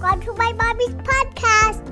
Welcome 0.00 0.22
to 0.22 0.32
my 0.32 0.52
mommy's 0.54 0.94
podcast. 0.94 1.84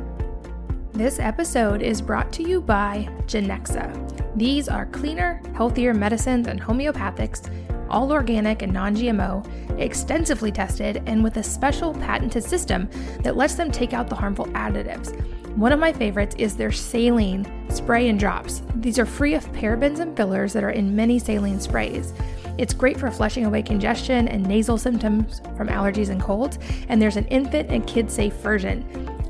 This 0.95 1.18
episode 1.18 1.83
is 1.83 2.00
brought 2.00 2.33
to 2.33 2.42
you 2.42 2.62
by 2.62 3.07
Genexa. 3.27 4.34
These 4.34 4.67
are 4.67 4.86
cleaner, 4.86 5.42
healthier 5.54 5.92
medicines 5.92 6.47
and 6.47 6.58
homeopathics, 6.58 7.50
all 7.91 8.11
organic 8.11 8.62
and 8.62 8.73
non 8.73 8.96
GMO, 8.96 9.79
extensively 9.79 10.50
tested, 10.50 11.02
and 11.05 11.23
with 11.23 11.36
a 11.36 11.43
special 11.43 11.93
patented 11.93 12.44
system 12.44 12.89
that 13.21 13.36
lets 13.36 13.57
them 13.57 13.71
take 13.71 13.93
out 13.93 14.09
the 14.09 14.16
harmful 14.16 14.46
additives. 14.46 15.14
One 15.59 15.72
of 15.72 15.79
my 15.79 15.93
favorites 15.93 16.34
is 16.38 16.56
their 16.56 16.72
saline 16.72 17.46
spray 17.68 18.09
and 18.09 18.18
drops. 18.18 18.62
These 18.77 18.98
are 18.98 19.04
free 19.04 19.34
of 19.34 19.52
parabens 19.52 19.98
and 19.98 20.16
fillers 20.16 20.54
that 20.54 20.64
are 20.64 20.70
in 20.70 20.96
many 20.96 21.18
saline 21.18 21.61
sprays. 21.61 22.14
It's 22.59 22.75
great 22.75 22.98
for 22.98 23.09
flushing 23.11 23.46
away 23.46 23.62
congestion 23.62 24.27
and 24.27 24.45
nasal 24.45 24.77
symptoms 24.77 25.40
from 25.57 25.68
allergies 25.68 26.11
and 26.11 26.20
colds, 26.20 26.58
and 26.88 27.00
there's 27.00 27.16
an 27.16 27.27
infant 27.27 27.71
and 27.71 27.86
kid 27.86 28.11
safe 28.11 28.34
version. 28.34 28.84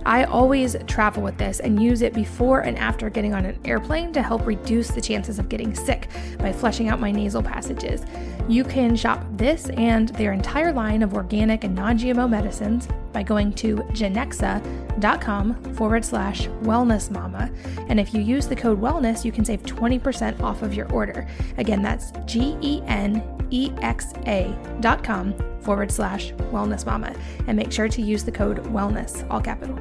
I 0.07 0.25
always 0.25 0.75
travel 0.87 1.23
with 1.23 1.37
this 1.37 1.61
and 1.61 1.83
use 1.83 2.01
it 2.01 2.15
before 2.15 2.61
and 2.61 2.79
after 2.79 3.11
getting 3.11 3.35
on 3.35 3.45
an 3.45 3.59
airplane 3.67 4.11
to 4.15 4.23
help 4.23 4.47
reduce 4.47 4.89
the 4.89 5.03
chances 5.03 5.39
of 5.39 5.51
getting 5.51 5.75
sick 5.75 6.09
by 6.39 6.51
flushing 6.51 6.89
out 6.89 6.99
my 6.99 7.13
nasal 7.13 7.43
passages. 7.43 8.03
You 8.49 8.65
can 8.65 8.97
shop 8.97 9.23
this 9.33 9.69
and 9.71 10.09
their 10.11 10.33
entire 10.33 10.73
line 10.73 11.03
of 11.03 11.13
organic 11.13 11.65
and 11.65 11.75
non 11.75 11.99
GMO 11.99 12.31
medicines 12.31 12.89
by 13.19 13.23
going 13.25 13.53
to 13.53 13.79
genexa.com 13.99 15.75
forward 15.75 16.05
slash 16.05 16.47
wellness 16.63 17.11
mama. 17.11 17.51
And 17.89 17.99
if 17.99 18.15
you 18.15 18.21
use 18.21 18.47
the 18.47 18.55
code 18.55 18.81
wellness, 18.81 19.25
you 19.25 19.33
can 19.33 19.45
save 19.45 19.65
20% 19.65 20.41
off 20.41 20.63
of 20.63 20.73
your 20.73 20.89
order. 20.93 21.27
Again, 21.57 21.83
that's 21.83 22.13
G 22.27 22.57
E 22.61 22.81
N 22.87 23.21
E 23.51 23.73
X 23.83 24.13
A 24.29 24.57
dot 24.79 25.03
com 25.03 25.35
forward 25.63 25.91
slash 25.91 26.31
wellness 26.53 26.87
mama. 26.87 27.13
And 27.49 27.57
make 27.57 27.73
sure 27.73 27.89
to 27.89 28.01
use 28.01 28.23
the 28.23 28.31
code 28.31 28.63
wellness, 28.67 29.29
all 29.29 29.41
capital. 29.41 29.77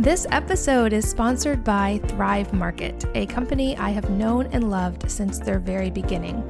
This 0.00 0.26
episode 0.32 0.92
is 0.92 1.08
sponsored 1.08 1.62
by 1.62 2.00
Thrive 2.08 2.52
Market, 2.52 3.04
a 3.14 3.26
company 3.26 3.76
I 3.76 3.90
have 3.90 4.10
known 4.10 4.46
and 4.46 4.70
loved 4.70 5.08
since 5.08 5.38
their 5.38 5.60
very 5.60 5.90
beginning. 5.90 6.42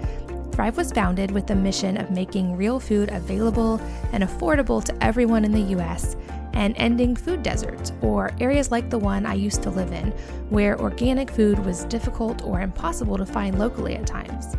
Thrive 0.53 0.77
was 0.77 0.93
founded 0.93 1.31
with 1.31 1.47
the 1.47 1.55
mission 1.55 1.97
of 1.97 2.11
making 2.11 2.57
real 2.57 2.79
food 2.79 3.11
available 3.11 3.81
and 4.13 4.23
affordable 4.23 4.85
to 4.85 5.05
everyone 5.05 5.45
in 5.45 5.53
the 5.53 5.79
US 5.79 6.15
and 6.53 6.75
ending 6.77 7.17
food 7.17 7.43
deserts, 7.43 7.93
or 8.03 8.31
areas 8.39 8.71
like 8.71 8.91
the 8.91 8.99
one 8.99 9.25
I 9.25 9.33
used 9.33 9.63
to 9.63 9.71
live 9.71 9.93
in, 9.93 10.11
where 10.51 10.79
organic 10.79 11.31
food 11.31 11.59
was 11.65 11.85
difficult 11.85 12.43
or 12.45 12.61
impossible 12.61 13.17
to 13.17 13.25
find 13.25 13.59
locally 13.59 13.97
at 13.97 14.07
times. 14.07 14.55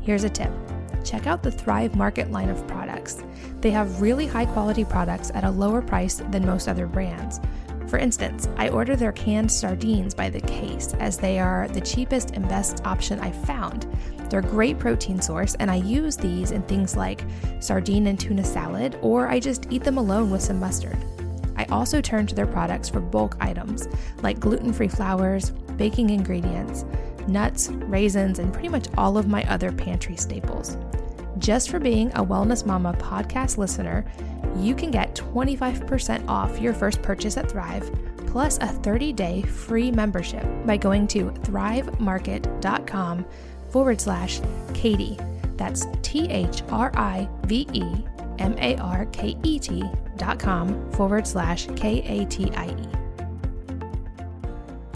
Here's 0.00 0.24
a 0.24 0.30
tip 0.30 0.50
check 1.04 1.26
out 1.26 1.42
the 1.42 1.50
Thrive 1.50 1.96
Market 1.96 2.30
line 2.30 2.48
of 2.48 2.64
products. 2.68 3.24
They 3.60 3.72
have 3.72 4.00
really 4.00 4.24
high 4.24 4.46
quality 4.46 4.84
products 4.84 5.32
at 5.34 5.42
a 5.42 5.50
lower 5.50 5.82
price 5.82 6.22
than 6.30 6.46
most 6.46 6.68
other 6.68 6.86
brands. 6.86 7.40
For 7.88 7.98
instance, 7.98 8.48
I 8.56 8.68
order 8.68 8.94
their 8.94 9.12
canned 9.12 9.50
sardines 9.50 10.14
by 10.14 10.30
the 10.30 10.40
case 10.40 10.94
as 11.00 11.18
they 11.18 11.40
are 11.40 11.66
the 11.68 11.80
cheapest 11.80 12.30
and 12.30 12.48
best 12.48 12.86
option 12.86 13.18
I've 13.18 13.44
found. 13.44 13.86
They're 14.32 14.40
a 14.40 14.42
great 14.42 14.78
protein 14.78 15.20
source, 15.20 15.54
and 15.56 15.70
I 15.70 15.74
use 15.74 16.16
these 16.16 16.52
in 16.52 16.62
things 16.62 16.96
like 16.96 17.22
sardine 17.60 18.06
and 18.06 18.18
tuna 18.18 18.42
salad, 18.42 18.98
or 19.02 19.28
I 19.28 19.38
just 19.38 19.70
eat 19.70 19.84
them 19.84 19.98
alone 19.98 20.30
with 20.30 20.40
some 20.40 20.58
mustard. 20.58 20.96
I 21.54 21.66
also 21.66 22.00
turn 22.00 22.26
to 22.28 22.34
their 22.34 22.46
products 22.46 22.88
for 22.88 23.00
bulk 23.00 23.36
items 23.40 23.88
like 24.22 24.40
gluten 24.40 24.72
free 24.72 24.88
flours, 24.88 25.50
baking 25.76 26.08
ingredients, 26.08 26.86
nuts, 27.28 27.68
raisins, 27.68 28.38
and 28.38 28.54
pretty 28.54 28.70
much 28.70 28.86
all 28.96 29.18
of 29.18 29.28
my 29.28 29.44
other 29.50 29.70
pantry 29.70 30.16
staples. 30.16 30.78
Just 31.36 31.68
for 31.68 31.78
being 31.78 32.10
a 32.12 32.24
Wellness 32.24 32.64
Mama 32.64 32.94
podcast 32.94 33.58
listener, 33.58 34.10
you 34.56 34.74
can 34.74 34.90
get 34.90 35.14
25% 35.14 36.26
off 36.26 36.58
your 36.58 36.72
first 36.72 37.02
purchase 37.02 37.36
at 37.36 37.50
Thrive, 37.50 37.90
plus 38.28 38.56
a 38.62 38.66
30 38.66 39.12
day 39.12 39.42
free 39.42 39.90
membership 39.90 40.46
by 40.64 40.78
going 40.78 41.06
to 41.08 41.26
thrivemarket.com 41.26 43.26
forward 43.72 44.00
slash 44.00 44.40
Katie. 44.74 45.18
That's 45.56 45.86
T 46.02 46.28
H 46.28 46.62
R 46.68 46.92
I 46.94 47.28
V 47.46 47.66
E 47.72 47.82
M 48.38 48.54
A 48.58 48.76
R 48.76 49.06
K 49.06 49.36
E 49.42 49.58
T 49.58 49.82
dot 50.16 50.38
com 50.38 50.90
forward 50.92 51.26
slash 51.26 51.66
K 51.74 52.02
A 52.02 52.26
T 52.26 52.50
I 52.54 52.68
E. 52.68 52.88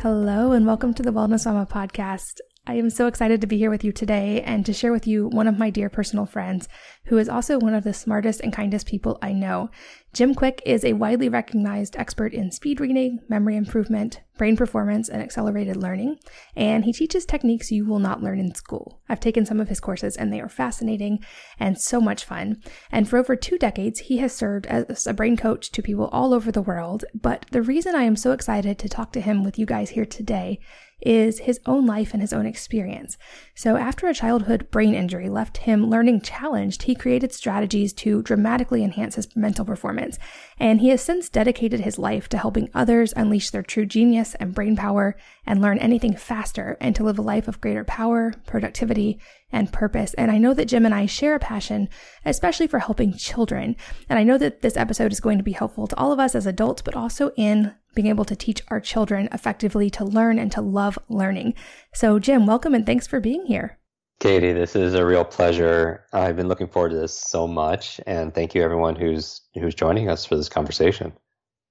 Hello, 0.01 0.53
and 0.53 0.67
welcome 0.67 0.93
to 0.95 1.03
the 1.03 1.11
Wellness 1.11 1.47
Mama 1.47 1.67
podcast. 1.67 2.41
I 2.69 2.75
am 2.75 2.91
so 2.91 3.07
excited 3.07 3.41
to 3.41 3.47
be 3.47 3.57
here 3.59 3.71
with 3.71 3.85
you 3.85 3.93
today 3.93 4.43
and 4.43 4.67
to 4.67 4.73
share 4.73 4.93
with 4.93 5.07
you 5.07 5.29
one 5.29 5.47
of 5.47 5.59
my 5.59 5.71
dear 5.71 5.89
personal 5.89 6.27
friends 6.27 6.69
who 7.07 7.17
is 7.17 7.29
also 7.29 7.61
one 7.61 7.75
of 7.75 7.85
the 7.85 7.95
smartest 7.95 8.41
and 8.41 8.53
kindest 8.53 8.89
people 8.89 9.19
I 9.23 9.33
know. 9.33 9.71
Jim 10.17 10.35
Kwik 10.35 10.63
is 10.65 10.83
a 10.83 10.95
widely 10.95 11.29
recognized 11.29 11.95
expert 11.99 12.33
in 12.33 12.51
speed 12.51 12.81
reading, 12.81 13.21
memory 13.29 13.55
improvement, 13.55 14.23
brain 14.39 14.57
performance, 14.57 15.11
and 15.11 15.21
accelerated 15.21 15.77
learning, 15.77 16.17
and 16.57 16.87
he 16.87 16.93
teaches 16.95 17.27
techniques 17.27 17.71
you 17.71 17.85
will 17.85 17.99
not 17.99 18.23
learn 18.23 18.41
in 18.41 18.55
school. 18.55 19.03
I've 19.11 19.21
taken 19.21 19.45
some 19.45 19.61
of 19.61 19.69
his 19.69 19.79
courses 19.79 20.17
and 20.17 20.33
they 20.33 20.41
are 20.41 20.49
fascinating 20.49 21.23
and 21.61 21.79
so 21.79 22.01
much 22.01 22.25
fun. 22.25 22.63
And 22.91 23.07
for 23.07 23.19
over 23.19 23.37
two 23.37 23.59
decades, 23.59 24.01
he 24.01 24.17
has 24.17 24.35
served 24.35 24.65
as 24.69 25.07
a 25.07 25.13
brain 25.13 25.37
coach 25.37 25.71
to 25.73 25.83
people 25.83 26.07
all 26.07 26.33
over 26.33 26.51
the 26.51 26.63
world. 26.63 27.05
But 27.15 27.45
the 27.51 27.61
reason 27.61 27.95
I 27.95 28.05
am 28.05 28.17
so 28.17 28.33
excited 28.33 28.79
to 28.79 28.89
talk 28.89 29.13
to 29.13 29.21
him 29.21 29.45
with 29.45 29.59
you 29.59 29.67
guys 29.67 29.91
here 29.91 30.07
today 30.07 30.61
is 31.03 31.41
his 31.41 31.61
own 31.67 31.85
life 31.85 32.15
and 32.15 32.23
his 32.23 32.33
own 32.33 32.47
experience. 32.47 33.19
So, 33.59 33.79
after 33.79 34.07
a 34.07 34.13
childhood 34.13 34.71
brain 34.71 34.95
injury 34.95 35.31
left 35.31 35.57
him 35.57 35.89
learning 35.89 36.21
challenged, 36.21 36.83
he 36.83 36.95
created 36.95 37.33
strategies 37.33 37.95
to 37.95 38.21
dramatically 38.21 38.85
enhance 38.85 39.15
his 39.15 39.35
mental 39.35 39.65
performance 39.65 40.19
and 40.59 40.81
he 40.81 40.89
has 40.89 41.03
since 41.03 41.29
dedicated 41.29 41.81
his 41.81 41.99
life 41.99 42.29
to 42.31 42.39
helping 42.39 42.71
others 42.75 43.13
unleash 43.15 43.51
their 43.51 43.63
true 43.63 43.85
genius 43.85 44.35
and 44.37 44.55
brain 44.55 44.75
power 44.75 45.17
and 45.47 45.61
learn 45.61 45.79
anything 45.79 46.17
faster 46.17 46.77
and 46.81 46.97
to 46.97 47.05
live 47.05 47.19
a 47.19 47.23
life 47.23 47.47
of 47.47 47.61
greater 47.61 47.85
power, 47.85 48.35
productivity, 48.47 49.19
and 49.53 49.73
purpose. 49.73 50.15
And 50.15 50.31
I 50.31 50.39
know 50.39 50.55
that 50.55 50.65
Jim 50.67 50.85
and 50.85 50.95
I 50.95 51.07
share 51.07 51.35
a 51.35 51.39
passion, 51.39 51.89
especially 52.25 52.67
for 52.67 52.79
helping 52.79 53.13
children. 53.15 53.77
And 54.09 54.19
I 54.19 54.23
know 54.23 54.39
that 54.39 54.63
this 54.63 54.77
episode 54.77 55.13
is 55.13 55.21
going 55.21 55.39
to 55.39 55.45
be 55.45 55.53
helpful 55.53 55.87
to 55.87 55.97
all 55.97 56.11
of 56.11 56.19
us 56.19 56.35
as 56.35 56.47
adults, 56.47 56.83
but 56.83 56.97
also 56.97 57.31
in 57.37 57.75
being 57.95 58.09
able 58.09 58.25
to 58.27 58.37
teach 58.37 58.63
our 58.69 58.81
children 58.81 59.29
effectively 59.33 59.89
to 59.89 60.05
learn 60.05 60.39
and 60.39 60.53
to 60.53 60.61
love 60.61 60.99
learning. 61.09 61.55
So, 61.95 62.19
Jim, 62.19 62.45
welcome 62.47 62.75
and 62.75 62.85
thanks 62.85 63.07
for 63.07 63.21
being 63.21 63.46
here. 63.47 63.79
Katie, 64.19 64.53
this 64.53 64.75
is 64.75 64.95
a 64.95 65.05
real 65.05 65.25
pleasure. 65.25 66.05
I've 66.13 66.37
been 66.37 66.49
looking 66.49 66.69
forward 66.69 66.91
to 66.91 66.97
this 66.97 67.19
so 67.19 67.47
much, 67.47 68.01
and 68.07 68.35
thank 68.35 68.55
you 68.55 68.63
everyone 68.63 68.97
who's 68.97 69.43
who's 69.55 69.75
joining 69.75 70.09
us 70.09 70.25
for 70.25 70.37
this 70.37 70.49
conversation. 70.49 71.13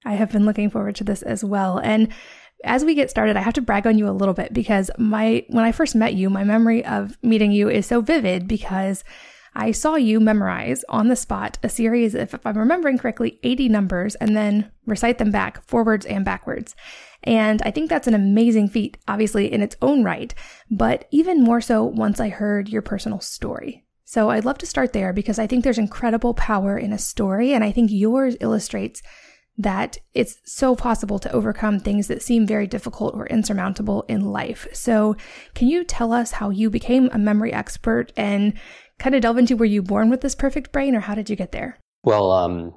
I 0.06 0.14
have 0.14 0.32
been 0.32 0.46
looking 0.46 0.70
forward 0.70 0.96
to 0.98 1.04
this 1.04 1.24
as 1.24 1.44
well. 1.44 1.80
And 1.80 2.10
as 2.64 2.86
we 2.86 2.94
get 2.94 3.10
started, 3.10 3.36
I 3.36 3.42
have 3.42 3.56
to 3.56 3.62
brag 3.62 3.88
on 3.88 3.98
you 3.98 4.08
a 4.08 4.12
little 4.12 4.36
bit 4.36 4.54
because 4.54 4.92
my 4.98 5.44
when 5.50 5.66
I 5.66 5.72
first 5.72 5.96
met 5.96 6.14
you, 6.14 6.30
my 6.30 6.44
memory 6.44 6.86
of 6.86 7.18
meeting 7.24 7.52
you 7.52 7.70
is 7.70 7.88
so 7.88 8.02
vivid 8.02 8.48
because 8.48 9.04
I 9.56 9.72
saw 9.72 9.96
you 9.96 10.20
memorize 10.20 10.84
on 10.90 11.08
the 11.08 11.16
spot 11.16 11.58
a 11.64 11.70
series, 11.70 12.14
if, 12.14 12.34
if 12.34 12.46
I'm 12.46 12.58
remembering 12.58 12.98
correctly, 12.98 13.40
80 13.44 13.70
numbers 13.70 14.16
and 14.16 14.36
then 14.36 14.70
recite 14.86 15.18
them 15.18 15.32
back 15.32 15.66
forwards 15.66 16.06
and 16.06 16.26
backwards. 16.26 16.76
And 17.24 17.62
I 17.64 17.72
think 17.72 17.90
that's 17.90 18.08
an 18.08 18.14
amazing 18.14 18.70
feat, 18.70 18.98
obviously, 19.08 19.52
in 19.52 19.62
its 19.62 19.78
own 19.82 20.04
right, 20.04 20.34
but 20.70 21.08
even 21.12 21.44
more 21.44 21.62
so 21.62 21.84
once 21.84 22.20
I 22.20 22.30
heard 22.30 22.70
your 22.70 22.82
personal 22.82 23.22
story. 23.22 23.86
So 24.04 24.30
I'd 24.30 24.46
love 24.46 24.60
to 24.60 24.68
start 24.68 24.94
there 24.94 25.14
because 25.14 25.40
I 25.40 25.48
think 25.48 25.64
there's 25.64 25.80
incredible 25.80 26.34
power 26.34 26.78
in 26.78 26.94
a 26.94 27.00
story, 27.00 27.54
and 27.54 27.64
I 27.64 27.72
think 27.72 27.90
yours 27.92 28.36
illustrates 28.40 29.02
that 29.58 29.98
it's 30.14 30.38
so 30.44 30.76
possible 30.76 31.18
to 31.18 31.32
overcome 31.32 31.80
things 31.80 32.08
that 32.08 32.22
seem 32.22 32.46
very 32.46 32.68
difficult 32.68 33.16
or 33.16 33.26
insurmountable 33.28 34.04
in 34.10 34.26
life. 34.26 34.68
So, 34.74 35.16
can 35.54 35.70
you 35.70 35.84
tell 35.84 36.12
us 36.12 36.32
how 36.32 36.50
you 36.50 36.70
became 36.70 37.10
a 37.12 37.18
memory 37.18 37.54
expert 37.54 38.12
and 38.18 38.54
kind 39.00 39.16
of 39.16 39.22
delve 39.22 39.38
into 39.38 39.58
were 39.58 39.66
you 39.66 39.82
born 39.82 40.10
with 40.10 40.22
this 40.22 40.36
perfect 40.36 40.72
brain 40.72 40.96
or 40.96 41.02
how 41.02 41.16
did 41.16 41.30
you 41.30 41.36
get 41.36 41.52
there? 41.52 41.78
Well, 42.04 42.32
um, 42.32 42.74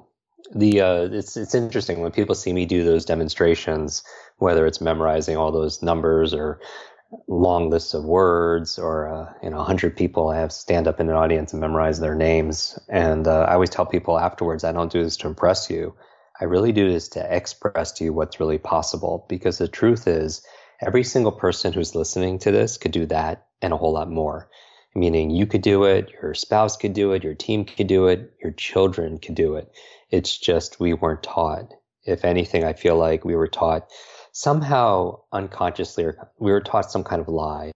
the 0.53 0.81
uh, 0.81 1.01
it's 1.11 1.37
it's 1.37 1.53
interesting 1.53 1.99
when 1.99 2.11
people 2.11 2.35
see 2.35 2.53
me 2.53 2.65
do 2.65 2.83
those 2.83 3.05
demonstrations, 3.05 4.03
whether 4.37 4.65
it's 4.65 4.81
memorizing 4.81 5.37
all 5.37 5.51
those 5.51 5.81
numbers 5.81 6.33
or 6.33 6.59
long 7.27 7.69
lists 7.69 7.93
of 7.93 8.03
words 8.03 8.77
or 8.77 9.07
uh, 9.11 9.33
you 9.41 9.49
know 9.49 9.57
100 9.57 9.97
people 9.97 10.29
i 10.29 10.37
have 10.37 10.51
stand 10.51 10.87
up 10.87 10.99
in 10.99 11.09
an 11.09 11.15
audience 11.15 11.53
and 11.53 11.59
memorize 11.59 11.99
their 11.99 12.15
names. 12.15 12.77
And 12.87 13.27
uh, 13.27 13.45
i 13.49 13.53
always 13.53 13.69
tell 13.69 13.85
people 13.85 14.19
afterwards 14.19 14.63
i 14.63 14.71
don't 14.71 14.91
do 14.91 15.03
this 15.03 15.17
to 15.17 15.27
impress 15.27 15.69
you. 15.69 15.95
I 16.41 16.45
really 16.45 16.71
do 16.71 16.89
this 16.89 17.09
to 17.09 17.35
express 17.35 17.91
to 17.93 18.05
you 18.05 18.13
what's 18.13 18.39
really 18.39 18.57
possible. 18.57 19.25
Because 19.27 19.57
the 19.57 19.67
truth 19.67 20.07
is 20.07 20.41
every 20.81 21.03
single 21.03 21.33
person 21.33 21.73
who's 21.73 21.95
listening 21.95 22.39
to 22.39 22.51
this 22.51 22.77
could 22.77 22.91
do 22.91 23.05
that 23.07 23.45
and 23.61 23.73
a 23.73 23.77
whole 23.77 23.93
lot 23.93 24.09
more 24.09 24.49
meaning 24.95 25.29
you 25.29 25.45
could 25.45 25.61
do 25.61 25.83
it 25.83 26.11
your 26.21 26.33
spouse 26.33 26.77
could 26.77 26.93
do 26.93 27.11
it 27.13 27.23
your 27.23 27.35
team 27.35 27.65
could 27.65 27.87
do 27.87 28.07
it 28.07 28.33
your 28.41 28.51
children 28.53 29.17
could 29.17 29.35
do 29.35 29.55
it 29.55 29.71
it's 30.09 30.37
just 30.37 30.79
we 30.79 30.93
weren't 30.93 31.23
taught 31.23 31.73
if 32.03 32.25
anything 32.25 32.63
i 32.63 32.73
feel 32.73 32.95
like 32.95 33.23
we 33.23 33.35
were 33.35 33.47
taught 33.47 33.87
somehow 34.31 35.19
unconsciously 35.31 36.03
or 36.03 36.29
we 36.39 36.51
were 36.51 36.61
taught 36.61 36.91
some 36.91 37.03
kind 37.03 37.21
of 37.21 37.27
lie 37.27 37.71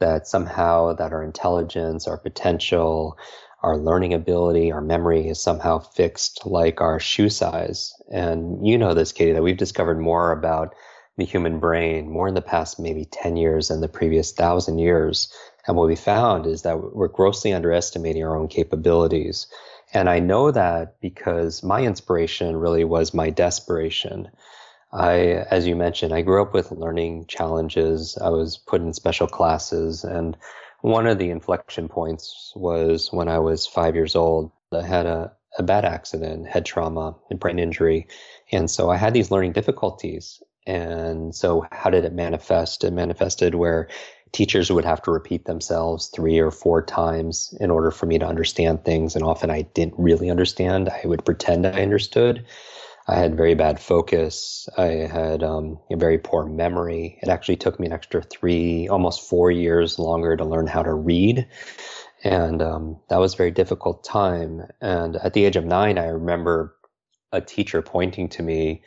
that 0.00 0.26
somehow 0.26 0.92
that 0.94 1.12
our 1.12 1.22
intelligence, 1.22 2.06
our 2.06 2.18
potential, 2.18 3.16
our 3.62 3.78
learning 3.78 4.12
ability, 4.12 4.70
our 4.70 4.80
memory 4.80 5.28
is 5.28 5.42
somehow 5.42 5.78
fixed 5.78 6.44
like 6.44 6.80
our 6.80 7.00
shoe 7.00 7.30
size. 7.30 7.94
And 8.12 8.66
you 8.66 8.76
know 8.76 8.94
this, 8.94 9.12
Katie, 9.12 9.32
that 9.32 9.42
we've 9.42 9.56
discovered 9.56 9.98
more 9.98 10.32
about 10.32 10.74
the 11.16 11.24
human 11.24 11.60
brain 11.60 12.10
more 12.10 12.28
in 12.28 12.34
the 12.34 12.42
past 12.42 12.78
maybe 12.80 13.04
10 13.06 13.36
years 13.36 13.68
than 13.68 13.80
the 13.80 13.88
previous 13.88 14.32
thousand 14.32 14.78
years. 14.78 15.32
And 15.66 15.76
what 15.76 15.88
we 15.88 15.96
found 15.96 16.46
is 16.46 16.62
that 16.62 16.94
we're 16.94 17.08
grossly 17.08 17.52
underestimating 17.52 18.24
our 18.24 18.36
own 18.36 18.48
capabilities. 18.48 19.46
And 19.92 20.10
I 20.10 20.18
know 20.18 20.50
that 20.50 21.00
because 21.00 21.62
my 21.62 21.82
inspiration 21.82 22.56
really 22.56 22.84
was 22.84 23.14
my 23.14 23.30
desperation. 23.30 24.28
I, 24.92 25.44
as 25.50 25.66
you 25.66 25.74
mentioned, 25.74 26.12
I 26.12 26.22
grew 26.22 26.42
up 26.42 26.52
with 26.52 26.70
learning 26.70 27.26
challenges. 27.26 28.18
I 28.20 28.28
was 28.28 28.58
put 28.58 28.82
in 28.82 28.92
special 28.92 29.26
classes 29.26 30.04
and 30.04 30.36
one 30.84 31.06
of 31.06 31.18
the 31.18 31.30
inflection 31.30 31.88
points 31.88 32.52
was 32.54 33.10
when 33.10 33.26
I 33.26 33.38
was 33.38 33.66
five 33.66 33.94
years 33.94 34.14
old. 34.14 34.52
I 34.70 34.82
had 34.82 35.06
a, 35.06 35.32
a 35.58 35.62
bad 35.62 35.86
accident, 35.86 36.46
head 36.46 36.66
trauma, 36.66 37.16
and 37.30 37.40
brain 37.40 37.58
injury. 37.58 38.06
And 38.52 38.70
so 38.70 38.90
I 38.90 38.98
had 38.98 39.14
these 39.14 39.30
learning 39.30 39.52
difficulties. 39.52 40.42
And 40.66 41.34
so, 41.34 41.66
how 41.72 41.88
did 41.88 42.04
it 42.04 42.12
manifest? 42.12 42.84
It 42.84 42.92
manifested 42.92 43.54
where 43.54 43.88
teachers 44.34 44.70
would 44.70 44.84
have 44.84 45.00
to 45.02 45.10
repeat 45.10 45.46
themselves 45.46 46.08
three 46.08 46.38
or 46.38 46.50
four 46.50 46.82
times 46.82 47.56
in 47.60 47.70
order 47.70 47.90
for 47.90 48.04
me 48.04 48.18
to 48.18 48.26
understand 48.26 48.84
things. 48.84 49.14
And 49.14 49.24
often 49.24 49.50
I 49.50 49.62
didn't 49.62 49.94
really 49.96 50.28
understand. 50.28 50.90
I 50.90 51.06
would 51.06 51.24
pretend 51.24 51.66
I 51.66 51.82
understood. 51.82 52.44
I 53.06 53.16
had 53.16 53.36
very 53.36 53.54
bad 53.54 53.78
focus. 53.78 54.68
I 54.76 54.86
had 54.86 55.42
um, 55.42 55.78
a 55.90 55.96
very 55.96 56.18
poor 56.18 56.46
memory. 56.46 57.18
It 57.22 57.28
actually 57.28 57.56
took 57.56 57.78
me 57.78 57.86
an 57.86 57.92
extra 57.92 58.22
three, 58.22 58.88
almost 58.88 59.28
four 59.28 59.50
years 59.50 59.98
longer 59.98 60.36
to 60.36 60.44
learn 60.44 60.66
how 60.66 60.82
to 60.82 60.92
read. 60.92 61.46
And 62.24 62.60
um, 62.60 62.96
that 63.10 63.18
was 63.18 63.34
a 63.34 63.36
very 63.36 63.50
difficult 63.50 64.02
time. 64.02 64.62
And 64.80 65.16
at 65.16 65.34
the 65.34 65.44
age 65.44 65.56
of 65.56 65.66
nine, 65.66 65.98
I 65.98 66.06
remember 66.06 66.74
a 67.30 67.40
teacher 67.40 67.82
pointing 67.82 68.28
to 68.30 68.42
me, 68.42 68.82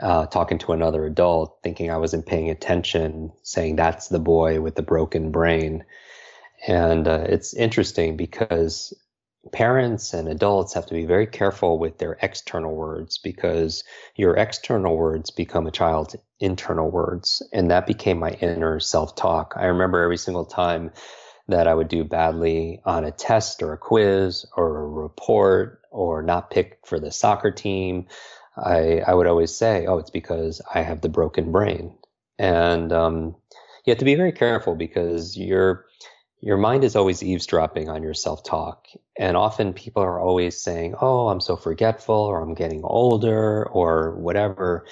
uh, 0.00 0.26
talking 0.26 0.58
to 0.58 0.72
another 0.72 1.04
adult, 1.04 1.58
thinking 1.62 1.90
I 1.90 1.98
wasn't 1.98 2.26
paying 2.26 2.50
attention, 2.50 3.32
saying, 3.42 3.76
That's 3.76 4.08
the 4.08 4.18
boy 4.18 4.60
with 4.60 4.74
the 4.74 4.82
broken 4.82 5.30
brain. 5.30 5.84
And 6.66 7.08
uh, 7.08 7.24
it's 7.28 7.54
interesting 7.54 8.16
because 8.16 8.94
parents 9.52 10.12
and 10.12 10.28
adults 10.28 10.74
have 10.74 10.86
to 10.86 10.94
be 10.94 11.06
very 11.06 11.26
careful 11.26 11.78
with 11.78 11.98
their 11.98 12.18
external 12.20 12.74
words 12.74 13.18
because 13.18 13.84
your 14.14 14.36
external 14.36 14.96
words 14.96 15.30
become 15.30 15.66
a 15.66 15.70
child's 15.70 16.16
internal 16.38 16.90
words. 16.90 17.42
And 17.52 17.70
that 17.70 17.86
became 17.86 18.18
my 18.18 18.30
inner 18.30 18.80
self 18.80 19.16
talk. 19.16 19.54
I 19.56 19.66
remember 19.66 20.02
every 20.02 20.18
single 20.18 20.44
time 20.44 20.92
that 21.48 21.66
I 21.66 21.74
would 21.74 21.88
do 21.88 22.04
badly 22.04 22.80
on 22.84 23.04
a 23.04 23.10
test 23.10 23.62
or 23.62 23.72
a 23.72 23.78
quiz 23.78 24.46
or 24.56 24.78
a 24.78 24.88
report 24.88 25.82
or 25.90 26.22
not 26.22 26.50
picked 26.50 26.86
for 26.86 27.00
the 27.00 27.10
soccer 27.10 27.50
team, 27.50 28.06
I, 28.64 29.00
I 29.06 29.14
would 29.14 29.26
always 29.26 29.54
say, 29.54 29.86
oh, 29.86 29.98
it's 29.98 30.10
because 30.10 30.60
I 30.74 30.82
have 30.82 31.00
the 31.00 31.08
broken 31.08 31.52
brain. 31.52 31.96
And 32.38 32.92
um, 32.92 33.36
you 33.84 33.90
have 33.90 33.98
to 33.98 34.04
be 34.04 34.14
very 34.14 34.32
careful 34.32 34.74
because 34.74 35.36
you're 35.36 35.86
your 36.42 36.56
mind 36.56 36.84
is 36.84 36.96
always 36.96 37.22
eavesdropping 37.22 37.90
on 37.90 38.02
your 38.02 38.14
self 38.14 38.42
talk. 38.42 38.86
And 39.18 39.36
often 39.36 39.74
people 39.74 40.02
are 40.02 40.20
always 40.20 40.62
saying, 40.62 40.94
Oh, 41.00 41.28
I'm 41.28 41.40
so 41.40 41.56
forgetful, 41.56 42.14
or 42.14 42.40
I'm 42.40 42.54
getting 42.54 42.82
older, 42.82 43.66
or 43.68 44.16
whatever. 44.16 44.86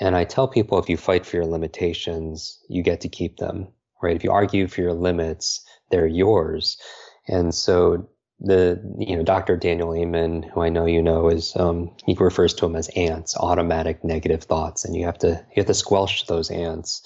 And 0.00 0.16
I 0.16 0.24
tell 0.24 0.48
people 0.48 0.78
if 0.78 0.88
you 0.88 0.96
fight 0.96 1.26
for 1.26 1.36
your 1.36 1.46
limitations, 1.46 2.58
you 2.68 2.82
get 2.82 3.02
to 3.02 3.08
keep 3.08 3.36
them, 3.36 3.68
right? 4.02 4.16
If 4.16 4.24
you 4.24 4.30
argue 4.32 4.68
for 4.68 4.80
your 4.80 4.94
limits, 4.94 5.64
they're 5.90 6.06
yours. 6.06 6.78
And 7.26 7.54
so 7.54 8.08
the, 8.40 8.80
you 8.98 9.16
know, 9.16 9.22
Dr. 9.22 9.56
Daniel 9.56 9.94
Amen, 9.94 10.42
who 10.42 10.60
I 10.62 10.68
know 10.68 10.86
you 10.86 11.02
know, 11.02 11.28
is, 11.28 11.56
um, 11.56 11.90
he 12.06 12.14
refers 12.14 12.54
to 12.54 12.66
them 12.66 12.76
as 12.76 12.88
ants, 12.90 13.36
automatic 13.36 14.04
negative 14.04 14.44
thoughts. 14.44 14.84
And 14.84 14.94
you 14.94 15.06
have 15.06 15.18
to, 15.18 15.28
you 15.28 15.56
have 15.56 15.66
to 15.66 15.74
squelch 15.74 16.26
those 16.26 16.50
ants. 16.50 17.02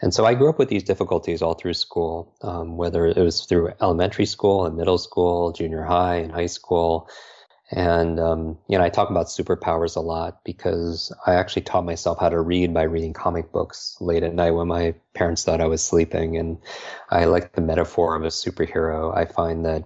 And 0.00 0.14
so 0.14 0.24
I 0.24 0.34
grew 0.34 0.48
up 0.48 0.58
with 0.58 0.68
these 0.68 0.84
difficulties 0.84 1.42
all 1.42 1.54
through 1.54 1.74
school, 1.74 2.32
um, 2.42 2.76
whether 2.76 3.06
it 3.06 3.16
was 3.16 3.46
through 3.46 3.72
elementary 3.80 4.26
school 4.26 4.66
and 4.66 4.76
middle 4.76 4.98
school, 4.98 5.52
junior 5.52 5.82
high 5.82 6.16
and 6.16 6.32
high 6.32 6.46
school. 6.46 7.08
And, 7.70 8.18
um, 8.20 8.58
you 8.68 8.78
know, 8.78 8.84
I 8.84 8.88
talk 8.88 9.10
about 9.10 9.26
superpowers 9.26 9.96
a 9.96 10.00
lot 10.00 10.42
because 10.44 11.12
I 11.26 11.34
actually 11.34 11.62
taught 11.62 11.84
myself 11.84 12.18
how 12.18 12.28
to 12.28 12.40
read 12.40 12.72
by 12.72 12.82
reading 12.84 13.12
comic 13.12 13.52
books 13.52 13.96
late 14.00 14.22
at 14.22 14.34
night 14.34 14.52
when 14.52 14.68
my 14.68 14.94
parents 15.14 15.44
thought 15.44 15.60
I 15.60 15.66
was 15.66 15.82
sleeping. 15.82 16.36
And 16.38 16.58
I 17.10 17.24
like 17.24 17.52
the 17.52 17.60
metaphor 17.60 18.14
of 18.14 18.22
a 18.22 18.28
superhero. 18.28 19.14
I 19.14 19.26
find 19.26 19.66
that 19.66 19.84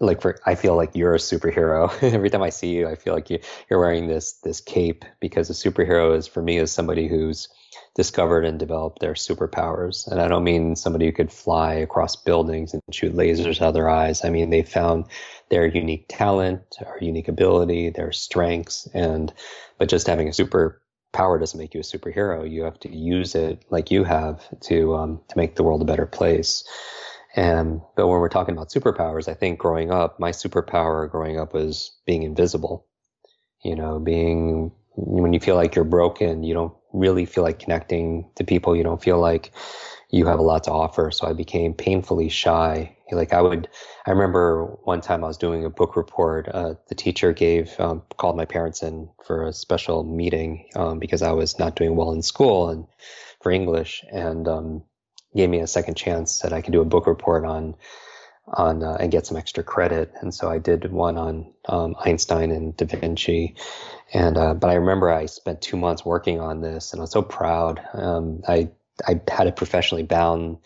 like 0.00 0.20
for 0.20 0.38
I 0.46 0.54
feel 0.54 0.76
like 0.76 0.94
you're 0.94 1.14
a 1.14 1.18
superhero. 1.18 1.90
Every 2.14 2.30
time 2.30 2.42
I 2.42 2.50
see 2.50 2.70
you, 2.74 2.88
I 2.88 2.94
feel 2.94 3.14
like 3.14 3.30
you, 3.30 3.38
you're 3.68 3.80
wearing 3.80 4.06
this 4.06 4.32
this 4.44 4.60
cape 4.60 5.04
because 5.20 5.50
a 5.50 5.52
superhero 5.52 6.16
is 6.16 6.26
for 6.26 6.42
me 6.42 6.58
is 6.58 6.70
somebody 6.72 7.08
who's 7.08 7.48
discovered 7.94 8.44
and 8.44 8.58
developed 8.58 9.00
their 9.00 9.14
superpowers. 9.14 10.06
And 10.06 10.20
I 10.20 10.28
don't 10.28 10.44
mean 10.44 10.76
somebody 10.76 11.06
who 11.06 11.12
could 11.12 11.32
fly 11.32 11.74
across 11.74 12.16
buildings 12.16 12.72
and 12.72 12.82
shoot 12.92 13.14
lasers 13.14 13.60
out 13.60 13.68
of 13.68 13.74
their 13.74 13.88
eyes. 13.88 14.24
I 14.24 14.30
mean, 14.30 14.50
they 14.50 14.62
found 14.62 15.06
their 15.48 15.66
unique 15.66 16.06
talent, 16.08 16.62
or 16.84 16.98
unique 17.00 17.28
ability, 17.28 17.90
their 17.90 18.12
strengths, 18.12 18.88
and 18.94 19.32
but 19.78 19.88
just 19.88 20.06
having 20.06 20.28
a 20.28 20.32
superpower 20.32 21.38
doesn't 21.38 21.58
make 21.58 21.74
you 21.74 21.80
a 21.80 21.84
superhero. 21.84 22.48
You 22.48 22.62
have 22.62 22.78
to 22.80 22.94
use 22.94 23.34
it 23.34 23.64
like 23.70 23.90
you 23.90 24.04
have 24.04 24.42
to 24.62 24.94
um, 24.96 25.20
to 25.28 25.36
make 25.36 25.56
the 25.56 25.62
world 25.62 25.82
a 25.82 25.86
better 25.86 26.06
place. 26.06 26.64
And 27.36 27.80
but 27.96 28.06
when 28.06 28.20
we're 28.20 28.28
talking 28.28 28.54
about 28.54 28.70
superpowers, 28.70 29.28
I 29.28 29.34
think 29.34 29.58
growing 29.58 29.90
up, 29.90 30.20
my 30.20 30.30
superpower 30.30 31.10
growing 31.10 31.38
up 31.38 31.52
was 31.52 31.96
being 32.06 32.22
invisible. 32.22 32.86
You 33.62 33.74
know, 33.74 33.98
being 33.98 34.72
when 34.96 35.32
you 35.32 35.40
feel 35.40 35.56
like 35.56 35.74
you're 35.74 35.84
broken, 35.84 36.44
you 36.44 36.54
don't 36.54 36.74
really 36.92 37.26
feel 37.26 37.42
like 37.42 37.58
connecting 37.58 38.30
to 38.36 38.44
people. 38.44 38.76
You 38.76 38.84
don't 38.84 39.02
feel 39.02 39.18
like 39.18 39.52
you 40.10 40.26
have 40.26 40.38
a 40.38 40.42
lot 40.42 40.64
to 40.64 40.70
offer. 40.70 41.10
So 41.10 41.26
I 41.26 41.32
became 41.32 41.74
painfully 41.74 42.28
shy. 42.28 42.96
Like 43.10 43.32
I 43.32 43.40
would, 43.40 43.68
I 44.06 44.10
remember 44.10 44.66
one 44.84 45.00
time 45.00 45.24
I 45.24 45.26
was 45.26 45.36
doing 45.36 45.64
a 45.64 45.70
book 45.70 45.96
report. 45.96 46.48
Uh, 46.48 46.74
the 46.88 46.94
teacher 46.94 47.32
gave, 47.32 47.78
um, 47.80 48.02
called 48.16 48.36
my 48.36 48.44
parents 48.44 48.82
in 48.82 49.08
for 49.26 49.46
a 49.46 49.52
special 49.52 50.04
meeting 50.04 50.68
um, 50.76 51.00
because 51.00 51.22
I 51.22 51.32
was 51.32 51.58
not 51.58 51.74
doing 51.74 51.96
well 51.96 52.12
in 52.12 52.22
school 52.22 52.68
and 52.68 52.86
for 53.42 53.52
English, 53.52 54.04
and 54.10 54.48
um, 54.48 54.84
gave 55.36 55.50
me 55.50 55.60
a 55.60 55.66
second 55.66 55.96
chance 55.96 56.40
that 56.40 56.52
I 56.52 56.62
could 56.62 56.72
do 56.72 56.80
a 56.82 56.86
book 56.86 57.06
report 57.06 57.44
on 57.44 57.74
on 58.48 58.82
uh, 58.82 58.96
and 59.00 59.12
get 59.12 59.26
some 59.26 59.36
extra 59.36 59.64
credit. 59.64 60.12
And 60.20 60.34
so 60.34 60.50
I 60.50 60.58
did 60.58 60.92
one 60.92 61.16
on 61.16 61.52
um, 61.68 61.96
Einstein 62.04 62.50
and 62.50 62.76
Da 62.76 62.86
Vinci. 62.86 63.56
And 64.12 64.36
uh, 64.36 64.54
but 64.54 64.70
I 64.70 64.74
remember 64.74 65.10
I 65.10 65.26
spent 65.26 65.62
two 65.62 65.76
months 65.76 66.04
working 66.04 66.40
on 66.40 66.60
this, 66.60 66.92
and 66.92 67.00
I 67.00 67.04
was 67.04 67.12
so 67.12 67.22
proud. 67.22 67.80
Um, 67.94 68.42
I 68.48 68.70
I 69.06 69.20
had 69.30 69.48
it 69.48 69.56
professionally 69.56 70.04
bound, 70.04 70.58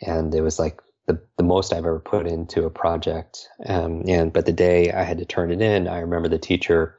and 0.00 0.34
it 0.34 0.40
was 0.42 0.58
like 0.58 0.80
the 1.06 1.20
the 1.36 1.44
most 1.44 1.72
I've 1.72 1.80
ever 1.80 2.00
put 2.00 2.26
into 2.26 2.64
a 2.64 2.70
project. 2.70 3.48
Um, 3.66 4.04
and 4.08 4.32
but 4.32 4.46
the 4.46 4.52
day 4.52 4.92
I 4.92 5.02
had 5.02 5.18
to 5.18 5.26
turn 5.26 5.50
it 5.50 5.60
in, 5.60 5.88
I 5.88 6.00
remember 6.00 6.28
the 6.28 6.38
teacher 6.38 6.98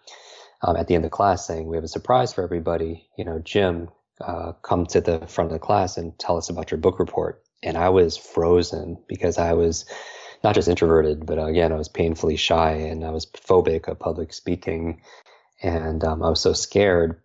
um, 0.62 0.78
at 0.78 0.88
the 0.88 0.96
end 0.96 1.06
of 1.06 1.12
class 1.12 1.48
saying, 1.48 1.68
"We 1.68 1.78
have 1.78 1.86
a 1.86 1.90
surprise 1.90 2.34
for 2.34 2.44
everybody. 2.44 3.10
You 3.18 3.26
know, 3.26 3.40
Jim, 3.40 3.90
uh, 4.22 4.54
come 4.62 4.86
to 4.88 5.02
the 5.02 5.28
front 5.28 5.52
of 5.52 5.54
the 5.54 5.60
class 5.60 5.98
and 5.98 6.18
tell 6.20 6.38
us 6.38 6.50
about 6.50 6.72
your 6.72 6.80
book 6.80 7.00
report." 7.00 7.44
And 7.64 7.78
I 7.78 7.90
was 7.90 8.18
frozen 8.18 8.98
because 9.08 9.38
I 9.38 9.54
was 9.54 9.86
not 10.44 10.56
just 10.56 10.68
introverted, 10.68 11.26
but 11.26 11.40
again, 11.40 11.72
I 11.72 11.76
was 11.78 11.90
painfully 11.90 12.36
shy 12.36 12.72
and 12.74 13.04
I 13.04 13.10
was 13.12 13.26
phobic 13.26 13.88
of 13.88 14.00
public 14.00 14.34
speaking, 14.34 15.02
and 15.62 16.04
um, 16.04 16.24
I 16.24 16.30
was 16.30 16.42
so 16.42 16.54
scared. 16.54 17.22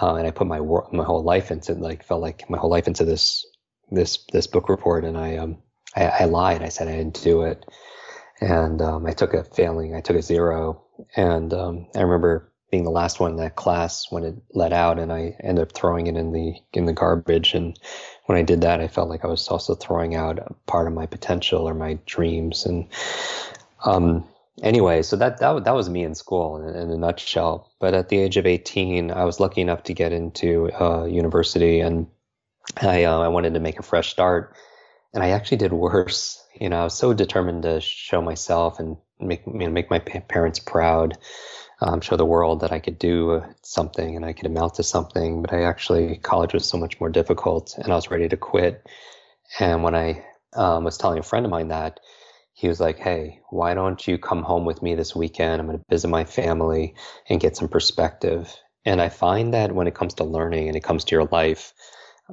Uh, 0.00 0.14
and 0.14 0.26
I 0.26 0.30
put 0.30 0.46
my 0.46 0.60
wor- 0.60 0.88
my 0.92 1.04
whole 1.04 1.22
life 1.24 1.50
into 1.50 1.74
like 1.74 2.04
felt 2.04 2.20
like 2.22 2.48
my 2.48 2.58
whole 2.58 2.70
life 2.70 2.86
into 2.86 3.04
this 3.04 3.44
this 3.90 4.24
this 4.32 4.46
book 4.46 4.68
report, 4.68 5.04
and 5.04 5.18
I 5.18 5.36
um 5.36 5.58
I, 5.96 6.04
I 6.06 6.24
lied. 6.26 6.62
I 6.62 6.68
said 6.68 6.88
I 6.88 6.96
didn't 6.96 7.22
do 7.22 7.42
it, 7.42 7.66
and 8.40 8.80
um, 8.80 9.06
I 9.06 9.12
took 9.12 9.34
a 9.34 9.44
failing. 9.44 9.94
I 9.94 10.00
took 10.00 10.16
a 10.16 10.22
zero, 10.22 10.84
and 11.16 11.52
um, 11.52 11.88
I 11.94 12.02
remember 12.02 12.49
being 12.70 12.84
the 12.84 12.90
last 12.90 13.18
one 13.18 13.32
in 13.32 13.36
that 13.38 13.56
class 13.56 14.06
when 14.10 14.24
it 14.24 14.34
let 14.54 14.72
out, 14.72 14.98
and 14.98 15.12
I 15.12 15.36
ended 15.42 15.62
up 15.62 15.72
throwing 15.72 16.06
it 16.06 16.16
in 16.16 16.32
the 16.32 16.54
in 16.72 16.86
the 16.86 16.92
garbage. 16.92 17.54
And 17.54 17.78
when 18.26 18.38
I 18.38 18.42
did 18.42 18.60
that, 18.60 18.80
I 18.80 18.88
felt 18.88 19.08
like 19.08 19.24
I 19.24 19.28
was 19.28 19.48
also 19.48 19.74
throwing 19.74 20.14
out 20.14 20.38
a 20.38 20.54
part 20.66 20.86
of 20.86 20.92
my 20.92 21.06
potential 21.06 21.68
or 21.68 21.74
my 21.74 21.98
dreams. 22.06 22.64
And 22.64 22.86
um, 23.84 24.24
anyway, 24.62 25.02
so 25.02 25.16
that 25.16 25.38
that 25.38 25.64
that 25.64 25.74
was 25.74 25.90
me 25.90 26.04
in 26.04 26.14
school 26.14 26.56
in, 26.56 26.74
in, 26.74 26.90
a 26.90 26.96
nutshell. 26.96 27.70
But 27.80 27.94
at 27.94 28.08
the 28.08 28.18
age 28.18 28.36
of 28.36 28.46
18, 28.46 29.10
I 29.10 29.24
was 29.24 29.40
lucky 29.40 29.60
enough 29.60 29.82
to 29.84 29.94
get 29.94 30.12
into 30.12 30.70
uh, 30.80 31.04
university, 31.04 31.80
and 31.80 32.06
I 32.80 33.04
uh, 33.04 33.18
I 33.18 33.28
wanted 33.28 33.54
to 33.54 33.60
make 33.60 33.80
a 33.80 33.84
fresh 33.84 34.10
start, 34.10 34.54
and 35.12 35.24
I 35.24 35.30
actually 35.30 35.58
did 35.58 35.72
worse. 35.72 36.42
You 36.60 36.68
know, 36.68 36.80
I 36.80 36.84
was 36.84 36.94
so 36.94 37.14
determined 37.14 37.62
to 37.64 37.80
show 37.80 38.22
myself 38.22 38.78
and 38.78 38.96
make 39.18 39.42
you 39.46 39.52
know, 39.52 39.70
make 39.70 39.90
my 39.90 39.98
parents 39.98 40.58
proud 40.58 41.18
um, 41.80 42.00
show 42.00 42.16
the 42.16 42.24
world 42.24 42.60
that 42.60 42.72
I 42.72 42.78
could 42.78 42.98
do 42.98 43.42
something 43.62 44.16
and 44.16 44.24
I 44.24 44.32
could 44.32 44.46
amount 44.46 44.74
to 44.74 44.82
something. 44.82 45.42
But 45.42 45.52
I 45.52 45.62
actually, 45.62 46.16
college 46.18 46.52
was 46.52 46.66
so 46.66 46.78
much 46.78 47.00
more 47.00 47.10
difficult 47.10 47.76
and 47.78 47.92
I 47.92 47.96
was 47.96 48.10
ready 48.10 48.28
to 48.28 48.36
quit. 48.36 48.86
And 49.58 49.82
when 49.82 49.94
I 49.94 50.24
um, 50.54 50.84
was 50.84 50.98
telling 50.98 51.18
a 51.18 51.22
friend 51.22 51.46
of 51.46 51.50
mine 51.50 51.68
that, 51.68 52.00
he 52.52 52.68
was 52.68 52.80
like, 52.80 52.98
Hey, 52.98 53.40
why 53.48 53.74
don't 53.74 54.06
you 54.06 54.18
come 54.18 54.42
home 54.42 54.64
with 54.64 54.82
me 54.82 54.94
this 54.94 55.16
weekend? 55.16 55.60
I'm 55.60 55.66
going 55.66 55.78
to 55.78 55.84
visit 55.88 56.08
my 56.08 56.24
family 56.24 56.94
and 57.28 57.40
get 57.40 57.56
some 57.56 57.68
perspective. 57.68 58.54
And 58.84 59.00
I 59.00 59.08
find 59.08 59.54
that 59.54 59.74
when 59.74 59.86
it 59.86 59.94
comes 59.94 60.14
to 60.14 60.24
learning 60.24 60.68
and 60.68 60.76
it 60.76 60.84
comes 60.84 61.04
to 61.04 61.14
your 61.14 61.24
life, 61.26 61.72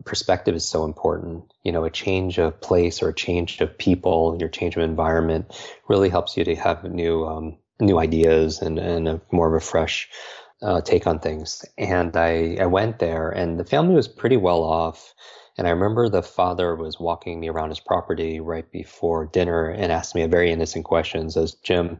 perspective 0.06 0.56
is 0.56 0.68
so 0.68 0.84
important. 0.84 1.46
You 1.63 1.72
know, 1.72 1.86
a 1.86 1.89
change 1.89 2.38
of 2.39 2.60
place 2.62 3.01
or 3.01 3.10
a 3.10 3.16
change 3.16 3.62
of 3.62 3.77
people, 3.77 4.38
your 4.39 4.50
change 4.50 4.75
of 4.75 4.84
environment 4.84 5.54
really 5.88 6.10
helps 6.10 6.38
you 6.38 6.44
to 6.44 6.56
have 6.56 6.84
new 6.84 7.25
um, 7.25 7.58
new 7.79 8.00
ideas 8.00 8.62
and, 8.62 8.79
and 8.79 9.07
a, 9.07 9.22
more 9.31 9.48
of 9.48 9.62
a 9.62 9.65
fresh 9.65 10.10
uh, 10.62 10.81
take 10.81 11.05
on 11.07 11.19
things. 11.19 11.63
And 11.77 12.15
I, 12.15 12.57
I 12.60 12.65
went 12.65 13.00
there, 13.00 13.29
and 13.29 13.60
the 13.60 13.65
family 13.65 13.96
was 13.96 14.07
pretty 14.07 14.38
well 14.38 14.63
off. 14.63 15.13
And 15.57 15.67
I 15.67 15.72
remember 15.72 16.07
the 16.07 16.22
father 16.22 16.75
was 16.75 17.00
walking 17.00 17.39
me 17.39 17.50
around 17.50 17.69
his 17.69 17.79
property 17.79 18.39
right 18.39 18.72
before 18.72 19.25
dinner 19.25 19.69
and 19.69 19.91
asked 19.91 20.13
me 20.13 20.22
a 20.22 20.27
very 20.27 20.51
innocent 20.51 20.86
question. 20.86 21.31
Says, 21.31 21.55
Jim, 21.63 22.00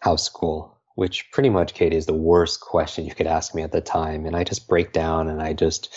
how's 0.00 0.24
school? 0.24 0.76
Which 0.96 1.30
pretty 1.30 1.50
much, 1.50 1.74
Katie, 1.74 1.96
is 1.96 2.06
the 2.06 2.14
worst 2.14 2.60
question 2.60 3.04
you 3.04 3.14
could 3.14 3.26
ask 3.28 3.54
me 3.54 3.62
at 3.62 3.70
the 3.70 3.80
time. 3.80 4.26
And 4.26 4.34
I 4.34 4.42
just 4.42 4.66
break 4.66 4.92
down 4.92 5.28
and 5.28 5.40
I 5.40 5.52
just 5.52 5.94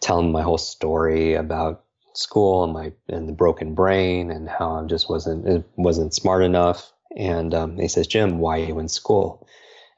tell 0.00 0.20
him 0.20 0.30
my 0.30 0.42
whole 0.42 0.58
story 0.58 1.34
about 1.34 1.82
school 2.12 2.62
and 2.62 2.72
my 2.72 2.92
and 3.08 3.28
the 3.28 3.32
broken 3.32 3.74
brain 3.74 4.30
and 4.30 4.48
how 4.48 4.76
I 4.76 4.86
just 4.86 5.10
wasn't 5.10 5.66
wasn't 5.76 6.14
smart 6.14 6.44
enough. 6.44 6.93
And 7.16 7.54
um, 7.54 7.78
he 7.78 7.88
says, 7.88 8.06
Jim, 8.06 8.38
why 8.38 8.60
are 8.60 8.64
you 8.64 8.78
in 8.78 8.88
school? 8.88 9.46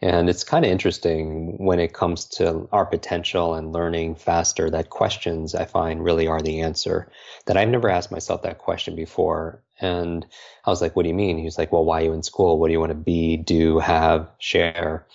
And 0.02 0.28
it's 0.28 0.44
kind 0.44 0.64
of 0.64 0.70
interesting 0.70 1.56
when 1.56 1.80
it 1.80 1.94
comes 1.94 2.26
to 2.26 2.68
our 2.70 2.84
potential 2.84 3.54
and 3.54 3.72
learning 3.72 4.16
faster 4.16 4.68
that 4.68 4.90
questions 4.90 5.54
I 5.54 5.64
find 5.64 6.04
really 6.04 6.26
are 6.26 6.42
the 6.42 6.60
answer. 6.60 7.10
That 7.46 7.56
I've 7.56 7.70
never 7.70 7.88
asked 7.88 8.12
myself 8.12 8.42
that 8.42 8.58
question 8.58 8.94
before. 8.94 9.62
And 9.80 10.26
I 10.66 10.70
was 10.70 10.82
like, 10.82 10.94
what 10.94 11.04
do 11.04 11.08
you 11.08 11.14
mean? 11.14 11.38
He 11.38 11.44
was 11.44 11.56
like, 11.56 11.72
well, 11.72 11.84
why 11.84 12.02
are 12.02 12.04
you 12.04 12.12
in 12.12 12.22
school? 12.22 12.58
What 12.58 12.68
do 12.68 12.72
you 12.72 12.80
want 12.80 12.90
to 12.90 12.94
be, 12.94 13.38
do, 13.38 13.78
have, 13.78 14.30
share? 14.38 15.06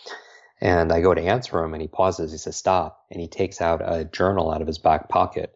And 0.59 0.91
I 0.91 1.01
go 1.01 1.13
to 1.13 1.21
answer 1.21 1.63
him 1.63 1.73
and 1.73 1.81
he 1.81 1.87
pauses. 1.87 2.31
He 2.31 2.39
says, 2.39 2.55
stop. 2.55 3.05
And 3.11 3.21
he 3.21 3.27
takes 3.27 3.61
out 3.61 3.81
a 3.83 4.05
journal 4.05 4.51
out 4.51 4.61
of 4.61 4.67
his 4.67 4.79
back 4.79 5.09
pocket. 5.09 5.55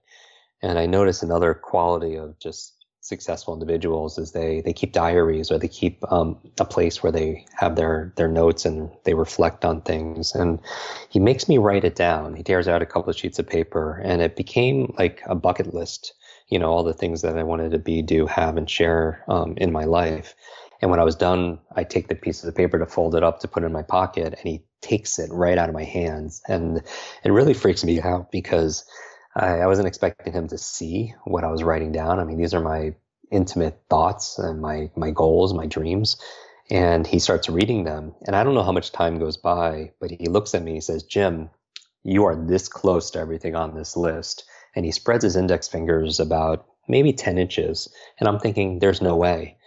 And 0.62 0.78
I 0.78 0.86
notice 0.86 1.24
another 1.24 1.56
quality 1.56 2.16
of 2.16 2.38
just 2.40 2.75
successful 3.06 3.54
individuals 3.54 4.18
is 4.18 4.32
they 4.32 4.62
they 4.62 4.74
keep 4.74 4.92
diaries 4.92 5.52
or 5.52 5.60
they 5.60 5.68
keep 5.68 6.04
um, 6.12 6.36
a 6.60 6.66
place 6.66 7.04
where 7.04 7.12
they 7.12 7.46
have 7.54 7.76
their 7.76 8.12
their 8.16 8.28
notes 8.28 8.66
and 8.66 8.90
they 9.04 9.14
reflect 9.14 9.64
on 9.64 9.82
things. 9.82 10.34
And 10.34 10.60
he 11.10 11.20
makes 11.20 11.48
me 11.48 11.60
write 11.60 11.84
it 11.84 11.96
down. 11.96 12.34
He 12.34 12.42
tears 12.42 12.68
out 12.68 12.82
a 12.82 12.86
couple 12.86 13.12
of 13.12 13.16
sheets 13.16 13.38
of 13.38 13.48
paper 13.48 14.02
and 14.04 14.24
it 14.24 14.36
became 14.36 14.94
like 14.98 15.22
a 15.26 15.36
bucket 15.36 15.74
list 15.74 16.14
you 16.50 16.60
know 16.60 16.70
all 16.70 16.84
the 16.84 16.94
things 16.94 17.24
that 17.24 17.38
i 17.40 17.44
wanted 17.44 17.72
to 17.72 17.80
be 17.80 18.04
do 18.04 18.28
have 18.28 18.56
and 18.56 18.70
share 18.70 19.24
um, 19.28 19.56
in 19.58 19.72
my 19.72 19.86
life. 19.86 20.36
And 20.82 20.92
when 20.92 21.00
i 21.00 21.04
was 21.04 21.16
done 21.16 21.60
i 21.76 21.84
take 21.84 22.08
the 22.08 22.16
piece 22.16 22.44
of 22.44 22.48
the 22.48 22.58
paper 22.60 22.80
to 22.80 22.86
fold 22.86 23.16
it 23.16 23.24
up 23.24 23.40
to 23.40 23.48
put 23.48 23.64
in 23.64 23.72
my 23.72 23.84
pocket 23.84 24.34
and 24.34 24.48
he 24.52 24.64
takes 24.86 25.18
it 25.18 25.32
right 25.32 25.58
out 25.58 25.70
of 25.70 25.76
my 25.76 25.84
hands. 25.84 26.42
And 26.48 26.82
it 27.24 27.32
really 27.32 27.54
freaks 27.54 27.84
me 27.84 28.00
out 28.02 28.32
because 28.32 28.86
I, 29.36 29.60
I 29.60 29.68
wasn't 29.68 29.88
expecting 29.88 30.34
him 30.34 30.48
to 30.48 30.58
see 30.58 31.14
what 31.26 31.44
I 31.44 31.52
was 31.52 31.64
writing 31.64 31.92
down. 31.92 32.20
I 32.20 32.24
mean, 32.24 32.38
these 32.38 32.54
are 32.54 32.62
my 32.62 32.96
intimate 33.32 33.82
thoughts 33.90 34.38
and 34.38 34.62
my 34.62 34.90
my 34.96 35.12
goals, 35.12 35.54
my 35.54 35.66
dreams. 35.66 36.18
And 36.70 37.06
he 37.06 37.20
starts 37.20 37.50
reading 37.50 37.84
them. 37.84 38.16
And 38.26 38.36
I 38.36 38.44
don't 38.44 38.56
know 38.56 38.64
how 38.64 38.72
much 38.72 38.92
time 38.92 39.20
goes 39.20 39.38
by, 39.38 39.92
but 40.00 40.10
he 40.10 40.28
looks 40.28 40.56
at 40.56 40.64
me, 40.64 40.74
he 40.74 40.82
says, 40.82 41.04
Jim, 41.04 41.50
you 42.04 42.26
are 42.26 42.36
this 42.36 42.68
close 42.68 43.12
to 43.12 43.20
everything 43.20 43.56
on 43.56 43.76
this 43.76 43.96
list. 43.96 44.46
And 44.76 44.84
he 44.84 44.92
spreads 44.92 45.24
his 45.24 45.36
index 45.36 45.68
fingers 45.68 46.20
about 46.20 46.66
maybe 46.88 47.14
10 47.14 47.38
inches. 47.38 47.88
And 48.20 48.28
I'm 48.28 48.40
thinking, 48.40 48.80
there's 48.80 49.02
no 49.02 49.16
way. 49.16 49.58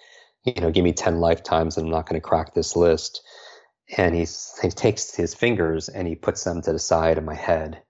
You 0.45 0.61
know, 0.61 0.71
give 0.71 0.85
me 0.85 0.93
10 0.93 1.21
lifetimes 1.21 1.77
and 1.77 1.87
I'm 1.87 1.93
not 1.93 2.09
going 2.09 2.21
to 2.21 2.27
crack 2.27 2.55
this 2.55 2.75
list. 2.75 3.23
And 3.97 4.15
he 4.15 4.27
takes 4.71 5.15
his 5.15 5.35
fingers 5.35 5.89
and 5.89 6.09
he 6.09 6.15
puts 6.15 6.43
them 6.45 6.63
to 6.63 6.73
the 6.73 6.79
side 6.79 7.19
of 7.19 7.25
my 7.25 7.35
head 7.35 7.83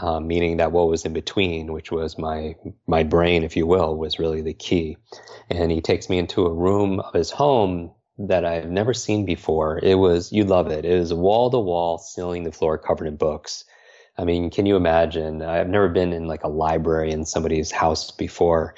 um, 0.00 0.26
meaning 0.26 0.56
that 0.56 0.72
what 0.72 0.88
was 0.88 1.04
in 1.04 1.12
between, 1.12 1.72
which 1.72 1.90
was 1.92 2.18
my 2.18 2.54
my 2.86 3.02
brain, 3.02 3.42
if 3.42 3.56
you 3.56 3.66
will, 3.66 3.96
was 3.96 4.18
really 4.18 4.40
the 4.40 4.54
key. 4.54 4.96
And 5.50 5.70
he 5.70 5.80
takes 5.80 6.08
me 6.08 6.18
into 6.18 6.46
a 6.46 6.52
room 6.52 7.00
of 7.00 7.12
his 7.12 7.30
home 7.30 7.92
that 8.18 8.44
I've 8.44 8.70
never 8.70 8.94
seen 8.94 9.26
before. 9.26 9.78
It 9.82 9.96
was 9.96 10.32
you'd 10.32 10.48
love 10.48 10.68
it. 10.68 10.84
It 10.84 10.98
was 10.98 11.12
wall 11.12 11.50
to 11.50 11.58
wall, 11.58 11.98
ceiling 11.98 12.44
to 12.44 12.52
floor, 12.52 12.78
covered 12.78 13.06
in 13.06 13.16
books. 13.16 13.64
I 14.16 14.24
mean, 14.24 14.50
can 14.50 14.66
you 14.66 14.76
imagine? 14.76 15.42
I've 15.42 15.68
never 15.68 15.88
been 15.88 16.12
in 16.12 16.26
like 16.26 16.44
a 16.44 16.48
library 16.48 17.12
in 17.12 17.24
somebody's 17.24 17.70
house 17.70 18.10
before. 18.10 18.74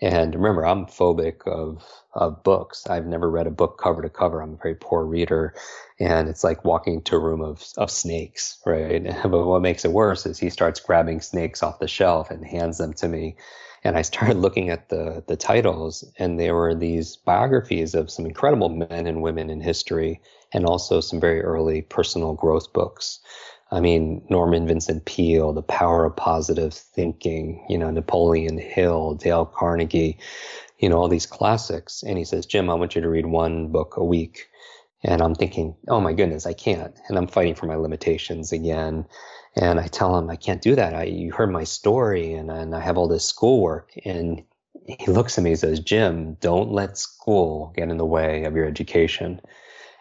And 0.00 0.34
remember, 0.34 0.66
I'm 0.66 0.86
phobic 0.86 1.46
of 1.46 1.84
of 2.14 2.42
books. 2.42 2.86
I've 2.88 3.06
never 3.06 3.30
read 3.30 3.46
a 3.46 3.50
book 3.50 3.78
cover 3.78 4.02
to 4.02 4.08
cover. 4.08 4.40
I'm 4.42 4.54
a 4.54 4.56
very 4.56 4.74
poor 4.74 5.04
reader 5.04 5.54
and 5.98 6.28
it's 6.28 6.44
like 6.44 6.64
walking 6.64 7.02
to 7.02 7.16
a 7.16 7.18
room 7.18 7.40
of, 7.40 7.64
of 7.76 7.90
snakes, 7.90 8.58
right? 8.66 9.02
But 9.22 9.46
what 9.46 9.62
makes 9.62 9.84
it 9.84 9.92
worse 9.92 10.26
is 10.26 10.38
he 10.38 10.50
starts 10.50 10.80
grabbing 10.80 11.20
snakes 11.20 11.62
off 11.62 11.78
the 11.78 11.88
shelf 11.88 12.30
and 12.30 12.44
hands 12.44 12.78
them 12.78 12.92
to 12.94 13.08
me. 13.08 13.36
And 13.84 13.96
I 13.96 14.02
started 14.10 14.36
looking 14.36 14.68
at 14.68 14.88
the, 14.88 15.24
the 15.26 15.36
titles, 15.36 16.04
and 16.18 16.38
there 16.38 16.54
were 16.54 16.74
these 16.74 17.16
biographies 17.16 17.94
of 17.94 18.10
some 18.10 18.26
incredible 18.26 18.68
men 18.68 19.06
and 19.06 19.22
women 19.22 19.48
in 19.48 19.60
history, 19.60 20.20
and 20.52 20.66
also 20.66 21.00
some 21.00 21.20
very 21.20 21.42
early 21.42 21.82
personal 21.82 22.34
growth 22.34 22.72
books. 22.72 23.20
I 23.70 23.80
mean, 23.80 24.24
Norman 24.30 24.66
Vincent 24.66 25.04
Peale, 25.04 25.52
The 25.52 25.62
Power 25.62 26.04
of 26.04 26.16
Positive 26.16 26.72
Thinking, 26.72 27.66
you 27.68 27.78
know, 27.78 27.90
Napoleon 27.90 28.58
Hill, 28.58 29.14
Dale 29.14 29.44
Carnegie, 29.44 30.18
you 30.78 30.88
know, 30.88 30.98
all 30.98 31.08
these 31.08 31.26
classics. 31.26 32.02
And 32.02 32.16
he 32.16 32.24
says, 32.24 32.46
Jim, 32.46 32.70
I 32.70 32.74
want 32.74 32.94
you 32.94 33.00
to 33.02 33.08
read 33.08 33.26
one 33.26 33.68
book 33.68 33.96
a 33.96 34.04
week. 34.04 34.48
And 35.02 35.20
I'm 35.20 35.34
thinking, 35.34 35.76
oh 35.88 36.00
my 36.00 36.12
goodness, 36.12 36.46
I 36.46 36.52
can't. 36.52 36.94
And 37.08 37.18
I'm 37.18 37.26
fighting 37.26 37.54
for 37.54 37.66
my 37.66 37.76
limitations 37.76 38.52
again. 38.52 39.06
And 39.56 39.80
I 39.80 39.86
tell 39.86 40.16
him, 40.16 40.30
I 40.30 40.36
can't 40.36 40.62
do 40.62 40.74
that. 40.76 40.94
I, 40.94 41.04
you 41.04 41.32
heard 41.32 41.50
my 41.50 41.64
story 41.64 42.34
and, 42.34 42.50
and 42.50 42.74
I 42.74 42.80
have 42.80 42.98
all 42.98 43.08
this 43.08 43.24
schoolwork. 43.24 43.92
And 44.04 44.44
he 44.86 45.06
looks 45.10 45.38
at 45.38 45.44
me 45.44 45.50
and 45.50 45.58
says, 45.58 45.80
Jim, 45.80 46.34
don't 46.34 46.70
let 46.70 46.98
school 46.98 47.72
get 47.76 47.88
in 47.88 47.96
the 47.96 48.04
way 48.04 48.44
of 48.44 48.54
your 48.54 48.66
education. 48.66 49.40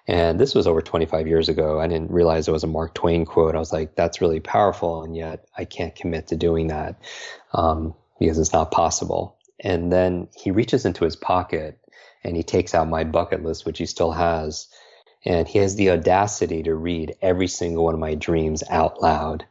And 0.07 0.39
this 0.39 0.53
was 0.53 0.67
over 0.67 0.81
25 0.81 1.27
years 1.27 1.49
ago. 1.49 1.79
I 1.79 1.87
didn't 1.87 2.11
realize 2.11 2.47
it 2.47 2.51
was 2.51 2.63
a 2.63 2.67
Mark 2.67 2.93
Twain 2.93 3.25
quote. 3.25 3.55
I 3.55 3.59
was 3.59 3.73
like, 3.73 3.95
that's 3.95 4.21
really 4.21 4.39
powerful. 4.39 5.03
And 5.03 5.15
yet 5.15 5.47
I 5.57 5.65
can't 5.65 5.95
commit 5.95 6.27
to 6.27 6.35
doing 6.35 6.67
that 6.67 7.01
um, 7.53 7.95
because 8.19 8.37
it's 8.37 8.53
not 8.53 8.71
possible. 8.71 9.37
And 9.59 9.91
then 9.91 10.27
he 10.35 10.51
reaches 10.51 10.85
into 10.85 11.05
his 11.05 11.15
pocket 11.15 11.79
and 12.23 12.35
he 12.35 12.43
takes 12.43 12.75
out 12.75 12.87
my 12.87 13.03
bucket 13.03 13.43
list, 13.43 13.65
which 13.65 13.79
he 13.79 13.85
still 13.85 14.11
has. 14.11 14.67
And 15.23 15.47
he 15.47 15.57
has 15.59 15.75
the 15.75 15.89
audacity 15.89 16.61
to 16.63 16.75
read 16.75 17.15
every 17.21 17.47
single 17.47 17.85
one 17.85 17.95
of 17.95 17.99
my 17.99 18.13
dreams 18.13 18.63
out 18.69 19.01
loud. 19.01 19.45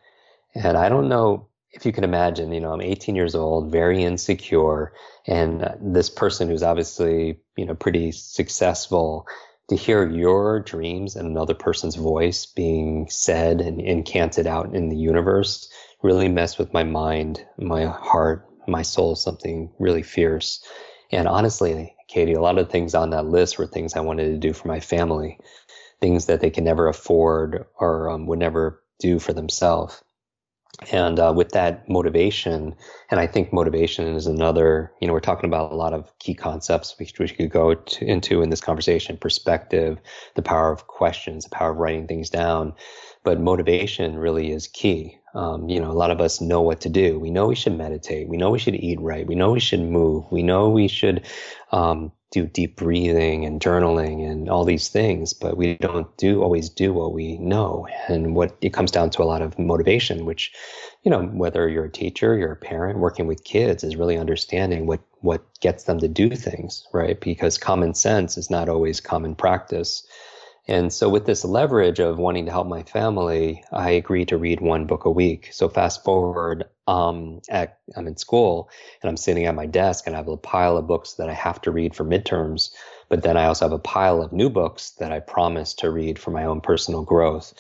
And 0.55 0.77
I 0.77 0.89
don't 0.89 1.09
know 1.09 1.49
if 1.73 1.85
you 1.85 1.93
can 1.93 2.05
imagine, 2.05 2.53
you 2.53 2.61
know, 2.61 2.73
I'm 2.73 2.81
18 2.81 3.17
years 3.17 3.35
old, 3.35 3.73
very 3.73 4.05
insecure, 4.05 4.93
and 5.27 5.69
this 5.81 6.09
person 6.09 6.49
who's 6.49 6.63
obviously, 6.63 7.41
you 7.57 7.67
know, 7.67 7.75
pretty 7.75 8.13
successful 8.13 9.27
to 9.69 9.77
hear 9.77 10.09
your 10.09 10.61
dreams 10.61 11.17
and 11.17 11.27
another 11.27 11.55
person's 11.55 11.97
voice 11.97 12.47
being 12.47 13.09
said 13.09 13.61
and, 13.61 13.81
and 13.81 14.05
canted 14.05 14.47
out 14.47 14.75
in 14.75 14.89
the 14.89 14.97
universe 14.97 15.71
really 16.03 16.29
messed 16.29 16.59
with 16.59 16.73
my 16.75 16.85
mind, 16.85 17.45
my 17.57 17.87
heart, 17.87 18.47
my 18.69 18.83
soul, 18.83 19.15
something 19.17 19.71
really 19.79 20.03
fierce. 20.03 20.63
And 21.11 21.27
honestly, 21.27 21.95
Katie, 22.09 22.35
a 22.35 22.41
lot 22.41 22.59
of 22.59 22.71
things 22.71 22.95
on 22.95 23.11
that 23.11 23.27
list 23.27 23.59
were 23.59 23.67
things 23.67 23.95
I 23.95 24.01
wanted 24.01 24.31
to 24.31 24.39
do 24.39 24.53
for 24.53 24.69
my 24.69 24.81
family 24.81 25.39
things 26.01 26.27
that 26.27 26.41
they 26.41 26.51
can 26.51 26.65
never 26.65 26.87
afford 26.87 27.65
or 27.79 28.11
um, 28.11 28.27
would 28.27 28.39
never 28.39 28.83
do 28.99 29.19
for 29.19 29.33
themselves. 29.33 30.03
And 30.91 31.19
uh, 31.21 31.33
with 31.35 31.51
that 31.51 31.89
motivation, 31.89 32.75
and 33.11 33.21
I 33.21 33.27
think 33.27 33.53
motivation 33.53 34.09
is 34.17 34.27
another, 34.27 34.93
you 35.01 35.07
know, 35.07 35.13
we're 35.13 35.21
talking 35.21 35.49
about 35.49 35.73
a 35.73 35.77
lot 35.77 35.93
of 35.93 36.11
key 36.19 36.35
concepts 36.35 36.99
which 36.99 37.19
we 37.19 37.29
could 37.29 37.51
go 37.51 37.75
to, 37.75 38.05
into 38.05 38.43
in 38.43 38.51
this 38.51 38.61
conversation 38.61 39.17
perspective, 39.17 39.99
the 40.35 40.43
power 40.43 40.73
of 40.73 40.87
questions, 40.87 41.45
the 41.45 41.51
power 41.51 41.71
of 41.71 41.79
writing 41.79 42.07
things 42.07 42.29
down. 42.29 42.75
But 43.23 43.41
motivation 43.41 44.19
really 44.19 44.51
is 44.51 44.67
key. 44.67 45.19
Um, 45.35 45.69
you 45.69 45.81
know, 45.81 45.91
a 45.91 45.93
lot 45.93 46.11
of 46.11 46.21
us 46.21 46.41
know 46.41 46.61
what 46.61 46.81
to 46.83 46.89
do. 46.89 47.19
We 47.19 47.31
know 47.31 47.47
we 47.47 47.55
should 47.55 47.77
meditate. 47.77 48.29
We 48.29 48.37
know 48.37 48.51
we 48.51 48.59
should 48.59 48.77
eat 48.77 49.01
right. 49.01 49.27
We 49.27 49.35
know 49.35 49.53
we 49.53 49.61
should 49.61 49.81
move. 49.81 50.25
We 50.31 50.43
know 50.43 50.69
we 50.69 50.89
should 50.89 51.27
um, 51.73 52.13
do 52.35 52.47
deep 52.47 52.75
breathing 52.75 53.45
and 53.45 53.61
journaling 53.61 54.29
and 54.29 54.51
all 54.51 54.65
these 54.65 54.89
things, 54.89 55.33
but 55.33 55.57
we 55.57 55.77
don't 55.77 56.15
do 56.17 56.43
always 56.43 56.69
do 56.69 56.93
what 56.93 57.13
we 57.13 57.39
know. 57.39 57.87
And 58.09 58.35
what 58.35 58.57
it 58.61 58.73
comes 58.73 58.91
down 58.91 59.11
to 59.11 59.23
a 59.23 59.25
lot 59.25 59.41
of 59.41 59.57
motivation, 59.57 60.27
which, 60.27 60.53
you 61.05 61.13
know, 61.13 61.23
whether 61.23 61.69
you're 61.69 61.85
a 61.85 61.91
teacher, 61.91 62.37
you're 62.37 62.51
a 62.51 62.57
parent, 62.57 62.99
working 62.99 63.29
with 63.29 63.45
kids 63.45 63.85
is 63.85 63.95
really 63.95 64.19
understanding 64.19 64.87
what 64.87 65.01
what 65.21 65.43
gets 65.61 65.85
them 65.85 66.01
to 66.01 66.09
do 66.09 66.29
things, 66.31 66.87
right? 66.93 67.19
Because 67.21 67.57
common 67.57 67.95
sense 67.95 68.37
is 68.37 68.51
not 68.51 68.69
always 68.69 69.01
common 69.01 69.37
practice. 69.37 70.05
And 70.67 70.93
so, 70.93 71.11
with 71.11 71.27
this 71.27 71.45
leverage 71.45 71.99
of 71.99 72.19
wanting 72.19 72.47
to 72.47 72.51
help 72.53 72.67
my 72.67 72.83
family, 72.85 73.63
I 73.71 73.91
agreed 73.91 74.29
to 74.29 74.39
read 74.39 74.61
one 74.61 74.87
book 74.87 75.05
a 75.05 75.11
week. 75.11 75.51
So, 75.53 75.69
fast 75.69 76.05
forward, 76.05 76.65
um, 76.87 77.41
at, 77.51 77.79
I'm 77.97 78.07
in 78.07 78.17
school 78.17 78.71
and 79.03 79.11
I'm 79.11 79.19
sitting 79.19 79.45
at 79.45 79.55
my 79.55 79.67
desk 79.67 80.07
and 80.07 80.17
I 80.17 80.19
have 80.19 80.29
a 80.29 80.39
pile 80.39 80.79
of 80.79 80.87
books 80.87 81.15
that 81.15 81.29
I 81.29 81.35
have 81.35 81.61
to 81.63 81.71
read 81.71 81.95
for 81.95 82.05
midterms. 82.05 82.71
But 83.11 83.23
then 83.23 83.37
I 83.37 83.45
also 83.45 83.67
have 83.67 83.73
a 83.73 83.79
pile 83.79 84.23
of 84.23 84.33
new 84.33 84.49
books 84.49 84.91
that 84.93 85.13
I 85.13 85.21
promised 85.21 85.81
to 85.81 85.91
read 85.91 86.19
for 86.19 86.31
my 86.31 86.45
own 86.45 86.63
personal 86.63 87.03
growth. 87.03 87.53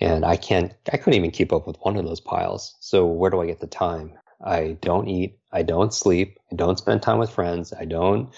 And 0.00 0.24
I 0.24 0.36
can't, 0.36 0.72
I 0.92 0.96
couldn't 0.96 1.14
even 1.14 1.30
keep 1.32 1.52
up 1.52 1.66
with 1.66 1.76
one 1.80 1.96
of 1.96 2.04
those 2.04 2.20
piles. 2.20 2.76
So 2.80 3.06
where 3.06 3.30
do 3.30 3.40
I 3.40 3.46
get 3.46 3.60
the 3.60 3.66
time? 3.66 4.12
I 4.44 4.76
don't 4.80 5.08
eat. 5.08 5.38
I 5.52 5.62
don't 5.62 5.92
sleep. 5.94 6.38
I 6.52 6.56
don't 6.56 6.78
spend 6.78 7.02
time 7.02 7.18
with 7.18 7.30
friends. 7.30 7.72
I 7.72 7.84
don't 7.84 8.32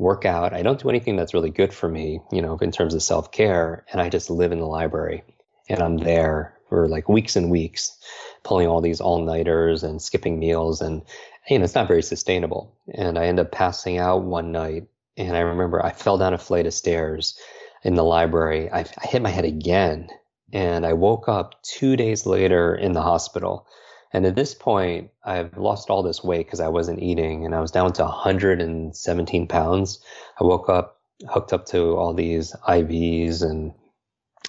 work 0.00 0.24
out. 0.24 0.54
I 0.54 0.62
don't 0.62 0.80
do 0.80 0.88
anything 0.88 1.16
that's 1.16 1.34
really 1.34 1.50
good 1.50 1.74
for 1.74 1.88
me, 1.88 2.20
you 2.32 2.40
know, 2.40 2.56
in 2.56 2.72
terms 2.72 2.94
of 2.94 3.02
self 3.02 3.30
care. 3.30 3.84
And 3.92 4.00
I 4.00 4.08
just 4.08 4.30
live 4.30 4.50
in 4.50 4.58
the 4.58 4.66
library 4.66 5.22
and 5.68 5.80
I'm 5.80 5.98
there 5.98 6.56
for 6.70 6.88
like 6.88 7.08
weeks 7.08 7.36
and 7.36 7.50
weeks, 7.50 7.96
pulling 8.42 8.66
all 8.66 8.80
these 8.80 9.00
all 9.00 9.22
nighters 9.22 9.82
and 9.82 10.00
skipping 10.00 10.38
meals. 10.38 10.80
And, 10.80 11.02
you 11.48 11.58
know, 11.58 11.64
it's 11.64 11.74
not 11.74 11.86
very 11.86 12.02
sustainable. 12.02 12.74
And 12.94 13.18
I 13.18 13.26
end 13.26 13.38
up 13.38 13.52
passing 13.52 13.98
out 13.98 14.22
one 14.22 14.52
night. 14.52 14.86
And 15.18 15.36
I 15.36 15.40
remember 15.40 15.84
I 15.84 15.92
fell 15.92 16.16
down 16.16 16.32
a 16.32 16.38
flight 16.38 16.66
of 16.66 16.72
stairs 16.72 17.38
in 17.84 17.94
the 17.94 18.04
library. 18.04 18.70
I, 18.70 18.80
I 18.80 19.06
hit 19.06 19.20
my 19.20 19.30
head 19.30 19.44
again. 19.44 20.08
And 20.52 20.86
I 20.86 20.94
woke 20.94 21.28
up 21.28 21.62
two 21.62 21.96
days 21.96 22.24
later 22.24 22.74
in 22.74 22.92
the 22.92 23.02
hospital 23.02 23.66
and 24.12 24.26
at 24.26 24.34
this 24.34 24.54
point, 24.54 25.10
I've 25.24 25.56
lost 25.56 25.88
all 25.88 26.02
this 26.02 26.24
weight 26.24 26.46
because 26.46 26.60
I 26.60 26.68
wasn't 26.68 27.02
eating 27.02 27.44
and 27.44 27.54
I 27.54 27.60
was 27.60 27.70
down 27.70 27.92
to 27.94 28.02
117 28.02 29.46
pounds. 29.46 30.00
I 30.40 30.44
woke 30.44 30.68
up 30.68 31.00
hooked 31.28 31.52
up 31.52 31.66
to 31.66 31.96
all 31.96 32.14
these 32.14 32.54
IVs 32.66 33.42
and, 33.42 33.72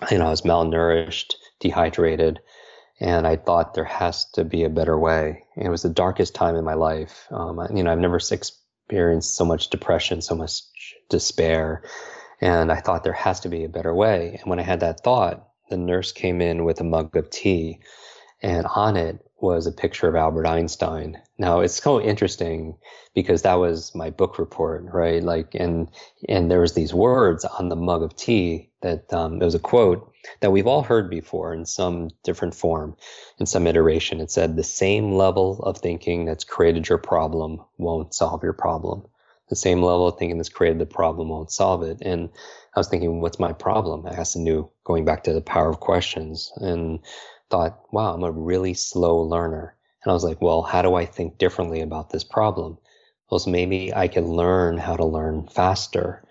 you 0.09 0.17
know, 0.17 0.27
I 0.27 0.29
was 0.29 0.43
malnourished, 0.43 1.33
dehydrated. 1.59 2.39
And 2.99 3.27
I 3.27 3.35
thought 3.35 3.73
there 3.73 3.83
has 3.83 4.25
to 4.31 4.43
be 4.43 4.63
a 4.63 4.69
better 4.69 4.97
way. 4.97 5.43
And 5.55 5.65
it 5.65 5.71
was 5.71 5.81
the 5.81 5.89
darkest 5.89 6.35
time 6.35 6.55
in 6.55 6.63
my 6.63 6.75
life. 6.75 7.27
Um, 7.31 7.59
you 7.75 7.83
know, 7.83 7.91
I've 7.91 7.99
never 7.99 8.17
experienced 8.17 9.35
so 9.35 9.43
much 9.43 9.69
depression, 9.69 10.21
so 10.21 10.35
much 10.35 10.61
despair. 11.09 11.83
And 12.39 12.71
I 12.71 12.79
thought 12.79 13.03
there 13.03 13.13
has 13.13 13.39
to 13.41 13.49
be 13.49 13.63
a 13.63 13.69
better 13.69 13.93
way. 13.93 14.37
And 14.39 14.49
when 14.49 14.59
I 14.59 14.63
had 14.63 14.79
that 14.79 15.03
thought, 15.03 15.47
the 15.69 15.77
nurse 15.77 16.11
came 16.11 16.41
in 16.41 16.63
with 16.63 16.79
a 16.79 16.83
mug 16.83 17.15
of 17.15 17.29
tea 17.29 17.79
and 18.41 18.65
on 18.75 18.97
it 18.97 19.19
was 19.39 19.65
a 19.65 19.71
picture 19.71 20.07
of 20.07 20.15
Albert 20.15 20.45
Einstein. 20.45 21.19
Now 21.37 21.59
it's 21.59 21.81
so 21.81 21.99
interesting 21.99 22.75
because 23.15 23.41
that 23.41 23.55
was 23.55 23.93
my 23.95 24.09
book 24.09 24.37
report, 24.37 24.85
right? 24.93 25.23
Like, 25.23 25.55
and 25.55 25.89
and 26.29 26.49
there 26.49 26.61
was 26.61 26.73
these 26.73 26.93
words 26.93 27.43
on 27.45 27.69
the 27.69 27.75
mug 27.75 28.03
of 28.03 28.15
tea 28.15 28.69
that 28.81 29.11
um, 29.13 29.39
there 29.39 29.45
was 29.45 29.55
a 29.55 29.59
quote 29.59 30.11
that 30.41 30.51
we've 30.51 30.67
all 30.67 30.83
heard 30.83 31.09
before 31.09 31.53
in 31.53 31.65
some 31.65 32.09
different 32.23 32.53
form, 32.53 32.95
in 33.39 33.45
some 33.45 33.67
iteration. 33.67 34.19
It 34.21 34.31
said, 34.31 34.55
"The 34.55 34.63
same 34.63 35.13
level 35.13 35.59
of 35.63 35.77
thinking 35.77 36.25
that's 36.25 36.43
created 36.43 36.87
your 36.87 36.99
problem 36.99 37.61
won't 37.77 38.13
solve 38.13 38.43
your 38.43 38.53
problem. 38.53 39.05
The 39.49 39.55
same 39.55 39.81
level 39.81 40.07
of 40.07 40.17
thinking 40.17 40.37
that's 40.37 40.49
created 40.49 40.79
the 40.79 40.85
problem 40.85 41.29
won't 41.29 41.51
solve 41.51 41.83
it." 41.83 41.97
And 42.01 42.29
I 42.75 42.79
was 42.79 42.87
thinking, 42.87 43.19
what's 43.19 43.39
my 43.39 43.51
problem? 43.51 44.05
I 44.07 44.11
asked 44.11 44.37
new, 44.37 44.69
going 44.85 45.03
back 45.03 45.23
to 45.25 45.33
the 45.33 45.41
power 45.41 45.69
of 45.69 45.81
questions 45.81 46.53
and 46.57 46.99
thought, 47.51 47.81
wow, 47.91 48.13
I'm 48.13 48.23
a 48.23 48.31
really 48.31 48.73
slow 48.73 49.19
learner. 49.19 49.75
And 50.03 50.11
I 50.11 50.13
was 50.13 50.23
like, 50.23 50.41
well, 50.41 50.63
how 50.63 50.81
do 50.81 50.95
I 50.95 51.05
think 51.05 51.37
differently 51.37 51.81
about 51.81 52.09
this 52.09 52.23
problem? 52.23 52.77
Well, 53.29 53.39
so 53.39 53.51
maybe 53.51 53.93
I 53.93 54.07
can 54.07 54.25
learn 54.25 54.77
how 54.77 54.95
to 54.95 55.05
learn 55.05 55.47
faster, 55.47 56.23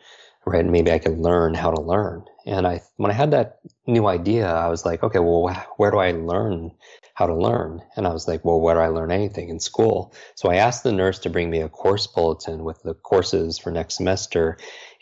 right? 0.44 0.64
Maybe 0.64 0.90
I 0.90 0.98
can 0.98 1.22
learn 1.22 1.54
how 1.54 1.70
to 1.70 1.80
learn. 1.80 2.24
And 2.46 2.66
I, 2.66 2.80
when 2.96 3.10
I 3.10 3.14
had 3.14 3.30
that 3.30 3.60
new 3.86 4.06
idea, 4.06 4.52
I 4.52 4.68
was 4.68 4.84
like, 4.84 5.02
okay, 5.02 5.18
well, 5.18 5.54
where 5.76 5.90
do 5.90 5.98
I 5.98 6.12
learn 6.12 6.72
how 7.14 7.26
to 7.26 7.34
learn? 7.34 7.80
And 7.96 8.06
I 8.06 8.12
was 8.12 8.26
like, 8.26 8.44
well, 8.44 8.60
where 8.60 8.74
do 8.74 8.80
I 8.80 8.88
learn 8.88 9.12
anything 9.12 9.50
in 9.50 9.60
school? 9.60 10.12
So 10.34 10.50
I 10.50 10.56
asked 10.56 10.82
the 10.82 10.92
nurse 10.92 11.18
to 11.20 11.30
bring 11.30 11.50
me 11.50 11.60
a 11.60 11.68
course 11.68 12.06
bulletin 12.06 12.64
with 12.64 12.82
the 12.82 12.94
courses 12.94 13.58
for 13.58 13.70
next 13.70 13.96
semester. 13.96 14.56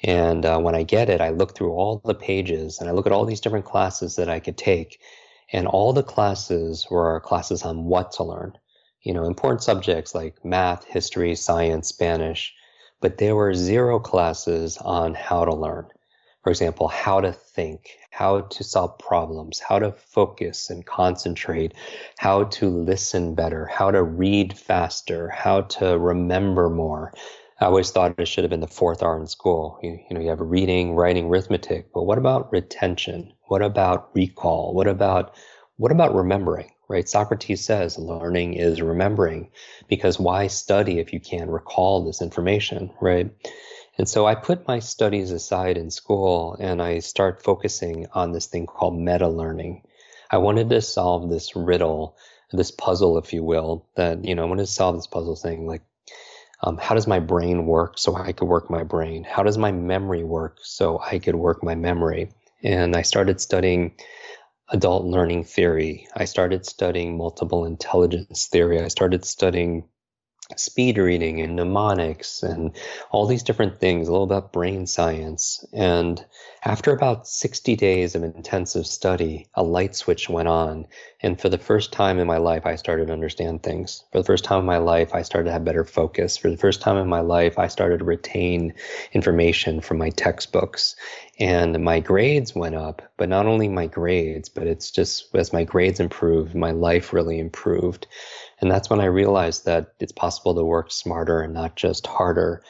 And 0.05 0.45
uh, 0.45 0.59
when 0.59 0.75
I 0.75 0.83
get 0.83 1.09
it, 1.09 1.21
I 1.21 1.31
look 1.31 1.57
through 1.57 1.73
all 1.73 2.03
the 2.05 2.15
pages 2.15 2.81
and 2.81 2.89
I 2.89 2.93
look 2.93 3.07
at 3.07 3.13
all 3.13 3.25
these 3.25 3.41
different 3.41 3.65
classes 3.65 4.17
that 4.17 4.29
I 4.29 4.41
could 4.41 4.59
take. 4.59 5.01
And 5.53 5.67
all 5.67 5.93
the 5.93 6.03
classes 6.03 6.87
were 6.91 7.21
classes 7.21 7.63
on 7.63 7.85
what 7.85 8.13
to 8.13 8.25
learn. 8.25 8.53
You 9.03 9.15
know, 9.15 9.25
important 9.25 9.63
subjects 9.63 10.15
like 10.15 10.45
math, 10.45 10.85
history, 10.85 11.35
science, 11.35 11.89
Spanish, 11.89 12.55
but 13.01 13.19
there 13.19 13.37
were 13.37 13.55
zero 13.55 13.99
classes 13.99 14.77
on 14.79 15.15
how 15.15 15.45
to 15.45 15.55
learn. 15.55 15.87
For 16.43 16.51
example, 16.51 16.89
how 16.89 17.21
to 17.21 17.33
think, 17.33 17.91
how 18.11 18.43
to 18.43 18.65
solve 18.65 18.99
problems, 18.99 19.61
how 19.61 19.79
to 19.79 19.93
focus 19.93 20.71
and 20.71 20.85
concentrate, 20.85 21.75
how 22.19 22.45
to 22.45 22.69
listen 22.69 23.35
better, 23.35 23.67
how 23.67 23.91
to 23.91 24.03
read 24.03 24.59
faster, 24.59 25.29
how 25.29 25.63
to 25.63 25.99
remember 25.99 26.69
more. 26.69 27.13
I 27.61 27.67
always 27.67 27.91
thought 27.91 28.19
it 28.19 28.29
should 28.29 28.45
have 28.45 28.51
been 28.51 28.61
the 28.61 28.67
fourth 28.67 29.03
R 29.03 29.19
in 29.19 29.27
school. 29.27 29.79
You, 29.83 29.99
you 30.09 30.15
know, 30.15 30.21
you 30.21 30.29
have 30.29 30.41
reading, 30.41 30.95
writing, 30.95 31.27
arithmetic, 31.27 31.93
but 31.93 32.05
what 32.05 32.19
about 32.19 32.53
retention? 32.53 33.33
What 33.49 33.63
about 33.63 34.11
recall? 34.15 34.75
What 34.75 34.87
about 34.87 35.35
what 35.77 35.93
about 35.93 36.15
remembering? 36.15 36.71
Right? 36.89 37.09
Socrates 37.09 37.65
says 37.65 37.99
learning 37.99 38.55
is 38.55 38.81
remembering 38.81 39.51
because 39.89 40.19
why 40.19 40.47
study 40.47 40.99
if 40.99 41.13
you 41.13 41.21
can't 41.21 41.51
recall 41.51 42.05
this 42.05 42.23
information, 42.23 42.91
right? 43.01 43.31
And 43.99 44.09
so 44.09 44.27
I 44.27 44.37
put 44.37 44.69
my 44.69 44.79
studies 44.79 45.33
aside 45.33 45.77
in 45.77 45.91
school 45.91 46.57
and 46.61 46.81
I 46.81 47.01
start 47.01 47.43
focusing 47.43 48.07
on 48.13 48.33
this 48.33 48.47
thing 48.47 48.67
called 48.67 48.99
meta 48.99 49.29
learning. 49.29 49.83
I 50.31 50.39
wanted 50.39 50.71
to 50.71 50.81
solve 50.81 51.29
this 51.29 51.57
riddle, 51.57 52.17
this 52.53 52.71
puzzle, 52.71 53.19
if 53.19 53.33
you 53.33 53.43
will, 53.43 53.87
that, 53.97 54.25
you 54.25 54.35
know, 54.35 54.43
I 54.43 54.47
wanted 54.47 54.67
to 54.67 54.73
solve 54.73 54.97
this 54.97 55.07
puzzle 55.07 55.37
thing 55.37 55.67
like, 55.67 55.83
um, 56.63 56.77
how 56.77 56.95
does 56.95 57.07
my 57.07 57.21
brain 57.21 57.67
work 57.67 57.99
so 57.99 58.17
I 58.17 58.33
could 58.33 58.49
work 58.49 58.71
my 58.71 58.83
brain? 58.85 59.25
How 59.25 59.43
does 59.43 59.59
my 59.59 59.73
memory 59.73 60.25
work 60.25 60.59
so 60.63 61.01
I 61.01 61.19
could 61.19 61.37
work 61.37 61.63
my 61.63 61.75
memory? 61.75 62.31
And 62.63 62.97
I 62.97 63.03
started 63.03 63.41
studying 63.41 63.95
adult 64.71 65.05
learning 65.05 65.45
theory. 65.45 66.09
I 66.15 66.25
started 66.25 66.67
studying 66.67 67.17
multiple 67.17 67.65
intelligence 67.65 68.49
theory. 68.49 68.81
I 68.81 68.89
started 68.89 69.25
studying 69.25 69.89
speed 70.57 70.97
reading 70.97 71.41
and 71.41 71.57
mnemonics 71.57 72.43
and 72.43 72.73
all 73.11 73.27
these 73.27 73.43
different 73.43 73.79
things, 73.79 74.09
a 74.09 74.11
little 74.11 74.25
about 74.25 74.53
brain 74.53 74.87
science. 74.87 75.65
And 75.75 76.25
after 76.65 76.91
about 76.91 77.29
60 77.29 77.77
days 77.77 78.15
of 78.15 78.25
intensive 78.25 78.87
study, 78.87 79.47
a 79.55 79.63
light 79.63 79.95
switch 79.95 80.29
went 80.31 80.49
on. 80.49 80.87
And 81.21 81.39
for 81.39 81.51
the 81.51 81.59
first 81.59 81.93
time 81.93 82.19
in 82.19 82.27
my 82.27 82.39
life, 82.39 82.65
I 82.65 82.77
started 82.77 83.09
to 83.09 83.13
understand 83.13 83.63
things. 83.63 84.05
For 84.11 84.19
the 84.19 84.25
first 84.25 84.45
time 84.45 84.61
in 84.61 84.67
my 84.67 84.79
life, 84.79 85.15
I 85.15 85.23
started 85.23 85.49
to 85.49 85.53
have 85.53 85.65
better 85.65 85.85
focus. 85.85 86.37
For 86.37 86.51
the 86.51 86.57
first 86.57 86.81
time 86.81 86.97
in 86.97 87.09
my 87.09 87.21
life, 87.21 87.59
I 87.59 87.67
started 87.69 87.99
to 87.99 88.05
retain 88.05 88.73
information 89.13 89.81
from 89.83 89.99
my 89.99 90.11
textbooks. 90.11 90.97
And 91.39 91.85
my 91.85 92.01
grades 92.01 92.55
went 92.55 92.75
up, 92.75 93.03
but 93.17 93.29
not 93.29 93.47
only 93.47 93.69
my 93.69 93.87
grades, 93.87 94.49
but 94.49 94.67
it's 94.67 94.91
just 94.91 95.35
as 95.35 95.53
my 95.53 95.63
grades 95.63 96.01
improved, 96.01 96.55
my 96.55 96.71
life 96.71 97.13
really 97.13 97.39
improved. 97.39 98.07
And 98.61 98.71
that's 98.71 98.91
when 98.91 99.01
I 99.01 99.07
realized 99.07 99.65
that 99.67 99.95
it's 100.01 100.13
possible 100.13 100.55
to 100.55 100.65
work 100.65 100.91
smarter 100.91 101.41
and 101.41 101.55
not 101.55 101.77
just 101.77 102.07
harder. 102.07 102.63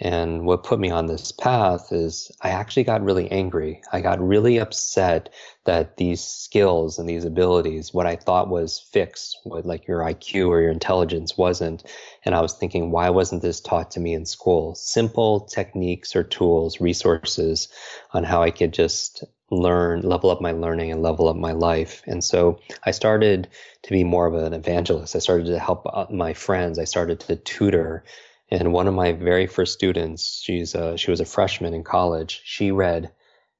And 0.00 0.46
what 0.46 0.64
put 0.64 0.80
me 0.80 0.90
on 0.90 1.06
this 1.06 1.30
path 1.30 1.92
is 1.92 2.32
I 2.40 2.50
actually 2.50 2.84
got 2.84 3.04
really 3.04 3.30
angry. 3.30 3.82
I 3.92 4.00
got 4.00 4.20
really 4.20 4.58
upset 4.58 5.32
that 5.64 5.96
these 5.96 6.20
skills 6.20 6.98
and 6.98 7.08
these 7.08 7.24
abilities, 7.24 7.94
what 7.94 8.06
I 8.06 8.16
thought 8.16 8.48
was 8.48 8.80
fixed, 8.80 9.38
what 9.44 9.64
like 9.64 9.86
your 9.86 10.00
IQ 10.00 10.48
or 10.48 10.60
your 10.60 10.72
intelligence 10.72 11.38
wasn't. 11.38 11.84
And 12.24 12.34
I 12.34 12.40
was 12.40 12.54
thinking, 12.54 12.90
why 12.90 13.10
wasn't 13.10 13.42
this 13.42 13.60
taught 13.60 13.92
to 13.92 14.00
me 14.00 14.14
in 14.14 14.26
school? 14.26 14.74
Simple 14.74 15.40
techniques 15.40 16.16
or 16.16 16.24
tools, 16.24 16.80
resources 16.80 17.68
on 18.12 18.24
how 18.24 18.42
I 18.42 18.50
could 18.50 18.72
just 18.72 19.22
learn, 19.52 20.00
level 20.00 20.30
up 20.30 20.40
my 20.40 20.52
learning 20.52 20.90
and 20.90 21.02
level 21.02 21.28
up 21.28 21.36
my 21.36 21.52
life. 21.52 22.02
And 22.06 22.24
so 22.24 22.60
I 22.84 22.90
started 22.90 23.48
to 23.82 23.90
be 23.90 24.02
more 24.02 24.26
of 24.26 24.34
an 24.34 24.54
evangelist. 24.54 25.14
I 25.14 25.18
started 25.18 25.46
to 25.46 25.58
help 25.58 25.86
uh, 25.86 26.06
my 26.10 26.32
friends. 26.32 26.78
I 26.78 26.84
started 26.84 27.20
to 27.20 27.36
tutor. 27.36 28.04
And 28.50 28.72
one 28.72 28.88
of 28.88 28.94
my 28.94 29.12
very 29.12 29.46
first 29.46 29.74
students, 29.74 30.40
she's 30.42 30.74
a, 30.74 30.96
she 30.96 31.10
was 31.10 31.20
a 31.20 31.26
freshman 31.26 31.74
in 31.74 31.84
college. 31.84 32.40
She 32.44 32.70
read, 32.70 33.12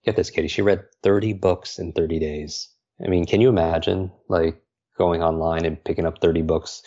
get 0.05 0.17
this, 0.17 0.31
Katie, 0.31 0.49
she 0.49 0.63
read 0.63 0.85
30 1.03 1.35
books 1.35 1.79
in 1.79 1.93
30 1.93 2.19
days. 2.19 2.69
I 3.05 3.09
mean, 3.09 3.27
can 3.27 3.41
you 3.41 3.49
imagine 3.49 4.13
like 4.29 4.63
going 4.97 5.23
online 5.23 5.65
and 5.65 5.83
picking 5.83 6.07
up 6.07 6.21
30 6.21 6.43
books 6.43 6.83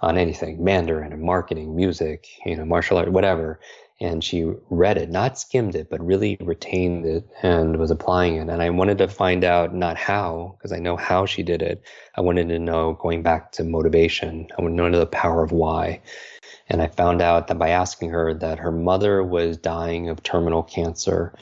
on 0.00 0.16
anything, 0.16 0.62
Mandarin 0.62 1.12
and 1.12 1.22
marketing, 1.22 1.74
music, 1.74 2.28
you 2.46 2.56
know, 2.56 2.64
martial 2.64 2.98
art, 2.98 3.10
whatever, 3.10 3.58
and 4.00 4.22
she 4.22 4.44
read 4.70 4.96
it, 4.96 5.10
not 5.10 5.38
skimmed 5.38 5.74
it, 5.74 5.90
but 5.90 6.04
really 6.04 6.36
retained 6.40 7.04
it 7.04 7.28
and 7.42 7.78
was 7.78 7.90
applying 7.90 8.36
it. 8.36 8.48
And 8.48 8.62
I 8.62 8.70
wanted 8.70 8.98
to 8.98 9.08
find 9.08 9.42
out 9.42 9.74
not 9.74 9.96
how, 9.96 10.54
because 10.56 10.72
I 10.72 10.78
know 10.78 10.96
how 10.96 11.26
she 11.26 11.42
did 11.42 11.62
it. 11.62 11.82
I 12.16 12.20
wanted 12.20 12.48
to 12.48 12.58
know 12.58 12.92
going 13.00 13.22
back 13.22 13.50
to 13.52 13.64
motivation. 13.64 14.48
I 14.56 14.62
wanted 14.62 14.76
to 14.76 14.90
know 14.90 14.98
the 15.00 15.06
power 15.06 15.42
of 15.42 15.50
why. 15.50 16.00
And 16.68 16.80
I 16.80 16.86
found 16.86 17.20
out 17.20 17.48
that 17.48 17.58
by 17.58 17.70
asking 17.70 18.10
her 18.10 18.34
that 18.34 18.58
her 18.58 18.70
mother 18.70 19.24
was 19.24 19.56
dying 19.56 20.08
of 20.08 20.22
terminal 20.22 20.62
cancer, 20.62 21.34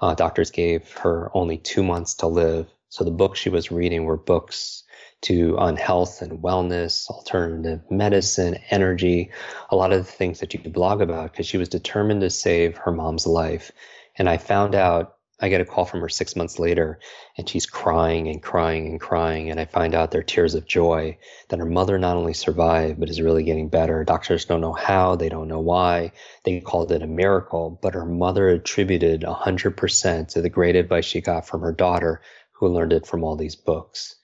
uh, 0.00 0.14
doctors 0.14 0.50
gave 0.50 0.90
her 0.92 1.30
only 1.32 1.56
two 1.56 1.82
months 1.82 2.14
to 2.14 2.26
live. 2.26 2.66
So 2.90 3.04
the 3.04 3.10
books 3.10 3.38
she 3.38 3.48
was 3.48 3.70
reading 3.70 4.04
were 4.04 4.18
books 4.18 4.82
to 5.22 5.58
on 5.58 5.76
health 5.76 6.22
and 6.22 6.42
wellness, 6.42 7.08
alternative 7.08 7.80
medicine, 7.90 8.58
energy, 8.70 9.30
a 9.70 9.76
lot 9.76 9.92
of 9.92 9.98
the 9.98 10.12
things 10.12 10.40
that 10.40 10.52
you 10.52 10.60
could 10.60 10.72
blog 10.72 11.00
about 11.00 11.32
because 11.32 11.46
she 11.46 11.58
was 11.58 11.68
determined 11.68 12.20
to 12.20 12.30
save 12.30 12.76
her 12.76 12.92
mom's 12.92 13.26
life. 13.26 13.72
And 14.16 14.28
I 14.28 14.36
found 14.36 14.74
out 14.74 15.16
I 15.42 15.48
get 15.48 15.60
a 15.60 15.64
call 15.64 15.84
from 15.84 16.00
her 16.02 16.08
six 16.08 16.36
months 16.36 16.60
later, 16.60 17.00
and 17.36 17.48
she's 17.48 17.66
crying 17.66 18.28
and 18.28 18.40
crying 18.40 18.86
and 18.86 19.00
crying. 19.00 19.50
And 19.50 19.58
I 19.58 19.64
find 19.64 19.92
out 19.92 20.12
they're 20.12 20.22
tears 20.22 20.54
of 20.54 20.66
joy 20.66 21.18
that 21.48 21.58
her 21.58 21.66
mother 21.66 21.98
not 21.98 22.16
only 22.16 22.32
survived, 22.32 23.00
but 23.00 23.10
is 23.10 23.20
really 23.20 23.42
getting 23.42 23.68
better. 23.68 24.04
Doctors 24.04 24.44
don't 24.44 24.60
know 24.60 24.72
how, 24.72 25.16
they 25.16 25.28
don't 25.28 25.48
know 25.48 25.58
why. 25.58 26.12
They 26.44 26.60
called 26.60 26.92
it 26.92 27.02
a 27.02 27.08
miracle, 27.08 27.76
but 27.82 27.94
her 27.94 28.06
mother 28.06 28.50
attributed 28.50 29.22
100% 29.22 30.28
to 30.28 30.40
the 30.40 30.48
great 30.48 30.76
advice 30.76 31.06
she 31.06 31.20
got 31.20 31.44
from 31.44 31.62
her 31.62 31.72
daughter, 31.72 32.20
who 32.52 32.68
learned 32.68 32.92
it 32.92 33.04
from 33.04 33.24
all 33.24 33.34
these 33.34 33.56
books. 33.56 34.14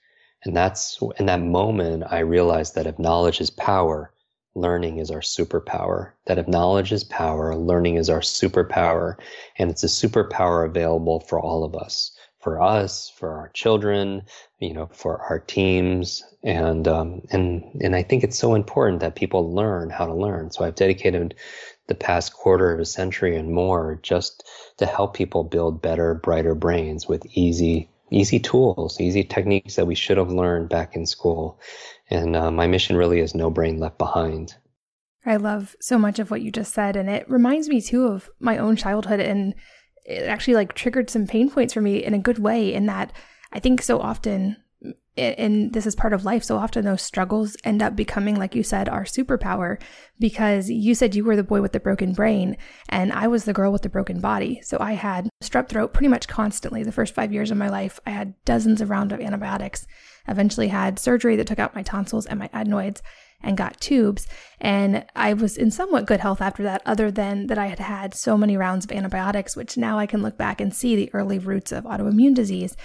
And 0.45 0.55
that's 0.55 0.99
in 1.17 1.25
that 1.25 1.41
moment, 1.41 2.03
I 2.09 2.19
realized 2.19 2.75
that 2.75 2.87
if 2.87 2.97
knowledge 2.97 3.41
is 3.41 3.49
power, 3.49 4.13
learning 4.55 4.97
is 4.97 5.11
our 5.11 5.19
superpower. 5.21 6.11
That 6.25 6.37
if 6.37 6.47
knowledge 6.47 6.91
is 6.91 7.03
power, 7.03 7.55
learning 7.55 7.95
is 7.95 8.09
our 8.09 8.21
superpower. 8.21 9.15
And 9.57 9.69
it's 9.69 9.83
a 9.83 9.87
superpower 9.87 10.65
available 10.65 11.19
for 11.21 11.39
all 11.39 11.63
of 11.63 11.75
us, 11.75 12.11
for 12.39 12.61
us, 12.61 13.09
for 13.09 13.33
our 13.33 13.49
children, 13.49 14.23
you 14.59 14.73
know, 14.73 14.89
for 14.93 15.21
our 15.23 15.39
teams. 15.39 16.23
And, 16.43 16.87
um, 16.87 17.21
and, 17.31 17.63
and 17.81 17.95
I 17.95 18.03
think 18.03 18.23
it's 18.23 18.39
so 18.39 18.55
important 18.55 19.01
that 19.01 19.15
people 19.15 19.53
learn 19.53 19.89
how 19.89 20.05
to 20.05 20.13
learn. 20.13 20.51
So 20.51 20.63
I've 20.63 20.75
dedicated 20.75 21.35
the 21.87 21.95
past 21.95 22.33
quarter 22.33 22.71
of 22.71 22.79
a 22.79 22.85
century 22.85 23.35
and 23.35 23.51
more 23.51 23.99
just 24.03 24.47
to 24.77 24.85
help 24.85 25.15
people 25.15 25.43
build 25.43 25.81
better, 25.81 26.13
brighter 26.13 26.55
brains 26.55 27.07
with 27.07 27.25
easy 27.35 27.89
easy 28.11 28.39
tools, 28.39 28.99
easy 28.99 29.23
techniques 29.23 29.75
that 29.75 29.87
we 29.87 29.95
should 29.95 30.17
have 30.17 30.31
learned 30.31 30.69
back 30.69 30.95
in 30.95 31.05
school. 31.05 31.59
And 32.09 32.35
uh, 32.35 32.51
my 32.51 32.67
mission 32.67 32.95
really 32.95 33.19
is 33.19 33.35
no 33.35 33.49
brain 33.49 33.79
left 33.79 33.97
behind. 33.97 34.55
I 35.25 35.35
love 35.35 35.75
so 35.79 35.97
much 35.97 36.19
of 36.19 36.31
what 36.31 36.41
you 36.41 36.51
just 36.51 36.73
said. 36.73 36.95
And 36.95 37.09
it 37.09 37.29
reminds 37.29 37.69
me 37.69 37.81
too 37.81 38.07
of 38.07 38.29
my 38.39 38.57
own 38.57 38.75
childhood. 38.75 39.19
And 39.19 39.53
it 40.05 40.23
actually 40.23 40.55
like 40.55 40.73
triggered 40.73 41.09
some 41.09 41.27
pain 41.27 41.49
points 41.49 41.73
for 41.73 41.81
me 41.81 42.03
in 42.03 42.13
a 42.13 42.19
good 42.19 42.39
way, 42.39 42.73
in 42.73 42.85
that 42.87 43.13
I 43.51 43.59
think 43.59 43.81
so 43.81 43.99
often 43.99 44.57
and 45.17 45.73
this 45.73 45.85
is 45.85 45.95
part 45.95 46.13
of 46.13 46.23
life. 46.23 46.43
So 46.43 46.57
often 46.57 46.85
those 46.85 47.01
struggles 47.01 47.57
end 47.63 47.81
up 47.81 47.95
becoming, 47.95 48.35
like 48.35 48.55
you 48.55 48.63
said, 48.63 48.87
our 48.87 49.03
superpower 49.03 49.81
because 50.19 50.69
you 50.69 50.95
said 50.95 51.13
you 51.13 51.25
were 51.25 51.35
the 51.35 51.43
boy 51.43 51.61
with 51.61 51.73
the 51.73 51.79
broken 51.79 52.13
brain 52.13 52.55
and 52.87 53.11
I 53.11 53.27
was 53.27 53.43
the 53.43 53.53
girl 53.53 53.71
with 53.71 53.81
the 53.81 53.89
broken 53.89 54.21
body. 54.21 54.61
So 54.63 54.77
I 54.79 54.93
had 54.93 55.29
strep 55.43 55.67
throat 55.67 55.93
pretty 55.93 56.07
much 56.07 56.27
constantly 56.27 56.83
the 56.83 56.91
first 56.91 57.13
five 57.13 57.33
years 57.33 57.51
of 57.51 57.57
my 57.57 57.69
life. 57.69 57.99
I 58.05 58.11
had 58.11 58.33
dozens 58.45 58.79
of 58.79 58.89
rounds 58.89 59.13
of 59.13 59.19
antibiotics 59.19 59.85
eventually 60.27 60.69
had 60.69 60.99
surgery 60.99 61.35
that 61.35 61.47
took 61.47 61.59
out 61.59 61.75
my 61.75 61.83
tonsils 61.83 62.25
and 62.25 62.39
my 62.39 62.49
adenoids 62.53 63.01
and 63.41 63.57
got 63.57 63.79
tubes. 63.79 64.27
And 64.59 65.05
I 65.15 65.33
was 65.33 65.57
in 65.57 65.71
somewhat 65.71 66.05
good 66.05 66.19
health 66.19 66.41
after 66.41 66.63
that, 66.63 66.81
other 66.85 67.09
than 67.09 67.47
that 67.47 67.57
I 67.57 67.67
had 67.67 67.79
had 67.79 68.13
so 68.13 68.37
many 68.37 68.57
rounds 68.57 68.85
of 68.85 68.91
antibiotics, 68.91 69.55
which 69.55 69.77
now 69.77 69.97
I 69.97 70.05
can 70.05 70.21
look 70.21 70.37
back 70.37 70.59
and 70.59 70.73
see 70.73 70.95
the 70.95 71.09
early 71.13 71.39
roots 71.39 71.71
of 71.71 71.85
autoimmune 71.85 72.35
disease. 72.35 72.75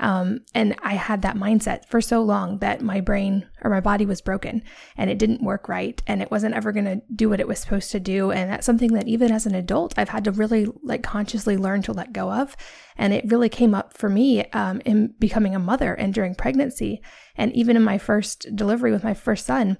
Um, 0.00 0.40
and 0.54 0.74
I 0.82 0.94
had 0.94 1.20
that 1.22 1.36
mindset 1.36 1.84
for 1.86 2.00
so 2.00 2.22
long 2.22 2.58
that 2.58 2.80
my 2.80 3.02
brain 3.02 3.46
or 3.62 3.70
my 3.70 3.80
body 3.80 4.06
was 4.06 4.22
broken 4.22 4.62
and 4.96 5.10
it 5.10 5.18
didn't 5.18 5.42
work 5.42 5.68
right 5.68 6.02
and 6.06 6.22
it 6.22 6.30
wasn't 6.30 6.54
ever 6.54 6.72
going 6.72 6.86
to 6.86 7.02
do 7.14 7.28
what 7.28 7.38
it 7.38 7.46
was 7.46 7.58
supposed 7.58 7.90
to 7.92 8.00
do. 8.00 8.30
And 8.30 8.50
that's 8.50 8.64
something 8.64 8.94
that 8.94 9.06
even 9.06 9.30
as 9.30 9.44
an 9.44 9.54
adult, 9.54 9.92
I've 9.98 10.08
had 10.08 10.24
to 10.24 10.32
really 10.32 10.66
like 10.82 11.02
consciously 11.02 11.58
learn 11.58 11.82
to 11.82 11.92
let 11.92 12.14
go 12.14 12.32
of. 12.32 12.56
And 12.96 13.12
it 13.12 13.30
really 13.30 13.50
came 13.50 13.74
up 13.74 13.96
for 13.96 14.08
me 14.08 14.46
um, 14.52 14.80
in 14.86 15.14
becoming 15.18 15.54
a 15.54 15.60
mother 15.60 15.92
and 15.92 16.14
during 16.14 16.34
pregnancy. 16.34 17.02
And 17.36 17.52
even 17.52 17.76
in 17.76 17.82
my 17.82 17.98
first 17.98 18.46
delivery 18.56 18.92
with 18.92 19.04
my 19.04 19.14
first 19.14 19.44
son, 19.44 19.76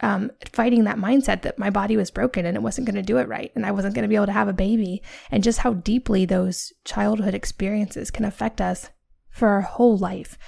um, 0.00 0.30
fighting 0.52 0.84
that 0.84 0.98
mindset 0.98 1.42
that 1.42 1.58
my 1.58 1.70
body 1.70 1.96
was 1.96 2.10
broken 2.10 2.46
and 2.46 2.56
it 2.56 2.62
wasn't 2.62 2.86
going 2.86 2.96
to 2.96 3.02
do 3.02 3.18
it 3.18 3.28
right 3.28 3.52
and 3.54 3.64
I 3.64 3.70
wasn't 3.70 3.94
going 3.94 4.02
to 4.02 4.08
be 4.08 4.16
able 4.16 4.26
to 4.26 4.32
have 4.32 4.48
a 4.48 4.52
baby, 4.52 5.00
and 5.30 5.44
just 5.44 5.60
how 5.60 5.74
deeply 5.74 6.24
those 6.24 6.72
childhood 6.84 7.34
experiences 7.34 8.10
can 8.10 8.24
affect 8.24 8.60
us 8.60 8.90
for 9.36 9.48
our 9.48 9.60
whole 9.60 9.98
life. 9.98 10.38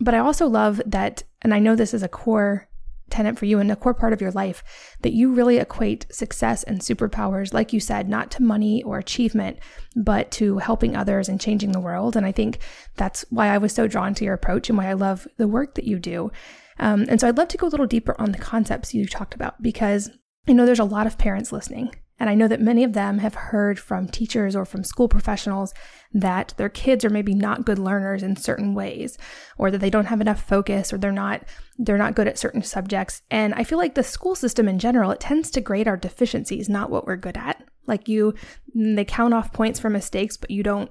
But 0.00 0.14
I 0.14 0.18
also 0.18 0.46
love 0.46 0.80
that, 0.86 1.24
and 1.42 1.52
I 1.52 1.58
know 1.58 1.74
this 1.74 1.92
is 1.92 2.04
a 2.04 2.08
core 2.08 2.68
tenet 3.10 3.38
for 3.38 3.46
you 3.46 3.58
and 3.58 3.72
a 3.72 3.76
core 3.76 3.94
part 3.94 4.12
of 4.12 4.20
your 4.20 4.30
life, 4.30 4.62
that 5.00 5.12
you 5.12 5.32
really 5.32 5.56
equate 5.56 6.06
success 6.10 6.62
and 6.62 6.80
superpowers, 6.80 7.52
like 7.52 7.72
you 7.72 7.80
said, 7.80 8.08
not 8.08 8.30
to 8.30 8.42
money 8.42 8.82
or 8.84 8.98
achievement, 8.98 9.58
but 9.96 10.30
to 10.30 10.58
helping 10.58 10.94
others 10.94 11.28
and 11.28 11.40
changing 11.40 11.72
the 11.72 11.80
world. 11.80 12.14
And 12.16 12.24
I 12.24 12.32
think 12.32 12.58
that's 12.96 13.24
why 13.30 13.48
I 13.48 13.58
was 13.58 13.72
so 13.72 13.88
drawn 13.88 14.14
to 14.14 14.24
your 14.24 14.34
approach 14.34 14.68
and 14.68 14.78
why 14.78 14.88
I 14.88 14.92
love 14.92 15.26
the 15.36 15.48
work 15.48 15.74
that 15.74 15.86
you 15.86 15.98
do. 15.98 16.30
Um, 16.78 17.06
and 17.08 17.20
so 17.20 17.26
I'd 17.26 17.38
love 17.38 17.48
to 17.48 17.56
go 17.56 17.66
a 17.66 17.70
little 17.70 17.86
deeper 17.86 18.14
on 18.20 18.30
the 18.30 18.38
concepts 18.38 18.94
you 18.94 19.06
talked 19.06 19.34
about 19.34 19.60
because 19.60 20.10
I 20.46 20.52
know 20.52 20.64
there's 20.64 20.78
a 20.78 20.84
lot 20.84 21.08
of 21.08 21.18
parents 21.18 21.50
listening 21.50 21.92
and 22.20 22.28
I 22.28 22.34
know 22.34 22.48
that 22.48 22.60
many 22.60 22.84
of 22.84 22.92
them 22.92 23.18
have 23.18 23.34
heard 23.34 23.78
from 23.78 24.08
teachers 24.08 24.56
or 24.56 24.64
from 24.64 24.84
school 24.84 25.08
professionals 25.08 25.72
that 26.12 26.54
their 26.56 26.68
kids 26.68 27.04
are 27.04 27.10
maybe 27.10 27.34
not 27.34 27.64
good 27.64 27.78
learners 27.78 28.22
in 28.22 28.36
certain 28.36 28.74
ways 28.74 29.18
or 29.56 29.70
that 29.70 29.78
they 29.78 29.90
don't 29.90 30.06
have 30.06 30.20
enough 30.20 30.42
focus 30.42 30.92
or 30.92 30.98
they're 30.98 31.12
not 31.12 31.42
they're 31.78 31.98
not 31.98 32.16
good 32.16 32.26
at 32.26 32.38
certain 32.38 32.62
subjects. 32.62 33.22
And 33.30 33.54
I 33.54 33.62
feel 33.62 33.78
like 33.78 33.94
the 33.94 34.02
school 34.02 34.34
system 34.34 34.68
in 34.68 34.80
general, 34.80 35.12
it 35.12 35.20
tends 35.20 35.50
to 35.52 35.60
grade 35.60 35.86
our 35.86 35.96
deficiencies, 35.96 36.68
not 36.68 36.90
what 36.90 37.06
we're 37.06 37.16
good 37.16 37.36
at. 37.36 37.62
Like 37.86 38.08
you 38.08 38.34
they 38.74 39.04
count 39.04 39.34
off 39.34 39.52
points 39.52 39.78
for 39.78 39.90
mistakes, 39.90 40.36
but 40.36 40.50
you 40.50 40.62
don't 40.62 40.90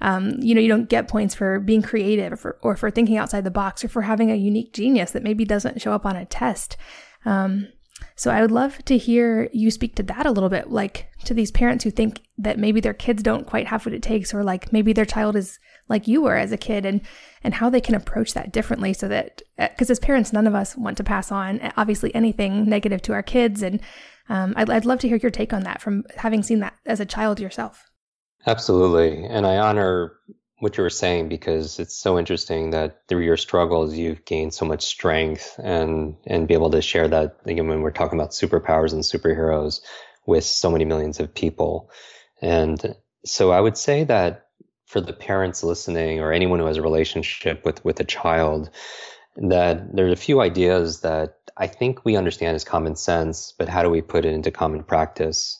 um, 0.00 0.34
you 0.38 0.54
know, 0.54 0.60
you 0.60 0.68
don't 0.68 0.88
get 0.88 1.08
points 1.08 1.34
for 1.34 1.58
being 1.58 1.82
creative 1.82 2.32
or 2.32 2.36
for, 2.36 2.58
or 2.62 2.76
for 2.76 2.88
thinking 2.88 3.16
outside 3.16 3.42
the 3.42 3.50
box 3.50 3.82
or 3.82 3.88
for 3.88 4.02
having 4.02 4.30
a 4.30 4.36
unique 4.36 4.72
genius 4.72 5.10
that 5.10 5.24
maybe 5.24 5.44
doesn't 5.44 5.82
show 5.82 5.92
up 5.92 6.06
on 6.06 6.14
a 6.14 6.24
test. 6.24 6.76
Um, 7.24 7.66
so 8.18 8.32
I 8.32 8.40
would 8.40 8.50
love 8.50 8.84
to 8.86 8.98
hear 8.98 9.48
you 9.52 9.70
speak 9.70 9.94
to 9.94 10.02
that 10.02 10.26
a 10.26 10.32
little 10.32 10.48
bit, 10.48 10.72
like 10.72 11.08
to 11.24 11.34
these 11.34 11.52
parents 11.52 11.84
who 11.84 11.90
think 11.92 12.20
that 12.36 12.58
maybe 12.58 12.80
their 12.80 12.92
kids 12.92 13.22
don't 13.22 13.46
quite 13.46 13.68
have 13.68 13.86
what 13.86 13.94
it 13.94 14.02
takes, 14.02 14.34
or 14.34 14.42
like 14.42 14.72
maybe 14.72 14.92
their 14.92 15.04
child 15.04 15.36
is 15.36 15.60
like 15.88 16.08
you 16.08 16.22
were 16.22 16.34
as 16.34 16.50
a 16.50 16.56
kid, 16.56 16.84
and 16.84 17.00
and 17.44 17.54
how 17.54 17.70
they 17.70 17.80
can 17.80 17.94
approach 17.94 18.34
that 18.34 18.52
differently, 18.52 18.92
so 18.92 19.06
that 19.06 19.42
because 19.56 19.88
as 19.88 20.00
parents, 20.00 20.32
none 20.32 20.48
of 20.48 20.54
us 20.56 20.76
want 20.76 20.96
to 20.96 21.04
pass 21.04 21.30
on 21.30 21.60
obviously 21.76 22.12
anything 22.12 22.68
negative 22.68 23.00
to 23.02 23.12
our 23.12 23.22
kids, 23.22 23.62
and 23.62 23.80
um, 24.28 24.52
I'd, 24.56 24.68
I'd 24.68 24.84
love 24.84 24.98
to 25.00 25.08
hear 25.08 25.18
your 25.18 25.30
take 25.30 25.52
on 25.52 25.62
that 25.62 25.80
from 25.80 26.02
having 26.16 26.42
seen 26.42 26.58
that 26.58 26.74
as 26.84 26.98
a 26.98 27.06
child 27.06 27.38
yourself. 27.38 27.84
Absolutely, 28.48 29.24
and 29.26 29.46
I 29.46 29.58
honor 29.58 30.14
what 30.60 30.76
you 30.76 30.82
were 30.82 30.90
saying 30.90 31.28
because 31.28 31.78
it's 31.78 31.96
so 31.96 32.18
interesting 32.18 32.70
that 32.70 33.02
through 33.08 33.22
your 33.22 33.36
struggles 33.36 33.96
you've 33.96 34.24
gained 34.24 34.52
so 34.52 34.64
much 34.64 34.84
strength 34.84 35.58
and 35.62 36.16
and 36.26 36.48
be 36.48 36.54
able 36.54 36.70
to 36.70 36.82
share 36.82 37.08
that 37.08 37.36
again 37.46 37.68
when 37.68 37.80
we're 37.80 37.90
talking 37.90 38.18
about 38.18 38.32
superpowers 38.32 38.92
and 38.92 39.02
superheroes 39.02 39.80
with 40.26 40.44
so 40.44 40.70
many 40.70 40.84
millions 40.84 41.20
of 41.20 41.32
people. 41.32 41.90
And 42.42 42.94
so 43.24 43.50
i 43.50 43.60
would 43.60 43.76
say 43.76 44.04
that 44.04 44.46
for 44.86 45.00
the 45.00 45.12
parents 45.12 45.62
listening 45.62 46.20
or 46.20 46.32
anyone 46.32 46.58
who 46.58 46.66
has 46.66 46.76
a 46.76 46.82
relationship 46.82 47.64
with 47.64 47.84
with 47.84 48.00
a 48.00 48.04
child 48.04 48.70
that 49.36 49.94
there's 49.94 50.12
a 50.12 50.16
few 50.16 50.40
ideas 50.40 51.00
that 51.00 51.36
i 51.56 51.66
think 51.66 52.04
we 52.04 52.16
understand 52.16 52.54
as 52.54 52.64
common 52.64 52.96
sense 52.96 53.52
but 53.58 53.68
how 53.68 53.82
do 53.82 53.90
we 53.90 54.00
put 54.00 54.24
it 54.24 54.32
into 54.32 54.50
common 54.50 54.82
practice? 54.82 55.58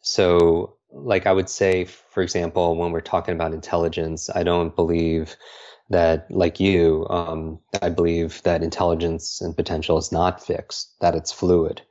So 0.00 0.77
like 0.90 1.26
I 1.26 1.32
would 1.32 1.48
say, 1.48 1.84
for 1.84 2.22
example, 2.22 2.76
when 2.76 2.92
we're 2.92 3.00
talking 3.00 3.34
about 3.34 3.54
intelligence, 3.54 4.30
I 4.34 4.42
don't 4.42 4.74
believe 4.74 5.36
that, 5.90 6.30
like 6.30 6.60
you, 6.60 7.06
um, 7.08 7.60
I 7.80 7.88
believe 7.88 8.42
that 8.42 8.62
intelligence 8.62 9.40
and 9.40 9.56
potential 9.56 9.98
is 9.98 10.12
not 10.12 10.44
fixed; 10.44 10.98
that 11.00 11.14
it's 11.14 11.32
fluid. 11.32 11.82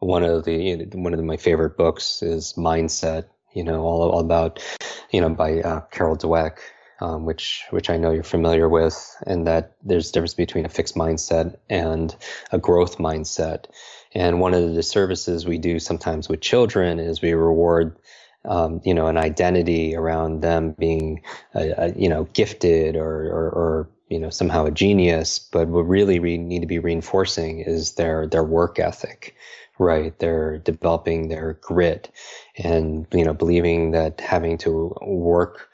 One 0.00 0.24
of 0.24 0.44
the 0.44 0.54
you 0.54 0.76
know, 0.76 0.86
one 0.92 1.14
of 1.14 1.22
my 1.22 1.36
favorite 1.36 1.76
books 1.76 2.22
is 2.22 2.54
Mindset. 2.56 3.24
You 3.54 3.64
know, 3.64 3.82
all, 3.82 4.10
all 4.10 4.20
about 4.20 4.62
you 5.10 5.20
know 5.20 5.30
by 5.30 5.60
uh, 5.60 5.80
Carol 5.90 6.16
Dweck, 6.16 6.58
um, 7.00 7.24
which 7.24 7.64
which 7.70 7.90
I 7.90 7.96
know 7.96 8.10
you're 8.10 8.22
familiar 8.22 8.68
with, 8.68 8.96
and 9.26 9.46
that 9.46 9.76
there's 9.82 10.10
a 10.10 10.12
difference 10.12 10.34
between 10.34 10.64
a 10.64 10.68
fixed 10.70 10.94
mindset 10.94 11.56
and 11.68 12.14
a 12.52 12.58
growth 12.58 12.98
mindset. 12.98 13.66
And 14.14 14.40
one 14.40 14.54
of 14.54 14.62
the 14.62 14.74
disservices 14.74 15.46
we 15.46 15.58
do 15.58 15.78
sometimes 15.78 16.28
with 16.28 16.40
children 16.40 16.98
is 16.98 17.20
we 17.20 17.34
reward 17.34 17.96
um, 18.48 18.80
you 18.84 18.94
know, 18.94 19.06
an 19.06 19.16
identity 19.16 19.94
around 19.94 20.40
them 20.40 20.72
being, 20.78 21.22
you 21.96 22.08
know, 22.08 22.24
gifted 22.32 22.96
or, 22.96 23.26
or, 23.28 23.50
or, 23.50 23.90
you 24.08 24.18
know, 24.18 24.30
somehow 24.30 24.64
a 24.64 24.70
genius. 24.70 25.38
But 25.38 25.68
what 25.68 25.82
really 25.82 26.18
we 26.18 26.38
need 26.38 26.60
to 26.60 26.66
be 26.66 26.78
reinforcing 26.78 27.60
is 27.60 27.94
their 27.94 28.26
their 28.26 28.44
work 28.44 28.78
ethic, 28.78 29.36
right? 29.78 30.18
They're 30.18 30.58
developing 30.58 31.28
their 31.28 31.58
grit, 31.60 32.10
and 32.56 33.06
you 33.12 33.24
know, 33.24 33.34
believing 33.34 33.92
that 33.92 34.20
having 34.20 34.58
to 34.58 34.96
work 35.02 35.68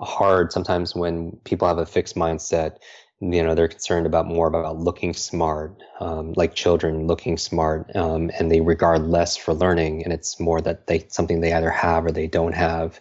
hard 0.00 0.52
sometimes 0.52 0.94
when 0.94 1.32
people 1.44 1.66
have 1.66 1.78
a 1.78 1.86
fixed 1.86 2.16
mindset 2.16 2.76
you 3.20 3.42
know 3.42 3.54
they're 3.54 3.68
concerned 3.68 4.06
about 4.06 4.26
more 4.26 4.46
about 4.46 4.78
looking 4.78 5.14
smart 5.14 5.82
um, 6.00 6.34
like 6.36 6.54
children 6.54 7.06
looking 7.06 7.38
smart 7.38 7.94
um, 7.96 8.30
and 8.38 8.50
they 8.50 8.60
regard 8.60 9.02
less 9.02 9.36
for 9.36 9.54
learning 9.54 10.04
and 10.04 10.12
it's 10.12 10.38
more 10.38 10.60
that 10.60 10.86
they 10.86 11.06
something 11.08 11.40
they 11.40 11.52
either 11.52 11.70
have 11.70 12.04
or 12.04 12.12
they 12.12 12.26
don't 12.26 12.54
have 12.54 13.00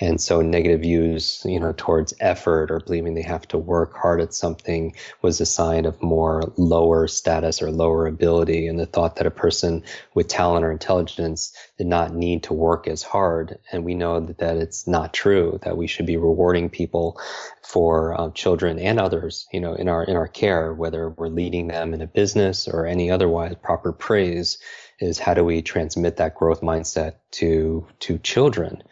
And 0.00 0.20
so 0.20 0.40
negative 0.40 0.80
views, 0.80 1.42
you 1.44 1.60
know, 1.60 1.74
towards 1.76 2.14
effort 2.20 2.70
or 2.70 2.80
believing 2.80 3.14
they 3.14 3.22
have 3.22 3.46
to 3.48 3.58
work 3.58 3.94
hard 3.94 4.20
at 4.20 4.34
something 4.34 4.94
was 5.22 5.40
a 5.40 5.46
sign 5.46 5.84
of 5.86 6.02
more 6.02 6.52
lower 6.56 7.06
status 7.06 7.62
or 7.62 7.70
lower 7.70 8.06
ability. 8.06 8.66
And 8.66 8.78
the 8.78 8.86
thought 8.86 9.16
that 9.16 9.26
a 9.26 9.30
person 9.30 9.82
with 10.14 10.28
talent 10.28 10.64
or 10.64 10.72
intelligence 10.72 11.52
did 11.78 11.86
not 11.86 12.14
need 12.14 12.42
to 12.44 12.54
work 12.54 12.88
as 12.88 13.02
hard. 13.02 13.58
And 13.72 13.84
we 13.84 13.94
know 13.94 14.20
that, 14.20 14.38
that 14.38 14.56
it's 14.56 14.86
not 14.86 15.14
true, 15.14 15.58
that 15.62 15.76
we 15.76 15.86
should 15.86 16.06
be 16.06 16.16
rewarding 16.16 16.70
people 16.70 17.20
for 17.62 18.20
uh, 18.20 18.30
children 18.30 18.78
and 18.78 18.98
others, 19.00 19.46
you 19.52 19.60
know, 19.60 19.74
in 19.74 19.88
our, 19.88 20.04
in 20.04 20.16
our 20.16 20.28
care, 20.28 20.72
whether 20.72 21.10
we're 21.10 21.28
leading 21.28 21.68
them 21.68 21.94
in 21.94 22.02
a 22.02 22.06
business 22.06 22.68
or 22.68 22.86
any 22.86 23.10
otherwise 23.10 23.54
proper 23.62 23.92
praise 23.92 24.58
is 25.00 25.18
how 25.18 25.34
do 25.34 25.44
we 25.44 25.62
transmit 25.62 26.16
that 26.16 26.34
growth 26.34 26.60
mindset 26.60 27.14
to 27.32 27.86
to 27.98 28.18
children 28.18 28.82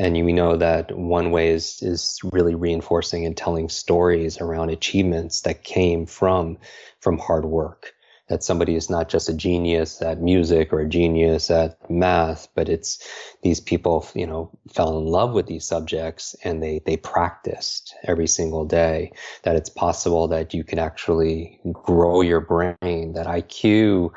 and 0.00 0.14
we 0.24 0.32
know 0.32 0.56
that 0.56 0.96
one 0.96 1.30
way 1.30 1.50
is 1.50 1.82
is 1.82 2.18
really 2.32 2.54
reinforcing 2.54 3.26
and 3.26 3.36
telling 3.36 3.68
stories 3.68 4.40
around 4.40 4.70
achievements 4.70 5.42
that 5.42 5.62
came 5.62 6.06
from 6.06 6.56
from 7.00 7.18
hard 7.18 7.44
work. 7.44 7.92
That 8.28 8.42
somebody 8.42 8.76
is 8.76 8.88
not 8.88 9.08
just 9.08 9.28
a 9.28 9.34
genius 9.34 10.00
at 10.00 10.22
music 10.22 10.72
or 10.72 10.80
a 10.80 10.88
genius 10.88 11.50
at 11.50 11.90
math 11.90 12.48
but 12.54 12.68
it's 12.68 13.06
these 13.42 13.60
people 13.60 14.06
you 14.14 14.26
know 14.26 14.50
fell 14.72 14.98
in 14.98 15.04
love 15.04 15.32
with 15.34 15.46
these 15.46 15.66
subjects 15.66 16.34
and 16.44 16.62
they 16.62 16.80
they 16.86 16.96
practiced 16.96 17.94
every 18.04 18.26
single 18.26 18.64
day. 18.64 19.12
That 19.42 19.56
it's 19.56 19.68
possible 19.68 20.28
that 20.28 20.54
you 20.54 20.64
can 20.64 20.78
actually 20.78 21.60
grow 21.72 22.22
your 22.22 22.40
brain 22.40 23.12
that 23.12 23.26
IQ 23.26 24.12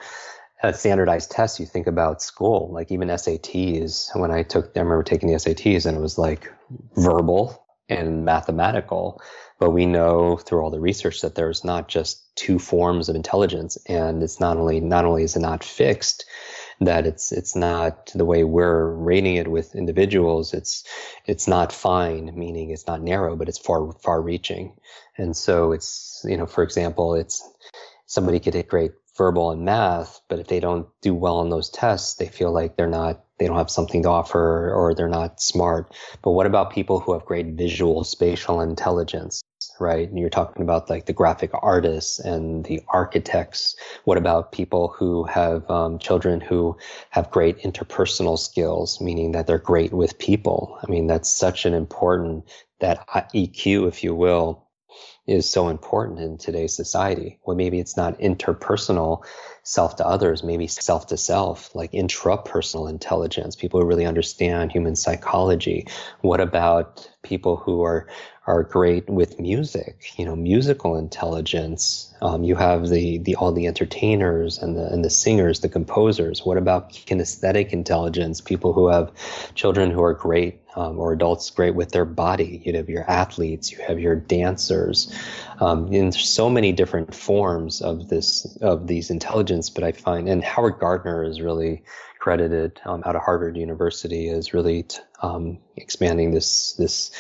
standardized 0.72 1.32
test, 1.32 1.60
you 1.60 1.66
think 1.66 1.88
about 1.88 2.22
school, 2.22 2.70
like 2.72 2.92
even 2.92 3.10
SATs. 3.10 4.16
When 4.18 4.32
I 4.32 4.44
took, 4.44 4.72
I 4.76 4.80
remember 4.80 5.04
taking 5.04 5.30
the 5.30 5.36
SATs 5.36 5.86
and 5.86 5.98
it 5.98 6.02
was 6.02 6.18
like 6.18 6.52
verbal 6.96 7.66
and 7.90 8.24
mathematical. 8.24 9.22
But 9.60 9.72
we 9.72 9.86
know 9.86 10.38
through 10.38 10.62
all 10.62 10.72
the 10.72 10.80
research 10.80 11.22
that 11.22 11.36
there's 11.36 11.64
not 11.64 11.88
just 11.88 12.36
two 12.36 12.60
forms 12.60 13.08
of 13.08 13.16
intelligence, 13.16 13.78
and 13.88 14.22
it's 14.24 14.40
not 14.40 14.58
only 14.58 14.80
not 14.80 15.06
only 15.06 15.24
is 15.24 15.36
it 15.36 15.40
not 15.40 15.64
fixed, 15.64 16.26
that 16.82 17.06
it's 17.06 17.32
it's 17.32 17.56
not 17.56 18.12
the 18.16 18.26
way 18.26 18.44
we're 18.44 18.92
rating 18.94 19.36
it 19.36 19.48
with 19.48 19.76
individuals. 19.76 20.54
It's 20.54 20.84
it's 21.26 21.48
not 21.48 21.72
fine, 21.72 22.32
meaning 22.36 22.72
it's 22.72 22.88
not 22.88 23.02
narrow, 23.02 23.36
but 23.36 23.48
it's 23.48 23.60
far 23.60 23.94
far 24.02 24.22
reaching. 24.22 24.74
And 25.18 25.36
so 25.38 25.72
it's 25.72 26.26
you 26.26 26.36
know, 26.36 26.48
for 26.48 26.64
example, 26.64 27.16
it's 27.16 27.48
somebody 28.06 28.40
could 28.40 28.56
hit 28.56 28.68
great 28.68 28.92
verbal 29.18 29.52
and 29.52 29.64
math, 29.64 30.22
but 30.28 30.40
if 30.40 30.48
they 30.48 30.60
don't 30.60 30.88
do 31.02 31.14
well 31.14 31.38
on 31.38 31.50
those 31.50 31.70
tests, 31.70 32.16
they 32.16 32.28
feel 32.28 32.52
like 32.52 32.76
they're 32.76 32.88
not, 32.88 33.24
they 33.38 33.48
don't 33.48 33.58
have 33.58 33.70
something 33.70 34.04
to 34.04 34.10
offer 34.10 34.74
or 34.74 34.94
they're 34.94 35.08
not 35.08 35.42
smart. 35.42 35.94
But 36.24 36.32
what 36.32 36.46
about 36.46 36.72
people 36.72 37.00
who 37.00 37.14
have 37.14 37.26
great 37.26 37.48
visual 37.48 38.04
spatial 38.04 38.62
intelligence, 38.62 39.42
right? 39.80 40.10
And 40.10 40.18
you're 40.18 40.30
talking 40.30 40.64
about 40.64 40.90
like 40.90 41.06
the 41.06 41.14
graphic 41.14 41.52
artists 41.54 42.20
and 42.20 42.66
the 42.66 42.82
architects. 42.90 43.76
What 44.06 44.18
about 44.18 44.52
people 44.52 44.88
who 44.98 45.26
have 45.26 45.70
um, 45.70 46.00
children 46.00 46.42
who 46.42 46.78
have 47.12 47.32
great 47.32 47.60
interpersonal 47.60 48.40
skills, 48.40 49.00
meaning 49.00 49.32
that 49.34 49.46
they're 49.46 49.60
great 49.60 49.94
with 49.94 50.18
people? 50.18 50.80
I 50.82 50.90
mean, 50.90 51.08
that's 51.08 51.30
such 51.30 51.66
an 51.66 51.74
important, 51.74 52.50
that 52.80 53.08
EQ, 53.08 53.88
if 53.88 54.04
you 54.04 54.16
will, 54.16 54.63
is 55.26 55.50
so 55.50 55.70
important 55.70 56.20
in 56.20 56.38
today's 56.38 56.76
society. 56.76 57.40
Well, 57.46 57.56
maybe 57.56 57.80
it's 57.80 57.96
not 57.96 58.20
interpersonal 58.20 59.24
self 59.64 59.96
to 59.98 60.06
others, 60.06 60.44
maybe 60.44 60.68
self 60.68 61.08
to 61.08 61.18
self, 61.18 61.74
like 61.74 61.92
intrapersonal 61.94 62.90
intelligence, 62.90 63.56
people 63.56 63.80
who 63.80 63.86
really 63.86 64.06
understand 64.06 64.72
human 64.72 64.96
psychology. 64.96 65.88
What 66.22 66.42
about 66.42 67.10
people 67.24 67.56
who 67.56 67.84
are 67.84 68.08
are 68.46 68.64
great 68.64 69.10
with 69.10 69.40
music, 69.40 70.18
you 70.18 70.26
know, 70.26 70.36
musical 70.36 70.98
intelligence. 70.98 72.14
Um, 72.22 72.44
you 72.44 72.56
have 72.56 72.90
the, 72.90 73.18
the 73.20 73.36
all 73.36 73.54
the 73.54 73.68
entertainers 73.68 74.58
and 74.58 74.76
the 74.76 74.86
and 74.92 75.04
the 75.04 75.10
singers, 75.10 75.62
the 75.62 75.70
composers. 75.70 76.46
What 76.46 76.58
about 76.58 76.92
kinesthetic 76.92 77.70
intelligence? 77.70 78.42
People 78.42 78.74
who 78.74 78.90
have 78.90 79.12
children 79.56 79.92
who 79.92 80.04
are 80.04 80.14
great 80.14 80.63
um, 80.76 81.00
or 81.00 81.14
adults 81.14 81.50
great 81.50 81.76
with 81.76 81.92
their 81.92 82.06
body. 82.06 82.62
You 82.66 82.76
have 82.76 82.90
your 82.90 83.10
athletes, 83.10 83.72
you 83.72 83.80
have 83.88 84.00
your 84.00 84.16
dancers, 84.16 85.14
um, 85.60 85.92
in 85.92 86.12
so 86.12 86.50
many 86.50 86.72
different 86.72 87.14
forms 87.14 87.82
of 87.82 88.10
this 88.10 88.58
of 88.62 88.88
these 88.88 89.10
intelligence. 89.10 89.70
But 89.70 89.84
I 89.84 89.92
find, 89.92 90.28
and 90.28 90.44
Howard 90.44 90.80
Gardner 90.80 91.24
is 91.24 91.42
really 91.42 91.84
credited 92.20 92.80
um, 92.86 93.04
out 93.06 93.18
of 93.18 93.22
Harvard 93.22 93.58
University 93.58 94.30
as 94.30 94.54
really 94.54 94.84
t- 94.84 95.00
um, 95.22 95.58
expanding 95.76 96.32
this 96.32 96.74
this 96.74 97.12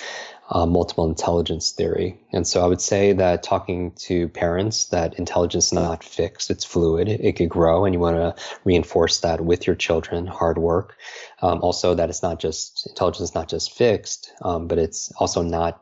uh, 0.49 0.65
multiple 0.65 1.07
intelligence 1.07 1.71
theory. 1.71 2.19
And 2.31 2.45
so 2.45 2.63
I 2.63 2.67
would 2.67 2.81
say 2.81 3.13
that 3.13 3.43
talking 3.43 3.91
to 3.91 4.27
parents 4.29 4.85
that 4.85 5.17
intelligence 5.17 5.67
is 5.67 5.73
not 5.73 6.03
fixed, 6.03 6.51
it's 6.51 6.65
fluid, 6.65 7.07
it, 7.07 7.35
could 7.35 7.49
grow, 7.49 7.85
and 7.85 7.93
you 7.93 7.99
want 7.99 8.17
to 8.17 8.35
reinforce 8.63 9.21
that 9.21 9.41
with 9.41 9.65
your 9.65 9.75
children, 9.75 10.27
hard 10.27 10.57
work. 10.57 10.97
Um, 11.41 11.61
also, 11.61 11.95
that 11.95 12.09
it's 12.09 12.23
not 12.23 12.39
just 12.39 12.87
intelligence 12.87 13.29
is 13.29 13.35
not 13.35 13.49
just 13.49 13.71
fixed, 13.71 14.33
um, 14.41 14.67
but 14.67 14.77
it's 14.77 15.11
also 15.17 15.41
not. 15.41 15.79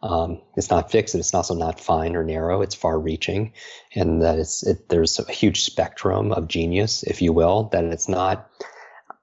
Um, 0.00 0.40
it's 0.56 0.70
not 0.70 0.92
fixed. 0.92 1.16
It's 1.16 1.34
also 1.34 1.56
not 1.56 1.80
fine 1.80 2.14
or 2.14 2.22
narrow. 2.22 2.62
It's 2.62 2.76
far-reaching, 2.76 3.52
and 3.96 4.22
that 4.22 4.38
it's 4.38 4.64
it, 4.64 4.88
there's 4.88 5.18
a 5.18 5.30
huge 5.30 5.64
spectrum 5.64 6.30
of 6.30 6.46
genius, 6.46 7.02
if 7.02 7.20
you 7.20 7.32
will. 7.32 7.64
That 7.72 7.84
it's 7.84 8.08
not 8.08 8.48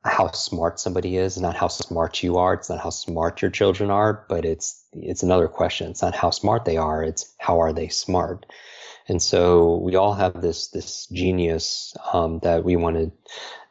how 0.06 0.32
smart 0.32 0.80
somebody 0.80 1.18
is, 1.18 1.38
not 1.38 1.56
how 1.56 1.68
smart 1.68 2.22
you 2.22 2.38
are. 2.38 2.54
It's 2.54 2.70
not 2.70 2.80
how 2.80 2.91
smart 2.91 3.41
your 3.41 3.52
children 3.52 3.89
are, 3.89 4.26
but 4.30 4.46
it's 4.46 4.84
it's 4.94 5.24
another 5.24 5.48
question. 5.48 5.91
It's 5.91 6.02
not 6.02 6.15
how 6.15 6.30
smart 6.30 6.65
they 6.65 6.78
are. 6.78 7.04
It's 7.04 7.34
how 7.38 7.62
are 7.62 7.74
they 7.74 7.88
smart. 7.89 8.46
And 9.08 9.22
so 9.22 9.78
we 9.78 9.96
all 9.96 10.13
have 10.13 10.41
this 10.41 10.68
this 10.68 11.08
genius 11.08 11.96
um, 12.13 12.39
that 12.39 12.63
we 12.63 12.76
want 12.76 12.98
to 12.98 13.12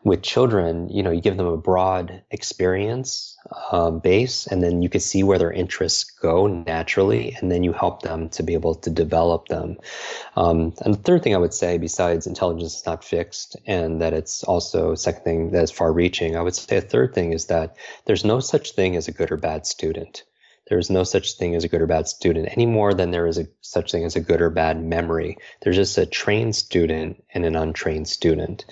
with 0.04 0.22
children, 0.22 0.90
you 0.90 1.02
know, 1.02 1.10
you 1.10 1.22
give 1.22 1.38
them 1.38 1.46
a 1.46 1.56
broad 1.56 2.22
experience 2.30 3.38
um, 3.72 4.00
base, 4.00 4.46
and 4.46 4.62
then 4.62 4.82
you 4.82 4.90
can 4.90 5.00
see 5.00 5.22
where 5.22 5.38
their 5.38 5.50
interests 5.50 6.04
go 6.04 6.46
naturally, 6.46 7.36
and 7.40 7.50
then 7.50 7.64
you 7.64 7.72
help 7.72 8.02
them 8.02 8.28
to 8.28 8.42
be 8.42 8.52
able 8.52 8.74
to 8.74 8.90
develop 8.90 9.48
them. 9.48 9.78
Um, 10.36 10.74
and 10.82 10.94
the 10.94 10.98
third 10.98 11.22
thing 11.22 11.34
I 11.34 11.38
would 11.38 11.54
say, 11.54 11.78
besides 11.78 12.26
intelligence 12.26 12.76
is 12.76 12.86
not 12.86 13.02
fixed, 13.02 13.56
and 13.66 14.02
that 14.02 14.12
it's 14.12 14.44
also 14.44 14.94
second 14.94 15.24
thing 15.24 15.50
that 15.52 15.64
is 15.64 15.70
far-reaching, 15.70 16.36
I 16.36 16.42
would 16.42 16.54
say 16.54 16.76
a 16.76 16.82
third 16.82 17.14
thing 17.14 17.32
is 17.32 17.46
that 17.46 17.76
there's 18.04 18.26
no 18.26 18.40
such 18.40 18.72
thing 18.72 18.96
as 18.96 19.08
a 19.08 19.12
good 19.12 19.32
or 19.32 19.38
bad 19.38 19.66
student. 19.66 20.22
There's 20.68 20.90
no 20.90 21.04
such 21.04 21.34
thing 21.34 21.54
as 21.54 21.64
a 21.64 21.68
good 21.68 21.82
or 21.82 21.86
bad 21.86 22.08
student 22.08 22.48
any 22.52 22.66
more 22.66 22.94
than 22.94 23.10
there 23.10 23.26
is 23.26 23.38
a 23.38 23.46
such 23.60 23.92
thing 23.92 24.04
as 24.04 24.16
a 24.16 24.20
good 24.20 24.40
or 24.40 24.48
bad 24.50 24.82
memory. 24.82 25.36
There's 25.60 25.76
just 25.76 25.98
a 25.98 26.06
trained 26.06 26.56
student 26.56 27.22
and 27.34 27.44
an 27.44 27.54
untrained 27.54 28.08
student. 28.08 28.64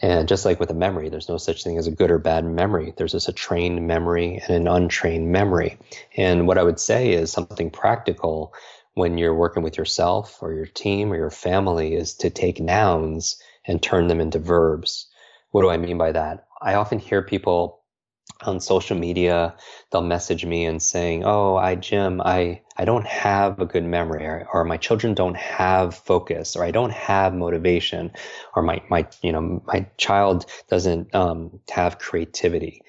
And 0.00 0.28
just 0.28 0.44
like 0.44 0.60
with 0.60 0.70
a 0.70 0.74
memory, 0.74 1.08
there's 1.08 1.28
no 1.28 1.38
such 1.38 1.64
thing 1.64 1.76
as 1.76 1.86
a 1.86 1.92
good 1.92 2.10
or 2.10 2.18
bad 2.18 2.44
memory. 2.44 2.94
There's 2.96 3.12
just 3.12 3.28
a 3.28 3.32
trained 3.32 3.86
memory 3.86 4.36
and 4.36 4.56
an 4.56 4.68
untrained 4.68 5.32
memory. 5.32 5.78
And 6.16 6.46
what 6.46 6.58
I 6.58 6.62
would 6.62 6.78
say 6.78 7.12
is 7.12 7.32
something 7.32 7.70
practical 7.70 8.54
when 8.94 9.18
you're 9.18 9.34
working 9.34 9.62
with 9.62 9.76
yourself 9.76 10.38
or 10.40 10.52
your 10.52 10.66
team 10.66 11.12
or 11.12 11.16
your 11.16 11.30
family 11.30 11.94
is 11.94 12.14
to 12.14 12.30
take 12.30 12.60
nouns 12.60 13.40
and 13.66 13.82
turn 13.82 14.08
them 14.08 14.20
into 14.20 14.38
verbs. 14.38 15.08
What 15.50 15.62
do 15.62 15.70
I 15.70 15.76
mean 15.76 15.98
by 15.98 16.12
that? 16.12 16.46
I 16.60 16.74
often 16.74 16.98
hear 16.98 17.22
people 17.22 17.78
on 18.42 18.60
social 18.60 18.96
media, 18.96 19.56
they'll 19.90 20.02
message 20.02 20.44
me 20.44 20.64
and 20.64 20.82
saying, 20.82 21.24
"Oh, 21.24 21.56
I 21.56 21.74
Jim, 21.74 22.20
I 22.20 22.62
I 22.78 22.84
don't 22.84 23.06
have 23.06 23.60
a 23.60 23.66
good 23.66 23.84
memory, 23.84 24.24
or, 24.24 24.46
or, 24.52 24.64
my 24.64 24.76
children 24.76 25.14
don't 25.14 25.36
have 25.36 25.96
focus, 25.96 26.54
or 26.54 26.64
I 26.64 26.70
don't 26.70 26.92
have 26.92 27.34
motivation, 27.34 28.12
or 28.54 28.62
my 28.62 28.82
my 28.88 29.06
you 29.22 29.32
know 29.32 29.62
my 29.66 29.86
child 29.96 30.46
doesn't 30.68 31.14
um, 31.14 31.60
have 31.70 31.98
creativity." 31.98 32.82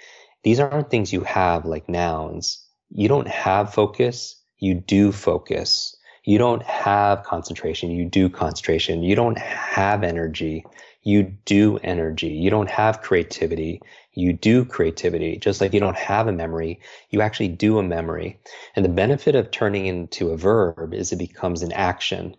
These 0.43 0.59
aren't 0.59 0.89
things 0.89 1.11
you 1.11 1.21
have 1.21 1.65
like 1.65 1.89
nouns. 1.89 2.63
You 2.91 3.07
don't 3.07 3.27
have 3.27 3.73
focus. 3.73 4.41
You 4.57 4.75
do 4.75 5.11
focus. 5.11 5.95
You 6.23 6.37
don't 6.37 6.63
have 6.63 7.23
concentration. 7.23 7.91
You 7.91 8.05
do 8.05 8.29
concentration. 8.29 9.03
You 9.03 9.15
don't 9.15 9.37
have 9.37 10.03
energy. 10.03 10.65
You 11.01 11.23
do 11.45 11.77
energy. 11.77 12.29
You 12.29 12.49
don't 12.49 12.69
have 12.69 13.01
creativity 13.01 13.81
you 14.19 14.33
do 14.33 14.65
creativity. 14.65 15.37
Just 15.37 15.61
like 15.61 15.73
you 15.73 15.79
don't 15.79 15.97
have 15.97 16.27
a 16.27 16.31
memory, 16.31 16.79
you 17.09 17.21
actually 17.21 17.47
do 17.47 17.79
a 17.79 17.83
memory. 17.83 18.39
And 18.75 18.83
the 18.83 18.89
benefit 18.89 19.35
of 19.35 19.51
turning 19.51 19.85
into 19.85 20.29
a 20.29 20.37
verb 20.37 20.93
is 20.93 21.11
it 21.11 21.17
becomes 21.17 21.61
an 21.61 21.71
action 21.71 22.35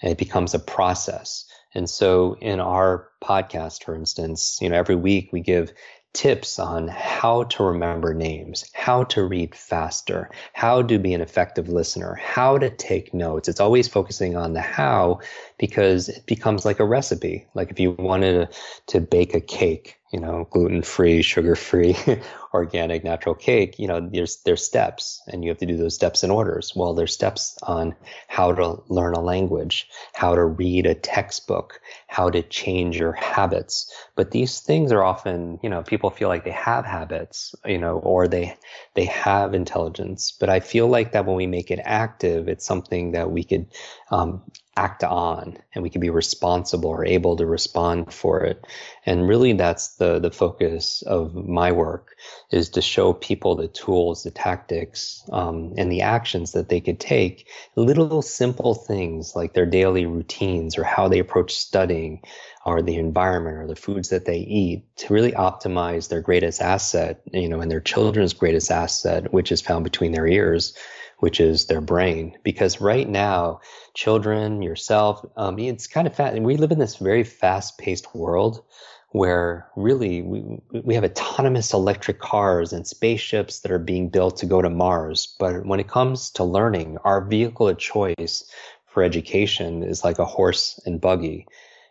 and 0.00 0.12
it 0.12 0.18
becomes 0.18 0.54
a 0.54 0.58
process. 0.58 1.44
And 1.74 1.90
so 1.90 2.36
in 2.40 2.60
our 2.60 3.08
podcast, 3.22 3.84
for 3.84 3.94
instance, 3.94 4.58
you 4.60 4.68
know, 4.68 4.76
every 4.76 4.96
week 4.96 5.30
we 5.32 5.40
give 5.40 5.72
tips 6.14 6.58
on 6.58 6.88
how 6.88 7.42
to 7.44 7.62
remember 7.64 8.14
names, 8.14 8.70
how 8.72 9.04
to 9.04 9.24
read 9.24 9.54
faster, 9.54 10.30
how 10.54 10.80
to 10.80 10.98
be 10.98 11.12
an 11.12 11.20
effective 11.20 11.68
listener, 11.68 12.14
how 12.14 12.56
to 12.56 12.70
take 12.70 13.12
notes. 13.12 13.48
It's 13.48 13.60
always 13.60 13.88
focusing 13.88 14.36
on 14.36 14.54
the 14.54 14.60
how 14.60 15.20
because 15.58 16.08
it 16.08 16.24
becomes 16.24 16.64
like 16.64 16.80
a 16.80 16.84
recipe. 16.84 17.46
Like 17.54 17.70
if 17.70 17.78
you 17.78 17.92
wanted 17.98 18.50
to, 18.50 18.58
to 18.86 19.00
bake 19.00 19.34
a 19.34 19.40
cake, 19.40 19.98
you 20.14 20.20
know, 20.20 20.46
gluten 20.52 20.80
free, 20.80 21.22
sugar 21.22 21.56
free, 21.56 21.96
organic, 22.54 23.02
natural 23.02 23.34
cake, 23.34 23.80
you 23.80 23.88
know, 23.88 23.98
there's 23.98 24.36
there's 24.44 24.64
steps 24.64 25.20
and 25.26 25.42
you 25.42 25.50
have 25.50 25.58
to 25.58 25.66
do 25.66 25.76
those 25.76 25.96
steps 25.96 26.22
in 26.22 26.30
orders. 26.30 26.72
Well, 26.76 26.94
there's 26.94 27.12
steps 27.12 27.58
on 27.64 27.96
how 28.28 28.52
to 28.52 28.80
learn 28.86 29.14
a 29.14 29.20
language, 29.20 29.88
how 30.12 30.36
to 30.36 30.44
read 30.44 30.86
a 30.86 30.94
textbook, 30.94 31.80
how 32.06 32.30
to 32.30 32.42
change 32.42 32.96
your 32.96 33.14
habits. 33.14 33.92
But 34.14 34.30
these 34.30 34.60
things 34.60 34.92
are 34.92 35.02
often, 35.02 35.58
you 35.64 35.68
know, 35.68 35.82
people 35.82 36.10
feel 36.10 36.28
like 36.28 36.44
they 36.44 36.52
have 36.52 36.84
habits, 36.84 37.52
you 37.66 37.78
know, 37.78 37.98
or 37.98 38.28
they 38.28 38.56
they 38.94 39.06
have 39.06 39.52
intelligence. 39.52 40.30
But 40.30 40.48
I 40.48 40.60
feel 40.60 40.86
like 40.86 41.10
that 41.10 41.26
when 41.26 41.34
we 41.34 41.48
make 41.48 41.72
it 41.72 41.80
active, 41.82 42.46
it's 42.46 42.64
something 42.64 43.10
that 43.12 43.32
we 43.32 43.42
could 43.42 43.66
um, 44.12 44.42
act 44.76 45.04
on 45.04 45.56
and 45.74 45.82
we 45.82 45.90
can 45.90 46.00
be 46.00 46.10
responsible 46.10 46.90
or 46.90 47.04
able 47.04 47.36
to 47.36 47.46
respond 47.46 48.12
for 48.12 48.40
it. 48.40 48.66
And 49.06 49.28
really 49.28 49.52
that's 49.52 49.96
the 49.96 50.18
the 50.18 50.30
focus 50.30 51.02
of 51.02 51.34
my 51.34 51.70
work 51.72 52.16
is 52.50 52.70
to 52.70 52.82
show 52.82 53.12
people 53.12 53.54
the 53.54 53.68
tools 53.68 54.24
the 54.24 54.30
tactics 54.30 55.22
um, 55.32 55.74
and 55.76 55.92
the 55.92 56.02
actions 56.02 56.52
that 56.52 56.68
they 56.68 56.80
could 56.80 56.98
take. 56.98 57.48
Little 57.76 58.22
simple 58.22 58.74
things 58.74 59.36
like 59.36 59.54
their 59.54 59.66
daily 59.66 60.06
routines 60.06 60.76
or 60.76 60.84
how 60.84 61.08
they 61.08 61.20
approach 61.20 61.54
studying 61.54 62.22
or 62.64 62.82
the 62.82 62.96
environment 62.96 63.58
or 63.58 63.66
the 63.66 63.76
foods 63.76 64.08
that 64.08 64.24
they 64.24 64.38
eat 64.38 64.84
to 64.96 65.12
really 65.12 65.32
optimize 65.32 66.08
their 66.08 66.20
greatest 66.20 66.60
asset 66.60 67.20
you 67.32 67.48
know 67.48 67.60
and 67.60 67.70
their 67.70 67.80
children's 67.80 68.32
greatest 68.32 68.70
asset 68.70 69.32
which 69.32 69.52
is 69.52 69.60
found 69.60 69.84
between 69.84 70.12
their 70.12 70.26
ears 70.26 70.74
which 71.18 71.40
is 71.40 71.66
their 71.66 71.80
brain. 71.80 72.36
Because 72.42 72.80
right 72.80 73.08
now, 73.08 73.60
children, 73.94 74.62
yourself, 74.62 75.24
um, 75.36 75.58
it's 75.58 75.86
kind 75.86 76.06
of 76.06 76.14
fast. 76.14 76.38
We 76.38 76.56
live 76.56 76.72
in 76.72 76.78
this 76.78 76.96
very 76.96 77.24
fast 77.24 77.78
paced 77.78 78.14
world 78.14 78.64
where 79.14 79.70
really 79.76 80.22
we, 80.22 80.42
we 80.82 80.94
have 80.96 81.04
autonomous 81.04 81.72
electric 81.72 82.18
cars 82.18 82.72
and 82.72 82.84
spaceships 82.84 83.60
that 83.60 83.70
are 83.70 83.78
being 83.78 84.08
built 84.08 84.38
to 84.38 84.46
go 84.46 84.60
to 84.60 84.68
Mars. 84.68 85.36
But 85.38 85.64
when 85.64 85.78
it 85.78 85.86
comes 85.86 86.30
to 86.32 86.42
learning, 86.42 86.98
our 87.04 87.20
vehicle 87.24 87.68
of 87.68 87.78
choice 87.78 88.50
for 88.86 89.04
education 89.04 89.84
is 89.84 90.02
like 90.02 90.18
a 90.18 90.24
horse 90.24 90.80
and 90.84 91.00
buggy. 91.00 91.46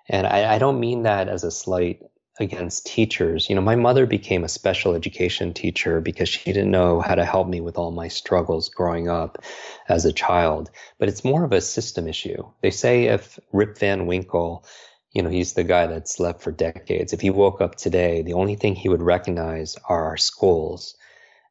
And 0.09 0.27
I, 0.27 0.55
I 0.55 0.59
don't 0.59 0.81
mean 0.81 1.03
that 1.03 1.29
as 1.29 1.45
a 1.45 1.51
slight 1.51 2.01
against 2.43 2.85
teachers. 2.85 3.49
You 3.49 3.55
know, 3.55 3.61
my 3.61 3.75
mother 3.75 4.05
became 4.05 4.43
a 4.43 4.49
special 4.49 4.93
education 4.93 5.53
teacher 5.53 5.99
because 6.01 6.29
she 6.29 6.53
didn't 6.53 6.69
know 6.69 7.01
how 7.01 7.15
to 7.15 7.25
help 7.25 7.47
me 7.47 7.61
with 7.61 7.77
all 7.77 7.91
my 7.91 8.07
struggles 8.07 8.69
growing 8.69 9.09
up 9.09 9.43
as 9.89 10.05
a 10.05 10.13
child. 10.13 10.69
But 10.99 11.09
it's 11.09 11.25
more 11.25 11.43
of 11.43 11.51
a 11.51 11.61
system 11.61 12.07
issue. 12.07 12.43
They 12.61 12.71
say 12.71 13.05
if 13.05 13.39
Rip 13.51 13.77
Van 13.79 14.05
Winkle, 14.05 14.65
you 15.11 15.23
know, 15.23 15.29
he's 15.29 15.53
the 15.53 15.63
guy 15.63 15.87
that 15.87 16.07
slept 16.07 16.41
for 16.41 16.51
decades. 16.51 17.13
If 17.13 17.21
he 17.21 17.29
woke 17.29 17.61
up 17.61 17.75
today, 17.75 18.21
the 18.21 18.33
only 18.33 18.55
thing 18.55 18.75
he 18.75 18.89
would 18.89 19.01
recognize 19.01 19.77
are 19.87 20.05
our 20.05 20.17
schools. 20.17 20.95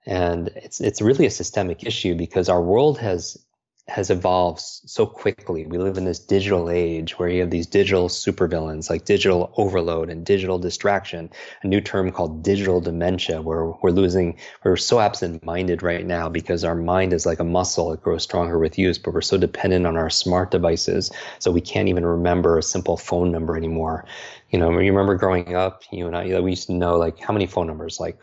And 0.05 0.49
it's 0.57 0.81
it's 0.81 1.01
really 1.01 1.27
a 1.27 1.31
systemic 1.31 1.85
issue 1.85 2.15
because 2.15 2.49
our 2.49 2.63
world 2.63 2.99
has 2.99 3.39
has 3.89 4.11
evolved 4.11 4.61
so 4.61 5.05
quickly. 5.05 5.67
We 5.67 5.77
live 5.77 5.99
in 5.99 6.05
this 6.05 6.21
digital 6.21 6.71
age 6.71 7.19
where 7.19 7.29
you 7.29 7.41
have 7.41 7.51
these 7.51 7.67
digital 7.67 8.09
supervillains 8.09 8.89
like 8.89 9.05
digital 9.05 9.53
overload 9.57 10.09
and 10.09 10.25
digital 10.25 10.59
distraction, 10.59 11.31
a 11.63 11.67
new 11.67 11.81
term 11.81 12.13
called 12.13 12.45
digital 12.45 12.81
dementia, 12.81 13.43
where 13.43 13.67
we're 13.83 13.91
losing, 13.91 14.39
we're 14.63 14.77
so 14.77 15.01
absent 15.01 15.45
minded 15.45 15.83
right 15.83 16.07
now 16.07 16.29
because 16.29 16.63
our 16.63 16.77
mind 16.77 17.13
is 17.13 17.27
like 17.27 17.41
a 17.41 17.45
muscle. 17.45 17.93
It 17.93 18.03
grows 18.03 18.23
stronger 18.23 18.57
with 18.59 18.79
use, 18.79 18.99
but 18.99 19.15
we're 19.15 19.21
so 19.21 19.37
dependent 19.37 19.85
on 19.85 19.97
our 19.97 20.11
smart 20.11 20.53
devices. 20.53 21.11
So 21.41 21.51
we 21.51 21.61
can't 21.61 21.89
even 21.89 22.07
remember 22.07 22.59
a 22.59 22.63
simple 22.63 22.97
phone 22.97 23.33
number 23.33 23.57
anymore. 23.57 24.07
You 24.51 24.61
know, 24.61 24.71
you 24.79 24.93
remember 24.93 25.17
growing 25.17 25.57
up, 25.57 25.83
you 25.91 26.07
and 26.07 26.17
I, 26.17 26.41
we 26.41 26.51
used 26.51 26.69
to 26.69 26.73
know 26.73 26.99
like 26.99 27.19
how 27.19 27.33
many 27.33 27.47
phone 27.47 27.67
numbers, 27.67 27.99
like 27.99 28.17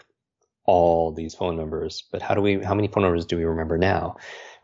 all 0.66 1.12
these 1.12 1.36
phone 1.36 1.58
numbers, 1.58 2.04
but 2.12 2.22
how 2.22 2.34
do 2.34 2.42
we, 2.42 2.64
how 2.64 2.76
many 2.76 2.88
phone 2.88 3.04
numbers 3.04 3.26
do 3.26 3.36
we 3.36 3.44
remember 3.44 3.78
now? 3.78 4.16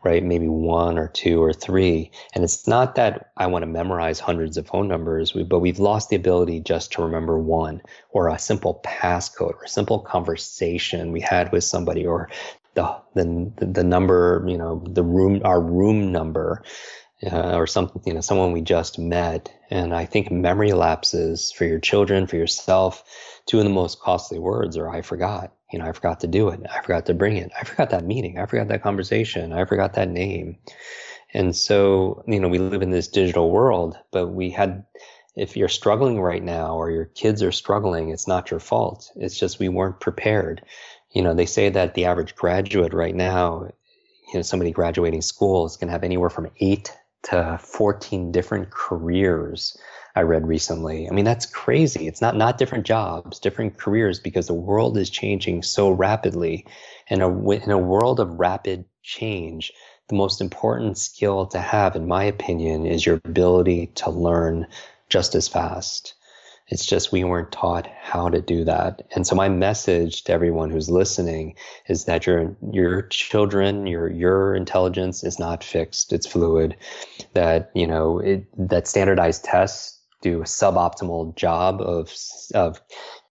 Right? 0.06 0.22
Maybe 0.22 0.46
one 0.46 0.98
or 0.98 1.08
two 1.08 1.42
or 1.42 1.52
three. 1.52 2.12
And 2.32 2.44
it's 2.44 2.68
not 2.68 2.94
that 2.94 3.32
I 3.36 3.48
want 3.48 3.64
to 3.64 3.66
memorize 3.66 4.20
hundreds 4.20 4.56
of 4.56 4.68
phone 4.68 4.86
numbers, 4.86 5.32
but 5.32 5.58
we've 5.58 5.80
lost 5.80 6.10
the 6.10 6.16
ability 6.16 6.60
just 6.60 6.92
to 6.92 7.02
remember 7.02 7.40
one 7.40 7.82
or 8.10 8.28
a 8.28 8.38
simple 8.38 8.80
passcode 8.84 9.54
or 9.54 9.64
a 9.64 9.68
simple 9.68 9.98
conversation 9.98 11.10
we 11.10 11.20
had 11.20 11.50
with 11.50 11.64
somebody 11.64 12.06
or 12.06 12.30
the, 12.74 12.96
the, 13.14 13.52
the 13.58 13.82
number, 13.82 14.44
you 14.46 14.56
know, 14.56 14.80
the 14.86 15.02
room, 15.02 15.40
our 15.44 15.60
room 15.60 16.12
number. 16.12 16.62
Uh, 17.32 17.54
or 17.54 17.66
something, 17.66 18.02
you 18.04 18.12
know, 18.12 18.20
someone 18.20 18.52
we 18.52 18.60
just 18.60 18.98
met. 18.98 19.50
And 19.70 19.94
I 19.94 20.04
think 20.04 20.30
memory 20.30 20.72
lapses 20.72 21.50
for 21.50 21.64
your 21.64 21.80
children, 21.80 22.26
for 22.26 22.36
yourself, 22.36 23.02
two 23.46 23.56
of 23.56 23.64
the 23.64 23.70
most 23.70 24.00
costly 24.00 24.38
words 24.38 24.76
are 24.76 24.90
I 24.90 25.00
forgot 25.00 25.55
you 25.72 25.78
know, 25.78 25.84
I 25.84 25.92
forgot 25.92 26.20
to 26.20 26.26
do 26.26 26.48
it. 26.48 26.60
I 26.70 26.80
forgot 26.80 27.06
to 27.06 27.14
bring 27.14 27.36
it. 27.36 27.50
I 27.58 27.64
forgot 27.64 27.90
that 27.90 28.04
meeting. 28.04 28.38
I 28.38 28.46
forgot 28.46 28.68
that 28.68 28.82
conversation. 28.82 29.52
I 29.52 29.64
forgot 29.64 29.94
that 29.94 30.08
name. 30.08 30.58
And 31.34 31.54
so, 31.54 32.22
you 32.26 32.40
know, 32.40 32.48
we 32.48 32.58
live 32.58 32.82
in 32.82 32.90
this 32.90 33.08
digital 33.08 33.50
world, 33.50 33.98
but 34.12 34.28
we 34.28 34.50
had, 34.50 34.84
if 35.34 35.56
you're 35.56 35.68
struggling 35.68 36.20
right 36.20 36.42
now 36.42 36.76
or 36.76 36.90
your 36.90 37.04
kids 37.04 37.42
are 37.42 37.52
struggling, 37.52 38.10
it's 38.10 38.28
not 38.28 38.50
your 38.50 38.60
fault. 38.60 39.10
It's 39.16 39.38
just 39.38 39.58
we 39.58 39.68
weren't 39.68 40.00
prepared. 40.00 40.64
You 41.10 41.22
know, 41.22 41.34
they 41.34 41.46
say 41.46 41.68
that 41.68 41.94
the 41.94 42.04
average 42.04 42.36
graduate 42.36 42.94
right 42.94 43.14
now, 43.14 43.70
you 44.28 44.34
know, 44.34 44.42
somebody 44.42 44.70
graduating 44.70 45.22
school 45.22 45.66
is 45.66 45.76
going 45.76 45.88
to 45.88 45.92
have 45.92 46.04
anywhere 46.04 46.30
from 46.30 46.50
eight 46.60 46.96
to 47.30 47.58
14 47.62 48.32
different 48.32 48.70
careers 48.70 49.76
I 50.14 50.22
read 50.22 50.46
recently. 50.46 51.08
I 51.08 51.12
mean, 51.12 51.26
that's 51.26 51.44
crazy. 51.44 52.06
It's 52.08 52.22
not 52.22 52.36
not 52.36 52.56
different 52.56 52.86
jobs, 52.86 53.38
different 53.38 53.76
careers, 53.76 54.18
because 54.18 54.46
the 54.46 54.54
world 54.54 54.96
is 54.96 55.10
changing 55.10 55.62
so 55.62 55.90
rapidly. 55.90 56.66
And 57.10 57.20
in 57.20 57.70
a 57.70 57.78
world 57.78 58.18
of 58.18 58.40
rapid 58.40 58.86
change, 59.02 59.72
the 60.08 60.14
most 60.14 60.40
important 60.40 60.96
skill 60.96 61.46
to 61.48 61.58
have, 61.58 61.96
in 61.96 62.08
my 62.08 62.24
opinion, 62.24 62.86
is 62.86 63.04
your 63.04 63.20
ability 63.24 63.88
to 63.96 64.10
learn 64.10 64.66
just 65.10 65.34
as 65.34 65.48
fast. 65.48 66.14
It's 66.68 66.84
just 66.84 67.12
we 67.12 67.22
weren't 67.22 67.52
taught 67.52 67.86
how 67.86 68.28
to 68.28 68.40
do 68.40 68.64
that. 68.64 69.06
And 69.14 69.26
so 69.26 69.36
my 69.36 69.48
message 69.48 70.24
to 70.24 70.32
everyone 70.32 70.70
who's 70.70 70.90
listening 70.90 71.54
is 71.88 72.06
that 72.06 72.26
your 72.26 72.56
your 72.72 73.02
children, 73.02 73.86
your 73.86 74.10
your 74.10 74.54
intelligence 74.54 75.22
is 75.22 75.38
not 75.38 75.62
fixed. 75.62 76.12
It's 76.12 76.26
fluid. 76.26 76.76
That, 77.34 77.70
you 77.74 77.86
know, 77.86 78.18
it, 78.18 78.46
that 78.56 78.88
standardized 78.88 79.44
tests 79.44 80.00
do 80.22 80.40
a 80.40 80.44
suboptimal 80.44 81.36
job 81.36 81.80
of 81.80 82.12
of 82.54 82.80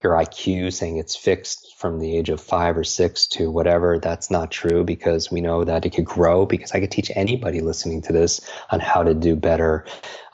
your 0.06 0.14
IQ, 0.14 0.72
saying 0.72 0.98
it's 0.98 1.16
fixed 1.16 1.76
from 1.78 2.00
the 2.00 2.16
age 2.16 2.30
of 2.30 2.40
five 2.40 2.78
or 2.78 2.84
six 2.84 3.26
to 3.26 3.50
whatever. 3.50 3.98
That's 3.98 4.30
not 4.30 4.52
true 4.52 4.84
because 4.84 5.32
we 5.32 5.42
know 5.42 5.64
that 5.64 5.84
it 5.84 5.90
could 5.90 6.06
grow. 6.06 6.46
Because 6.46 6.72
I 6.74 6.80
could 6.80 6.92
teach 6.92 7.12
anybody 7.16 7.60
listening 7.62 8.04
to 8.04 8.14
this 8.14 8.40
on 8.70 8.80
how 8.80 9.02
to 9.02 9.16
do 9.16 9.36
better 9.36 9.86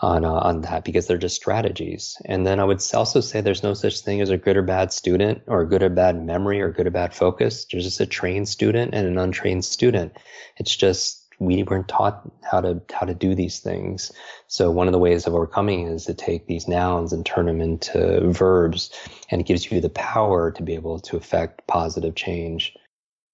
on 0.01 0.25
uh, 0.25 0.34
on 0.34 0.62
that 0.62 0.84
because 0.84 1.07
they're 1.07 1.17
just 1.17 1.38
strategies. 1.38 2.17
And 2.25 2.45
then 2.45 2.60
I 2.60 2.65
would 2.65 2.84
also 2.93 3.21
say 3.21 3.39
there's 3.39 3.63
no 3.63 3.73
such 3.73 4.01
thing 4.01 4.19
as 4.19 4.29
a 4.29 4.38
good 4.38 4.57
or 4.57 4.62
bad 4.62 4.91
student 4.91 5.43
or 5.47 5.62
a 5.62 5.67
good 5.67 5.84
or 5.84 5.89
bad 5.89 6.21
memory 6.21 6.62
or 6.62 6.71
good 6.71 6.88
or 6.88 6.91
bad 6.91 7.13
focus. 7.13 7.65
There's 7.71 7.86
just 7.86 8.01
a 8.01 8.05
trained 8.05 8.49
student 8.49 8.93
and 8.93 9.07
an 9.07 9.17
untrained 9.17 9.63
student. 9.63 10.17
It's 10.57 10.75
just 10.75 11.20
we 11.41 11.63
weren't 11.63 11.88
taught 11.88 12.21
how 12.43 12.62
to 12.62 12.80
how 12.93 13.06
to 13.06 13.15
do 13.15 13.34
these 13.34 13.60
things. 13.60 14.12
So 14.47 14.69
one 14.69 14.88
of 14.88 14.93
the 14.93 14.99
ways 14.99 15.25
of 15.25 15.34
overcoming 15.34 15.88
is 15.88 16.06
to 16.06 16.13
take 16.13 16.45
these 16.45 16.67
nouns 16.67 17.12
and 17.12 17.25
turn 17.25 17.47
them 17.47 17.60
into 17.60 18.30
verbs, 18.32 18.91
and 19.32 19.41
it 19.41 19.47
gives 19.47 19.71
you 19.71 19.82
the 19.82 19.89
power 19.89 20.51
to 20.51 20.62
be 20.62 20.75
able 20.75 20.99
to 20.99 21.17
affect 21.17 21.65
positive 21.65 22.13
change. 22.13 22.75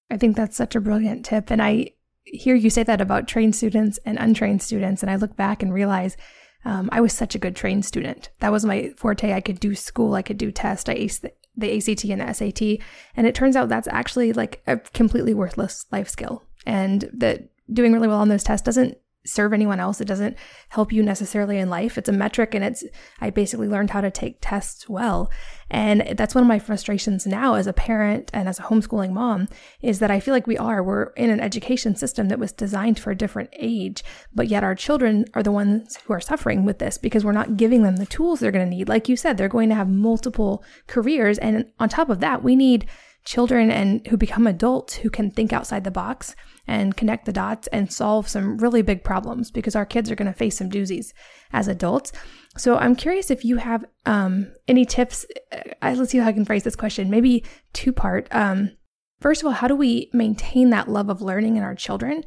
I 0.10 0.16
think 0.16 0.38
that's 0.38 0.56
such 0.56 0.74
a 0.74 0.80
brilliant 0.80 1.26
tip, 1.26 1.52
and 1.52 1.62
I 1.62 1.92
hear 2.24 2.56
you 2.56 2.70
say 2.70 2.84
that 2.84 3.02
about 3.02 3.28
trained 3.28 3.56
students 3.56 4.00
and 4.06 4.18
untrained 4.18 4.62
students, 4.62 5.04
and 5.04 5.12
I 5.12 5.18
look 5.18 5.36
back 5.36 5.62
and 5.62 5.74
realize. 5.74 6.18
Um, 6.66 6.90
I 6.92 7.00
was 7.00 7.14
such 7.14 7.34
a 7.34 7.40
good 7.40 7.56
trained 7.56 7.86
student. 7.86 8.30
That 8.40 8.52
was 8.52 8.66
my 8.66 8.92
forte. 8.98 9.32
I 9.32 9.40
could 9.40 9.60
do 9.60 9.74
school, 9.74 10.16
I 10.16 10.22
could 10.22 10.38
do 10.38 10.52
test. 10.52 10.90
I 10.90 10.96
aced 10.96 11.22
the, 11.22 11.32
the 11.56 11.78
ACT 11.78 12.04
and 12.06 12.20
the 12.20 12.34
SAT. 12.34 12.86
And 13.16 13.26
it 13.26 13.36
turns 13.36 13.56
out 13.56 13.70
that's 13.70 13.88
actually 13.88 14.34
like 14.34 14.62
a 14.68 14.78
completely 14.78 15.34
worthless 15.34 15.86
life 15.92 16.10
skill. 16.10 16.44
And 16.66 17.10
that 17.14 17.48
doing 17.72 17.94
really 17.94 18.08
well 18.08 18.20
on 18.20 18.30
those 18.30 18.44
tests 18.44 18.66
doesn't 18.66 18.98
serve 19.28 19.54
anyone 19.54 19.80
else. 19.80 20.02
It 20.02 20.08
doesn't 20.08 20.38
help 20.70 20.92
you 20.92 21.04
necessarily 21.04 21.58
in 21.58 21.70
life. 21.70 21.98
It's 21.98 22.10
a 22.10 22.14
metric 22.14 22.56
and 22.56 22.64
it's 22.64 22.84
I 23.20 23.30
basically 23.30 23.68
learned 23.68 23.90
how 23.90 24.02
to 24.02 24.10
take 24.10 24.38
tests 24.42 24.88
well. 24.88 25.30
And 25.70 26.16
that's 26.18 26.34
one 26.34 26.44
of 26.44 26.48
my 26.48 26.60
frustrations 26.60 27.28
now 27.28 27.56
as 27.56 27.68
a 27.68 27.74
parent 27.74 28.32
and 28.34 28.48
as 28.48 28.58
a 28.58 28.64
homeschooling 28.64 29.12
mom 29.12 29.50
is 29.82 30.00
that 30.00 30.12
I 30.12 30.22
feel 30.22 30.34
like 30.34 30.48
we 30.48 30.58
are 30.58 30.82
we're 30.82 31.08
in 31.18 31.30
an 31.30 31.42
education 31.42 31.96
system 31.96 32.30
that 32.30 32.40
was 32.40 32.54
designed 32.54 33.00
for 33.00 33.12
a 33.12 33.18
different 33.18 33.50
age, 33.54 34.04
but 34.34 34.48
yet 34.48 34.64
our 34.64 34.76
children 34.76 35.26
are 35.34 35.44
the 35.44 35.52
ones 35.52 35.98
who 36.06 36.14
are 36.14 36.22
suffering 36.22 36.64
with 36.64 36.80
this 36.80 36.98
because 36.98 37.26
we're 37.26 37.34
not 37.34 37.58
giving 37.58 37.84
them 37.84 37.98
the 37.98 38.06
tools 38.06 38.40
they're 38.40 38.52
going 38.52 38.70
to 38.70 38.76
need. 38.76 38.88
Like 38.88 39.10
you 39.10 39.18
said, 39.18 39.38
they're 39.38 39.50
going 39.50 39.70
to 39.70 39.76
have 39.76 39.90
multiple 39.90 40.64
careers 40.88 41.38
and 41.38 41.66
on 41.80 41.90
top 41.90 42.10
of 42.10 42.22
that, 42.22 42.44
we 42.44 42.56
need 42.56 42.88
children 43.28 43.70
and 43.70 44.08
who 44.08 44.16
become 44.16 44.48
adults 44.48 44.96
who 44.96 45.10
can 45.10 45.30
think 45.30 45.52
outside 45.52 45.84
the 45.84 45.92
box 45.92 46.34
and 46.66 46.96
connect 46.96 47.26
the 47.26 47.34
dots 47.34 47.68
and 47.74 47.92
solve 47.92 48.26
some 48.26 48.58
really 48.58 48.82
big 48.82 49.04
problems 49.04 49.52
because 49.52 49.76
our 49.76 49.86
kids 49.86 50.10
are 50.10 50.16
going 50.16 50.32
to 50.32 50.38
face 50.38 50.58
some 50.58 50.70
doozies 50.70 51.12
as 51.52 51.68
adults. 51.68 52.14
So 52.56 52.78
I'm 52.78 52.96
curious 52.96 53.30
if 53.30 53.44
you 53.44 53.58
have 53.58 53.84
um, 54.06 54.54
any 54.70 54.86
tips. 54.86 55.26
Uh, 55.52 55.94
let's 55.98 56.12
see 56.12 56.20
how 56.20 56.28
I 56.28 56.32
can 56.32 56.46
phrase 56.46 56.64
this 56.64 56.78
question. 56.78 57.10
Maybe 57.10 57.44
two 57.74 57.92
part. 57.92 58.30
Um, 58.32 58.72
first 59.20 59.42
of 59.42 59.48
all, 59.48 59.54
how 59.54 59.68
do 59.68 59.76
we 59.76 60.10
maintain 60.14 60.70
that 60.70 60.88
love 60.88 61.10
of 61.10 61.22
learning 61.22 61.58
in 61.58 61.64
our 61.64 61.76
children? 61.76 62.24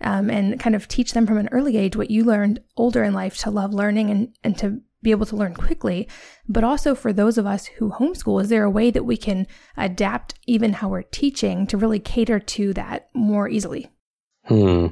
Um, 0.00 0.30
and 0.30 0.60
kind 0.60 0.76
of 0.76 0.86
teach 0.86 1.14
them 1.14 1.26
from 1.26 1.38
an 1.38 1.48
early 1.50 1.76
age 1.76 1.96
what 1.96 2.10
you 2.10 2.22
learned 2.22 2.60
older 2.76 3.02
in 3.02 3.12
life 3.12 3.38
to 3.38 3.50
love 3.50 3.74
learning 3.74 4.10
and, 4.10 4.36
and 4.44 4.56
to 4.58 4.80
be 5.04 5.12
able 5.12 5.26
to 5.26 5.36
learn 5.36 5.54
quickly, 5.54 6.08
but 6.48 6.64
also 6.64 6.96
for 6.96 7.12
those 7.12 7.38
of 7.38 7.46
us 7.46 7.66
who 7.66 7.90
homeschool, 7.90 8.42
is 8.42 8.48
there 8.48 8.64
a 8.64 8.70
way 8.70 8.90
that 8.90 9.04
we 9.04 9.16
can 9.16 9.46
adapt 9.76 10.34
even 10.48 10.72
how 10.72 10.88
we're 10.88 11.02
teaching 11.02 11.68
to 11.68 11.76
really 11.76 12.00
cater 12.00 12.40
to 12.40 12.72
that 12.74 13.10
more 13.14 13.48
easily? 13.48 13.92
Hmm. 14.46 14.88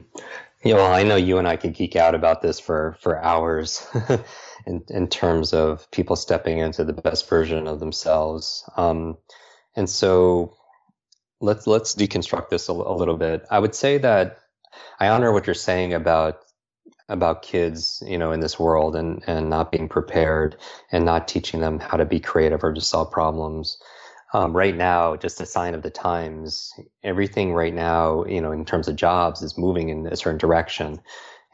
Yeah, 0.65 0.77
well, 0.77 0.93
I 0.93 1.03
know 1.03 1.17
you 1.17 1.39
and 1.39 1.49
I 1.49 1.57
could 1.57 1.75
geek 1.75 1.97
out 1.97 2.15
about 2.15 2.41
this 2.41 2.61
for 2.61 2.97
for 3.01 3.21
hours, 3.21 3.85
in 4.67 4.85
in 4.89 5.09
terms 5.09 5.53
of 5.53 5.91
people 5.91 6.15
stepping 6.15 6.59
into 6.59 6.85
the 6.85 6.93
best 6.93 7.29
version 7.29 7.67
of 7.67 7.81
themselves. 7.81 8.63
Um, 8.77 9.19
and 9.75 9.91
so, 9.91 10.55
let's 11.41 11.67
let's 11.67 11.97
deconstruct 11.97 12.51
this 12.51 12.69
a, 12.69 12.73
a 12.73 12.95
little 12.95 13.17
bit. 13.17 13.45
I 13.51 13.59
would 13.59 13.75
say 13.75 13.99
that 13.99 14.39
I 15.01 15.09
honor 15.09 15.33
what 15.33 15.49
you're 15.49 15.55
saying 15.55 15.95
about 15.95 16.39
about 17.13 17.43
kids, 17.43 18.03
you 18.07 18.19
know, 18.19 18.33
in 18.33 18.41
this 18.41 18.59
world 18.59 18.97
and, 18.97 19.23
and 19.27 19.51
not 19.51 19.71
being 19.71 19.89
prepared 19.89 20.57
and 20.91 21.05
not 21.05 21.29
teaching 21.29 21.61
them 21.61 21.79
how 21.79 21.97
to 21.97 22.05
be 22.05 22.19
creative 22.19 22.65
or 22.65 22.73
to 22.73 22.81
solve 22.81 23.11
problems. 23.11 23.79
Um, 24.35 24.57
right 24.57 24.75
now, 24.75 25.17
just 25.17 25.41
a 25.41 25.47
sign 25.47 25.75
of 25.75 25.83
the 25.83 25.91
times, 25.91 26.73
everything 27.05 27.53
right 27.53 27.75
now, 27.75 28.25
you 28.25 28.41
know, 28.41 28.51
in 28.51 28.65
terms 28.65 28.89
of 28.89 28.97
jobs 28.97 29.43
is 29.43 29.59
moving 29.59 29.91
in 29.91 30.07
a 30.07 30.17
certain 30.17 30.39
direction. 30.39 31.01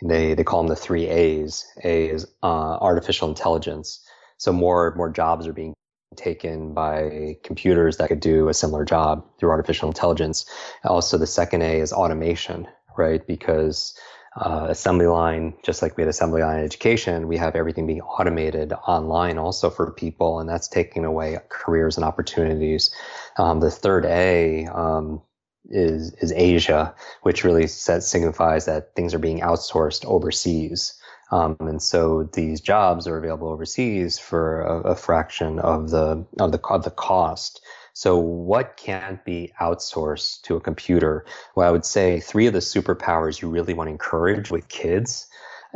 They, 0.00 0.34
they 0.34 0.44
call 0.44 0.62
them 0.62 0.68
the 0.68 0.76
three 0.76 1.08
A's. 1.08 1.66
A 1.82 2.08
is 2.08 2.24
uh, 2.42 2.78
artificial 2.80 3.28
intelligence. 3.28 4.00
So 4.36 4.52
more, 4.52 4.94
more 4.94 5.10
jobs 5.10 5.48
are 5.48 5.52
being 5.52 5.74
taken 6.14 6.72
by 6.72 7.36
computers 7.42 7.96
that 7.96 8.08
could 8.08 8.20
do 8.20 8.48
a 8.48 8.54
similar 8.54 8.84
job 8.84 9.26
through 9.38 9.50
artificial 9.50 9.88
intelligence. 9.88 10.46
Also, 10.84 11.18
the 11.18 11.26
second 11.26 11.62
A 11.62 11.80
is 11.80 11.92
automation, 11.92 12.68
right? 12.96 13.26
Because 13.26 13.98
uh, 14.38 14.66
assembly 14.68 15.06
line, 15.06 15.54
just 15.62 15.82
like 15.82 15.96
we 15.96 16.02
had 16.02 16.08
assembly 16.08 16.42
line 16.42 16.62
education, 16.62 17.28
we 17.28 17.36
have 17.36 17.56
everything 17.56 17.86
being 17.86 18.00
automated 18.02 18.72
online 18.86 19.38
also 19.38 19.70
for 19.70 19.90
people, 19.92 20.40
and 20.40 20.48
that's 20.48 20.68
taking 20.68 21.04
away 21.04 21.38
careers 21.48 21.96
and 21.96 22.04
opportunities. 22.04 22.94
Um, 23.36 23.60
the 23.60 23.70
third 23.70 24.04
A 24.06 24.66
um, 24.66 25.22
is 25.70 26.12
is 26.14 26.32
Asia, 26.32 26.94
which 27.22 27.44
really 27.44 27.66
signifies 27.66 28.64
that 28.66 28.94
things 28.94 29.14
are 29.14 29.18
being 29.18 29.40
outsourced 29.40 30.04
overseas. 30.04 30.94
Um, 31.30 31.56
and 31.60 31.82
so 31.82 32.22
these 32.32 32.60
jobs 32.60 33.06
are 33.06 33.18
available 33.18 33.48
overseas 33.48 34.18
for 34.18 34.62
a, 34.62 34.92
a 34.92 34.94
fraction 34.96 35.58
of 35.58 35.90
the 35.90 36.24
of 36.38 36.52
the 36.52 36.60
of 36.70 36.84
the 36.84 36.90
cost. 36.90 37.60
So 37.98 38.16
what 38.16 38.76
can't 38.76 39.24
be 39.24 39.52
outsourced 39.60 40.42
to 40.42 40.54
a 40.54 40.60
computer? 40.60 41.26
Well, 41.56 41.66
I 41.66 41.72
would 41.72 41.84
say 41.84 42.20
three 42.20 42.46
of 42.46 42.52
the 42.52 42.60
superpowers 42.60 43.42
you 43.42 43.48
really 43.48 43.74
want 43.74 43.88
to 43.88 43.90
encourage 43.90 44.52
with 44.52 44.68
kids 44.68 45.26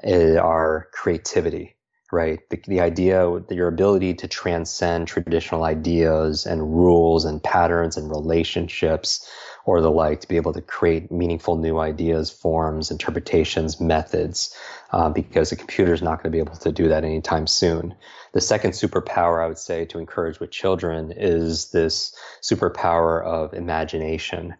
eh, 0.04 0.36
are 0.36 0.86
creativity, 0.92 1.74
right? 2.12 2.38
The, 2.48 2.62
the 2.68 2.80
idea, 2.80 3.28
your 3.50 3.66
ability 3.66 4.14
to 4.14 4.28
transcend 4.28 5.08
traditional 5.08 5.64
ideas 5.64 6.46
and 6.46 6.62
rules 6.62 7.24
and 7.24 7.42
patterns 7.42 7.96
and 7.96 8.08
relationships 8.08 9.28
or 9.64 9.80
the 9.80 9.90
like 9.90 10.20
to 10.20 10.28
be 10.28 10.36
able 10.36 10.52
to 10.52 10.60
create 10.60 11.12
meaningful 11.12 11.56
new 11.56 11.78
ideas, 11.78 12.30
forms, 12.30 12.90
interpretations, 12.90 13.80
methods, 13.80 14.56
uh, 14.92 15.08
because 15.08 15.50
the 15.50 15.56
computer 15.56 15.92
is 15.92 16.02
not 16.02 16.22
going 16.22 16.30
to 16.30 16.36
be 16.36 16.38
able 16.38 16.56
to 16.56 16.72
do 16.72 16.88
that 16.88 17.04
anytime 17.04 17.46
soon. 17.46 17.94
The 18.32 18.40
second 18.40 18.72
superpower 18.72 19.44
I 19.44 19.46
would 19.46 19.58
say 19.58 19.84
to 19.86 19.98
encourage 19.98 20.40
with 20.40 20.50
children 20.50 21.12
is 21.12 21.70
this 21.70 22.14
superpower 22.40 23.22
of 23.24 23.54
imagination. 23.54 24.54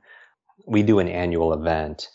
We 0.66 0.82
do 0.82 0.98
an 0.98 1.09
annual 1.09 1.53
event 1.53 2.09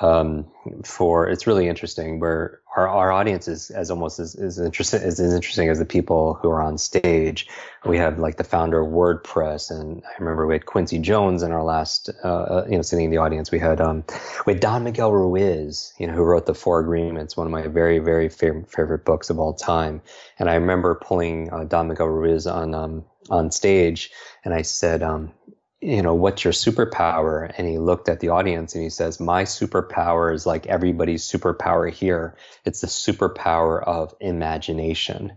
um, 0.00 0.44
for 0.84 1.28
it's 1.28 1.46
really 1.46 1.68
interesting 1.68 2.18
where 2.18 2.60
our, 2.76 2.88
our 2.88 3.12
audience 3.12 3.46
is 3.46 3.70
as 3.70 3.90
almost 3.90 4.18
as, 4.18 4.34
as 4.34 4.58
interesting 4.58 5.00
as, 5.02 5.20
as 5.20 5.32
interesting 5.32 5.68
as 5.68 5.78
the 5.78 5.84
people 5.84 6.34
who 6.34 6.50
are 6.50 6.60
on 6.60 6.78
stage. 6.78 7.46
We 7.86 7.96
have 7.98 8.18
like 8.18 8.38
the 8.38 8.44
founder 8.44 8.80
of 8.80 8.92
WordPress, 8.92 9.70
and 9.70 10.02
I 10.04 10.10
remember 10.18 10.46
we 10.46 10.54
had 10.54 10.66
Quincy 10.66 10.98
Jones 10.98 11.44
in 11.44 11.52
our 11.52 11.62
last, 11.62 12.10
uh, 12.24 12.28
uh 12.28 12.66
you 12.68 12.76
know, 12.76 12.82
sitting 12.82 13.04
in 13.04 13.10
the 13.12 13.18
audience. 13.18 13.52
We 13.52 13.60
had 13.60 13.80
um, 13.80 14.04
we 14.46 14.54
had 14.54 14.60
Don 14.60 14.82
Miguel 14.82 15.12
Ruiz, 15.12 15.92
you 15.98 16.08
know, 16.08 16.12
who 16.12 16.22
wrote 16.22 16.46
the 16.46 16.54
Four 16.54 16.80
Agreements, 16.80 17.36
one 17.36 17.46
of 17.46 17.52
my 17.52 17.68
very 17.68 18.00
very 18.00 18.28
favorite 18.28 18.70
favorite 18.70 19.04
books 19.04 19.30
of 19.30 19.38
all 19.38 19.54
time. 19.54 20.02
And 20.40 20.50
I 20.50 20.54
remember 20.54 20.96
pulling 20.96 21.52
uh, 21.52 21.64
Don 21.64 21.86
Miguel 21.86 22.08
Ruiz 22.08 22.48
on 22.48 22.74
um, 22.74 23.04
on 23.30 23.52
stage, 23.52 24.10
and 24.44 24.54
I 24.54 24.62
said, 24.62 25.02
um, 25.02 25.32
you 25.80 26.02
know, 26.02 26.14
what's 26.14 26.42
your 26.44 26.52
superpower? 26.52 27.52
And 27.56 27.68
he 27.68 27.78
looked 27.78 28.08
at 28.08 28.20
the 28.20 28.30
audience 28.30 28.74
and 28.74 28.82
he 28.82 28.90
says, 28.90 29.20
my 29.20 29.44
superpower 29.44 30.34
is 30.34 30.44
like 30.46 30.66
everybody's 30.66 31.24
superpower 31.24 31.92
here. 31.92 32.36
It's 32.64 32.80
the 32.80 32.88
superpower 32.88 33.82
of 33.84 34.14
imagination 34.20 35.32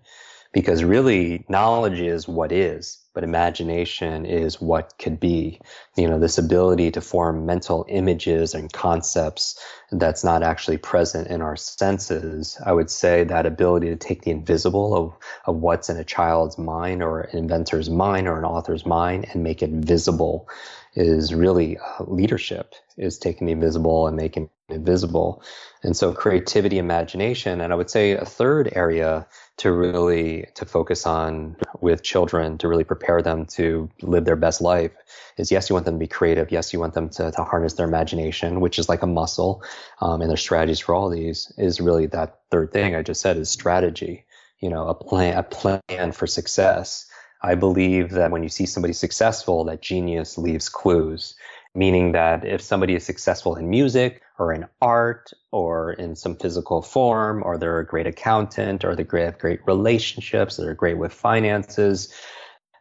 because 0.53 0.83
really 0.83 1.45
knowledge 1.49 1.99
is 1.99 2.27
what 2.27 2.51
is 2.51 3.01
but 3.13 3.23
imagination 3.23 4.25
is 4.25 4.61
what 4.61 4.93
could 4.97 5.19
be. 5.19 5.59
You 5.97 6.07
know, 6.07 6.19
this 6.19 6.37
ability 6.37 6.91
to 6.91 7.01
form 7.01 7.45
mental 7.45 7.85
images 7.89 8.53
and 8.53 8.71
concepts 8.71 9.59
that's 9.91 10.23
not 10.23 10.43
actually 10.43 10.77
present 10.77 11.27
in 11.27 11.41
our 11.41 11.57
senses. 11.57 12.57
I 12.65 12.71
would 12.71 12.89
say 12.89 13.23
that 13.25 13.45
ability 13.45 13.87
to 13.87 13.97
take 13.97 14.21
the 14.21 14.31
invisible 14.31 14.95
of, 14.95 15.13
of 15.45 15.57
what's 15.57 15.89
in 15.89 15.97
a 15.97 16.03
child's 16.03 16.57
mind 16.57 17.03
or 17.03 17.21
an 17.21 17.37
inventor's 17.37 17.89
mind 17.89 18.27
or 18.27 18.37
an 18.37 18.45
author's 18.45 18.85
mind 18.85 19.27
and 19.33 19.43
make 19.43 19.61
it 19.61 19.71
visible 19.71 20.47
is 20.93 21.33
really 21.33 21.77
uh, 21.77 22.03
leadership 22.05 22.75
is 22.97 23.17
taking 23.17 23.47
the 23.47 23.53
invisible 23.53 24.07
and 24.07 24.17
making 24.17 24.49
it 24.69 24.81
visible. 24.81 25.41
And 25.83 25.95
so 25.95 26.13
creativity, 26.13 26.77
imagination, 26.77 27.61
and 27.61 27.71
I 27.71 27.75
would 27.75 27.89
say 27.89 28.11
a 28.11 28.25
third 28.25 28.71
area 28.73 29.27
to 29.57 29.71
really 29.71 30.47
to 30.55 30.65
focus 30.65 31.05
on 31.05 31.55
with 31.81 32.01
children 32.01 32.57
to 32.57 32.67
really 32.67 32.83
prepare 32.83 33.21
them 33.21 33.45
to 33.45 33.89
live 34.01 34.25
their 34.25 34.35
best 34.35 34.59
life 34.59 34.91
is 35.37 35.51
yes 35.51 35.69
you 35.69 35.75
want 35.75 35.85
them 35.85 35.95
to 35.95 35.99
be 35.99 36.07
creative 36.07 36.51
yes 36.51 36.73
you 36.73 36.79
want 36.79 36.95
them 36.95 37.09
to, 37.09 37.31
to 37.31 37.43
harness 37.43 37.73
their 37.73 37.87
imagination 37.87 38.59
which 38.59 38.79
is 38.79 38.89
like 38.89 39.03
a 39.03 39.07
muscle 39.07 39.61
um, 39.99 40.21
and 40.21 40.31
their 40.31 40.37
strategies 40.37 40.79
for 40.79 40.95
all 40.95 41.09
these 41.09 41.51
is 41.57 41.79
really 41.79 42.07
that 42.07 42.39
third 42.49 42.71
thing 42.71 42.95
i 42.95 43.03
just 43.03 43.21
said 43.21 43.37
is 43.37 43.49
strategy 43.49 44.25
you 44.59 44.69
know 44.69 44.87
a 44.87 44.95
plan 44.95 45.37
a 45.37 45.43
plan 45.43 46.11
for 46.11 46.25
success 46.25 47.10
i 47.43 47.55
believe 47.55 48.11
that 48.11 48.31
when 48.31 48.43
you 48.43 48.49
see 48.49 48.65
somebody 48.65 48.93
successful 48.93 49.63
that 49.63 49.81
genius 49.81 50.37
leaves 50.37 50.69
clues 50.69 51.35
meaning 51.75 52.11
that 52.11 52.45
if 52.45 52.61
somebody 52.61 52.95
is 52.95 53.05
successful 53.05 53.55
in 53.55 53.69
music 53.69 54.21
or 54.37 54.53
in 54.53 54.65
art 54.81 55.31
or 55.51 55.93
in 55.93 56.15
some 56.15 56.35
physical 56.35 56.81
form, 56.81 57.41
or 57.45 57.57
they're 57.57 57.79
a 57.79 57.85
great 57.85 58.07
accountant, 58.07 58.83
or 58.83 58.95
they 58.95 59.03
have 59.03 59.07
great 59.09 59.25
at 59.27 59.39
great 59.39 59.59
relationships, 59.65 60.57
they're 60.57 60.73
great 60.73 60.97
with 60.97 61.13
finances, 61.13 62.13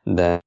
then 0.07 0.41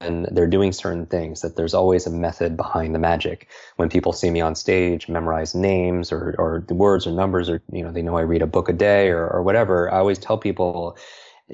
and 0.00 0.26
they're 0.32 0.46
doing 0.48 0.72
certain 0.72 1.06
things 1.06 1.42
that 1.42 1.56
there's 1.56 1.74
always 1.74 2.06
a 2.06 2.10
method 2.10 2.56
behind 2.56 2.94
the 2.94 3.00
magic. 3.00 3.48
When 3.76 3.88
people 3.88 4.12
see 4.12 4.30
me 4.30 4.42
on 4.42 4.54
stage 4.54 5.08
memorize 5.08 5.54
names 5.54 6.12
or, 6.12 6.36
or 6.38 6.64
the 6.68 6.74
words 6.74 7.06
or 7.06 7.12
numbers 7.12 7.48
or 7.50 7.62
you 7.72 7.82
know 7.84 7.92
they 7.92 8.02
know 8.02 8.16
i 8.16 8.22
read 8.22 8.42
a 8.42 8.46
book 8.46 8.68
a 8.68 8.74
day 8.74 9.08
or, 9.10 9.26
or 9.28 9.42
whatever 9.42 9.92
i 9.92 9.98
always 9.98 10.18
tell 10.18 10.38
people 10.38 10.98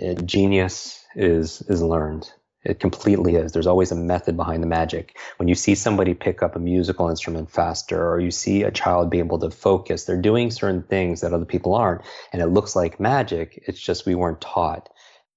uh, 0.03 0.15
genius 0.25 1.02
is 1.15 1.63
is 1.63 1.83
learned 1.83 2.31
it 2.65 2.79
completely 2.79 3.35
is. 3.35 3.53
There's 3.53 3.67
always 3.67 3.91
a 3.91 3.97
method 3.97 4.37
behind 4.37 4.63
the 4.63 4.69
magic. 4.69 5.19
When 5.39 5.49
you 5.49 5.55
see 5.55 5.75
somebody 5.75 6.15
pick 6.15 6.43
up 6.43 6.55
a 6.55 6.61
musical 6.61 7.09
instrument 7.09 7.51
faster, 7.51 8.09
or 8.09 8.21
you 8.21 8.31
see 8.31 8.63
a 8.63 8.71
child 8.71 9.11
be 9.11 9.19
able 9.19 9.39
to 9.41 9.51
focus, 9.51 10.05
they're 10.05 10.21
doing 10.21 10.51
certain 10.51 10.83
things 10.83 11.21
that 11.21 11.33
other 11.33 11.45
people 11.45 11.75
aren't. 11.75 12.03
And 12.33 12.41
it 12.41 12.47
looks 12.47 12.77
like 12.77 13.01
magic. 13.01 13.63
It's 13.67 13.81
just 13.81 14.07
we 14.07 14.15
weren't 14.15 14.41
taught 14.41 14.89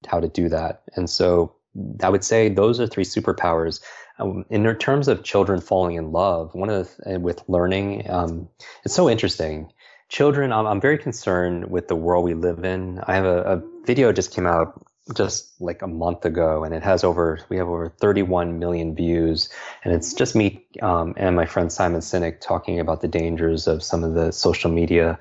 how 0.07 0.19
to 0.19 0.27
do 0.27 0.49
that. 0.49 0.83
And 0.95 1.09
so 1.09 1.55
I 2.03 2.09
would 2.09 2.23
say 2.23 2.49
those 2.49 2.79
are 2.79 2.87
three 2.87 3.05
superpowers. 3.05 3.81
Um, 4.19 4.45
in 4.49 4.63
terms 4.75 5.07
of 5.07 5.23
children 5.23 5.59
falling 5.59 5.95
in 5.95 6.11
love, 6.11 6.53
one 6.53 6.69
of 6.69 6.95
the, 7.03 7.19
with 7.19 7.43
learning, 7.49 8.09
um, 8.09 8.47
it's 8.85 8.93
so 8.93 9.09
interesting. 9.09 9.73
Children, 10.09 10.53
I'm, 10.53 10.67
I'm, 10.67 10.79
very 10.79 10.97
concerned 10.97 11.69
with 11.69 11.87
the 11.89 11.95
world 11.95 12.23
we 12.23 12.33
live 12.35 12.63
in. 12.63 12.99
I 13.07 13.15
have 13.15 13.25
a, 13.25 13.41
a 13.41 13.63
video 13.85 14.13
just 14.13 14.33
came 14.33 14.45
out 14.45 14.85
just 15.13 15.61
like 15.61 15.81
a 15.83 15.87
month 15.87 16.25
ago, 16.25 16.63
and 16.63 16.73
it 16.73 16.81
has 16.81 17.03
over 17.03 17.39
we 17.49 17.57
have 17.57 17.67
over 17.67 17.89
31 17.89 18.57
million 18.57 18.95
views, 18.95 19.49
and 19.83 19.93
it's 19.93 20.13
just 20.13 20.35
me 20.35 20.65
um, 20.81 21.13
and 21.17 21.35
my 21.35 21.45
friend 21.45 21.71
Simon 21.71 22.01
Sinek 22.01 22.41
talking 22.41 22.79
about 22.79 23.01
the 23.01 23.07
dangers 23.07 23.67
of 23.67 23.83
some 23.83 24.03
of 24.03 24.15
the 24.15 24.31
social 24.31 24.71
media, 24.71 25.19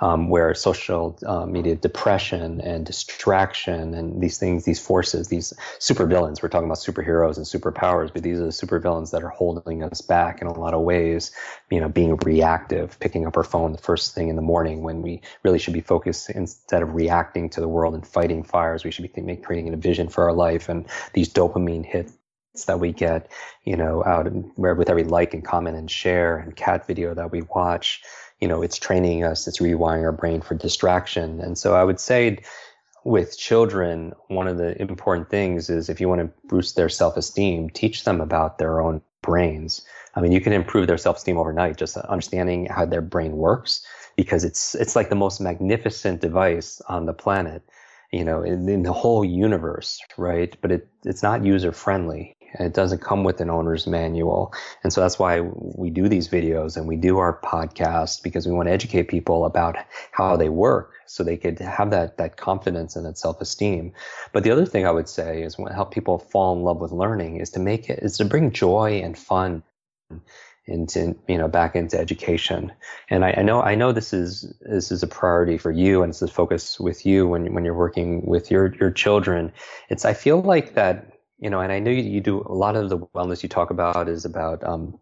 um, 0.00 0.28
where 0.28 0.54
social 0.54 1.18
uh, 1.26 1.46
media 1.46 1.74
depression 1.74 2.60
and 2.60 2.86
distraction 2.86 3.94
and 3.94 4.22
these 4.22 4.38
things, 4.38 4.64
these 4.64 4.80
forces, 4.80 5.28
these 5.28 5.52
super 5.78 6.06
villains. 6.06 6.42
We're 6.42 6.48
talking 6.48 6.66
about 6.66 6.78
superheroes 6.78 7.36
and 7.36 7.44
superpowers, 7.44 8.12
but 8.12 8.22
these 8.22 8.38
are 8.38 8.46
the 8.46 8.52
super 8.52 8.78
villains 8.78 9.10
that 9.10 9.24
are 9.24 9.30
holding 9.30 9.82
us 9.82 10.00
back 10.00 10.40
in 10.40 10.46
a 10.46 10.58
lot 10.58 10.74
of 10.74 10.82
ways. 10.82 11.32
You 11.74 11.80
know, 11.80 11.88
being 11.88 12.14
reactive, 12.18 12.98
picking 13.00 13.26
up 13.26 13.36
our 13.36 13.42
phone 13.42 13.72
the 13.72 13.78
first 13.78 14.14
thing 14.14 14.28
in 14.28 14.36
the 14.36 14.42
morning 14.42 14.84
when 14.84 15.02
we 15.02 15.20
really 15.42 15.58
should 15.58 15.74
be 15.74 15.80
focused 15.80 16.30
instead 16.30 16.82
of 16.82 16.94
reacting 16.94 17.50
to 17.50 17.60
the 17.60 17.68
world 17.68 17.94
and 17.94 18.06
fighting 18.06 18.44
fires. 18.44 18.84
We 18.84 18.92
should 18.92 19.12
be 19.12 19.36
creating 19.36 19.74
a 19.74 19.76
vision 19.76 20.08
for 20.08 20.22
our 20.24 20.32
life 20.32 20.68
and 20.68 20.86
these 21.14 21.28
dopamine 21.28 21.84
hits 21.84 22.12
that 22.66 22.78
we 22.78 22.92
get, 22.92 23.28
you 23.64 23.76
know, 23.76 24.04
out 24.04 24.30
with 24.56 24.88
every 24.88 25.02
like 25.02 25.34
and 25.34 25.44
comment 25.44 25.76
and 25.76 25.90
share 25.90 26.36
and 26.36 26.54
cat 26.54 26.86
video 26.86 27.12
that 27.12 27.32
we 27.32 27.42
watch, 27.42 28.02
you 28.40 28.46
know, 28.46 28.62
it's 28.62 28.78
training 28.78 29.24
us, 29.24 29.48
it's 29.48 29.58
rewiring 29.58 30.04
our 30.04 30.12
brain 30.12 30.40
for 30.42 30.54
distraction. 30.54 31.40
And 31.40 31.58
so 31.58 31.74
I 31.74 31.82
would 31.82 31.98
say 31.98 32.38
with 33.04 33.36
children, 33.36 34.12
one 34.28 34.46
of 34.46 34.58
the 34.58 34.80
important 34.80 35.28
things 35.28 35.68
is 35.68 35.88
if 35.88 36.00
you 36.00 36.08
want 36.08 36.20
to 36.20 36.30
boost 36.46 36.76
their 36.76 36.88
self-esteem, 36.88 37.70
teach 37.70 38.04
them 38.04 38.20
about 38.20 38.58
their 38.58 38.80
own 38.80 39.02
brains. 39.24 39.82
I 40.14 40.20
mean, 40.20 40.32
you 40.32 40.40
can 40.40 40.52
improve 40.52 40.86
their 40.86 40.98
self-esteem 40.98 41.38
overnight, 41.38 41.76
just 41.76 41.96
understanding 41.96 42.66
how 42.66 42.84
their 42.84 43.02
brain 43.02 43.32
works, 43.36 43.84
because 44.16 44.44
it's 44.44 44.74
it's 44.76 44.94
like 44.94 45.08
the 45.08 45.16
most 45.16 45.40
magnificent 45.40 46.20
device 46.20 46.80
on 46.88 47.06
the 47.06 47.14
planet 47.14 47.62
you 48.14 48.24
know, 48.24 48.44
in, 48.44 48.68
in, 48.68 48.84
the 48.84 48.92
whole 48.92 49.24
universe, 49.24 50.00
right? 50.16 50.56
But 50.60 50.70
it, 50.70 50.88
it's 51.04 51.22
not 51.22 51.44
user 51.44 51.72
friendly. 51.72 52.36
It 52.60 52.72
doesn't 52.72 53.00
come 53.00 53.24
with 53.24 53.40
an 53.40 53.50
owner's 53.50 53.88
manual. 53.88 54.54
And 54.84 54.92
so 54.92 55.00
that's 55.00 55.18
why 55.18 55.40
we 55.40 55.90
do 55.90 56.08
these 56.08 56.28
videos 56.28 56.76
and 56.76 56.86
we 56.86 56.96
do 56.96 57.18
our 57.18 57.40
podcast 57.40 58.22
because 58.22 58.46
we 58.46 58.52
want 58.52 58.68
to 58.68 58.72
educate 58.72 59.08
people 59.08 59.44
about 59.44 59.76
how 60.12 60.36
they 60.36 60.48
work 60.48 60.93
so 61.06 61.22
they 61.22 61.36
could 61.36 61.58
have 61.58 61.90
that, 61.90 62.18
that 62.18 62.36
confidence 62.36 62.96
and 62.96 63.06
that 63.06 63.18
self-esteem. 63.18 63.92
But 64.32 64.44
the 64.44 64.50
other 64.50 64.66
thing 64.66 64.86
I 64.86 64.90
would 64.90 65.08
say 65.08 65.42
is 65.42 65.56
help 65.72 65.92
people 65.92 66.18
fall 66.18 66.56
in 66.56 66.62
love 66.62 66.80
with 66.80 66.92
learning 66.92 67.36
is 67.40 67.50
to 67.50 67.60
make 67.60 67.90
it, 67.90 68.00
is 68.02 68.16
to 68.18 68.24
bring 68.24 68.52
joy 68.52 69.00
and 69.02 69.16
fun 69.18 69.62
into 70.66 71.14
you 71.28 71.36
know 71.36 71.48
back 71.48 71.76
into 71.76 71.98
education 71.98 72.72
and 73.10 73.24
I, 73.24 73.34
I, 73.38 73.42
know 73.42 73.60
i 73.60 73.74
know 73.74 73.92
this 73.92 74.14
is 74.14 74.54
this 74.62 74.90
is 74.90 75.02
a 75.02 75.06
priority 75.06 75.58
for 75.58 75.70
you 75.70 76.02
and 76.02 76.10
it's 76.10 76.22
a 76.22 76.28
focus 76.28 76.80
with 76.80 77.04
you 77.04 77.28
when 77.28 77.52
when 77.52 77.66
you're 77.66 77.74
working 77.74 78.24
with 78.24 78.50
your 78.50 78.74
your 78.76 78.90
children 78.90 79.52
it's 79.90 80.06
i 80.06 80.14
feel 80.14 80.40
like 80.40 80.74
that 80.74 81.18
you 81.38 81.50
know 81.50 81.60
and 81.60 81.70
i 81.70 81.78
know 81.78 81.90
you, 81.90 82.02
you 82.02 82.20
do 82.20 82.40
a 82.48 82.54
lot 82.54 82.76
of 82.76 82.88
the 82.88 82.98
wellness 82.98 83.42
you 83.42 83.48
talk 83.48 83.68
about 83.68 84.08
is 84.08 84.24
about 84.24 84.64
um, 84.64 84.98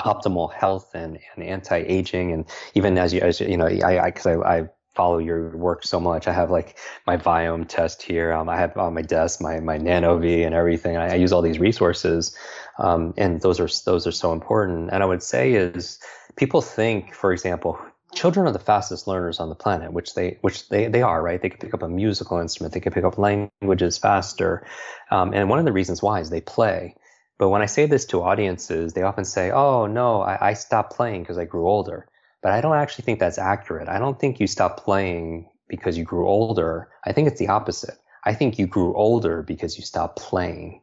optimal 0.00 0.52
health 0.52 0.94
and, 0.94 1.18
and 1.34 1.44
anti-aging 1.44 2.32
and 2.32 2.44
even 2.74 2.98
as 2.98 3.14
you 3.14 3.20
as 3.22 3.40
you 3.40 3.56
know 3.56 3.66
i 3.66 4.10
because 4.10 4.26
I, 4.26 4.34
I, 4.34 4.58
I 4.58 4.68
follow 4.98 5.18
your 5.18 5.56
work 5.56 5.84
so 5.84 6.00
much. 6.00 6.26
I 6.26 6.32
have 6.32 6.50
like 6.50 6.76
my 7.06 7.16
Viome 7.16 7.66
test 7.68 8.02
here. 8.02 8.32
Um, 8.32 8.48
I 8.48 8.56
have 8.56 8.76
on 8.76 8.94
my 8.94 9.02
desk 9.02 9.40
my 9.40 9.60
my 9.60 9.78
NanoVi 9.78 10.44
and 10.44 10.54
everything. 10.54 10.96
I, 10.96 11.12
I 11.12 11.14
use 11.14 11.32
all 11.32 11.40
these 11.40 11.60
resources, 11.60 12.36
um, 12.78 13.14
and 13.16 13.40
those 13.40 13.60
are 13.60 13.68
those 13.86 14.06
are 14.08 14.16
so 14.24 14.32
important. 14.32 14.90
And 14.92 15.02
I 15.04 15.06
would 15.06 15.22
say 15.22 15.52
is 15.52 16.00
people 16.36 16.60
think, 16.60 17.14
for 17.14 17.32
example, 17.32 17.78
children 18.12 18.48
are 18.48 18.52
the 18.52 18.58
fastest 18.58 19.06
learners 19.06 19.38
on 19.38 19.48
the 19.48 19.54
planet, 19.54 19.92
which 19.92 20.14
they 20.14 20.38
which 20.40 20.68
they 20.68 20.88
they 20.88 21.02
are, 21.02 21.22
right? 21.22 21.40
They 21.40 21.50
can 21.50 21.60
pick 21.60 21.74
up 21.74 21.82
a 21.82 21.88
musical 21.88 22.38
instrument, 22.38 22.74
they 22.74 22.80
can 22.80 22.92
pick 22.92 23.04
up 23.04 23.18
languages 23.18 23.98
faster, 23.98 24.66
um, 25.12 25.32
and 25.32 25.48
one 25.48 25.60
of 25.60 25.64
the 25.64 25.72
reasons 25.72 26.02
why 26.02 26.20
is 26.20 26.30
they 26.30 26.40
play. 26.40 26.96
But 27.38 27.50
when 27.50 27.62
I 27.62 27.66
say 27.66 27.86
this 27.86 28.04
to 28.06 28.22
audiences, 28.22 28.94
they 28.94 29.02
often 29.02 29.24
say, 29.24 29.52
"Oh 29.52 29.86
no, 29.86 30.22
I, 30.22 30.50
I 30.50 30.52
stopped 30.54 30.96
playing 30.96 31.22
because 31.22 31.38
I 31.38 31.44
grew 31.44 31.68
older." 31.68 32.08
But 32.42 32.52
I 32.52 32.60
don't 32.60 32.76
actually 32.76 33.04
think 33.04 33.18
that's 33.18 33.38
accurate. 33.38 33.88
I 33.88 33.98
don't 33.98 34.18
think 34.18 34.40
you 34.40 34.46
stopped 34.46 34.84
playing 34.84 35.48
because 35.68 35.98
you 35.98 36.04
grew 36.04 36.26
older. 36.26 36.88
I 37.04 37.12
think 37.12 37.28
it's 37.28 37.38
the 37.38 37.48
opposite. 37.48 37.98
I 38.24 38.34
think 38.34 38.58
you 38.58 38.66
grew 38.66 38.94
older 38.94 39.42
because 39.42 39.76
you 39.78 39.84
stopped 39.84 40.18
playing. 40.18 40.80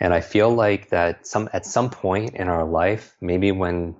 And 0.00 0.14
I 0.14 0.20
feel 0.20 0.50
like 0.50 0.90
that 0.90 1.26
some 1.26 1.48
at 1.52 1.66
some 1.66 1.90
point 1.90 2.34
in 2.34 2.48
our 2.48 2.64
life, 2.64 3.16
maybe 3.20 3.50
when 3.52 3.96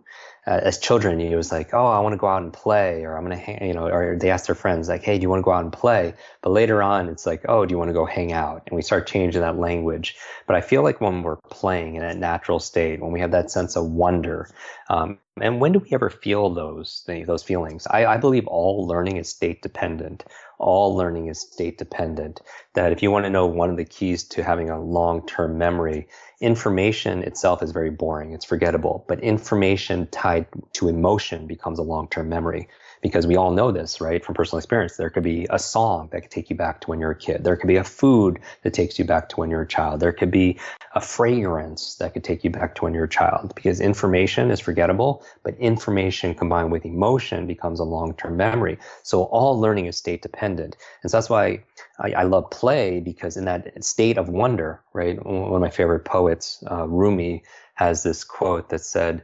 uh, 0.49 0.61
as 0.63 0.79
children, 0.79 1.21
it 1.21 1.37
was 1.37 1.53
like, 1.53 1.75
oh, 1.75 1.87
I 1.87 2.01
want 2.01 2.15
to 2.15 2.17
go 2.17 2.27
out 2.27 2.43
and 2.43 2.51
play, 2.51 3.05
or 3.05 3.17
I'm 3.17 3.25
gonna, 3.25 3.37
hang, 3.37 3.67
you 3.67 3.75
know, 3.75 3.87
or 3.87 4.17
they 4.19 4.31
ask 4.31 4.47
their 4.47 4.55
friends 4.55 4.89
like, 4.89 5.03
hey, 5.03 5.19
do 5.19 5.23
you 5.23 5.29
want 5.29 5.41
to 5.41 5.45
go 5.45 5.53
out 5.53 5.63
and 5.63 5.73
play? 5.73 6.15
But 6.41 6.51
later 6.51 6.83
on, 6.83 7.11
it's 7.11 7.27
like, 7.27 7.45
oh, 7.51 7.67
do 7.67 7.73
you 7.73 7.79
want 7.79 7.91
to 7.91 7.95
go 7.95 8.07
hang 8.07 8.33
out? 8.33 8.63
And 8.67 8.75
we 8.75 8.81
start 8.81 9.07
changing 9.07 9.43
that 9.43 9.59
language. 9.59 10.17
But 10.47 10.57
I 10.57 10.63
feel 10.63 10.83
like 10.83 11.03
when 11.03 11.23
we're 11.23 11.37
playing 11.37 11.97
in 11.97 12.03
a 12.03 12.15
natural 12.15 12.61
state, 12.61 13.01
when 13.03 13.13
we 13.13 13.21
have 13.21 13.33
that 13.33 13.51
sense 13.51 13.77
of 13.77 13.91
wonder, 13.91 14.49
um, 14.89 15.19
and 15.39 15.61
when 15.61 15.73
do 15.73 15.81
we 15.81 15.91
ever 15.93 16.09
feel 16.09 16.49
those 16.51 17.05
those 17.07 17.43
feelings? 17.43 17.87
I, 17.87 18.07
I 18.07 18.17
believe 18.17 18.47
all 18.47 18.87
learning 18.87 19.19
is 19.19 19.29
state 19.29 19.61
dependent. 19.61 20.25
All 20.59 20.97
learning 20.97 21.29
is 21.29 21.41
state 21.41 21.79
dependent. 21.79 22.41
That 22.75 22.93
if 22.93 23.03
you 23.03 23.11
want 23.11 23.25
to 23.25 23.31
know 23.31 23.47
one 23.47 23.71
of 23.71 23.77
the 23.77 23.85
keys 23.85 24.25
to 24.25 24.43
having 24.43 24.71
a 24.71 24.81
long 24.81 25.27
term 25.27 25.59
memory 25.59 26.09
information 26.41 27.23
itself 27.23 27.63
is 27.63 27.73
very 27.73 27.91
boring. 27.91 28.33
It's 28.33 28.45
forgettable, 28.45 29.05
but 29.09 29.21
information 29.21 30.07
tied 30.09 30.47
to 30.75 30.89
emotion 30.89 31.47
becomes 31.47 31.79
a 31.79 31.83
long-term 31.83 32.29
memory 32.29 32.69
because 33.03 33.27
we 33.27 33.37
all 33.37 33.53
know 33.53 33.71
this, 33.71 34.01
right? 34.01 34.25
From 34.25 34.35
personal 34.35 34.59
experience. 34.59 34.97
There 34.97 35.11
could 35.11 35.23
be 35.23 35.47
a 35.51 35.59
song 35.59 36.09
that 36.13 36.23
could 36.23 36.31
take 36.31 36.51
you 36.51 36.57
back 36.57 36.81
to 36.83 36.91
when 36.91 37.01
you're 37.01 37.13
a 37.13 37.19
kid. 37.19 37.45
There 37.45 37.57
could 37.57 37.69
be 37.69 37.77
a 37.77 37.85
food 37.85 38.41
that 38.63 38.75
takes 38.75 38.99
you 38.99 39.05
back 39.05 39.29
to 39.31 39.37
when 39.37 39.51
you're 39.51 39.63
a 39.63 39.69
child. 39.69 40.01
There 40.01 40.13
could 40.13 40.31
be 40.31 40.59
a 40.95 41.01
fragrance 41.01 41.97
that 41.97 42.15
could 42.15 42.25
take 42.25 42.45
you 42.45 42.51
back 42.51 42.75
to 42.77 42.85
when 42.85 42.95
you're 42.95 43.05
a 43.05 43.09
child 43.09 43.55
because 43.55 43.81
information 43.81 44.51
is 44.51 44.61
forgettable, 44.61 45.25
but 45.43 45.57
information 45.59 46.35
combined 46.35 46.73
with 46.73 46.85
emotion 46.85 47.47
becomes 47.47 47.81
a 47.81 47.85
long-term 47.85 48.37
memory. 48.37 48.79
So 49.03 49.25
all 49.25 49.61
learning 49.61 49.87
is 49.87 49.97
state 49.97 50.23
dependent. 50.23 50.77
And 51.03 51.11
so 51.11 51.17
that's 51.17 51.31
why 51.31 51.63
I, 51.99 52.13
I 52.13 52.23
love 52.25 52.51
play 52.51 53.01
because 53.01 53.37
in 53.37 53.45
that 53.45 53.85
state 53.85 54.19
of 54.19 54.29
wonder, 54.29 54.81
right? 54.93 55.25
One 55.25 55.55
of 55.55 55.61
my 55.61 55.71
favorite 55.71 56.05
poets, 56.05 56.63
uh, 56.71 56.87
Rumi, 56.89 57.43
has 57.75 58.03
this 58.03 58.25
quote 58.25 58.71
that 58.71 58.81
said, 58.81 59.23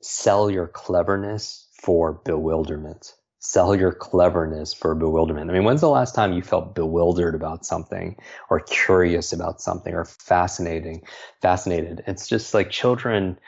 sell 0.00 0.50
your 0.50 0.66
cleverness 0.68 1.63
for 1.84 2.14
bewilderment. 2.24 3.14
Sell 3.40 3.76
your 3.76 3.92
cleverness 3.92 4.72
for 4.72 4.94
bewilderment. 4.94 5.50
I 5.50 5.52
mean, 5.52 5.64
when's 5.64 5.82
the 5.82 5.88
last 5.90 6.14
time 6.14 6.32
you 6.32 6.42
felt 6.42 6.74
bewildered 6.74 7.34
about 7.34 7.66
something 7.66 8.16
or 8.48 8.60
curious 8.60 9.34
about 9.34 9.60
something 9.60 9.94
or 9.94 10.06
fascinating, 10.06 11.02
fascinated? 11.42 12.02
It's 12.06 12.26
just 12.26 12.54
like 12.54 12.70
children 12.70 13.38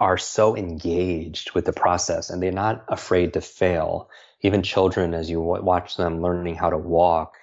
are 0.00 0.18
so 0.18 0.56
engaged 0.56 1.52
with 1.52 1.64
the 1.64 1.72
process 1.72 2.28
and 2.28 2.42
they're 2.42 2.50
not 2.50 2.84
afraid 2.88 3.34
to 3.34 3.40
fail. 3.40 4.10
Even 4.42 4.64
children, 4.64 5.14
as 5.14 5.30
you 5.30 5.40
watch 5.40 5.96
them 5.96 6.20
learning 6.20 6.56
how 6.56 6.70
to 6.70 6.78
walk, 6.78 7.36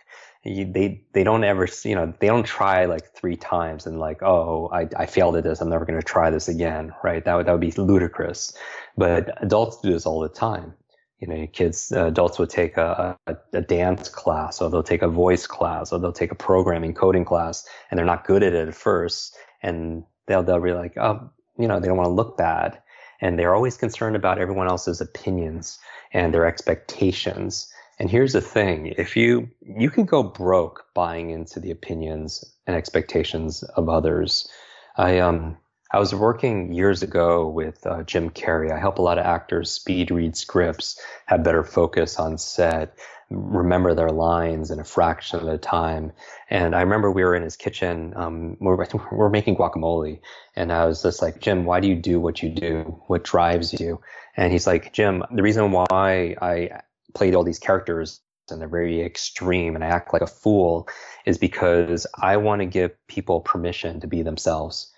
you, 0.44 0.66
they 0.72 1.02
they 1.14 1.24
don't 1.24 1.44
ever 1.44 1.68
you 1.86 1.96
know 1.96 2.14
they 2.20 2.28
don't 2.28 2.46
try 2.46 2.86
like 2.86 3.14
three 3.14 3.38
times 3.38 3.86
and 3.86 4.00
like 4.00 4.22
oh 4.22 4.70
I, 4.74 4.88
I 4.98 5.06
failed 5.06 5.38
at 5.38 5.44
this. 5.44 5.62
I'm 5.62 5.70
never 5.70 5.86
going 5.86 6.00
to 6.00 6.06
try 6.06 6.30
this 6.30 6.48
again 6.48 6.94
right? 7.04 7.24
That 7.24 7.36
would 7.36 7.46
that 7.46 7.52
would 7.52 7.62
be 7.62 7.72
ludicrous. 7.72 8.54
But 8.98 9.42
adults 9.42 9.80
do 9.82 9.92
this 9.92 10.06
all 10.06 10.20
the 10.20 10.30
time. 10.30 10.74
You 11.20 11.28
know 11.28 11.48
kids 11.48 11.92
uh, 11.96 12.08
adults 12.08 12.38
would 12.40 12.50
take 12.50 12.76
a, 12.76 13.18
a, 13.28 13.38
a, 13.54 13.62
dance 13.62 14.10
class 14.10 14.62
or 14.62 14.70
they'll 14.70 14.84
take 14.84 15.02
a 15.02 15.08
voice 15.08 15.48
class 15.48 15.94
or 15.94 16.00
they'll 16.00 16.12
take 16.12 16.34
a 16.34 16.36
programming 16.36 16.94
coding 16.94 17.24
class 17.24 17.66
and 17.90 17.98
they're 17.98 18.06
not 18.06 18.28
good 18.28 18.44
at 18.44 18.54
it 18.54 18.68
at 18.68 18.76
first 18.76 19.38
and 19.62 20.04
they'll 20.28 20.44
they'll 20.44 20.60
be 20.60 20.74
like 20.74 20.98
oh 20.98 21.30
you 21.58 21.68
know 21.68 21.80
they 21.80 21.88
don't 21.88 21.98
want 21.98 22.08
to 22.08 22.14
look 22.14 22.38
bad. 22.38 22.80
And 23.22 23.40
they're 23.40 23.56
always 23.56 23.78
concerned 23.78 24.18
about 24.18 24.38
everyone 24.38 24.68
else's 24.68 25.00
opinions 25.00 25.80
and 26.12 26.34
their 26.34 26.46
expectations 26.46 27.73
and 28.00 28.10
here's 28.10 28.34
the 28.34 28.42
thing, 28.42 28.88
if 28.98 29.16
you 29.16 29.50
you 29.62 29.90
can 29.90 30.06
go 30.06 30.24
broke 30.24 30.86
buying 30.94 31.30
into 31.30 31.60
the 31.60 31.72
opinions 31.72 32.44
and 32.68 32.76
expectations 32.76 33.64
of 33.64 33.90
others. 33.90 34.50
I 34.98 35.20
um 35.20 35.58
I 35.92 36.00
was 36.00 36.14
working 36.14 36.74
years 36.74 37.04
ago 37.04 37.48
with 37.48 37.86
uh, 37.86 38.02
Jim 38.02 38.32
Carrey. 38.32 38.72
I 38.72 38.80
help 38.80 38.98
a 38.98 39.04
lot 39.04 39.20
of 39.20 39.26
actors 39.26 39.70
speed 39.70 40.10
read 40.10 40.36
scripts, 40.36 41.00
have 41.28 41.44
better 41.44 41.64
focus 41.64 42.18
on 42.18 42.40
set, 42.40 42.98
remember 43.30 43.94
their 43.94 44.10
lines 44.10 44.72
in 44.72 44.80
a 44.80 44.84
fraction 44.84 45.40
of 45.40 45.46
the 45.46 45.60
time. 45.60 46.12
And 46.50 46.76
I 46.76 46.82
remember 46.82 47.12
we 47.12 47.24
were 47.24 47.36
in 47.36 47.44
his 47.44 47.56
kitchen. 47.56 48.14
Um, 48.16 48.58
we're, 48.60 48.88
we're 49.12 49.30
making 49.30 49.56
guacamole, 49.56 50.20
and 50.56 50.72
I 50.72 50.86
was 50.86 51.04
just 51.04 51.22
like, 51.22 51.40
Jim, 51.40 51.66
why 51.66 51.80
do 51.80 51.88
you 51.88 51.96
do 51.96 52.20
what 52.20 52.42
you 52.42 52.50
do? 52.50 53.00
What 53.06 53.24
drives 53.24 53.80
you? 53.80 54.02
And 54.36 54.52
he's 54.52 54.66
like, 54.66 54.94
Jim, 54.94 55.24
the 55.32 55.44
reason 55.44 55.72
why 55.72 56.36
I 56.42 56.82
played 57.14 57.36
all 57.36 57.44
these 57.44 57.60
characters 57.60 58.22
and 58.50 58.62
they're 58.62 58.68
very 58.70 59.02
extreme 59.02 59.76
and 59.76 59.84
I 59.84 59.88
act 59.88 60.14
like 60.14 60.22
a 60.22 60.28
fool 60.28 60.88
is 61.26 61.38
because 61.38 62.08
I 62.22 62.38
want 62.38 62.62
to 62.62 62.66
give 62.66 62.92
people 63.08 63.42
permission 63.42 64.00
to 64.02 64.08
be 64.08 64.22
themselves. 64.24 64.92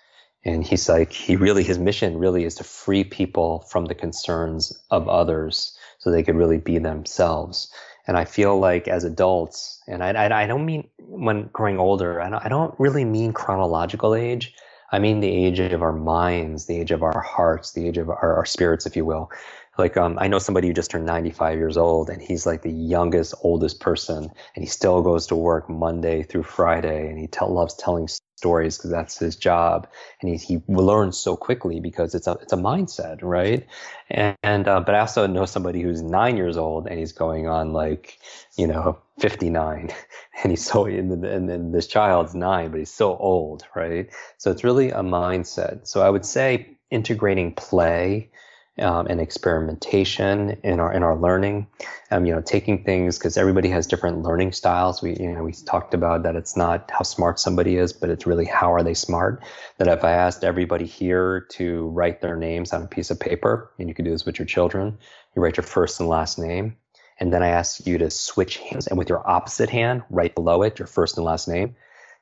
And 0.44 0.64
he's 0.64 0.88
like, 0.88 1.12
he 1.12 1.36
really, 1.36 1.64
his 1.64 1.78
mission 1.78 2.18
really 2.18 2.44
is 2.44 2.54
to 2.56 2.64
free 2.64 3.04
people 3.04 3.66
from 3.70 3.86
the 3.86 3.94
concerns 3.94 4.72
of 4.90 5.08
others 5.08 5.76
so 5.98 6.10
they 6.10 6.22
could 6.22 6.36
really 6.36 6.58
be 6.58 6.78
themselves. 6.78 7.70
And 8.06 8.16
I 8.16 8.24
feel 8.24 8.58
like 8.58 8.88
as 8.88 9.04
adults, 9.04 9.80
and 9.88 10.02
I, 10.04 10.10
I, 10.12 10.44
I 10.44 10.46
don't 10.46 10.66
mean, 10.66 10.88
when 10.98 11.48
growing 11.52 11.78
older, 11.78 12.20
I 12.20 12.30
don't, 12.30 12.44
I 12.44 12.48
don't 12.48 12.74
really 12.78 13.04
mean 13.04 13.32
chronological 13.32 14.14
age. 14.14 14.54
I 14.92 15.00
mean 15.00 15.20
the 15.20 15.28
age 15.30 15.60
of 15.60 15.82
our 15.82 15.92
minds, 15.92 16.66
the 16.66 16.78
age 16.80 16.92
of 16.92 17.02
our 17.02 17.20
hearts, 17.20 17.72
the 17.72 17.88
age 17.88 17.98
of 17.98 18.08
our, 18.08 18.36
our 18.38 18.46
spirits, 18.46 18.86
if 18.86 18.96
you 18.96 19.04
will. 19.04 19.30
Like, 19.78 19.96
um, 19.96 20.18
I 20.20 20.28
know 20.28 20.38
somebody 20.38 20.68
who 20.68 20.74
just 20.74 20.90
turned 20.90 21.06
95 21.06 21.58
years 21.58 21.76
old 21.76 22.08
and 22.08 22.22
he's 22.22 22.46
like 22.46 22.62
the 22.62 22.72
youngest, 22.72 23.34
oldest 23.42 23.80
person 23.80 24.24
and 24.24 24.64
he 24.64 24.66
still 24.66 25.02
goes 25.02 25.26
to 25.28 25.36
work 25.36 25.68
Monday 25.68 26.22
through 26.22 26.44
Friday 26.44 27.08
and 27.08 27.18
he 27.18 27.28
loves 27.42 27.74
telling 27.74 28.08
stories 28.36 28.76
because 28.76 28.90
that's 28.90 29.18
his 29.18 29.36
job 29.36 29.86
and 30.20 30.30
he, 30.30 30.36
he 30.36 30.62
learns 30.68 31.16
so 31.18 31.36
quickly 31.36 31.80
because 31.80 32.14
it's 32.14 32.26
a, 32.26 32.32
it's 32.42 32.52
a 32.52 32.56
mindset, 32.56 33.18
right? 33.22 33.66
And, 34.10 34.36
and 34.42 34.68
uh, 34.68 34.80
but 34.80 34.94
I 34.94 35.00
also 35.00 35.26
know 35.26 35.46
somebody 35.46 35.82
who's 35.82 36.02
nine 36.02 36.36
years 36.36 36.56
old 36.56 36.86
and 36.86 36.98
he's 36.98 37.12
going 37.12 37.46
on 37.46 37.72
like, 37.72 38.18
you 38.56 38.66
know, 38.66 38.98
59 39.20 39.90
and 40.42 40.52
he's 40.52 40.64
so, 40.64 40.86
and, 40.86 41.24
and, 41.24 41.50
and 41.50 41.74
this 41.74 41.86
child's 41.86 42.34
nine, 42.34 42.70
but 42.70 42.78
he's 42.78 42.90
so 42.90 43.16
old, 43.16 43.64
right? 43.74 44.08
So 44.38 44.50
it's 44.50 44.64
really 44.64 44.90
a 44.90 45.00
mindset. 45.00 45.86
So 45.86 46.02
I 46.02 46.10
would 46.10 46.24
say 46.24 46.76
integrating 46.90 47.52
play, 47.54 48.30
um, 48.78 49.06
and 49.06 49.20
experimentation 49.20 50.58
in 50.62 50.80
our 50.80 50.92
in 50.92 51.02
our 51.02 51.16
learning. 51.16 51.66
Um, 52.10 52.26
you 52.26 52.34
know, 52.34 52.40
taking 52.40 52.84
things 52.84 53.18
because 53.18 53.36
everybody 53.36 53.68
has 53.70 53.86
different 53.86 54.22
learning 54.22 54.52
styles. 54.52 55.02
We 55.02 55.16
you 55.16 55.32
know 55.32 55.44
we 55.44 55.52
talked 55.52 55.94
about 55.94 56.22
that 56.24 56.36
it's 56.36 56.56
not 56.56 56.90
how 56.90 57.02
smart 57.02 57.40
somebody 57.40 57.76
is, 57.76 57.92
but 57.92 58.10
it's 58.10 58.26
really 58.26 58.44
how 58.44 58.72
are 58.74 58.82
they 58.82 58.94
smart. 58.94 59.42
That 59.78 59.88
if 59.88 60.04
I 60.04 60.12
asked 60.12 60.44
everybody 60.44 60.86
here 60.86 61.46
to 61.52 61.88
write 61.88 62.20
their 62.20 62.36
names 62.36 62.72
on 62.72 62.82
a 62.82 62.86
piece 62.86 63.10
of 63.10 63.18
paper, 63.18 63.72
and 63.78 63.88
you 63.88 63.94
can 63.94 64.04
do 64.04 64.10
this 64.10 64.26
with 64.26 64.38
your 64.38 64.46
children, 64.46 64.98
you 65.34 65.42
write 65.42 65.56
your 65.56 65.64
first 65.64 65.98
and 66.00 66.08
last 66.08 66.38
name, 66.38 66.76
and 67.18 67.32
then 67.32 67.42
I 67.42 67.48
ask 67.48 67.86
you 67.86 67.98
to 67.98 68.10
switch 68.10 68.58
hands 68.58 68.86
and 68.86 68.98
with 68.98 69.08
your 69.08 69.28
opposite 69.28 69.70
hand, 69.70 70.02
right 70.10 70.34
below 70.34 70.62
it, 70.62 70.78
your 70.78 70.86
first 70.86 71.16
and 71.16 71.24
last 71.24 71.48
name. 71.48 71.74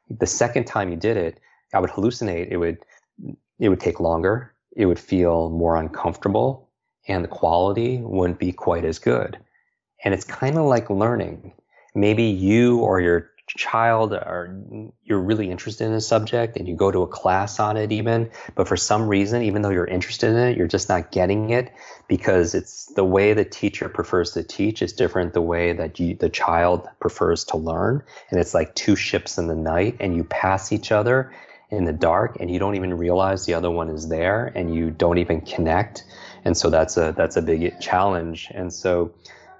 The 0.08 0.26
second 0.26 0.64
time 0.64 0.90
you 0.90 0.96
did 0.96 1.16
it, 1.16 1.40
I 1.72 1.80
would 1.80 1.90
hallucinate. 1.90 2.48
It 2.50 2.58
would 2.58 2.78
it 3.58 3.68
would 3.68 3.80
take 3.80 4.00
longer 4.00 4.53
it 4.76 4.86
would 4.86 4.98
feel 4.98 5.50
more 5.50 5.76
uncomfortable 5.76 6.68
and 7.06 7.22
the 7.22 7.28
quality 7.28 7.98
wouldn't 7.98 8.38
be 8.38 8.52
quite 8.52 8.84
as 8.84 8.98
good. 8.98 9.38
And 10.04 10.14
it's 10.14 10.24
kind 10.24 10.58
of 10.58 10.64
like 10.64 10.90
learning. 10.90 11.52
Maybe 11.94 12.24
you 12.24 12.80
or 12.80 13.00
your 13.00 13.30
child 13.46 14.14
are 14.14 14.56
you're 15.02 15.20
really 15.20 15.50
interested 15.50 15.86
in 15.86 15.92
a 15.92 16.00
subject 16.00 16.56
and 16.56 16.66
you 16.66 16.74
go 16.74 16.90
to 16.90 17.02
a 17.02 17.06
class 17.06 17.60
on 17.60 17.76
it 17.76 17.92
even 17.92 18.30
but 18.54 18.66
for 18.66 18.76
some 18.76 19.06
reason 19.06 19.42
even 19.42 19.60
though 19.60 19.68
you're 19.68 19.86
interested 19.86 20.30
in 20.30 20.36
it 20.36 20.56
you're 20.56 20.66
just 20.66 20.88
not 20.88 21.12
getting 21.12 21.50
it 21.50 21.70
because 22.08 22.54
it's 22.54 22.86
the 22.94 23.04
way 23.04 23.34
the 23.34 23.44
teacher 23.44 23.88
prefers 23.88 24.30
to 24.32 24.42
teach 24.42 24.80
is 24.80 24.94
different 24.94 25.34
the 25.34 25.42
way 25.42 25.74
that 25.74 26.00
you, 26.00 26.14
the 26.14 26.30
child 26.30 26.88
prefers 27.00 27.44
to 27.44 27.58
learn 27.58 28.02
and 28.30 28.40
it's 28.40 28.54
like 28.54 28.74
two 28.74 28.96
ships 28.96 29.36
in 29.36 29.46
the 29.46 29.54
night 29.54 29.94
and 30.00 30.16
you 30.16 30.24
pass 30.24 30.72
each 30.72 30.90
other 30.90 31.30
in 31.74 31.84
the 31.84 31.92
dark 31.92 32.36
and 32.40 32.50
you 32.50 32.58
don't 32.58 32.76
even 32.76 32.94
realize 32.94 33.46
the 33.46 33.54
other 33.54 33.70
one 33.70 33.88
is 33.88 34.08
there 34.08 34.52
and 34.54 34.74
you 34.74 34.90
don't 34.90 35.18
even 35.18 35.40
connect. 35.40 36.04
And 36.44 36.56
so 36.56 36.70
that's 36.70 36.96
a 36.96 37.14
that's 37.16 37.36
a 37.36 37.42
big 37.42 37.80
challenge. 37.80 38.50
And 38.54 38.72
so 38.72 39.14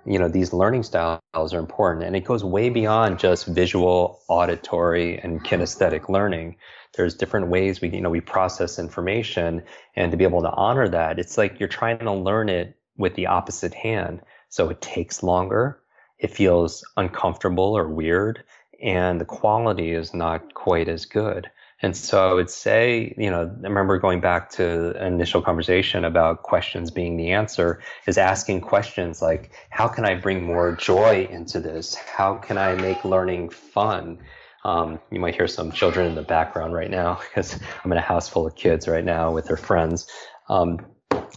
you 0.06 0.18
know 0.18 0.28
these 0.28 0.52
learning 0.52 0.82
styles 0.82 1.20
are 1.54 1.58
important 1.58 2.04
and 2.04 2.14
it 2.14 2.24
goes 2.24 2.44
way 2.44 2.68
beyond 2.68 3.18
just 3.18 3.46
visual 3.46 4.20
auditory 4.28 5.18
and 5.18 5.44
kinesthetic 5.44 6.08
learning. 6.08 6.56
There's 6.96 7.14
different 7.14 7.48
ways 7.48 7.80
we 7.80 7.88
you 7.90 8.00
know 8.00 8.10
we 8.10 8.20
process 8.20 8.78
information 8.78 9.62
and 9.96 10.10
to 10.10 10.16
be 10.16 10.24
able 10.24 10.42
to 10.42 10.50
honor 10.50 10.88
that 10.88 11.18
it's 11.18 11.38
like 11.38 11.58
you're 11.58 11.68
trying 11.68 11.98
to 11.98 12.12
learn 12.12 12.48
it 12.48 12.76
with 12.96 13.14
the 13.14 13.26
opposite 13.26 13.74
hand. 13.74 14.20
So 14.48 14.68
it 14.70 14.80
takes 14.80 15.22
longer 15.22 15.80
it 16.18 16.30
feels 16.30 16.84
uncomfortable 16.96 17.76
or 17.76 17.88
weird 17.88 18.44
and 18.82 19.20
the 19.20 19.24
quality 19.24 19.92
is 19.92 20.14
not 20.14 20.54
quite 20.54 20.88
as 20.88 21.04
good 21.06 21.50
and 21.84 21.94
so 21.94 22.30
I 22.30 22.32
would 22.32 22.48
say, 22.48 23.14
you 23.18 23.30
know, 23.30 23.42
I 23.42 23.68
remember 23.68 23.98
going 23.98 24.22
back 24.22 24.48
to 24.52 24.96
an 24.96 25.12
initial 25.12 25.42
conversation 25.42 26.06
about 26.06 26.42
questions 26.42 26.90
being 26.90 27.18
the 27.18 27.32
answer 27.32 27.82
is 28.06 28.16
asking 28.16 28.62
questions 28.62 29.20
like, 29.20 29.50
how 29.68 29.88
can 29.88 30.06
I 30.06 30.14
bring 30.14 30.42
more 30.42 30.74
joy 30.74 31.28
into 31.30 31.60
this? 31.60 31.94
How 31.94 32.36
can 32.36 32.56
I 32.56 32.74
make 32.74 33.04
learning 33.04 33.50
fun? 33.50 34.18
Um, 34.64 34.98
you 35.10 35.20
might 35.20 35.34
hear 35.34 35.46
some 35.46 35.72
children 35.72 36.06
in 36.06 36.14
the 36.14 36.22
background 36.22 36.72
right 36.72 36.90
now 36.90 37.20
because 37.28 37.60
I'm 37.84 37.92
in 37.92 37.98
a 37.98 38.00
house 38.00 38.30
full 38.30 38.46
of 38.46 38.56
kids 38.56 38.88
right 38.88 39.04
now 39.04 39.32
with 39.32 39.44
their 39.44 39.58
friends. 39.58 40.06
Um, 40.48 40.78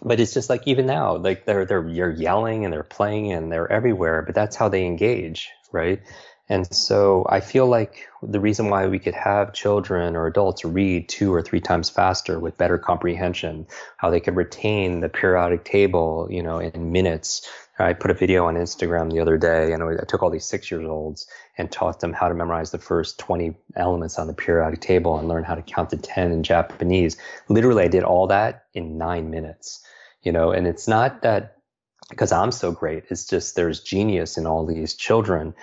but 0.02 0.22
it's 0.22 0.34
just 0.34 0.50
like 0.50 0.66
even 0.66 0.86
now, 0.86 1.18
like 1.18 1.46
they're 1.46 1.66
they're 1.66 1.90
you're 1.90 2.12
yelling 2.12 2.64
and 2.64 2.74
they're 2.74 2.84
playing 2.84 3.34
and 3.34 3.52
they're 3.52 3.70
everywhere, 3.70 4.22
but 4.22 4.34
that's 4.34 4.56
how 4.56 4.70
they 4.70 4.86
engage, 4.86 5.50
right? 5.74 6.02
And 6.50 6.74
so 6.74 7.26
I 7.30 7.42
feel 7.42 7.68
like 7.68 8.08
the 8.24 8.40
reason 8.40 8.70
why 8.70 8.88
we 8.88 9.00
could 9.00 9.14
have 9.14 9.54
children 9.54 10.16
or 10.16 10.28
adults 10.28 10.64
read 10.64 11.10
two 11.10 11.34
or 11.34 11.42
three 11.42 11.60
times 11.60 11.90
faster 11.90 12.40
with 12.40 12.58
better 12.58 12.78
comprehension, 12.78 13.68
how 13.98 14.10
they 14.10 14.22
could 14.22 14.36
retain 14.36 15.02
the 15.02 15.10
periodic 15.10 15.66
table, 15.66 16.28
you 16.30 16.42
know, 16.42 16.60
in 16.60 16.92
minutes. 16.92 17.48
I 17.80 17.94
put 17.94 18.12
a 18.12 18.16
video 18.16 18.46
on 18.46 18.56
Instagram 18.56 19.12
the 19.12 19.20
other 19.20 19.38
day 19.38 19.74
and 19.74 19.84
I 19.84 20.04
took 20.08 20.24
all 20.24 20.32
these 20.32 20.46
six 20.46 20.72
years 20.72 20.88
olds 20.88 21.28
and 21.58 21.72
taught 21.72 22.00
them 22.00 22.14
how 22.14 22.30
to 22.30 22.34
memorize 22.34 22.72
the 22.72 22.80
first 22.80 23.20
20 23.20 23.54
elements 23.76 24.18
on 24.18 24.28
the 24.28 24.34
periodic 24.34 24.80
table 24.80 25.20
and 25.20 25.28
learn 25.28 25.44
how 25.44 25.54
to 25.54 25.62
count 25.62 25.90
to 25.92 25.98
10 25.98 26.32
in 26.32 26.44
Japanese. 26.44 27.18
Literally, 27.50 27.84
I 27.84 27.88
did 27.88 28.04
all 28.04 28.28
that 28.28 28.64
in 28.74 28.98
nine 28.98 29.30
minutes, 29.30 29.86
you 30.24 30.32
know, 30.32 30.52
and 30.52 30.66
it's 30.66 30.88
not 30.88 31.22
that 31.22 31.58
because 32.10 32.32
I'm 32.32 32.52
so 32.52 32.72
great. 32.72 33.04
It's 33.10 33.28
just 33.28 33.56
there's 33.56 33.82
genius 33.82 34.38
in 34.38 34.48
all 34.48 34.66
these 34.66 34.96
children 34.96 35.54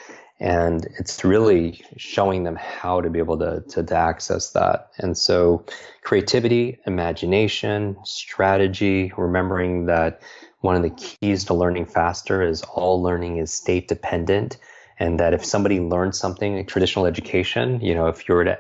and 0.41 0.87
it's 0.99 1.25
really 1.25 1.81
showing 1.97 2.43
them 2.43 2.57
how 2.57 3.01
to 3.01 3.09
be 3.09 3.19
able 3.19 3.39
to, 3.39 3.63
to, 3.69 3.83
to, 3.83 3.95
access 3.95 4.51
that 4.51 4.91
and 4.99 5.17
so 5.17 5.65
creativity 6.03 6.79
imagination 6.87 7.97
strategy 8.05 9.13
remembering 9.17 9.87
that 9.87 10.21
one 10.61 10.75
of 10.75 10.83
the 10.83 10.91
keys 10.91 11.45
to 11.45 11.55
learning 11.55 11.87
faster 11.87 12.43
is 12.43 12.63
all 12.63 13.01
learning 13.03 13.37
is 13.37 13.53
state 13.53 13.87
dependent 13.87 14.57
and 14.99 15.21
that 15.21 15.35
if 15.35 15.45
somebody 15.45 15.81
learns 15.81 16.19
something 16.19 16.59
in 16.59 16.67
traditional 16.67 17.07
education 17.07 17.81
you 17.81 17.95
know 17.95 18.09
if 18.09 18.29
you 18.29 18.35
were 18.35 18.45
to 18.45 18.59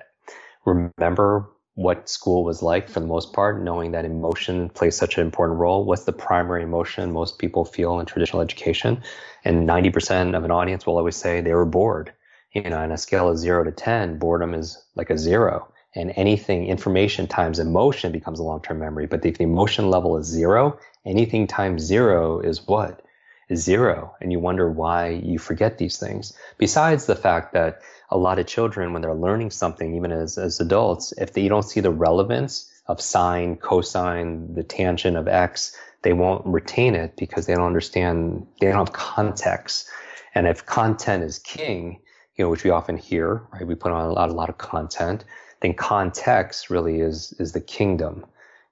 remember 0.64 1.48
what 1.74 2.08
school 2.08 2.44
was 2.44 2.62
like 2.62 2.88
for 2.88 3.00
the 3.00 3.06
most 3.06 3.32
part, 3.32 3.62
knowing 3.62 3.92
that 3.92 4.04
emotion 4.04 4.68
plays 4.70 4.96
such 4.96 5.18
an 5.18 5.24
important 5.24 5.58
role. 5.58 5.84
What's 5.84 6.04
the 6.04 6.12
primary 6.12 6.62
emotion 6.62 7.12
most 7.12 7.38
people 7.38 7.64
feel 7.64 7.98
in 7.98 8.06
traditional 8.06 8.42
education? 8.42 9.02
And 9.44 9.68
90% 9.68 10.36
of 10.36 10.44
an 10.44 10.50
audience 10.50 10.86
will 10.86 10.96
always 10.96 11.16
say 11.16 11.40
they 11.40 11.54
were 11.54 11.66
bored. 11.66 12.12
You 12.52 12.62
know, 12.62 12.78
on 12.78 12.92
a 12.92 12.96
scale 12.96 13.28
of 13.28 13.38
zero 13.38 13.64
to 13.64 13.72
10, 13.72 14.18
boredom 14.18 14.54
is 14.54 14.82
like 14.94 15.10
a 15.10 15.18
zero. 15.18 15.68
And 15.94 16.12
anything, 16.16 16.66
information 16.66 17.26
times 17.26 17.58
emotion 17.58 18.10
becomes 18.10 18.40
a 18.40 18.42
long 18.42 18.60
term 18.62 18.78
memory. 18.78 19.06
But 19.06 19.24
if 19.24 19.38
the 19.38 19.44
emotion 19.44 19.90
level 19.90 20.16
is 20.16 20.26
zero, 20.26 20.78
anything 21.04 21.46
times 21.46 21.82
zero 21.82 22.40
is 22.40 22.66
what? 22.66 23.02
Is 23.48 23.62
zero. 23.62 24.14
And 24.20 24.32
you 24.32 24.40
wonder 24.40 24.70
why 24.70 25.08
you 25.08 25.38
forget 25.38 25.78
these 25.78 25.98
things. 25.98 26.32
Besides 26.58 27.06
the 27.06 27.16
fact 27.16 27.52
that 27.52 27.80
a 28.10 28.16
lot 28.16 28.38
of 28.38 28.46
children 28.46 28.92
when 28.92 29.02
they're 29.02 29.14
learning 29.14 29.50
something, 29.50 29.94
even 29.94 30.12
as, 30.12 30.38
as 30.38 30.60
adults, 30.60 31.12
if 31.18 31.32
they, 31.32 31.42
you 31.42 31.48
don't 31.48 31.62
see 31.62 31.80
the 31.80 31.90
relevance 31.90 32.70
of 32.86 33.00
sine, 33.00 33.56
cosine, 33.56 34.54
the 34.54 34.62
tangent 34.62 35.16
of 35.16 35.28
x, 35.28 35.76
they 36.04 36.12
won't 36.12 36.46
retain 36.46 36.94
it 36.94 37.16
because 37.16 37.46
they 37.46 37.54
don't 37.54 37.66
understand, 37.66 38.46
they 38.60 38.68
don't 38.68 38.76
have 38.76 38.92
context. 38.92 39.88
And 40.34 40.46
if 40.46 40.66
content 40.66 41.24
is 41.24 41.38
king, 41.40 42.00
you 42.36 42.44
know, 42.44 42.50
which 42.50 42.64
we 42.64 42.70
often 42.70 42.96
hear, 42.96 43.42
right? 43.52 43.66
We 43.66 43.74
put 43.74 43.92
on 43.92 44.06
a 44.06 44.12
lot, 44.12 44.28
a 44.28 44.34
lot 44.34 44.50
of 44.50 44.58
content, 44.58 45.24
then 45.60 45.74
context 45.74 46.70
really 46.70 47.00
is, 47.00 47.34
is 47.38 47.52
the 47.52 47.60
kingdom. 47.60 48.26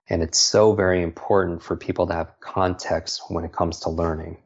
And 0.09 0.23
it's 0.23 0.39
so 0.39 0.75
very 0.75 1.03
important 1.03 1.63
for 1.63 1.77
people 1.77 2.07
to 2.09 2.15
have 2.15 2.33
context 2.41 3.23
when 3.29 3.45
it 3.45 3.53
comes 3.53 3.81
to 3.81 3.91
learning. 3.91 4.39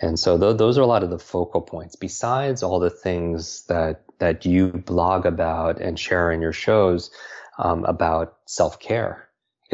And 0.00 0.18
so 0.18 0.38
th- 0.38 0.58
those 0.58 0.78
are 0.78 0.82
a 0.82 0.86
lot 0.86 1.04
of 1.04 1.10
the 1.10 1.18
focal 1.18 1.60
points. 1.60 1.96
Besides 1.96 2.62
all 2.62 2.80
the 2.80 2.90
things 2.90 3.64
that 3.66 4.02
that 4.18 4.44
you 4.44 4.68
blog 4.68 5.26
about 5.26 5.80
and 5.80 5.98
share 5.98 6.32
in 6.32 6.40
your 6.40 6.52
shows 6.52 7.10
um, 7.58 7.84
about 7.84 8.36
self 8.46 8.80
care, 8.80 9.23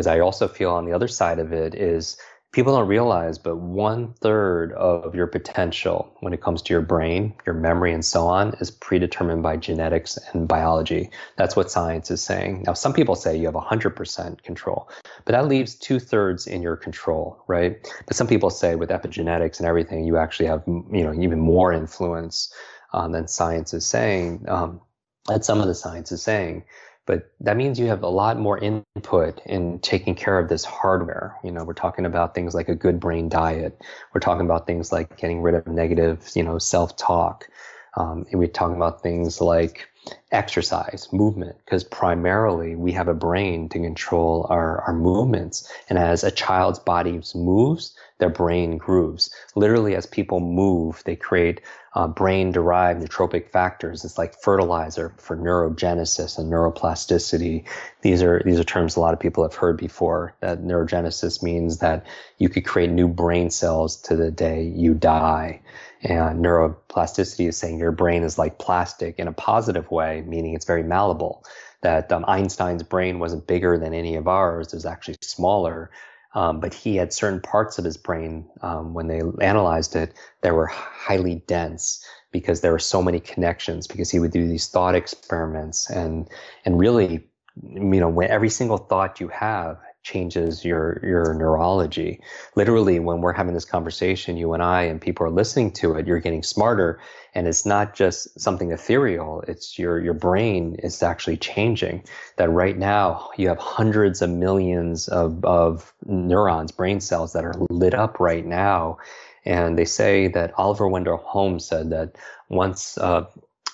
because 0.00 0.06
I 0.06 0.20
also 0.20 0.48
feel 0.48 0.70
on 0.70 0.86
the 0.86 0.94
other 0.94 1.08
side 1.08 1.38
of 1.38 1.52
it 1.52 1.74
is 1.74 2.16
people 2.52 2.74
don't 2.74 2.88
realize, 2.88 3.36
but 3.36 3.56
one 3.56 4.14
third 4.14 4.72
of 4.72 5.14
your 5.14 5.26
potential 5.26 6.10
when 6.20 6.32
it 6.32 6.40
comes 6.40 6.62
to 6.62 6.72
your 6.72 6.80
brain, 6.80 7.34
your 7.44 7.54
memory, 7.54 7.92
and 7.92 8.02
so 8.02 8.26
on 8.26 8.54
is 8.60 8.70
predetermined 8.70 9.42
by 9.42 9.58
genetics 9.58 10.18
and 10.32 10.48
biology. 10.48 11.10
That's 11.36 11.54
what 11.54 11.70
science 11.70 12.10
is 12.10 12.22
saying. 12.22 12.64
Now, 12.66 12.72
some 12.72 12.94
people 12.94 13.14
say 13.14 13.36
you 13.36 13.44
have 13.44 13.54
100% 13.54 14.42
control, 14.42 14.88
but 15.26 15.32
that 15.32 15.48
leaves 15.48 15.74
two 15.74 15.98
thirds 15.98 16.46
in 16.46 16.62
your 16.62 16.76
control, 16.76 17.44
right? 17.46 17.76
But 18.06 18.16
some 18.16 18.26
people 18.26 18.48
say 18.48 18.76
with 18.76 18.88
epigenetics 18.88 19.58
and 19.58 19.68
everything, 19.68 20.06
you 20.06 20.16
actually 20.16 20.46
have, 20.46 20.62
you 20.66 21.04
know, 21.04 21.12
even 21.12 21.40
more 21.40 21.74
influence 21.74 22.50
um, 22.94 23.12
than 23.12 23.28
science 23.28 23.74
is 23.74 23.84
saying. 23.84 24.46
Um, 24.48 24.80
that 25.26 25.44
some 25.44 25.60
of 25.60 25.66
the 25.66 25.74
science 25.74 26.10
is 26.10 26.22
saying 26.22 26.64
but 27.10 27.28
that 27.40 27.56
means 27.56 27.76
you 27.76 27.86
have 27.86 28.04
a 28.04 28.08
lot 28.08 28.38
more 28.38 28.56
input 28.58 29.42
in 29.44 29.80
taking 29.80 30.14
care 30.14 30.38
of 30.38 30.48
this 30.48 30.64
hardware. 30.64 31.34
You 31.42 31.50
know, 31.50 31.64
we're 31.64 31.72
talking 31.72 32.06
about 32.06 32.36
things 32.36 32.54
like 32.54 32.68
a 32.68 32.74
good 32.76 33.00
brain 33.00 33.28
diet. 33.28 33.82
We're 34.14 34.20
talking 34.20 34.46
about 34.46 34.64
things 34.64 34.92
like 34.92 35.16
getting 35.16 35.42
rid 35.42 35.56
of 35.56 35.66
negative, 35.66 36.30
you 36.36 36.44
know, 36.44 36.58
self-talk. 36.58 37.48
Um, 37.96 38.26
and 38.30 38.38
we 38.38 38.46
talk 38.46 38.74
about 38.74 39.02
things 39.02 39.40
like 39.40 39.88
exercise, 40.32 41.08
movement, 41.12 41.56
because 41.64 41.84
primarily 41.84 42.74
we 42.74 42.92
have 42.92 43.08
a 43.08 43.14
brain 43.14 43.68
to 43.68 43.78
control 43.78 44.46
our, 44.48 44.80
our 44.82 44.94
movements. 44.94 45.70
And 45.88 45.98
as 45.98 46.24
a 46.24 46.30
child's 46.30 46.78
body 46.78 47.20
moves, 47.34 47.96
their 48.18 48.30
brain 48.30 48.78
grooves. 48.78 49.30
Literally, 49.56 49.96
as 49.96 50.06
people 50.06 50.40
move, 50.40 51.02
they 51.04 51.16
create 51.16 51.60
uh, 51.94 52.06
brain 52.06 52.52
derived 52.52 53.02
neurotrophic 53.02 53.50
factors. 53.50 54.04
It's 54.04 54.18
like 54.18 54.40
fertilizer 54.40 55.12
for 55.18 55.36
neurogenesis 55.36 56.38
and 56.38 56.50
neuroplasticity. 56.50 57.66
These 58.02 58.22
are, 58.22 58.40
these 58.44 58.60
are 58.60 58.64
terms 58.64 58.96
a 58.96 59.00
lot 59.00 59.14
of 59.14 59.20
people 59.20 59.42
have 59.42 59.54
heard 59.54 59.76
before. 59.76 60.34
That 60.40 60.62
neurogenesis 60.62 61.42
means 61.42 61.78
that 61.78 62.06
you 62.38 62.48
could 62.48 62.64
create 62.64 62.90
new 62.90 63.08
brain 63.08 63.50
cells 63.50 63.96
to 64.02 64.16
the 64.16 64.30
day 64.30 64.62
you 64.62 64.94
die. 64.94 65.60
And 66.02 66.42
neuroplasticity 66.44 67.48
is 67.48 67.58
saying 67.58 67.78
your 67.78 67.92
brain 67.92 68.22
is 68.22 68.38
like 68.38 68.58
plastic 68.58 69.18
in 69.18 69.28
a 69.28 69.32
positive 69.32 69.90
way, 69.90 70.22
meaning 70.26 70.54
it's 70.54 70.64
very 70.64 70.82
malleable. 70.82 71.44
That 71.82 72.10
um, 72.12 72.24
Einstein's 72.26 72.82
brain 72.82 73.18
wasn't 73.18 73.46
bigger 73.46 73.78
than 73.78 73.94
any 73.94 74.16
of 74.16 74.28
ours, 74.28 74.68
it 74.68 74.76
was 74.76 74.86
actually 74.86 75.16
smaller. 75.22 75.90
Um, 76.34 76.60
but 76.60 76.72
he 76.72 76.96
had 76.96 77.12
certain 77.12 77.40
parts 77.40 77.78
of 77.78 77.84
his 77.84 77.96
brain 77.96 78.48
um, 78.62 78.94
when 78.94 79.08
they 79.08 79.20
analyzed 79.40 79.96
it 79.96 80.14
that 80.42 80.54
were 80.54 80.66
highly 80.66 81.42
dense 81.46 82.04
because 82.30 82.60
there 82.60 82.72
were 82.72 82.78
so 82.78 83.02
many 83.02 83.18
connections 83.18 83.86
because 83.86 84.10
he 84.10 84.20
would 84.20 84.30
do 84.30 84.46
these 84.46 84.68
thought 84.68 84.94
experiments 84.94 85.90
and 85.90 86.28
and 86.64 86.78
really 86.78 87.24
you 87.64 88.00
know 88.00 88.08
when 88.08 88.30
every 88.30 88.48
single 88.48 88.78
thought 88.78 89.20
you 89.20 89.26
have 89.28 89.78
changes 90.02 90.64
your 90.64 91.00
your 91.02 91.34
neurology. 91.34 92.20
Literally, 92.56 92.98
when 92.98 93.20
we're 93.20 93.32
having 93.32 93.54
this 93.54 93.64
conversation, 93.64 94.36
you 94.36 94.52
and 94.54 94.62
I, 94.62 94.82
and 94.82 95.00
people 95.00 95.26
are 95.26 95.30
listening 95.30 95.72
to 95.72 95.94
it, 95.94 96.06
you're 96.06 96.20
getting 96.20 96.42
smarter, 96.42 97.00
and 97.34 97.46
it's 97.46 97.66
not 97.66 97.94
just 97.94 98.38
something 98.40 98.72
ethereal. 98.72 99.42
It's 99.46 99.78
your 99.78 100.00
your 100.00 100.14
brain 100.14 100.76
is 100.82 101.02
actually 101.02 101.36
changing. 101.36 102.04
That 102.36 102.50
right 102.50 102.78
now 102.78 103.30
you 103.36 103.48
have 103.48 103.58
hundreds 103.58 104.22
of 104.22 104.30
millions 104.30 105.08
of 105.08 105.44
of 105.44 105.92
neurons, 106.06 106.72
brain 106.72 107.00
cells 107.00 107.32
that 107.34 107.44
are 107.44 107.54
lit 107.68 107.94
up 107.94 108.20
right 108.20 108.46
now, 108.46 108.98
and 109.44 109.78
they 109.78 109.84
say 109.84 110.28
that 110.28 110.52
Oliver 110.58 110.88
Wendell 110.88 111.18
Holmes 111.18 111.64
said 111.64 111.90
that 111.90 112.16
once. 112.48 112.96
Uh, 112.98 113.26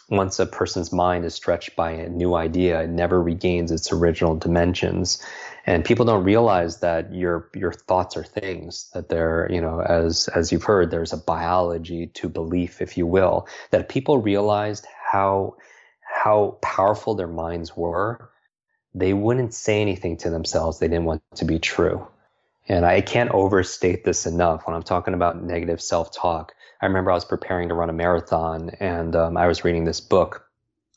once 0.08 0.38
a 0.38 0.46
person's 0.46 0.92
mind 0.92 1.24
is 1.24 1.34
stretched 1.34 1.74
by 1.74 1.90
a 1.90 2.08
new 2.08 2.36
idea, 2.36 2.82
it 2.82 2.90
never 2.90 3.20
regains 3.20 3.72
its 3.72 3.90
original 3.90 4.36
dimensions 4.36 5.20
and 5.66 5.84
people 5.84 6.06
don't 6.06 6.24
realize 6.24 6.78
that 6.80 7.12
your 7.12 7.50
your 7.54 7.72
thoughts 7.72 8.16
are 8.16 8.24
things 8.24 8.88
that 8.94 9.08
they're 9.08 9.48
you 9.50 9.60
know 9.60 9.80
as 9.80 10.28
as 10.28 10.52
you've 10.52 10.64
heard 10.64 10.90
there's 10.90 11.12
a 11.12 11.16
biology 11.16 12.06
to 12.08 12.28
belief 12.28 12.80
if 12.80 12.96
you 12.96 13.06
will 13.06 13.46
that 13.70 13.88
people 13.88 14.18
realized 14.18 14.86
how 15.12 15.56
how 16.00 16.58
powerful 16.62 17.14
their 17.14 17.28
minds 17.28 17.76
were. 17.76 18.30
They 18.94 19.12
wouldn't 19.12 19.52
say 19.52 19.82
anything 19.82 20.16
to 20.18 20.30
themselves 20.30 20.78
they 20.78 20.88
didn't 20.88 21.04
want 21.04 21.22
to 21.34 21.44
be 21.44 21.58
true. 21.58 22.06
And 22.68 22.84
i 22.86 23.00
can't 23.00 23.30
overstate 23.30 24.04
this 24.04 24.26
enough 24.26 24.66
when 24.66 24.74
i'm 24.74 24.82
talking 24.82 25.14
about 25.14 25.42
negative 25.42 25.80
self-talk. 25.80 26.52
I 26.80 26.86
remember 26.86 27.10
i 27.10 27.14
was 27.14 27.24
preparing 27.24 27.68
to 27.68 27.74
run 27.74 27.90
a 27.90 27.92
marathon 27.92 28.70
and 28.80 29.14
um, 29.14 29.36
i 29.36 29.46
was 29.46 29.64
reading 29.64 29.84
this 29.84 30.00
book 30.00 30.45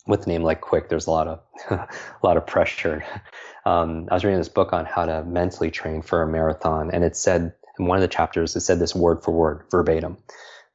with 0.10 0.28
a 0.28 0.30
name 0.30 0.44
like 0.44 0.62
Kwik 0.62 0.90
there's 0.90 1.08
a 1.08 1.12
lot 1.12 1.28
of 1.30 1.42
a 1.72 1.88
lot 2.24 2.38
of 2.38 2.48
pressure 2.48 3.04
um, 3.66 4.08
I 4.12 4.16
was 4.16 4.26
reading 4.26 4.40
this 4.40 4.50
book 4.50 4.74
on 4.74 4.86
how 4.86 5.06
to 5.08 5.24
mentally 5.26 5.72
train 5.72 6.04
for 6.04 6.24
a 6.24 6.28
marathon, 6.28 6.92
and 6.92 7.06
it 7.06 7.18
said 7.18 7.54
in 7.80 7.88
one 7.88 7.98
of 7.98 8.04
the 8.04 8.10
chapters, 8.10 8.56
it 8.58 8.62
said 8.62 8.80
this 8.80 8.96
word 8.96 9.24
for 9.24 9.32
word, 9.32 9.64
verbatim, 9.72 10.18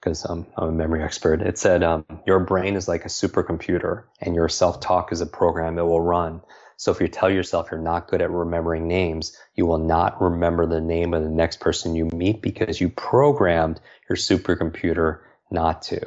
because 0.01 0.27
um, 0.31 0.47
I'm 0.57 0.71
a 0.71 0.73
memory 0.73 1.05
expert. 1.05 1.43
It 1.43 1.59
said, 1.59 1.85
um, 1.85 2.07
Your 2.27 2.41
brain 2.41 2.77
is 2.77 2.89
like 2.89 3.05
a 3.05 3.11
supercomputer, 3.11 4.05
and 4.23 4.35
your 4.37 4.49
self 4.49 4.81
talk 4.81 5.13
is 5.13 5.21
a 5.21 5.27
program 5.27 5.79
it 5.79 5.85
will 5.85 6.03
run. 6.03 6.43
So 6.79 6.93
if 6.93 7.01
you 7.03 7.09
tell 7.09 7.31
yourself 7.31 7.69
you're 7.73 7.81
not 7.81 8.09
good 8.09 8.23
at 8.23 8.31
remembering 8.31 8.89
names, 8.89 9.37
you 9.57 9.67
will 9.67 9.79
not 9.81 10.23
remember 10.23 10.67
the 10.67 10.81
name 10.81 11.15
of 11.15 11.25
the 11.25 11.31
next 11.31 11.61
person 11.61 11.97
you 11.97 12.07
meet 12.07 12.43
because 12.43 12.81
you 12.81 12.91
programmed 12.91 13.81
your 14.09 14.17
supercomputer 14.17 15.21
not 15.51 15.83
to. 15.85 16.01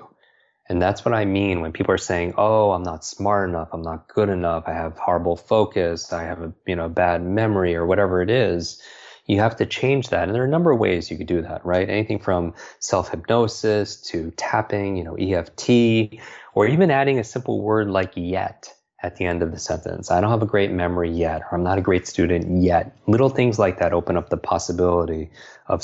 And 0.70 0.82
that's 0.82 1.06
what 1.06 1.14
I 1.14 1.26
mean 1.26 1.62
when 1.62 1.72
people 1.72 1.94
are 1.94 1.98
saying, 1.98 2.34
"Oh, 2.38 2.72
I'm 2.72 2.84
not 2.84 3.06
smart 3.06 3.50
enough, 3.50 3.70
I'm 3.72 3.82
not 3.82 4.08
good 4.10 4.30
enough, 4.30 4.66
I 4.68 4.74
have 4.74 4.98
horrible 4.98 5.38
focus, 5.38 6.12
I 6.12 6.24
have 6.24 6.42
a 6.42 6.54
you 6.66 6.76
know 6.76 6.90
bad 6.90 7.24
memory 7.24 7.76
or 7.76 7.86
whatever 7.86 8.22
it 8.22 8.30
is." 8.30 8.82
You 9.26 9.40
have 9.42 9.58
to 9.58 9.66
change 9.66 10.10
that, 10.10 10.24
and 10.24 10.36
there 10.36 10.42
are 10.42 10.46
a 10.46 10.50
number 10.50 10.72
of 10.72 10.80
ways 10.80 11.12
you 11.12 11.18
could 11.18 11.28
do 11.28 11.42
that, 11.42 11.66
right? 11.66 11.90
Anything 11.90 12.20
from 12.20 12.54
self 12.80 13.10
hypnosis 13.10 13.98
to 14.10 14.32
tapping, 14.32 14.98
you 14.98 15.04
know, 15.04 15.16
EFT, 15.16 16.20
or 16.54 16.66
even 16.68 16.92
adding 16.92 17.20
a 17.20 17.24
simple 17.24 17.62
word 17.62 17.90
like 17.90 18.12
"yet." 18.16 18.74
at 19.04 19.16
the 19.18 19.26
end 19.26 19.44
of 19.44 19.52
the 19.52 19.60
sentence. 19.60 20.10
I 20.10 20.20
don't 20.22 20.32
have 20.32 20.42
a 20.42 20.48
great 20.48 20.72
memory 20.72 21.12
yet, 21.12 21.42
or 21.44 21.58
I'm 21.58 21.64
not 21.64 21.78
a 21.78 21.82
great 21.82 22.08
student 22.08 22.64
yet. 22.64 22.98
Little 23.06 23.30
things 23.30 23.60
like 23.60 23.78
that 23.78 23.94
open 23.94 24.18
up 24.18 24.30
the 24.30 24.38
possibility 24.38 25.30
of, 25.68 25.82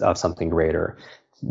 of 0.00 0.18
something 0.18 0.48
greater. 0.50 0.98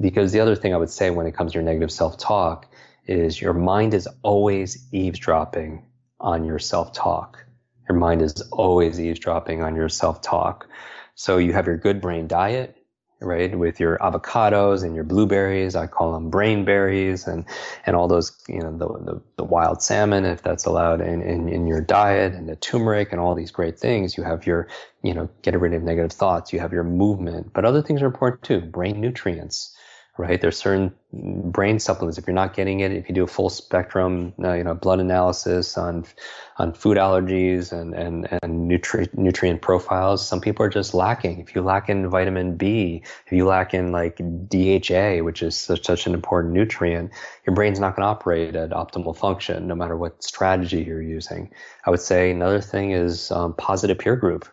Because 0.01 0.33
the 0.33 0.41
other 0.41 0.55
thing 0.55 0.73
I 0.73 0.77
would 0.77 0.89
say 0.89 1.11
when 1.11 1.25
it 1.25 1.33
comes 1.33 1.53
to 1.53 1.55
your 1.55 1.63
negative 1.63 1.91
self 1.91 2.17
talk 2.17 2.67
is 3.07 3.39
your 3.41 3.53
mind 3.53 3.93
is 3.93 4.07
always 4.23 4.87
eavesdropping 4.91 5.85
on 6.19 6.45
your 6.45 6.59
self 6.59 6.93
talk. 6.93 7.45
Your 7.87 7.97
mind 7.97 8.21
is 8.21 8.41
always 8.51 8.99
eavesdropping 8.99 9.61
on 9.61 9.75
your 9.75 9.89
self 9.89 10.21
talk. 10.21 10.67
So 11.15 11.37
you 11.37 11.53
have 11.53 11.67
your 11.67 11.77
good 11.77 12.01
brain 12.01 12.27
diet, 12.27 12.75
right, 13.21 13.57
with 13.57 13.79
your 13.79 13.97
avocados 13.99 14.83
and 14.83 14.95
your 14.95 15.03
blueberries. 15.03 15.75
I 15.75 15.87
call 15.87 16.13
them 16.13 16.29
brain 16.29 16.65
berries 16.65 17.27
and, 17.27 17.45
and 17.85 17.95
all 17.95 18.07
those, 18.07 18.37
you 18.49 18.59
know, 18.59 18.77
the, 18.77 18.87
the, 18.87 19.21
the 19.37 19.43
wild 19.43 19.81
salmon, 19.81 20.25
if 20.25 20.41
that's 20.41 20.65
allowed 20.65 20.99
in, 20.99 21.21
in, 21.21 21.47
in 21.47 21.67
your 21.67 21.79
diet 21.79 22.33
and 22.33 22.49
the 22.49 22.55
turmeric 22.57 23.11
and 23.11 23.21
all 23.21 23.35
these 23.35 23.51
great 23.51 23.79
things. 23.79 24.17
You 24.17 24.23
have 24.23 24.45
your, 24.45 24.67
you 25.03 25.13
know, 25.13 25.29
get 25.41 25.57
rid 25.57 25.73
of 25.73 25.83
negative 25.83 26.11
thoughts. 26.11 26.51
You 26.51 26.59
have 26.59 26.73
your 26.73 26.83
movement, 26.83 27.53
but 27.53 27.65
other 27.65 27.81
things 27.81 28.01
are 28.01 28.07
important 28.07 28.43
too. 28.43 28.61
Brain 28.61 28.99
nutrients 28.99 29.74
right? 30.17 30.39
There's 30.39 30.57
certain 30.57 30.93
brain 31.11 31.77
supplements. 31.79 32.17
If 32.17 32.25
you're 32.25 32.33
not 32.33 32.53
getting 32.53 32.79
it, 32.79 32.93
if 32.93 33.09
you 33.09 33.15
do 33.15 33.23
a 33.23 33.27
full 33.27 33.49
spectrum, 33.49 34.33
uh, 34.41 34.53
you 34.53 34.63
know, 34.63 34.73
blood 34.73 34.99
analysis 34.99 35.77
on 35.77 36.05
on 36.57 36.71
food 36.73 36.97
allergies 36.97 37.73
and 37.73 37.93
and 37.93 38.27
and 38.41 38.71
nutri- 38.71 39.13
nutrient 39.17 39.61
profiles, 39.61 40.25
some 40.25 40.39
people 40.39 40.65
are 40.65 40.69
just 40.69 40.93
lacking. 40.93 41.39
If 41.39 41.53
you 41.53 41.61
lack 41.61 41.89
in 41.89 42.09
vitamin 42.09 42.55
B, 42.55 43.03
if 43.25 43.31
you 43.31 43.45
lack 43.45 43.73
in 43.73 43.91
like 43.91 44.17
DHA, 44.17 45.23
which 45.23 45.43
is 45.43 45.57
such, 45.57 45.85
such 45.85 46.07
an 46.07 46.13
important 46.13 46.53
nutrient, 46.53 47.11
your 47.45 47.53
brain's 47.53 47.79
not 47.79 47.95
going 47.95 48.03
to 48.03 48.09
operate 48.09 48.55
at 48.55 48.69
optimal 48.69 49.17
function, 49.17 49.67
no 49.67 49.75
matter 49.75 49.97
what 49.97 50.23
strategy 50.23 50.81
you're 50.81 51.01
using. 51.01 51.51
I 51.85 51.89
would 51.89 52.01
say 52.01 52.31
another 52.31 52.61
thing 52.61 52.91
is 52.91 53.31
um, 53.31 53.53
positive 53.53 53.99
peer 53.99 54.15
group 54.15 54.47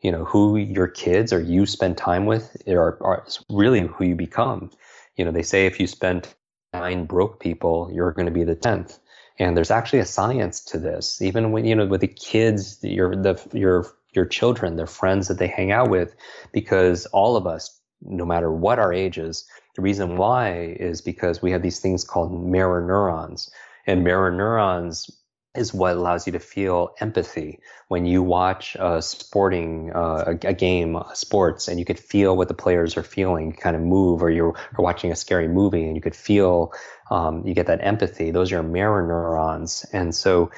you 0.00 0.10
know 0.10 0.24
who 0.24 0.56
your 0.56 0.88
kids 0.88 1.32
or 1.32 1.40
you 1.40 1.64
spend 1.64 1.96
time 1.96 2.26
with 2.26 2.56
are, 2.66 2.98
are 3.04 3.24
really 3.48 3.86
who 3.86 4.04
you 4.04 4.16
become 4.16 4.68
you 5.16 5.24
know, 5.24 5.30
they 5.30 5.42
say 5.42 5.66
if 5.66 5.78
you 5.78 5.86
spend 5.86 6.28
nine 6.72 7.04
broke 7.04 7.40
people, 7.40 7.90
you're 7.92 8.12
going 8.12 8.26
to 8.26 8.32
be 8.32 8.44
the 8.44 8.56
10th. 8.56 8.98
And 9.38 9.56
there's 9.56 9.70
actually 9.70 9.98
a 9.98 10.04
science 10.04 10.60
to 10.66 10.78
this. 10.78 11.20
Even 11.20 11.52
when, 11.52 11.64
you 11.64 11.74
know, 11.74 11.86
with 11.86 12.00
the 12.00 12.08
kids, 12.08 12.78
your, 12.82 13.14
the, 13.14 13.40
your, 13.52 13.86
your 14.14 14.26
children, 14.26 14.76
their 14.76 14.86
friends 14.86 15.28
that 15.28 15.38
they 15.38 15.48
hang 15.48 15.72
out 15.72 15.90
with, 15.90 16.14
because 16.52 17.06
all 17.06 17.36
of 17.36 17.46
us, 17.46 17.80
no 18.02 18.24
matter 18.24 18.52
what 18.52 18.78
our 18.78 18.92
ages, 18.92 19.46
the 19.74 19.82
reason 19.82 20.16
why 20.16 20.76
is 20.78 21.00
because 21.00 21.40
we 21.40 21.50
have 21.52 21.62
these 21.62 21.80
things 21.80 22.04
called 22.04 22.32
mirror 22.46 22.80
neurons. 22.80 23.50
And 23.86 24.04
mirror 24.04 24.30
neurons 24.30 25.10
is 25.54 25.74
what 25.74 25.96
allows 25.96 26.26
you 26.26 26.32
to 26.32 26.38
feel 26.38 26.94
empathy 27.00 27.60
when 27.88 28.06
you 28.06 28.22
watch 28.22 28.74
a 28.80 29.02
sporting 29.02 29.92
uh, 29.94 30.24
a, 30.26 30.48
a, 30.48 30.54
game 30.54 30.98
sports 31.12 31.68
and 31.68 31.78
you 31.78 31.84
could 31.84 31.98
feel 31.98 32.36
what 32.36 32.48
the 32.48 32.54
players 32.54 32.96
are 32.96 33.02
feeling. 33.02 33.52
Kind 33.52 33.76
of 33.76 33.82
move 33.82 34.22
or 34.22 34.30
you're 34.30 34.54
watching 34.78 35.12
a 35.12 35.16
scary 35.16 35.48
movie 35.48 35.84
and 35.84 35.94
you 35.94 36.00
could 36.00 36.16
feel 36.16 36.72
um, 37.10 37.46
you 37.46 37.52
get 37.52 37.66
that 37.66 37.84
empathy. 37.84 38.30
Those 38.30 38.50
are 38.52 38.62
mirror 38.62 39.02
neurons. 39.02 39.84
And 39.92 40.14
so 40.14 40.50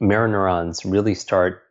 mirror 0.00 0.28
neurons 0.28 0.86
really 0.86 1.14
start 1.14 1.62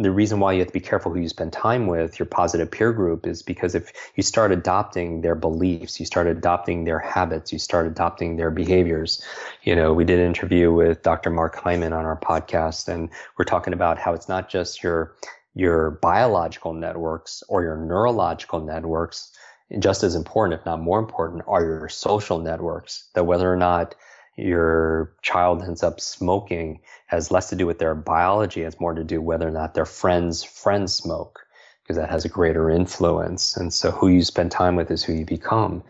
the 0.00 0.10
reason 0.10 0.40
why 0.40 0.52
you 0.52 0.60
have 0.60 0.68
to 0.68 0.72
be 0.72 0.80
careful 0.80 1.12
who 1.12 1.20
you 1.20 1.28
spend 1.28 1.52
time 1.52 1.86
with, 1.86 2.18
your 2.18 2.24
positive 2.24 2.70
peer 2.70 2.90
group, 2.90 3.26
is 3.26 3.42
because 3.42 3.74
if 3.74 3.92
you 4.16 4.22
start 4.22 4.50
adopting 4.50 5.20
their 5.20 5.34
beliefs, 5.34 6.00
you 6.00 6.06
start 6.06 6.26
adopting 6.26 6.84
their 6.84 6.98
habits, 6.98 7.52
you 7.52 7.58
start 7.58 7.86
adopting 7.86 8.36
their 8.36 8.50
behaviors. 8.50 9.22
You 9.62 9.76
know, 9.76 9.92
we 9.92 10.04
did 10.04 10.18
an 10.18 10.26
interview 10.26 10.72
with 10.72 11.02
Dr. 11.02 11.28
Mark 11.28 11.54
Hyman 11.54 11.92
on 11.92 12.06
our 12.06 12.18
podcast, 12.18 12.88
and 12.88 13.10
we're 13.36 13.44
talking 13.44 13.74
about 13.74 13.98
how 13.98 14.14
it's 14.14 14.28
not 14.28 14.48
just 14.48 14.82
your 14.82 15.14
your 15.54 15.90
biological 15.90 16.72
networks 16.72 17.42
or 17.48 17.62
your 17.62 17.76
neurological 17.76 18.60
networks, 18.60 19.32
just 19.80 20.02
as 20.02 20.14
important, 20.14 20.58
if 20.58 20.64
not 20.64 20.80
more 20.80 20.98
important, 20.98 21.42
are 21.46 21.62
your 21.62 21.88
social 21.90 22.38
networks. 22.38 23.08
That 23.14 23.24
whether 23.24 23.52
or 23.52 23.56
not 23.56 23.94
your 24.36 25.12
child 25.22 25.62
ends 25.62 25.82
up 25.82 26.00
smoking 26.00 26.80
has 27.06 27.30
less 27.30 27.48
to 27.50 27.56
do 27.56 27.66
with 27.66 27.78
their 27.78 27.94
biology. 27.94 28.62
It's 28.62 28.80
more 28.80 28.94
to 28.94 29.04
do 29.04 29.20
whether 29.20 29.46
or 29.46 29.50
not 29.50 29.74
their 29.74 29.84
friends 29.84 30.44
friends 30.44 30.94
smoke 30.94 31.40
because 31.82 31.96
that 31.96 32.10
has 32.10 32.24
a 32.24 32.28
greater 32.28 32.70
influence. 32.70 33.56
And 33.56 33.74
so 33.74 33.90
who 33.90 34.08
you 34.08 34.22
spend 34.22 34.52
time 34.52 34.76
with 34.76 34.90
is 34.90 35.02
who 35.02 35.12
you 35.12 35.24
become. 35.24 35.82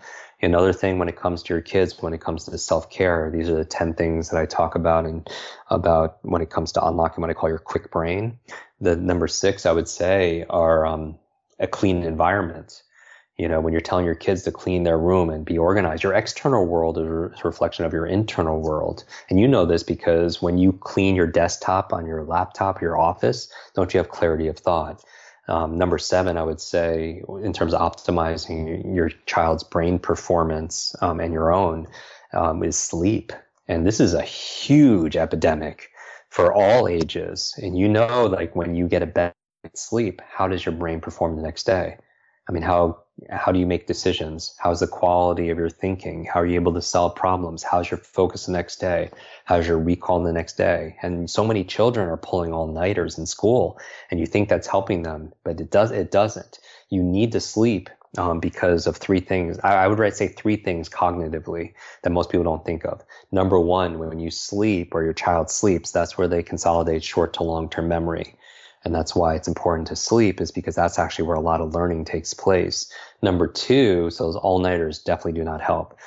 Another 0.42 0.72
thing 0.72 0.98
when 0.98 1.10
it 1.10 1.16
comes 1.16 1.42
to 1.42 1.52
your 1.52 1.60
kids, 1.60 2.00
when 2.00 2.14
it 2.14 2.22
comes 2.22 2.46
to 2.46 2.56
self 2.56 2.88
care, 2.88 3.30
these 3.30 3.50
are 3.50 3.54
the 3.54 3.66
10 3.66 3.92
things 3.92 4.30
that 4.30 4.40
I 4.40 4.46
talk 4.46 4.74
about 4.74 5.04
and 5.04 5.28
about 5.68 6.18
when 6.22 6.40
it 6.40 6.48
comes 6.48 6.72
to 6.72 6.86
unlocking 6.86 7.20
what 7.20 7.28
I 7.28 7.34
call 7.34 7.50
your 7.50 7.58
Kwik 7.58 7.90
brain. 7.90 8.38
The 8.80 8.96
number 8.96 9.28
six, 9.28 9.66
I 9.66 9.72
would 9.72 9.88
say, 9.88 10.46
are 10.48 10.86
um, 10.86 11.18
a 11.58 11.66
clean 11.66 12.02
environment. 12.02 12.82
You 13.40 13.48
know, 13.48 13.58
when 13.58 13.72
you're 13.72 13.80
telling 13.80 14.04
your 14.04 14.14
kids 14.14 14.42
to 14.42 14.52
clean 14.52 14.82
their 14.82 14.98
room 14.98 15.30
and 15.30 15.46
be 15.46 15.56
organized, 15.56 16.02
your 16.02 16.12
external 16.12 16.66
world 16.66 16.98
is 16.98 17.06
a 17.06 17.48
reflection 17.48 17.86
of 17.86 17.92
your 17.94 18.04
internal 18.04 18.60
world. 18.60 19.02
And 19.30 19.40
you 19.40 19.48
know 19.48 19.64
this 19.64 19.82
because 19.82 20.42
when 20.42 20.58
you 20.58 20.72
clean 20.74 21.16
your 21.16 21.26
desktop 21.26 21.94
on 21.94 22.04
your 22.04 22.22
laptop, 22.22 22.82
your 22.82 22.98
office, 22.98 23.50
don't 23.74 23.94
you 23.94 23.98
have 23.98 24.10
clarity 24.10 24.46
of 24.46 24.58
thought? 24.58 25.02
Um, 25.48 25.78
number 25.78 25.96
seven, 25.96 26.36
I 26.36 26.42
would 26.42 26.60
say, 26.60 27.22
in 27.42 27.54
terms 27.54 27.72
of 27.72 27.80
optimizing 27.80 28.94
your 28.94 29.08
child's 29.24 29.64
brain 29.64 29.98
performance 29.98 30.94
um, 31.00 31.18
and 31.18 31.32
your 31.32 31.50
own, 31.50 31.86
um, 32.34 32.62
is 32.62 32.76
sleep. 32.76 33.32
And 33.68 33.86
this 33.86 34.00
is 34.00 34.12
a 34.12 34.20
huge 34.20 35.16
epidemic 35.16 35.88
for 36.28 36.52
all 36.52 36.86
ages. 36.86 37.54
And 37.56 37.78
you 37.78 37.88
know, 37.88 38.26
like 38.26 38.54
when 38.54 38.74
you 38.74 38.86
get 38.86 39.02
a 39.02 39.06
bad 39.06 39.32
sleep, 39.74 40.20
how 40.30 40.46
does 40.46 40.66
your 40.66 40.74
brain 40.74 41.00
perform 41.00 41.36
the 41.36 41.42
next 41.42 41.64
day? 41.64 41.96
I 42.48 42.52
mean, 42.52 42.64
how 42.64 42.98
how 43.28 43.52
do 43.52 43.58
you 43.58 43.66
make 43.66 43.86
decisions? 43.86 44.54
How's 44.58 44.80
the 44.80 44.86
quality 44.86 45.50
of 45.50 45.58
your 45.58 45.70
thinking? 45.70 46.24
How 46.24 46.40
are 46.40 46.46
you 46.46 46.54
able 46.54 46.72
to 46.74 46.82
solve 46.82 47.14
problems? 47.14 47.62
How's 47.62 47.90
your 47.90 47.98
focus 47.98 48.46
the 48.46 48.52
next 48.52 48.76
day? 48.80 49.10
How's 49.44 49.66
your 49.66 49.78
recall 49.78 50.22
the 50.22 50.32
next 50.32 50.56
day? 50.56 50.96
And 51.02 51.28
so 51.28 51.44
many 51.44 51.64
children 51.64 52.08
are 52.08 52.16
pulling 52.16 52.52
all 52.52 52.66
nighters 52.66 53.18
in 53.18 53.26
school, 53.26 53.78
and 54.10 54.20
you 54.20 54.26
think 54.26 54.48
that's 54.48 54.66
helping 54.66 55.02
them, 55.02 55.32
but 55.44 55.60
it 55.60 55.70
does 55.70 55.90
it 55.90 56.10
doesn't. 56.10 56.58
You 56.88 57.02
need 57.02 57.32
to 57.32 57.40
sleep 57.40 57.90
um, 58.18 58.40
because 58.40 58.86
of 58.86 58.96
three 58.96 59.20
things. 59.20 59.58
I, 59.60 59.84
I 59.84 59.88
would 59.88 60.14
say 60.14 60.28
three 60.28 60.56
things 60.56 60.88
cognitively 60.88 61.74
that 62.02 62.10
most 62.10 62.30
people 62.30 62.44
don't 62.44 62.64
think 62.64 62.84
of. 62.84 63.02
Number 63.30 63.60
one, 63.60 63.98
when 63.98 64.18
you 64.18 64.30
sleep 64.30 64.94
or 64.94 65.02
your 65.04 65.12
child 65.12 65.50
sleeps, 65.50 65.92
that's 65.92 66.18
where 66.18 66.28
they 66.28 66.42
consolidate 66.42 67.04
short 67.04 67.34
to 67.34 67.42
long 67.42 67.68
term 67.68 67.88
memory. 67.88 68.34
And 68.84 68.94
that's 68.94 69.14
why 69.14 69.34
it's 69.34 69.48
important 69.48 69.88
to 69.88 69.96
sleep 69.96 70.40
is 70.40 70.50
because 70.50 70.74
that's 70.74 70.98
actually 70.98 71.26
where 71.26 71.36
a 71.36 71.40
lot 71.40 71.60
of 71.60 71.74
learning 71.74 72.06
takes 72.06 72.32
place. 72.32 72.90
Number 73.22 73.46
two, 73.46 74.10
so 74.10 74.24
those 74.24 74.36
all 74.36 74.58
nighters 74.58 74.98
definitely 74.98 75.38
do 75.38 75.44
not 75.44 75.60
help. 75.60 75.98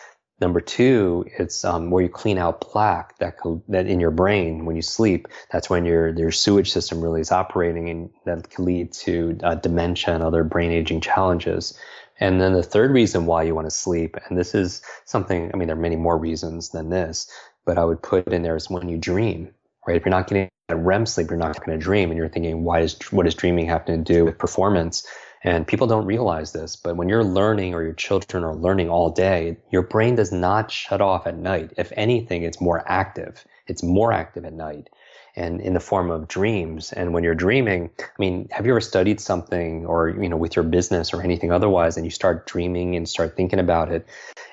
Number 0.42 0.60
two, 0.60 1.26
it's 1.38 1.64
um, 1.64 1.92
where 1.92 2.04
you 2.04 2.10
clean 2.10 2.38
out 2.38 2.60
plaque 2.60 3.18
that 3.20 3.38
co- 3.38 3.64
that 3.70 3.86
in 3.88 4.00
your 4.00 4.12
brain 4.12 4.66
when 4.66 4.76
you 4.76 4.82
sleep. 4.82 5.28
That's 5.52 5.70
when 5.70 5.86
your 5.86 6.10
your 6.10 6.32
sewage 6.32 6.72
system 6.72 7.02
really 7.02 7.22
is 7.22 7.32
operating, 7.32 7.90
and 7.90 8.10
that 8.26 8.50
can 8.50 8.66
lead 8.66 8.92
to 8.94 9.38
uh, 9.44 9.56
dementia 9.56 10.14
and 10.16 10.24
other 10.24 10.44
brain 10.44 10.72
aging 10.72 11.02
challenges. 11.02 11.80
And 12.20 12.42
then 12.42 12.54
the 12.54 12.64
third 12.64 12.92
reason 12.92 13.26
why 13.26 13.44
you 13.44 13.56
want 13.56 13.68
to 13.68 13.72
sleep, 13.72 14.18
and 14.28 14.38
this 14.38 14.56
is 14.56 14.82
something. 15.06 15.52
I 15.54 15.58
mean, 15.58 15.68
there 15.68 15.78
are 15.78 15.80
many 15.80 15.96
more 15.96 16.18
reasons 16.18 16.70
than 16.70 16.90
this, 16.90 17.32
but 17.64 17.78
I 17.78 17.86
would 17.86 18.02
put 18.02 18.28
in 18.28 18.42
there 18.42 18.56
is 18.56 18.70
when 18.70 18.90
you 18.90 18.98
dream. 18.98 19.54
Right? 19.88 19.98
If 19.98 20.06
you're 20.06 20.12
not 20.12 20.28
getting 20.28 20.50
REM 20.72 21.06
sleep, 21.06 21.30
you're 21.30 21.38
not 21.38 21.64
going 21.64 21.78
to 21.78 21.84
dream, 21.84 22.10
and 22.10 22.18
you're 22.18 22.30
thinking, 22.30 22.64
why 22.64 22.82
is 22.82 22.98
what 23.12 23.24
does 23.24 23.36
dreaming 23.36 23.68
have 23.68 23.86
to 23.86 23.98
do 23.98 24.26
with 24.26 24.38
performance? 24.38 25.06
And 25.44 25.68
people 25.68 25.88
don't 25.88 26.06
realize 26.06 26.54
this, 26.54 26.78
but 26.78 26.96
when 26.96 27.10
you're 27.10 27.24
learning 27.24 27.74
or 27.74 27.84
your 27.84 27.94
children 27.94 28.46
are 28.46 28.56
learning 28.56 28.90
all 28.90 29.10
day, 29.10 29.58
your 29.72 29.82
brain 29.82 30.16
does 30.16 30.32
not 30.32 30.72
shut 30.72 31.02
off 31.02 31.28
at 31.28 31.38
night. 31.38 31.74
If 31.78 31.92
anything, 31.98 32.44
it's 32.44 32.62
more 32.62 32.82
active. 32.88 33.44
It's 33.68 33.84
more 33.84 34.14
active 34.14 34.46
at 34.46 34.54
night 34.54 34.90
and 35.36 35.62
in 35.62 35.74
the 35.74 35.80
form 35.80 36.12
of 36.12 36.28
dreams. 36.28 36.94
And 36.94 37.14
when 37.14 37.24
you're 37.24 37.36
dreaming, 37.36 37.90
I 38.00 38.06
mean, 38.20 38.48
have 38.52 38.66
you 38.66 38.74
ever 38.74 38.82
studied 38.82 39.20
something 39.20 39.86
or, 39.86 40.10
you 40.10 40.30
know, 40.30 40.38
with 40.38 40.56
your 40.56 40.64
business 40.64 41.14
or 41.14 41.22
anything 41.22 41.52
otherwise, 41.52 41.98
and 41.98 42.06
you 42.06 42.12
start 42.12 42.46
dreaming 42.46 42.96
and 42.96 43.08
start 43.08 43.36
thinking 43.36 43.60
about 43.60 43.92
it? 43.92 44.06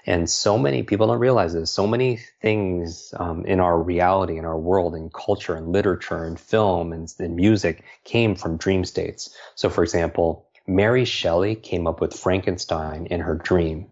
And 0.06 0.28
so 0.28 0.58
many 0.58 0.82
people 0.82 1.06
don't 1.06 1.18
realize 1.18 1.52
this. 1.52 1.70
So 1.70 1.86
many 1.86 2.20
things 2.40 3.12
um, 3.18 3.44
in 3.44 3.60
our 3.60 3.78
reality, 3.78 4.38
in 4.38 4.44
our 4.44 4.58
world, 4.58 4.94
in 4.94 5.10
culture 5.10 5.54
and 5.54 5.72
literature 5.72 6.24
and 6.24 6.40
film 6.40 6.92
and, 6.92 7.12
and 7.18 7.36
music 7.36 7.84
came 8.04 8.34
from 8.34 8.56
dream 8.56 8.84
states. 8.84 9.36
So, 9.54 9.68
for 9.68 9.82
example, 9.82 10.46
Mary 10.66 11.04
Shelley 11.04 11.54
came 11.56 11.86
up 11.86 12.00
with 12.00 12.18
Frankenstein 12.18 13.06
in 13.06 13.20
her 13.20 13.34
dream. 13.34 13.89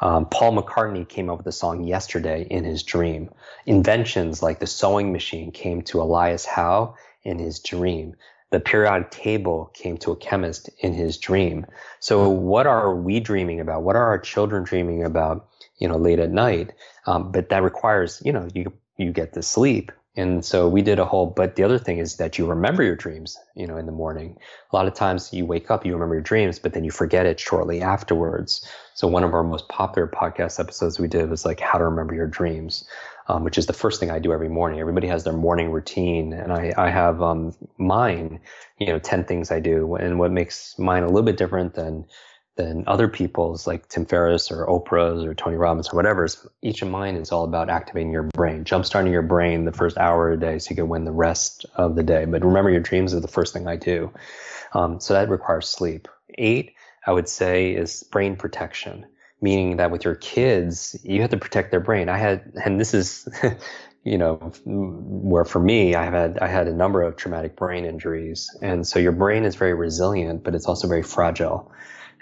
Um, 0.00 0.26
Paul 0.26 0.56
McCartney 0.56 1.08
came 1.08 1.28
up 1.28 1.38
with 1.38 1.44
the 1.44 1.52
song 1.52 1.84
Yesterday 1.84 2.46
in 2.50 2.64
his 2.64 2.82
dream. 2.82 3.30
Inventions 3.66 4.42
like 4.42 4.58
the 4.58 4.66
sewing 4.66 5.12
machine 5.12 5.52
came 5.52 5.82
to 5.82 6.00
Elias 6.00 6.46
Howe 6.46 6.94
in 7.22 7.38
his 7.38 7.60
dream. 7.60 8.16
The 8.50 8.60
periodic 8.60 9.10
table 9.10 9.70
came 9.74 9.96
to 9.98 10.10
a 10.12 10.16
chemist 10.16 10.70
in 10.80 10.92
his 10.92 11.18
dream. 11.18 11.66
So 12.00 12.28
what 12.30 12.66
are 12.66 12.94
we 12.94 13.20
dreaming 13.20 13.60
about? 13.60 13.82
What 13.82 13.94
are 13.94 14.06
our 14.06 14.18
children 14.18 14.64
dreaming 14.64 15.04
about, 15.04 15.48
you 15.78 15.86
know, 15.86 15.96
late 15.96 16.18
at 16.18 16.30
night? 16.30 16.72
Um, 17.06 17.30
but 17.30 17.50
that 17.50 17.62
requires, 17.62 18.20
you 18.24 18.32
know, 18.32 18.48
you, 18.52 18.72
you 18.96 19.12
get 19.12 19.34
to 19.34 19.42
sleep. 19.42 19.92
And 20.16 20.44
so 20.44 20.68
we 20.68 20.82
did 20.82 20.98
a 20.98 21.04
whole, 21.04 21.26
but 21.26 21.54
the 21.54 21.62
other 21.62 21.78
thing 21.78 21.98
is 21.98 22.16
that 22.16 22.36
you 22.36 22.46
remember 22.46 22.82
your 22.82 22.96
dreams, 22.96 23.38
you 23.54 23.66
know, 23.66 23.76
in 23.76 23.86
the 23.86 23.92
morning. 23.92 24.36
A 24.72 24.76
lot 24.76 24.88
of 24.88 24.94
times 24.94 25.32
you 25.32 25.46
wake 25.46 25.70
up, 25.70 25.86
you 25.86 25.92
remember 25.92 26.16
your 26.16 26.22
dreams, 26.22 26.58
but 26.58 26.72
then 26.72 26.82
you 26.82 26.90
forget 26.90 27.26
it 27.26 27.38
shortly 27.38 27.80
afterwards. 27.80 28.66
So 28.94 29.06
one 29.06 29.22
of 29.22 29.34
our 29.34 29.44
most 29.44 29.68
popular 29.68 30.08
podcast 30.08 30.58
episodes 30.58 30.98
we 30.98 31.06
did 31.06 31.30
was 31.30 31.44
like 31.44 31.60
how 31.60 31.78
to 31.78 31.84
remember 31.84 32.14
your 32.14 32.26
dreams, 32.26 32.84
um, 33.28 33.44
which 33.44 33.56
is 33.56 33.66
the 33.66 33.72
first 33.72 34.00
thing 34.00 34.10
I 34.10 34.18
do 34.18 34.32
every 34.32 34.48
morning. 34.48 34.80
Everybody 34.80 35.06
has 35.06 35.22
their 35.22 35.32
morning 35.32 35.70
routine 35.70 36.32
and 36.32 36.52
I, 36.52 36.72
I 36.76 36.90
have, 36.90 37.22
um, 37.22 37.54
mine, 37.78 38.40
you 38.78 38.88
know, 38.88 38.98
10 38.98 39.24
things 39.24 39.52
I 39.52 39.60
do. 39.60 39.94
And 39.94 40.18
what 40.18 40.32
makes 40.32 40.76
mine 40.76 41.04
a 41.04 41.06
little 41.06 41.22
bit 41.22 41.36
different 41.36 41.74
than, 41.74 42.04
than 42.60 42.84
other 42.86 43.08
people's 43.08 43.66
like 43.66 43.88
Tim 43.88 44.04
Ferriss 44.04 44.50
or 44.50 44.66
Oprah's 44.66 45.24
or 45.24 45.34
Tony 45.34 45.56
Robbins 45.56 45.88
or 45.88 45.96
whatever. 45.96 46.28
Each 46.62 46.82
of 46.82 46.88
mine 46.88 47.16
is 47.16 47.32
all 47.32 47.44
about 47.44 47.70
activating 47.70 48.12
your 48.12 48.24
brain, 48.24 48.64
jumpstarting 48.64 49.10
your 49.10 49.22
brain 49.22 49.64
the 49.64 49.72
first 49.72 49.96
hour 49.96 50.30
of 50.30 50.40
the 50.40 50.46
day 50.46 50.58
so 50.58 50.70
you 50.70 50.76
can 50.76 50.88
win 50.88 51.04
the 51.04 51.12
rest 51.12 51.64
of 51.76 51.96
the 51.96 52.02
day. 52.02 52.26
But 52.26 52.44
remember, 52.44 52.70
your 52.70 52.80
dreams 52.80 53.14
is 53.14 53.22
the 53.22 53.28
first 53.28 53.54
thing 53.54 53.66
I 53.66 53.76
do. 53.76 54.12
Um, 54.74 55.00
so 55.00 55.14
that 55.14 55.30
requires 55.30 55.68
sleep. 55.68 56.06
Eight, 56.36 56.74
I 57.06 57.12
would 57.12 57.28
say, 57.28 57.72
is 57.72 58.02
brain 58.04 58.36
protection, 58.36 59.06
meaning 59.40 59.78
that 59.78 59.90
with 59.90 60.04
your 60.04 60.14
kids, 60.14 60.94
you 61.02 61.22
have 61.22 61.30
to 61.30 61.38
protect 61.38 61.70
their 61.70 61.80
brain. 61.80 62.08
I 62.10 62.18
had, 62.18 62.52
and 62.62 62.78
this 62.78 62.92
is, 62.92 63.26
you 64.04 64.18
know, 64.18 64.34
where 64.66 65.46
for 65.46 65.60
me, 65.60 65.94
I 65.94 66.04
had 66.04 66.38
I 66.38 66.46
had 66.46 66.68
a 66.68 66.72
number 66.72 67.02
of 67.02 67.16
traumatic 67.16 67.56
brain 67.56 67.84
injuries, 67.84 68.50
and 68.60 68.86
so 68.86 68.98
your 68.98 69.12
brain 69.12 69.44
is 69.44 69.56
very 69.56 69.74
resilient, 69.74 70.44
but 70.44 70.54
it's 70.54 70.66
also 70.66 70.88
very 70.88 71.02
fragile. 71.02 71.72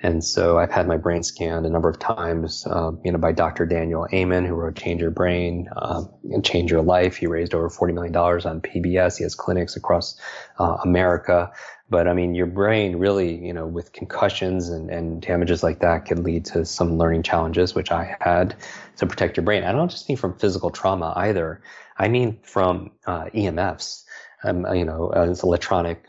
And 0.02 0.22
so 0.22 0.58
I've 0.58 0.70
had 0.70 0.86
my 0.86 0.96
brain 0.96 1.22
scanned 1.22 1.66
a 1.66 1.70
number 1.70 1.88
of 1.88 1.98
times, 1.98 2.64
um, 2.70 3.00
you 3.04 3.10
know, 3.10 3.18
by 3.18 3.32
Dr. 3.32 3.66
Daniel 3.66 4.06
Amen, 4.12 4.44
who 4.44 4.54
wrote 4.54 4.76
Change 4.76 5.00
Your 5.00 5.10
Brain 5.10 5.68
um, 5.76 6.08
and 6.30 6.44
Change 6.44 6.70
Your 6.70 6.82
Life. 6.82 7.16
He 7.16 7.26
raised 7.26 7.52
over 7.52 7.68
$40 7.68 7.94
million 7.94 8.14
on 8.14 8.60
PBS. 8.60 9.18
He 9.18 9.24
has 9.24 9.34
clinics 9.34 9.76
across 9.76 10.16
uh, 10.60 10.76
America. 10.84 11.50
But 11.90 12.06
I 12.06 12.12
mean, 12.12 12.34
your 12.34 12.46
brain 12.46 12.96
really, 12.96 13.44
you 13.44 13.52
know, 13.52 13.66
with 13.66 13.92
concussions 13.92 14.68
and, 14.68 14.88
and 14.88 15.20
damages 15.20 15.62
like 15.62 15.80
that 15.80 16.06
could 16.06 16.20
lead 16.20 16.44
to 16.46 16.64
some 16.64 16.96
learning 16.96 17.24
challenges, 17.24 17.74
which 17.74 17.90
I 17.90 18.16
had 18.20 18.54
to 18.98 19.06
protect 19.06 19.36
your 19.36 19.44
brain. 19.44 19.64
I 19.64 19.72
don't 19.72 19.90
just 19.90 20.08
mean 20.08 20.18
from 20.18 20.38
physical 20.38 20.70
trauma 20.70 21.12
either. 21.16 21.60
I 21.96 22.08
mean 22.08 22.38
from 22.42 22.92
uh, 23.06 23.24
EMFs. 23.34 24.04
Um, 24.44 24.64
you 24.72 24.84
know, 24.84 25.12
uh, 25.16 25.28
it's 25.28 25.42
electronic 25.42 26.04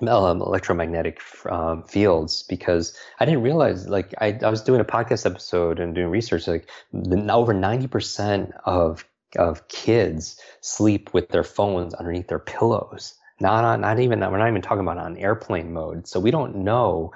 um, 0.00 0.40
electromagnetic 0.40 1.20
um, 1.46 1.82
fields 1.84 2.42
because 2.44 2.96
I 3.20 3.24
didn't 3.24 3.42
realize 3.42 3.88
like 3.88 4.14
I, 4.18 4.38
I 4.42 4.50
was 4.50 4.62
doing 4.62 4.80
a 4.80 4.84
podcast 4.84 5.26
episode 5.26 5.78
and 5.78 5.94
doing 5.94 6.08
research 6.08 6.46
like 6.46 6.68
the, 6.92 7.32
over 7.32 7.54
90% 7.54 8.52
of 8.64 9.04
of 9.36 9.66
kids 9.68 10.38
sleep 10.60 11.14
with 11.14 11.30
their 11.30 11.44
phones 11.44 11.94
underneath 11.94 12.28
their 12.28 12.38
pillows 12.38 13.14
not 13.40 13.64
on, 13.64 13.80
not 13.80 13.98
even 13.98 14.20
we're 14.20 14.38
not 14.38 14.48
even 14.48 14.62
talking 14.62 14.80
about 14.80 14.98
on 14.98 15.16
airplane 15.16 15.72
mode. 15.72 16.06
So 16.06 16.20
we 16.20 16.30
don't 16.30 16.56
know 16.56 17.12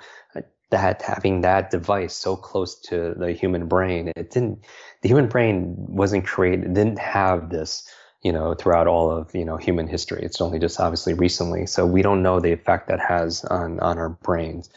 that 0.71 1.03
having 1.03 1.43
that 1.43 1.71
device 1.71 2.15
so 2.15 2.37
close 2.37 2.75
to 2.81 3.15
the 3.17 3.33
human 3.33 3.69
brain 3.69 4.13
it 4.17 4.31
didn't 4.31 4.65
the 5.03 5.09
human 5.09 5.29
brain 5.29 5.75
wasn't 5.79 6.27
created 6.27 6.75
didn't 6.75 6.99
have 6.99 7.51
this 7.51 7.89
you 8.27 8.33
know, 8.33 8.55
throughout 8.55 8.89
all 8.89 9.09
of, 9.09 9.33
you 9.37 9.45
know, 9.45 9.57
human 9.57 9.87
history. 9.87 10.21
It's 10.21 10.41
only 10.41 10.59
just 10.59 10.81
obviously 10.81 11.15
recently. 11.15 11.65
So 11.67 11.87
we 11.87 12.03
don't 12.03 12.25
know 12.25 12.41
the 12.41 12.51
effect 12.51 12.89
that 12.89 12.99
has 12.99 13.45
on, 13.45 13.79
on 13.79 13.99
our 13.99 14.09
brains. 14.09 14.69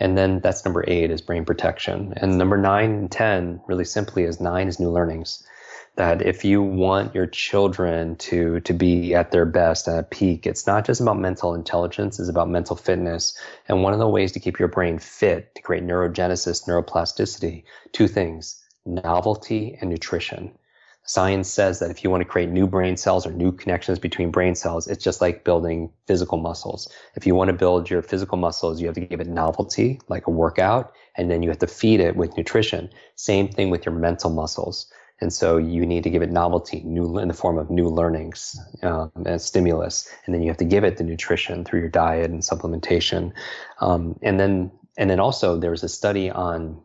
And 0.00 0.18
then 0.18 0.40
that's 0.40 0.64
number 0.64 0.84
eight 0.88 1.12
is 1.12 1.20
brain 1.20 1.44
protection. 1.44 2.14
And 2.16 2.36
number 2.36 2.56
nine 2.56 2.90
and 2.90 3.12
10, 3.12 3.60
really 3.68 3.84
simply, 3.84 4.24
is 4.24 4.40
nine 4.40 4.66
is 4.66 4.80
new 4.80 4.90
learnings. 4.90 5.46
That 5.94 6.20
if 6.20 6.44
you 6.44 6.60
want 6.60 7.14
your 7.14 7.28
children 7.28 8.16
to, 8.16 8.58
to 8.58 8.72
be 8.74 9.14
at 9.14 9.30
their 9.30 9.46
best, 9.46 9.86
at 9.86 10.00
a 10.00 10.02
peak, 10.02 10.44
it's 10.44 10.66
not 10.66 10.84
just 10.84 11.00
about 11.00 11.20
mental 11.20 11.54
intelligence, 11.54 12.18
it's 12.18 12.28
about 12.28 12.50
mental 12.50 12.74
fitness. 12.74 13.38
And 13.68 13.84
one 13.84 13.92
of 13.92 14.00
the 14.00 14.08
ways 14.08 14.32
to 14.32 14.40
keep 14.40 14.58
your 14.58 14.66
brain 14.66 14.98
fit, 14.98 15.54
to 15.54 15.62
create 15.62 15.84
neurogenesis, 15.84 16.66
neuroplasticity, 16.66 17.62
two 17.92 18.08
things, 18.08 18.60
novelty 18.84 19.78
and 19.80 19.90
nutrition 19.90 20.50
Science 21.06 21.48
says 21.48 21.78
that 21.78 21.90
if 21.90 22.02
you 22.02 22.10
want 22.10 22.20
to 22.20 22.28
create 22.28 22.50
new 22.50 22.66
brain 22.66 22.96
cells 22.96 23.26
or 23.26 23.32
new 23.32 23.52
connections 23.52 23.98
between 23.98 24.30
brain 24.30 24.54
cells, 24.54 24.86
it's 24.86 25.02
just 25.02 25.20
like 25.20 25.44
building 25.44 25.90
physical 26.06 26.38
muscles. 26.38 26.90
If 27.14 27.26
you 27.26 27.34
want 27.34 27.48
to 27.48 27.54
build 27.54 27.88
your 27.88 28.02
physical 28.02 28.38
muscles, 28.38 28.80
you 28.80 28.86
have 28.86 28.96
to 28.96 29.00
give 29.00 29.20
it 29.20 29.28
novelty, 29.28 30.00
like 30.08 30.26
a 30.26 30.30
workout, 30.30 30.92
and 31.16 31.30
then 31.30 31.42
you 31.42 31.48
have 31.48 31.60
to 31.60 31.66
feed 31.66 32.00
it 32.00 32.16
with 32.16 32.36
nutrition. 32.36 32.90
Same 33.14 33.48
thing 33.48 33.70
with 33.70 33.86
your 33.86 33.94
mental 33.94 34.30
muscles. 34.30 34.90
And 35.20 35.32
so 35.32 35.56
you 35.56 35.86
need 35.86 36.02
to 36.04 36.10
give 36.10 36.22
it 36.22 36.30
novelty, 36.30 36.82
new 36.84 37.18
in 37.18 37.28
the 37.28 37.34
form 37.34 37.56
of 37.56 37.70
new 37.70 37.88
learnings 37.88 38.58
um, 38.82 39.10
and 39.24 39.40
stimulus, 39.40 40.08
and 40.26 40.34
then 40.34 40.42
you 40.42 40.48
have 40.48 40.58
to 40.58 40.64
give 40.64 40.84
it 40.84 40.98
the 40.98 41.04
nutrition 41.04 41.64
through 41.64 41.80
your 41.80 41.88
diet 41.88 42.30
and 42.30 42.42
supplementation. 42.42 43.32
Um, 43.80 44.18
and 44.22 44.38
then 44.38 44.70
and 44.98 45.08
then 45.08 45.20
also 45.20 45.58
there 45.58 45.70
was 45.70 45.82
a 45.82 45.88
study 45.88 46.30
on 46.30 46.82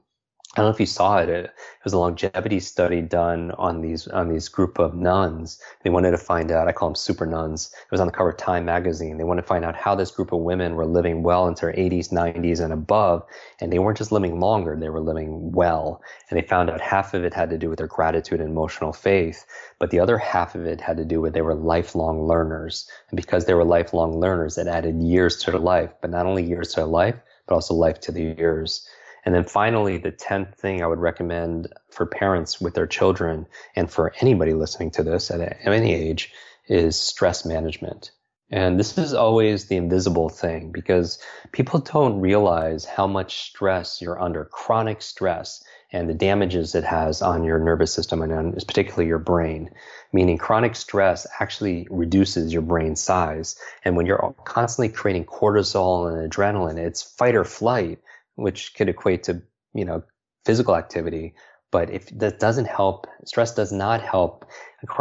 I 0.55 0.59
don't 0.59 0.65
know 0.65 0.73
if 0.73 0.81
you 0.81 0.85
saw 0.85 1.19
it. 1.19 1.29
It, 1.29 1.53
was 1.85 1.93
a 1.93 1.97
longevity 1.97 2.59
study 2.59 3.01
done 3.01 3.51
on 3.51 3.81
these 3.81 4.05
on 4.09 4.27
these 4.27 4.49
group 4.49 4.79
of 4.79 4.93
nuns. 4.93 5.57
They 5.81 5.89
wanted 5.89 6.11
to 6.11 6.17
find 6.17 6.51
out. 6.51 6.67
I 6.67 6.73
call 6.73 6.89
them 6.89 6.95
super 6.95 7.25
nuns. 7.25 7.71
It 7.73 7.89
was 7.89 8.01
on 8.01 8.07
the 8.07 8.13
cover 8.13 8.31
of 8.31 8.37
Time 8.37 8.65
magazine. 8.65 9.17
They 9.17 9.23
wanted 9.23 9.43
to 9.43 9.47
find 9.47 9.63
out 9.63 9.75
how 9.75 9.95
this 9.95 10.11
group 10.11 10.33
of 10.33 10.41
women 10.41 10.75
were 10.75 10.85
living 10.85 11.23
well 11.23 11.47
into 11.47 11.65
their 11.65 11.73
80s, 11.73 12.09
90s, 12.11 12.59
and 12.59 12.73
above. 12.73 13.23
And 13.61 13.71
they 13.71 13.79
weren't 13.79 13.97
just 13.97 14.11
living 14.11 14.41
longer; 14.41 14.75
they 14.75 14.89
were 14.89 14.99
living 14.99 15.53
well. 15.53 16.01
And 16.29 16.37
they 16.37 16.45
found 16.45 16.69
out 16.69 16.81
half 16.81 17.13
of 17.13 17.23
it 17.23 17.33
had 17.33 17.49
to 17.49 17.57
do 17.57 17.69
with 17.69 17.77
their 17.77 17.87
gratitude 17.87 18.41
and 18.41 18.49
emotional 18.49 18.91
faith, 18.91 19.45
but 19.79 19.89
the 19.89 20.01
other 20.01 20.17
half 20.17 20.53
of 20.53 20.65
it 20.65 20.81
had 20.81 20.97
to 20.97 21.05
do 21.05 21.21
with 21.21 21.33
they 21.33 21.41
were 21.41 21.55
lifelong 21.55 22.27
learners. 22.27 22.89
And 23.09 23.15
because 23.15 23.45
they 23.45 23.53
were 23.53 23.63
lifelong 23.63 24.19
learners, 24.19 24.57
it 24.57 24.67
added 24.67 25.01
years 25.01 25.37
to 25.37 25.51
their 25.51 25.61
life. 25.61 25.91
But 26.01 26.09
not 26.09 26.25
only 26.25 26.43
years 26.43 26.71
to 26.71 26.81
their 26.81 26.85
life, 26.85 27.15
but 27.47 27.55
also 27.55 27.73
life 27.73 28.01
to 28.01 28.11
the 28.11 28.35
years. 28.37 28.85
And 29.25 29.35
then 29.35 29.43
finally, 29.43 29.97
the 29.97 30.11
10th 30.11 30.55
thing 30.55 30.81
I 30.81 30.87
would 30.87 30.99
recommend 30.99 31.67
for 31.89 32.05
parents 32.05 32.59
with 32.59 32.73
their 32.73 32.87
children 32.87 33.45
and 33.75 33.91
for 33.91 34.13
anybody 34.21 34.53
listening 34.53 34.91
to 34.91 35.03
this 35.03 35.29
at 35.29 35.57
any 35.65 35.93
age 35.93 36.31
is 36.67 36.99
stress 36.99 37.45
management. 37.45 38.11
And 38.53 38.77
this 38.77 38.97
is 38.97 39.13
always 39.13 39.65
the 39.65 39.77
invisible 39.77 40.27
thing 40.27 40.71
because 40.71 41.19
people 41.53 41.79
don't 41.79 42.19
realize 42.19 42.83
how 42.83 43.07
much 43.07 43.43
stress 43.43 44.01
you're 44.01 44.21
under, 44.21 44.43
chronic 44.45 45.01
stress, 45.01 45.63
and 45.93 46.09
the 46.09 46.13
damages 46.13 46.75
it 46.75 46.83
has 46.83 47.21
on 47.21 47.43
your 47.43 47.59
nervous 47.59 47.93
system 47.93 48.21
and 48.21 48.33
on, 48.33 48.53
particularly 48.53 49.07
your 49.07 49.19
brain. 49.19 49.69
Meaning 50.11 50.37
chronic 50.37 50.75
stress 50.75 51.25
actually 51.39 51.87
reduces 51.89 52.51
your 52.51 52.61
brain 52.61 52.95
size. 52.95 53.55
And 53.85 53.95
when 53.95 54.05
you're 54.05 54.35
constantly 54.43 54.89
creating 54.89 55.25
cortisol 55.25 56.11
and 56.11 56.29
adrenaline, 56.29 56.77
it's 56.77 57.03
fight 57.03 57.35
or 57.35 57.45
flight 57.45 57.99
which 58.41 58.73
could 58.75 58.89
equate 58.89 59.23
to 59.23 59.41
you 59.73 59.85
know 59.85 60.03
physical 60.45 60.75
activity. 60.75 61.33
But 61.71 61.89
if 61.89 62.07
that 62.19 62.39
doesn't 62.39 62.67
help, 62.67 63.07
stress 63.25 63.55
does 63.55 63.71
not 63.71 64.01
help 64.01 64.45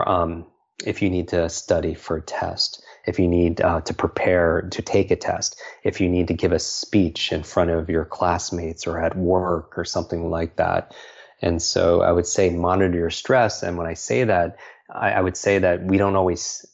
um, 0.06 0.46
if 0.84 1.02
you 1.02 1.10
need 1.10 1.28
to 1.28 1.48
study 1.48 1.94
for 1.94 2.18
a 2.18 2.22
test, 2.22 2.82
if 3.06 3.18
you 3.18 3.28
need 3.28 3.60
uh, 3.60 3.80
to 3.82 3.94
prepare 3.94 4.62
to 4.70 4.82
take 4.82 5.10
a 5.10 5.16
test, 5.16 5.60
if 5.84 6.00
you 6.00 6.08
need 6.08 6.28
to 6.28 6.34
give 6.34 6.52
a 6.52 6.58
speech 6.58 7.32
in 7.32 7.42
front 7.42 7.70
of 7.70 7.90
your 7.90 8.04
classmates 8.04 8.86
or 8.86 9.00
at 9.00 9.16
work 9.16 9.76
or 9.76 9.84
something 9.84 10.30
like 10.30 10.56
that. 10.56 10.94
And 11.42 11.60
so 11.60 12.02
I 12.02 12.12
would 12.12 12.26
say 12.26 12.50
monitor 12.50 12.96
your 12.96 13.10
stress. 13.10 13.62
And 13.62 13.76
when 13.76 13.86
I 13.86 13.94
say 13.94 14.24
that, 14.24 14.56
I, 14.90 15.12
I 15.12 15.20
would 15.20 15.36
say 15.36 15.58
that 15.58 15.84
we 15.84 15.96
don't 15.96 16.16
always 16.16 16.66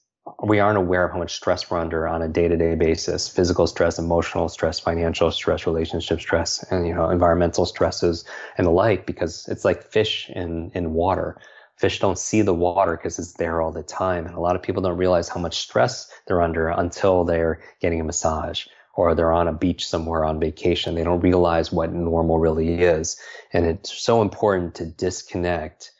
we 0.42 0.58
aren't 0.58 0.78
aware 0.78 1.04
of 1.04 1.12
how 1.12 1.18
much 1.18 1.34
stress 1.34 1.70
we're 1.70 1.78
under 1.78 2.06
on 2.06 2.20
a 2.20 2.28
day-to-day 2.28 2.74
basis 2.74 3.28
physical 3.28 3.66
stress 3.66 3.98
emotional 3.98 4.48
stress 4.48 4.80
financial 4.80 5.30
stress 5.30 5.66
relationship 5.66 6.20
stress 6.20 6.64
and 6.70 6.86
you 6.86 6.94
know 6.94 7.10
environmental 7.10 7.64
stresses 7.64 8.24
and 8.58 8.66
the 8.66 8.70
like 8.70 9.06
because 9.06 9.46
it's 9.48 9.64
like 9.64 9.82
fish 9.82 10.28
in 10.30 10.70
in 10.74 10.92
water. 10.92 11.38
Fish 11.76 12.00
don't 12.00 12.18
see 12.18 12.40
the 12.40 12.54
water 12.54 12.96
because 12.96 13.18
it's 13.18 13.34
there 13.34 13.60
all 13.60 13.70
the 13.70 13.82
time 13.82 14.24
and 14.26 14.34
a 14.34 14.40
lot 14.40 14.56
of 14.56 14.62
people 14.62 14.82
don't 14.82 14.96
realize 14.96 15.28
how 15.28 15.38
much 15.38 15.58
stress 15.58 16.10
they're 16.26 16.40
under 16.40 16.68
until 16.68 17.24
they're 17.24 17.60
getting 17.80 18.00
a 18.00 18.04
massage 18.04 18.66
or 18.94 19.14
they're 19.14 19.32
on 19.32 19.46
a 19.46 19.52
beach 19.52 19.86
somewhere 19.86 20.24
on 20.24 20.40
vacation. 20.40 20.94
They 20.94 21.04
don't 21.04 21.20
realize 21.20 21.70
what 21.70 21.92
normal 21.92 22.38
really 22.38 22.80
is 22.80 23.20
and 23.52 23.66
it's 23.66 23.92
so 23.92 24.22
important 24.22 24.76
to 24.76 24.86
disconnect 24.86 25.92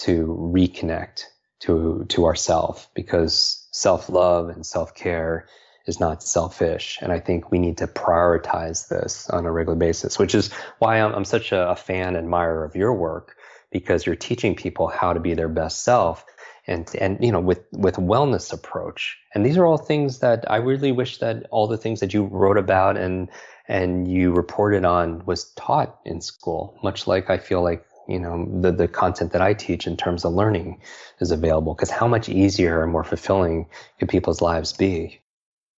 to 0.00 0.26
reconnect 0.54 1.24
to 1.60 2.04
to 2.10 2.26
ourself 2.26 2.90
because 2.94 3.63
self 3.74 4.08
love 4.08 4.50
and 4.50 4.64
self 4.64 4.94
care 4.94 5.46
is 5.86 5.98
not 6.00 6.22
selfish. 6.22 6.98
And 7.02 7.12
I 7.12 7.18
think 7.18 7.50
we 7.50 7.58
need 7.58 7.78
to 7.78 7.86
prioritize 7.86 8.88
this 8.88 9.28
on 9.28 9.44
a 9.44 9.52
regular 9.52 9.76
basis, 9.76 10.18
which 10.18 10.34
is 10.34 10.50
why 10.78 11.00
I'm, 11.00 11.12
I'm 11.12 11.24
such 11.24 11.52
a, 11.52 11.70
a 11.70 11.76
fan 11.76 12.08
and 12.08 12.18
admirer 12.18 12.64
of 12.64 12.76
your 12.76 12.94
work 12.94 13.36
because 13.70 14.06
you're 14.06 14.14
teaching 14.14 14.54
people 14.54 14.86
how 14.86 15.12
to 15.12 15.20
be 15.20 15.34
their 15.34 15.48
best 15.48 15.82
self 15.82 16.24
and 16.66 16.88
and 16.98 17.22
you 17.22 17.32
know 17.32 17.40
with 17.40 17.60
with 17.72 17.96
wellness 17.96 18.52
approach 18.52 19.18
and 19.34 19.44
these 19.44 19.58
are 19.58 19.66
all 19.66 19.76
things 19.76 20.20
that 20.20 20.50
i 20.50 20.56
really 20.56 20.92
wish 20.92 21.18
that 21.18 21.44
all 21.50 21.66
the 21.66 21.76
things 21.76 22.00
that 22.00 22.14
you 22.14 22.24
wrote 22.24 22.56
about 22.56 22.96
and 22.96 23.28
and 23.68 24.10
you 24.10 24.32
reported 24.32 24.82
on 24.82 25.22
was 25.26 25.52
taught 25.56 25.98
in 26.06 26.22
school 26.22 26.78
much 26.82 27.06
like 27.06 27.28
i 27.28 27.36
feel 27.36 27.62
like 27.62 27.84
you 28.08 28.18
know 28.18 28.48
the 28.60 28.72
the 28.72 28.88
content 28.88 29.32
that 29.32 29.42
I 29.42 29.54
teach 29.54 29.86
in 29.86 29.96
terms 29.96 30.24
of 30.24 30.32
learning 30.32 30.80
is 31.20 31.30
available 31.30 31.74
because 31.74 31.90
how 31.90 32.06
much 32.06 32.28
easier 32.28 32.82
and 32.82 32.92
more 32.92 33.04
fulfilling 33.04 33.66
could 33.98 34.08
people's 34.08 34.40
lives 34.40 34.72
be? 34.72 35.20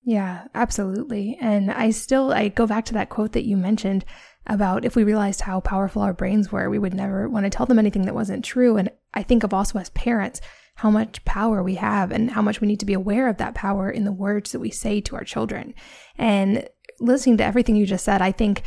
Yeah, 0.03 0.45
absolutely. 0.55 1.37
And 1.41 1.71
I 1.71 1.91
still 1.91 2.33
I 2.33 2.49
go 2.49 2.67
back 2.67 2.85
to 2.87 2.95
that 2.95 3.09
quote 3.09 3.33
that 3.33 3.45
you 3.45 3.57
mentioned 3.57 4.05
about 4.47 4.85
if 4.85 4.95
we 4.95 5.03
realized 5.03 5.41
how 5.41 5.61
powerful 5.61 6.03
our 6.03 6.13
brains 6.13 6.53
were, 6.53 6.71
we 6.71 6.79
would 6.79 6.95
never 6.95 7.29
want 7.29 7.45
to 7.45 7.51
tell 7.51 7.67
them 7.67 7.79
anything 7.79 8.03
that 8.03 8.15
wasn't 8.15 8.45
true. 8.45 8.77
And 8.77 8.91
I 9.15 9.23
think 9.23 9.43
of 9.43 9.53
also 9.53 9.79
as 9.79 9.91
parents 9.91 10.41
how 10.77 10.91
much 10.91 11.25
power 11.25 11.63
we 11.63 11.75
have 11.77 12.13
and 12.13 12.31
how 12.31 12.43
much 12.43 12.61
we 12.61 12.69
need 12.69 12.81
to 12.81 12.87
be 12.87 12.93
aware 12.93 13.29
of 13.29 13.39
that 13.39 13.55
power 13.55 13.91
in 13.91 14.05
the 14.05 14.13
words 14.13 14.53
that 14.53 14.61
we 14.61 14.71
say 14.71 15.01
to 15.01 15.17
our 15.17 15.25
children. 15.25 15.75
And 16.19 16.69
listening 17.01 17.39
to 17.39 17.45
everything 17.45 17.77
you 17.77 17.87
just 17.87 18.05
said, 18.05 18.23
I 18.23 18.31
think 18.31 18.63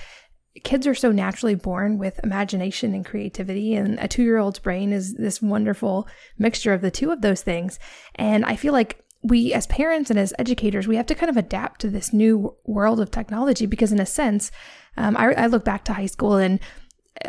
kids 0.64 0.88
are 0.88 0.96
so 0.96 1.12
naturally 1.12 1.56
born 1.56 1.98
with 1.98 2.20
imagination 2.24 2.94
and 2.94 3.06
creativity 3.06 3.76
and 3.76 4.00
a 4.00 4.08
2-year-old's 4.08 4.60
brain 4.60 4.92
is 4.94 5.16
this 5.16 5.42
wonderful 5.42 6.08
mixture 6.38 6.74
of 6.74 6.82
the 6.82 6.92
two 6.92 7.12
of 7.12 7.22
those 7.22 7.42
things. 7.42 7.80
And 8.16 8.46
i 8.46 8.56
feel 8.56 8.74
like 8.74 9.04
we 9.22 9.54
as 9.54 9.68
parents 9.68 10.10
and 10.10 10.18
as 10.18 10.34
educators 10.40 10.88
we 10.88 10.96
have 10.96 11.06
to 11.08 11.16
kind 11.16 11.30
of 11.30 11.38
adapt 11.38 11.82
to 11.82 11.90
this 11.90 12.14
new 12.14 12.56
world 12.66 13.00
of 13.00 13.12
technology 13.12 13.66
because 13.66 13.92
in 13.92 14.00
a 14.00 14.06
sense 14.06 14.50
um, 14.96 15.18
I, 15.18 15.34
I 15.34 15.48
look 15.48 15.66
back 15.66 15.84
to 15.86 15.94
high 15.94 16.06
school 16.06 16.38
and 16.38 16.60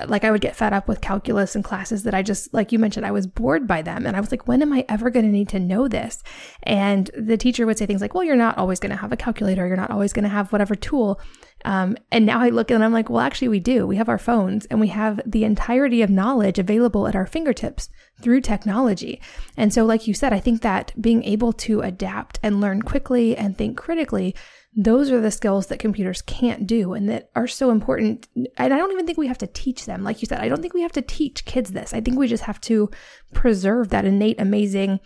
like 0.07 0.24
I 0.24 0.30
would 0.30 0.41
get 0.41 0.57
fed 0.57 0.72
up 0.72 0.86
with 0.86 1.01
calculus 1.01 1.55
and 1.55 1.64
classes 1.64 2.05
that 2.05 2.14
I 2.14 2.22
just, 2.22 2.53
like 2.55 2.70
you 2.70 2.78
mentioned, 2.78 3.05
I 3.05 3.11
was 3.11 3.26
bored 3.26 3.66
by 3.66 3.82
them. 3.82 4.07
And 4.07 4.16
I 4.16 4.20
was 4.20 4.30
like, 4.30 4.47
when 4.47 4.62
am 4.62 4.72
I 4.72 4.84
ever 4.88 5.11
going 5.11 5.24
to 5.24 5.32
need 5.32 5.49
to 5.51 5.59
know 5.59 5.88
this? 5.88 6.22
And 6.62 7.11
the 7.16 7.36
teacher 7.36 7.66
would 7.66 7.76
say 7.76 7.86
things 7.86 8.01
like, 8.01 8.14
well, 8.14 8.22
you're 8.22 8.36
not 8.36 8.57
always 8.57 8.78
going 8.78 8.91
to 8.91 8.97
have 8.97 9.12
a 9.12 9.16
calculator. 9.16 9.66
You're 9.66 9.76
not 9.76 9.91
always 9.91 10.12
going 10.12 10.22
to 10.22 10.28
have 10.28 10.53
whatever 10.53 10.74
tool. 10.76 11.20
Um, 11.64 11.97
and 12.11 12.24
now 12.24 12.41
I 12.41 12.51
look 12.51 12.70
and 12.70 12.84
I'm 12.84 12.93
like, 12.93 13.11
well, 13.11 13.20
actually, 13.20 13.49
we 13.49 13.61
do. 13.61 13.86
We 13.86 13.97
have 13.97 14.09
our 14.09 14.18
phones 14.18 14.64
and 14.66 14.80
we 14.80 14.88
have 14.88 15.20
the 15.26 15.45
entirety 15.45 16.03
of 16.03 16.09
knowledge 16.09 16.59
available 16.59 17.07
at 17.07 17.16
our 17.16 17.26
fingertips 17.26 17.91
through 18.22 18.41
technology. 18.41 19.20
And 19.57 19.72
so, 19.74 19.84
like 19.84 20.07
you 20.07 20.14
said, 20.14 20.32
I 20.32 20.41
think 20.41 20.62
that 20.62 20.93
being 21.01 21.24
able 21.24 21.53
to 21.55 21.80
adapt 21.80 22.38
and 22.43 22.61
learn 22.61 22.82
quickly 22.82 23.36
and 23.36 23.57
think 23.57 23.76
critically 23.76 24.34
those 24.76 25.10
are 25.10 25.20
the 25.20 25.30
skills 25.30 25.66
that 25.66 25.80
computers 25.80 26.22
can't 26.22 26.66
do 26.66 26.92
and 26.92 27.08
that 27.08 27.30
are 27.34 27.48
so 27.48 27.70
important. 27.70 28.28
And 28.34 28.48
I 28.72 28.78
don't 28.78 28.92
even 28.92 29.06
think 29.06 29.18
we 29.18 29.26
have 29.26 29.38
to 29.38 29.46
teach 29.48 29.84
them. 29.84 30.04
Like 30.04 30.22
you 30.22 30.26
said, 30.26 30.40
I 30.40 30.48
don't 30.48 30.62
think 30.62 30.74
we 30.74 30.82
have 30.82 30.92
to 30.92 31.02
teach 31.02 31.44
kids 31.44 31.72
this. 31.72 31.92
I 31.92 32.00
think 32.00 32.18
we 32.18 32.28
just 32.28 32.44
have 32.44 32.60
to 32.62 32.88
preserve 33.32 33.88
that 33.88 34.04
innate, 34.04 34.40
amazing 34.40 35.00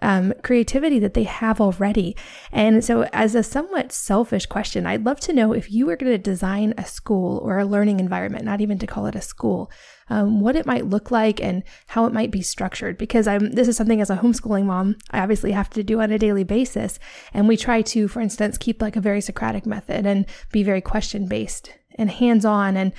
um, 0.00 0.34
creativity 0.42 0.98
that 0.98 1.14
they 1.14 1.22
have 1.24 1.60
already. 1.60 2.16
And 2.50 2.84
so, 2.84 3.02
as 3.12 3.34
a 3.34 3.42
somewhat 3.42 3.92
selfish 3.92 4.46
question, 4.46 4.86
I'd 4.86 5.04
love 5.04 5.20
to 5.20 5.32
know 5.32 5.52
if 5.52 5.70
you 5.70 5.86
were 5.86 5.96
going 5.96 6.10
to 6.10 6.18
design 6.18 6.74
a 6.76 6.84
school 6.84 7.38
or 7.38 7.58
a 7.58 7.64
learning 7.64 8.00
environment, 8.00 8.44
not 8.44 8.60
even 8.60 8.78
to 8.78 8.86
call 8.86 9.06
it 9.06 9.14
a 9.14 9.20
school, 9.20 9.70
um, 10.12 10.40
what 10.40 10.56
it 10.56 10.66
might 10.66 10.86
look 10.86 11.10
like 11.10 11.40
and 11.40 11.62
how 11.86 12.04
it 12.04 12.12
might 12.12 12.30
be 12.30 12.42
structured. 12.42 12.98
Because 12.98 13.26
I'm 13.26 13.52
this 13.52 13.66
is 13.66 13.76
something 13.78 14.00
as 14.00 14.10
a 14.10 14.16
homeschooling 14.16 14.66
mom, 14.66 14.96
I 15.10 15.20
obviously 15.20 15.52
have 15.52 15.70
to 15.70 15.82
do 15.82 16.00
on 16.02 16.12
a 16.12 16.18
daily 16.18 16.44
basis. 16.44 16.98
And 17.32 17.48
we 17.48 17.56
try 17.56 17.80
to, 17.82 18.08
for 18.08 18.20
instance, 18.20 18.58
keep 18.58 18.82
like 18.82 18.94
a 18.94 19.00
very 19.00 19.22
Socratic 19.22 19.64
method 19.64 20.04
and 20.04 20.26
be 20.50 20.62
very 20.62 20.82
question 20.82 21.26
based 21.26 21.72
and 21.96 22.10
hands 22.10 22.44
on 22.44 22.76
and 22.76 22.92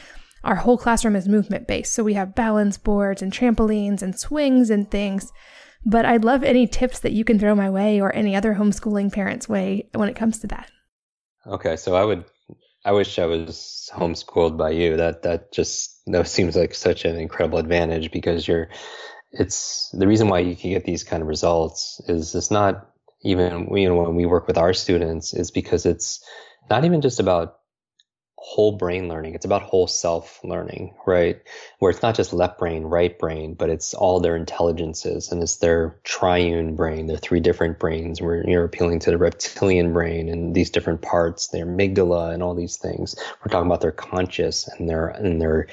our 0.43 0.55
whole 0.55 0.78
classroom 0.78 1.16
is 1.16 1.28
movement 1.28 1.68
based. 1.68 1.93
So 1.93 2.03
we 2.03 2.16
have 2.16 2.36
balance 2.36 2.78
boards 2.78 3.22
and 3.22 3.32
trampolines 3.32 4.01
and 4.01 4.20
swings 4.20 4.70
and 4.70 4.89
things. 4.89 5.32
But 5.86 6.05
I'd 6.05 6.26
love 6.26 6.43
any 6.43 6.66
tips 6.66 6.99
that 6.99 7.11
you 7.11 7.24
can 7.24 7.38
throw 7.38 7.55
my 7.55 7.70
way 7.70 8.01
or 8.01 8.14
any 8.16 8.36
other 8.36 8.55
homeschooling 8.55 9.14
parents' 9.14 9.47
way 9.47 9.89
when 9.93 10.09
it 10.09 10.16
comes 10.16 10.39
to 10.39 10.47
that. 10.47 10.72
Okay, 11.45 11.76
so 11.76 11.95
I 11.95 12.03
would 12.03 12.26
I 12.86 12.91
wish 12.91 13.20
I 13.20 13.26
was 13.26 13.89
homeschooled 13.93 14.57
by 14.57 14.72
you. 14.72 14.97
That 14.97 15.24
that 15.24 15.53
just 15.53 15.93
that 16.08 16.28
seems 16.28 16.56
like 16.56 16.74
such 16.74 17.06
an 17.06 17.16
incredible 17.16 17.60
advantage 17.60 18.12
because 18.12 18.47
you're 18.47 18.70
it's 19.32 19.89
the 19.93 20.08
reason 20.08 20.28
why 20.28 20.39
you 20.39 20.56
can 20.56 20.72
get 20.72 20.86
these 20.86 21.04
kind 21.04 21.22
of 21.22 21.28
results 21.28 22.01
is 22.08 22.36
it's 22.36 22.51
not 22.51 22.89
even 23.24 23.76
you 23.76 23.88
know 23.88 23.95
when 23.95 24.16
we 24.16 24.26
work 24.26 24.47
with 24.47 24.58
our 24.58 24.74
students 24.74 25.34
is 25.34 25.49
because 25.51 25.86
it's 25.86 26.24
not 26.70 26.86
even 26.86 27.01
just 27.01 27.20
about 27.20 27.60
whole 28.44 28.74
brain 28.74 29.08
learning. 29.08 29.34
It's 29.36 29.46
about 29.46 29.62
whole 29.62 29.88
self 29.88 30.44
learning, 30.44 30.94
right? 31.08 31.41
Where 31.80 31.91
it's 31.91 32.02
not 32.02 32.14
just 32.14 32.34
left 32.34 32.60
brain, 32.60 32.84
right 32.84 33.18
brain, 33.18 33.54
but 33.54 33.70
it's 33.70 33.94
all 33.94 34.20
their 34.20 34.36
intelligences 34.36 35.32
and 35.32 35.41
it's 35.41 35.56
their 35.56 35.96
triune 36.04 36.76
brain, 36.76 37.08
their 37.08 37.18
three 37.18 37.39
different 37.39 37.80
brains. 37.80 38.22
Where 38.22 38.48
you're 38.48 38.66
appealing 38.66 39.00
to 39.00 39.12
the 39.12 39.18
reptilian 39.18 39.94
brain 39.94 40.28
and 40.28 40.54
these 40.54 40.70
different 40.70 41.02
parts, 41.02 41.48
their 41.48 41.66
amygdala 41.66 42.34
and 42.34 42.44
all 42.44 42.54
these 42.54 42.76
things. 42.76 43.16
We're 43.39 43.50
talking 43.50 43.68
about 43.68 43.80
their 43.80 43.94
conscious 43.94 44.68
and 44.68 44.89
their 44.89 45.08
and 45.08 45.41
their 45.41 45.68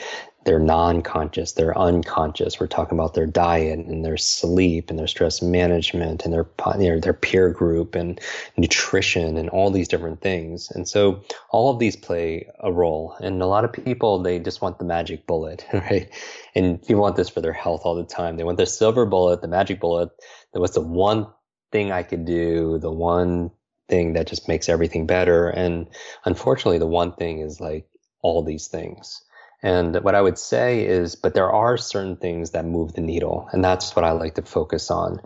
they're 0.45 0.59
non-conscious, 0.59 1.53
they're 1.53 1.77
unconscious. 1.77 2.59
We're 2.59 2.67
talking 2.67 2.99
about 2.99 3.15
their 3.15 3.27
diet 3.27 3.79
and 3.79 4.05
their 4.05 4.17
sleep 4.17 4.89
and 4.89 4.99
their 4.99 5.07
stress 5.07 5.43
management 5.43 6.25
and 6.25 6.33
their 6.33 6.49
you 6.79 6.91
know, 6.91 7.01
their 7.01 7.13
peer 7.13 7.51
group 7.51 7.95
and 7.95 8.19
nutrition 8.57 9.37
and 9.37 9.51
all 9.51 9.71
these 9.71 9.89
different 9.89 10.23
things. 10.23 10.71
And 10.71 10.89
so 10.89 11.23
all 11.51 11.71
of 11.71 11.79
these 11.79 11.95
play 11.95 12.49
a 12.61 12.73
role. 12.73 13.17
And 13.21 13.43
a 13.43 13.47
lot 13.47 13.65
of 13.65 13.73
people 13.73 14.23
they 14.23 14.39
just 14.39 14.63
want 14.63 14.79
the 14.79 14.85
magic 14.85 15.27
bullet, 15.27 15.67
right? 15.73 16.09
And 16.55 16.81
people 16.81 17.03
want 17.03 17.17
this 17.17 17.29
for 17.29 17.43
their 17.43 17.53
health 17.53 17.83
all 17.85 17.95
the 17.95 18.05
time. 18.05 18.37
They 18.37 18.45
want 18.45 18.59
the 18.59 18.67
silver 18.67 19.05
bullet, 19.05 19.43
the 19.43 19.49
magic 19.49 19.79
bullet. 19.79 20.11
That 20.55 20.61
was 20.61 20.73
the 20.73 20.81
one 20.81 21.27
thing 21.71 21.93
I 21.93 22.03
could 22.03 22.25
do, 22.25 22.79
the 22.79 22.91
one 22.91 23.51
thing 23.89 24.15
that 24.15 24.27
just 24.27 24.49
makes 24.49 24.69
everything 24.69 25.07
better. 25.07 25.51
And 25.51 25.87
unfortunately, 26.25 26.79
the 26.79 26.87
one 26.87 27.13
thing 27.13 27.41
is 27.41 27.61
like 27.61 27.87
all 28.23 28.43
these 28.43 28.69
things. 28.69 29.23
And 29.63 29.97
what 29.97 30.15
I 30.15 30.23
would 30.23 30.39
say 30.39 30.87
is, 30.87 31.17
but 31.17 31.35
there 31.35 31.51
are 31.51 31.77
certain 31.77 32.17
things 32.17 32.51
that 32.51 32.65
move 32.65 32.95
the 32.95 33.03
needle, 33.03 33.49
and 33.53 33.63
that's 33.63 33.95
what 33.95 34.05
I 34.05 34.13
like 34.13 34.35
to 34.37 34.43
focus 34.43 34.91
on. 34.91 35.21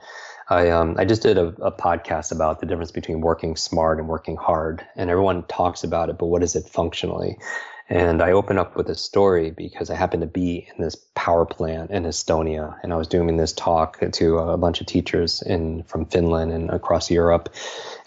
I 0.49 0.71
um, 0.71 0.97
I 0.99 1.05
just 1.05 1.23
did 1.23 1.39
a, 1.39 1.47
a, 1.63 1.73
podcast 1.73 2.31
about 2.31 2.61
the 2.61 2.67
difference 2.67 2.91
between 2.91 3.23
working 3.23 3.57
smart 3.57 3.99
and 3.99 4.09
working 4.09 4.37
hard, 4.37 4.85
and 4.97 5.09
everyone 5.09 5.45
talks 5.45 5.85
about 5.85 6.11
it, 6.11 6.19
but 6.19 6.27
what 6.27 6.43
is 6.43 6.55
it 6.55 6.69
functionally? 6.69 7.39
And 7.89 8.23
I 8.23 8.33
open 8.33 8.59
up 8.59 8.77
with 8.77 8.89
a 8.89 8.95
story 8.95 9.51
because 9.51 9.91
I 9.91 9.95
happened 9.95 10.23
to 10.23 10.27
be 10.27 10.69
in 10.75 10.83
this 10.83 10.97
power 11.15 11.45
plant 11.45 11.91
in 11.91 12.05
Estonia, 12.05 12.79
and 12.83 12.93
I 12.93 12.97
was 12.97 13.09
doing 13.09 13.37
this 13.37 13.53
talk 13.53 14.01
to 14.01 14.39
a 14.39 14.57
bunch 14.57 14.81
of 14.81 14.87
teachers 14.87 15.43
in 15.43 15.83
from 15.83 16.07
Finland 16.07 16.51
and 16.51 16.71
across 16.71 17.11
Europe. 17.11 17.55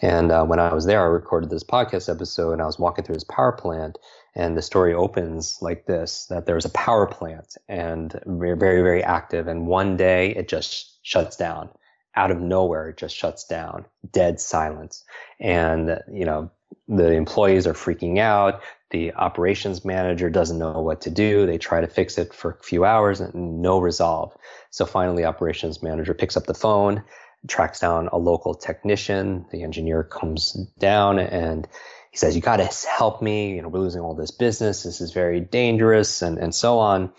And 0.01 0.31
uh, 0.31 0.45
when 0.45 0.59
I 0.59 0.73
was 0.73 0.85
there, 0.85 1.01
I 1.01 1.05
recorded 1.05 1.51
this 1.51 1.63
podcast 1.63 2.09
episode, 2.09 2.53
and 2.53 2.61
I 2.61 2.65
was 2.65 2.79
walking 2.79 3.05
through 3.05 3.15
this 3.15 3.23
power 3.23 3.51
plant, 3.51 3.99
and 4.37 4.55
the 4.55 4.61
story 4.61 4.93
opens 4.93 5.57
like 5.61 5.87
this 5.87 6.27
that 6.27 6.45
there's 6.45 6.63
a 6.63 6.69
power 6.69 7.07
plant 7.07 7.57
and 7.67 8.21
very, 8.27 8.55
very, 8.55 8.83
very 8.83 9.03
active. 9.03 9.47
And 9.47 9.65
one 9.65 9.97
day 9.97 10.29
it 10.29 10.47
just 10.47 10.99
shuts 11.01 11.35
down. 11.35 11.69
Out 12.15 12.29
of 12.29 12.39
nowhere, 12.39 12.89
it 12.89 12.97
just 12.97 13.15
shuts 13.15 13.43
down. 13.45 13.85
Dead 14.11 14.39
silence. 14.39 15.03
And, 15.39 15.99
you 16.11 16.23
know, 16.23 16.51
the 16.87 17.13
employees 17.13 17.65
are 17.65 17.73
freaking 17.73 18.19
out. 18.19 18.61
The 18.91 19.11
operations 19.15 19.83
manager 19.83 20.29
doesn't 20.29 20.59
know 20.59 20.81
what 20.81 21.01
to 21.01 21.09
do. 21.09 21.47
They 21.47 21.57
try 21.57 21.81
to 21.81 21.87
fix 21.87 22.19
it 22.19 22.31
for 22.31 22.51
a 22.51 22.63
few 22.63 22.85
hours 22.85 23.19
and 23.19 23.61
no 23.61 23.79
resolve. 23.79 24.35
So 24.69 24.85
finally, 24.85 25.25
operations 25.25 25.81
manager 25.81 26.13
picks 26.13 26.37
up 26.37 26.45
the 26.45 26.53
phone, 26.53 27.03
tracks 27.47 27.79
down 27.79 28.07
a 28.11 28.17
local 28.17 28.53
technician. 28.53 29.47
The 29.51 29.63
engineer 29.63 30.03
comes 30.03 30.53
down 30.77 31.17
and 31.17 31.67
he 32.11 32.17
says, 32.17 32.35
you 32.35 32.41
got 32.41 32.57
to 32.57 32.69
help 32.89 33.21
me. 33.21 33.55
You 33.55 33.61
know, 33.61 33.69
we're 33.69 33.79
losing 33.79 34.01
all 34.01 34.15
this 34.15 34.31
business. 34.31 34.83
This 34.83 35.01
is 35.01 35.11
very 35.11 35.39
dangerous 35.39 36.21
and, 36.21 36.37
and 36.37 36.53
so 36.53 36.79
on. 36.79 37.11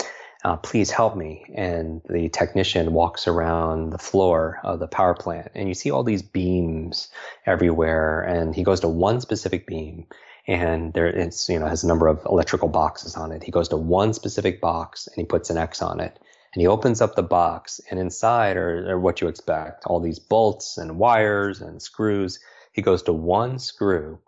Uh, 0.45 0.57
please 0.57 0.91
help 0.91 1.17
me. 1.17 1.45
And 1.55 2.01
the 2.09 2.29
technician 2.29 2.93
walks 2.93 3.27
around 3.27 3.91
the 3.91 3.99
floor 3.99 4.61
of 4.63 4.79
the 4.79 4.87
power 4.87 5.15
plant 5.15 5.51
and 5.55 5.69
you 5.69 5.75
see 5.75 5.91
all 5.91 6.05
these 6.05 6.23
beams 6.23 7.09
everywhere. 7.45 8.23
And 8.23 8.55
he 8.55 8.63
goes 8.63 8.81
to 8.81 8.89
one 8.89 9.21
specific 9.21 9.67
beam 9.67 10.07
and 10.47 10.93
there 10.95 11.07
it's, 11.07 11.49
you 11.49 11.59
know, 11.59 11.67
has 11.67 11.85
a 11.85 11.89
number 11.89 12.07
of 12.07 12.25
electrical 12.25 12.69
boxes 12.69 13.17
on 13.17 13.33
it. 13.33 13.43
He 13.43 13.51
goes 13.51 13.69
to 13.69 13.77
one 13.77 14.15
specific 14.15 14.61
box 14.61 15.07
and 15.07 15.17
he 15.17 15.25
puts 15.25 15.51
an 15.51 15.59
X 15.59 15.83
on 15.83 16.01
it. 16.01 16.19
And 16.55 16.63
he 16.63 16.67
opens 16.67 17.03
up 17.03 17.15
the 17.15 17.23
box 17.23 17.81
and 17.91 18.01
inside 18.01 18.57
are, 18.57 18.93
are 18.93 18.99
what 18.99 19.21
you 19.21 19.29
expect, 19.29 19.85
all 19.87 20.01
these 20.01 20.19
bolts 20.19 20.79
and 20.79 20.99
wires 20.99 21.61
and 21.61 21.83
screws. 21.83 22.39
He 22.73 22.81
goes 22.81 23.03
to 23.03 23.13
one 23.13 23.59
screw 23.59 24.21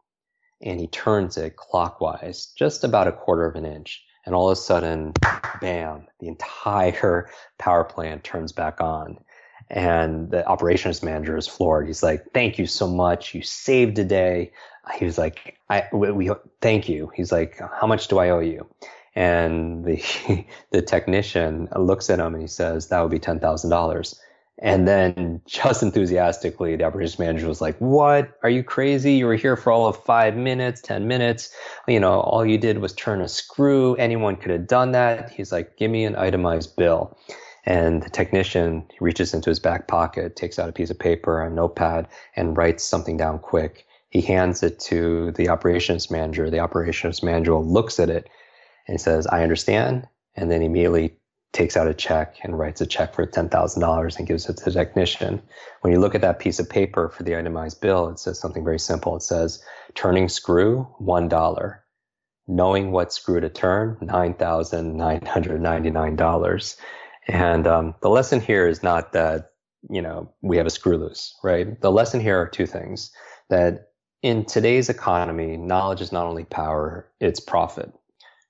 and 0.63 0.81
he 0.81 0.87
turns 0.87 1.37
it 1.37 1.57
clockwise 1.57 2.47
just 2.57 2.85
about 2.85 3.09
a 3.09 3.13
quarter 3.13 3.47
of 3.47 3.57
an 3.57 3.67
inch. 3.67 4.05
And 4.27 4.35
all 4.35 4.51
of 4.51 4.53
a 4.53 4.61
sudden, 4.61 5.15
bam, 5.61 6.07
the 6.19 6.29
entire 6.29 7.31
power 7.59 7.85
plant 7.85 8.23
turns 8.23 8.53
back 8.53 8.81
on. 8.81 9.19
And 9.71 10.31
the 10.31 10.47
operations 10.47 11.03
manager 11.03 11.37
is 11.37 11.47
floored. 11.47 11.87
He's 11.87 12.03
like, 12.03 12.33
thank 12.35 12.59
you 12.59 12.67
so 12.67 12.87
much. 12.87 13.35
You 13.35 13.43
saved 13.43 13.99
a 13.99 14.05
day. 14.05 14.53
He 14.99 15.05
was 15.05 15.17
like, 15.17 15.59
I, 15.71 15.85
we, 15.93 16.11
we 16.11 16.31
thank 16.61 16.89
you. 16.89 17.11
He's 17.15 17.31
like, 17.33 17.61
how 17.81 17.87
much 17.87 18.09
do 18.09 18.19
I 18.19 18.31
owe 18.31 18.41
you? 18.41 18.69
And 19.15 19.85
the, 19.85 20.45
the 20.71 20.83
technician 20.83 21.69
looks 21.77 22.11
at 22.11 22.19
him 22.19 22.35
and 22.35 22.43
he 22.43 22.49
says, 22.49 22.89
that 22.89 23.01
would 23.01 23.11
be 23.11 23.21
$10,000. 23.21 24.21
And 24.63 24.87
then 24.87 25.41
just 25.47 25.83
enthusiastically, 25.83 26.77
the 26.77 26.85
operations 26.85 27.19
manager 27.19 27.49
was 27.49 27.63
like, 27.63 27.79
what? 27.79 28.39
Are 28.43 28.51
you 28.51 28.63
crazy? 28.63 29.15
You 29.15 29.27
were 29.27 29.35
here 29.35 29.57
for 29.57 29.73
all 29.73 29.87
of 29.87 29.97
five 30.05 30.37
minutes, 30.37 30.83
10 30.83 31.09
minutes. 31.09 31.51
You 31.89 31.99
know, 31.99 32.21
all 32.21 32.45
you 32.45 32.59
did 32.59 32.79
was 32.79 32.93
turn 32.93 33.23
a 33.23 33.29
screw. 33.29 33.95
Anyone 33.95 34.37
could 34.37 34.51
have 34.51 34.67
done 34.67 34.93
that. 34.93 35.31
He's 35.31 35.51
like, 35.51 35.79
give 35.79 35.91
me 35.91 36.05
an 36.05 36.15
itemized 36.15 36.77
bill. 36.77 37.17
And 37.65 38.03
the 38.03 38.11
technician 38.11 38.87
reaches 39.01 39.33
into 39.33 39.49
his 39.49 39.61
back 39.61 39.89
pocket, 39.89 40.37
takes 40.37 40.59
out 40.59 40.69
a 40.69 40.73
piece 40.73 40.91
of 40.91 40.99
paper, 40.99 41.43
a 41.43 41.51
notepad, 41.51 42.07
and 42.37 42.57
writes 42.57 42.85
something 42.85 43.17
down 43.17 43.39
quick. 43.39 43.87
He 44.11 44.21
hands 44.21 44.63
it 44.63 44.79
to 44.81 45.33
the 45.33 45.49
operations 45.49 46.11
manager. 46.11 46.51
The 46.51 46.61
operations 46.61 47.23
manager 47.23 47.55
looks 47.57 47.99
at 47.99 48.11
it 48.11 48.29
and 48.89 49.01
says, 49.01 49.27
I 49.27 49.43
understand. 49.43 50.07
And 50.37 50.51
then 50.51 50.63
immediately 50.63 51.15
takes 51.53 51.77
out 51.77 51.89
a 51.89 51.95
check 51.95 52.37
and 52.43 52.59
writes 52.59 52.81
a 52.81 52.87
check 52.87 53.15
for 53.15 53.27
$10,000 53.27 54.19
and 54.19 54.27
gives 54.27 54.49
it 54.49 54.57
to 54.57 54.65
the 54.65 54.71
technician. 54.71 55.43
When 55.81 55.93
you 55.93 55.99
look 55.99 56.15
at 56.15 56.21
that 56.21 56.39
piece 56.39 56.61
of 56.61 56.71
paper 56.71 57.09
for 57.09 57.25
the 57.25 57.37
itemized 57.37 57.81
bill, 57.81 58.09
it 58.09 58.21
says 58.21 58.39
something 58.39 58.63
very 58.63 58.79
simple. 58.79 59.17
It 59.17 59.23
says 59.23 59.61
turning 59.95 60.29
screw, 60.29 60.87
$1. 61.01 61.79
Knowing 62.47 62.93
what 62.93 63.13
screw 63.13 63.41
to 63.41 63.49
turn, 63.49 63.97
$9,999. 64.01 66.77
And 67.29 67.67
um, 67.67 67.97
the 68.01 68.11
lesson 68.11 68.41
here 68.41 68.69
is 68.69 68.83
not 68.83 69.13
that, 69.13 69.51
you 69.89 70.03
know, 70.03 70.33
we 70.43 70.57
have 70.57 70.67
a 70.67 70.71
screw 70.71 70.97
loose, 70.97 71.37
right? 71.43 71.81
The 71.81 71.93
lesson 71.93 72.21
here 72.21 72.41
are 72.41 72.49
two 72.49 72.67
things 72.67 73.13
that 73.51 73.91
in 74.23 74.45
today's 74.45 74.89
economy, 74.89 75.57
knowledge 75.57 76.01
is 76.01 76.13
not 76.13 76.27
only 76.27 76.45
power, 76.45 77.11
it's 77.21 77.41
profit 77.41 77.93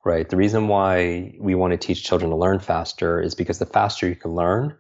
right? 0.05 0.29
The 0.29 0.37
reason 0.37 0.69
why 0.69 1.35
we 1.39 1.55
want 1.55 1.73
to 1.73 1.77
teach 1.77 2.05
children 2.05 2.31
to 2.31 2.37
learn 2.37 2.59
faster 2.59 3.21
is 3.21 3.35
because 3.35 3.59
the 3.59 3.67
faster 3.67 4.09
you 4.09 4.17
can 4.17 4.35
learn, 4.35 4.77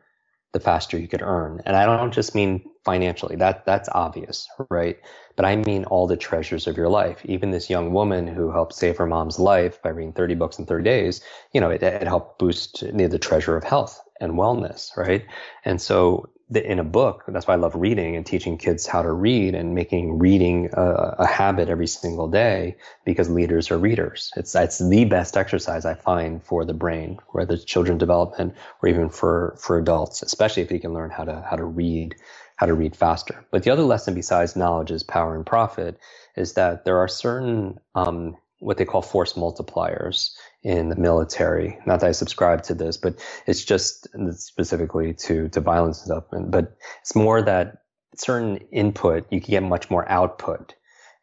the 0.52 0.60
faster 0.60 0.98
you 0.98 1.08
could 1.08 1.22
earn. 1.22 1.60
And 1.64 1.76
I 1.76 1.84
don't 1.84 2.12
just 2.12 2.34
mean 2.34 2.64
financially. 2.84 3.36
That 3.36 3.64
that's 3.66 3.88
obvious, 3.92 4.48
right? 4.70 4.98
But 5.36 5.44
I 5.44 5.56
mean 5.56 5.84
all 5.84 6.06
the 6.06 6.16
treasures 6.16 6.66
of 6.66 6.76
your 6.76 6.88
life. 6.88 7.20
Even 7.24 7.50
this 7.50 7.70
young 7.70 7.92
woman 7.92 8.26
who 8.26 8.50
helped 8.50 8.74
save 8.74 8.96
her 8.96 9.06
mom's 9.06 9.38
life 9.38 9.80
by 9.82 9.90
reading 9.90 10.12
30 10.12 10.34
books 10.34 10.58
in 10.58 10.66
30 10.66 10.84
days, 10.84 11.20
you 11.52 11.60
know, 11.60 11.70
it, 11.70 11.82
it 11.82 12.06
helped 12.06 12.38
boost 12.38 12.80
the 12.80 13.18
treasure 13.18 13.56
of 13.56 13.64
health 13.64 14.00
and 14.20 14.32
wellness, 14.32 14.96
right? 14.96 15.24
And 15.64 15.80
so 15.80 16.30
in 16.56 16.78
a 16.78 16.84
book. 16.84 17.24
That's 17.28 17.46
why 17.46 17.54
I 17.54 17.56
love 17.56 17.74
reading 17.74 18.16
and 18.16 18.26
teaching 18.26 18.58
kids 18.58 18.86
how 18.86 19.02
to 19.02 19.12
read 19.12 19.54
and 19.54 19.74
making 19.74 20.18
reading 20.18 20.70
a, 20.72 21.16
a, 21.20 21.26
habit 21.26 21.68
every 21.68 21.86
single 21.86 22.28
day 22.28 22.76
because 23.04 23.30
leaders 23.30 23.70
are 23.70 23.78
readers. 23.78 24.32
It's, 24.36 24.54
it's 24.54 24.78
the 24.78 25.04
best 25.04 25.36
exercise 25.36 25.84
I 25.84 25.94
find 25.94 26.42
for 26.42 26.64
the 26.64 26.74
brain, 26.74 27.18
whether 27.28 27.54
it's 27.54 27.64
children 27.64 27.98
development 27.98 28.54
or 28.82 28.88
even 28.88 29.08
for, 29.10 29.56
for 29.58 29.78
adults, 29.78 30.22
especially 30.22 30.64
if 30.64 30.72
you 30.72 30.80
can 30.80 30.92
learn 30.92 31.10
how 31.10 31.24
to, 31.24 31.46
how 31.48 31.56
to 31.56 31.64
read, 31.64 32.16
how 32.56 32.66
to 32.66 32.74
read 32.74 32.96
faster. 32.96 33.44
But 33.52 33.62
the 33.62 33.70
other 33.70 33.84
lesson 33.84 34.14
besides 34.14 34.56
knowledge 34.56 34.90
is 34.90 35.04
power 35.04 35.36
and 35.36 35.46
profit 35.46 35.98
is 36.36 36.54
that 36.54 36.84
there 36.84 36.98
are 36.98 37.08
certain, 37.08 37.78
um, 37.94 38.36
what 38.58 38.76
they 38.76 38.84
call 38.84 39.02
force 39.02 39.34
multipliers 39.34 40.32
in 40.62 40.88
the 40.88 40.96
military. 40.96 41.78
Not 41.86 42.00
that 42.00 42.08
I 42.08 42.12
subscribe 42.12 42.62
to 42.64 42.74
this, 42.74 42.96
but 42.96 43.14
it's 43.46 43.64
just 43.64 44.08
specifically 44.32 45.14
to 45.14 45.48
to 45.48 45.60
violence 45.60 45.98
and 45.98 46.06
stuff. 46.06 46.24
But 46.50 46.76
it's 47.00 47.14
more 47.14 47.42
that 47.42 47.82
certain 48.16 48.56
input 48.70 49.26
you 49.30 49.40
can 49.40 49.50
get 49.50 49.62
much 49.62 49.90
more 49.90 50.08
output. 50.08 50.74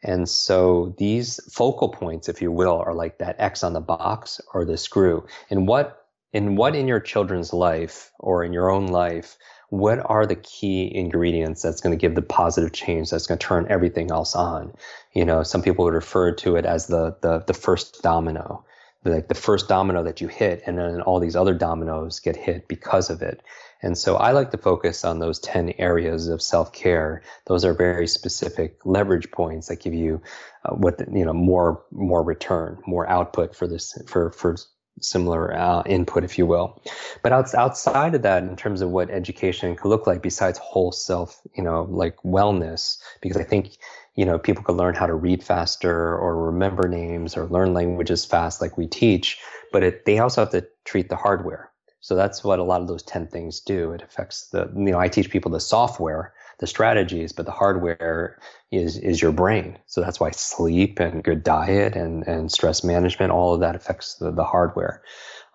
And 0.03 0.29
so 0.29 0.95
these 0.97 1.39
focal 1.53 1.89
points, 1.89 2.29
if 2.29 2.41
you 2.41 2.51
will, 2.51 2.79
are 2.79 2.93
like 2.93 3.17
that 3.17 3.35
X 3.39 3.63
on 3.63 3.73
the 3.73 3.81
box 3.81 4.39
or 4.53 4.63
the 4.65 4.77
screw. 4.77 5.25
And 5.49 5.67
what 5.67 6.05
in 6.33 6.55
what 6.55 6.75
in 6.75 6.87
your 6.87 6.99
children's 6.99 7.53
life 7.53 8.11
or 8.19 8.43
in 8.43 8.53
your 8.53 8.69
own 8.69 8.87
life, 8.87 9.37
what 9.69 9.99
are 10.05 10.25
the 10.25 10.35
key 10.35 10.91
ingredients 10.93 11.61
that's 11.61 11.81
going 11.81 11.97
to 11.97 12.01
give 12.01 12.15
the 12.15 12.21
positive 12.21 12.71
change 12.71 13.09
that's 13.09 13.27
going 13.27 13.37
to 13.37 13.45
turn 13.45 13.67
everything 13.69 14.11
else 14.11 14.35
on? 14.35 14.73
You 15.13 15.25
know, 15.25 15.43
some 15.43 15.61
people 15.61 15.85
would 15.85 15.93
refer 15.93 16.31
to 16.33 16.55
it 16.55 16.65
as 16.65 16.87
the 16.87 17.17
the, 17.21 17.43
the 17.45 17.53
first 17.53 18.01
domino 18.01 18.65
like 19.09 19.27
the 19.27 19.35
first 19.35 19.67
domino 19.67 20.03
that 20.03 20.21
you 20.21 20.27
hit 20.27 20.63
and 20.65 20.77
then 20.77 21.01
all 21.01 21.19
these 21.19 21.35
other 21.35 21.53
dominoes 21.53 22.19
get 22.19 22.35
hit 22.35 22.67
because 22.67 23.09
of 23.09 23.21
it 23.21 23.41
And 23.81 23.97
so 23.97 24.15
I 24.17 24.31
like 24.31 24.51
to 24.51 24.57
focus 24.57 25.05
on 25.05 25.19
those 25.19 25.39
10 25.39 25.73
areas 25.77 26.27
of 26.27 26.41
self 26.41 26.73
care. 26.73 27.21
Those 27.45 27.63
are 27.65 27.73
very 27.73 28.07
specific 28.07 28.79
leverage 28.85 29.31
points 29.31 29.67
that 29.67 29.81
give 29.81 29.93
you 29.93 30.21
uh, 30.65 30.73
what, 30.73 30.99
you 31.11 31.25
know, 31.25 31.33
more, 31.33 31.83
more 31.91 32.23
return, 32.23 32.81
more 32.87 33.07
output 33.09 33.55
for 33.55 33.67
this, 33.67 33.97
for, 34.07 34.31
for 34.31 34.55
similar 34.99 35.55
uh, 35.55 35.83
input, 35.85 36.23
if 36.23 36.37
you 36.39 36.47
will. 36.47 36.81
But 37.21 37.31
out, 37.33 37.53
outside 37.53 38.15
of 38.15 38.23
that, 38.23 38.43
in 38.43 38.55
terms 38.55 38.81
of 38.81 38.89
what 38.89 39.11
education 39.11 39.75
could 39.75 39.89
look 39.89 40.07
like, 40.07 40.23
besides 40.23 40.57
whole 40.57 40.91
self, 40.91 41.39
you 41.55 41.63
know, 41.63 41.83
like 41.89 42.17
wellness, 42.25 42.97
because 43.21 43.37
I 43.37 43.43
think, 43.43 43.77
you 44.17 44.25
know, 44.25 44.39
people 44.39 44.63
could 44.63 44.75
learn 44.75 44.95
how 44.95 45.05
to 45.05 45.13
read 45.13 45.43
faster 45.43 46.17
or 46.17 46.43
remember 46.43 46.89
names 46.89 47.37
or 47.37 47.45
learn 47.45 47.73
languages 47.73 48.25
fast, 48.25 48.59
like 48.59 48.75
we 48.75 48.87
teach. 48.87 49.37
But 49.71 49.83
it, 49.83 50.05
they 50.05 50.17
also 50.17 50.41
have 50.41 50.49
to 50.51 50.67
treat 50.85 51.09
the 51.09 51.15
hardware. 51.15 51.71
So 51.99 52.15
that's 52.15 52.43
what 52.43 52.57
a 52.57 52.63
lot 52.63 52.81
of 52.81 52.87
those 52.87 53.03
10 53.03 53.27
things 53.27 53.59
do. 53.59 53.91
It 53.91 54.01
affects 54.01 54.49
the, 54.49 54.71
you 54.75 54.91
know, 54.91 54.97
I 54.97 55.07
teach 55.07 55.29
people 55.29 55.51
the 55.51 55.59
software, 55.59 56.33
the 56.59 56.65
strategies, 56.65 57.31
but 57.31 57.45
the 57.45 57.51
hardware 57.51 58.39
is, 58.71 58.97
is 58.97 59.21
your 59.21 59.31
brain. 59.31 59.77
So 59.85 60.01
that's 60.01 60.19
why 60.19 60.31
sleep 60.31 60.99
and 60.99 61.23
good 61.23 61.43
diet 61.43 61.95
and, 61.95 62.25
and 62.27 62.51
stress 62.51 62.83
management, 62.83 63.31
all 63.31 63.53
of 63.53 63.59
that 63.59 63.75
affects 63.75 64.15
the, 64.15 64.31
the 64.31 64.43
hardware. 64.43 65.03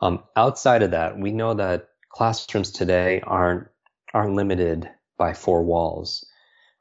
Um, 0.01 0.23
outside 0.37 0.83
of 0.83 0.93
that, 0.93 1.19
we 1.19 1.33
know 1.33 1.55
that 1.55 1.89
classrooms 2.11 2.71
today 2.71 3.23
aren't, 3.27 3.67
aren't 4.15 4.35
limited 4.35 4.89
by 5.19 5.33
four 5.33 5.65
walls 5.65 6.25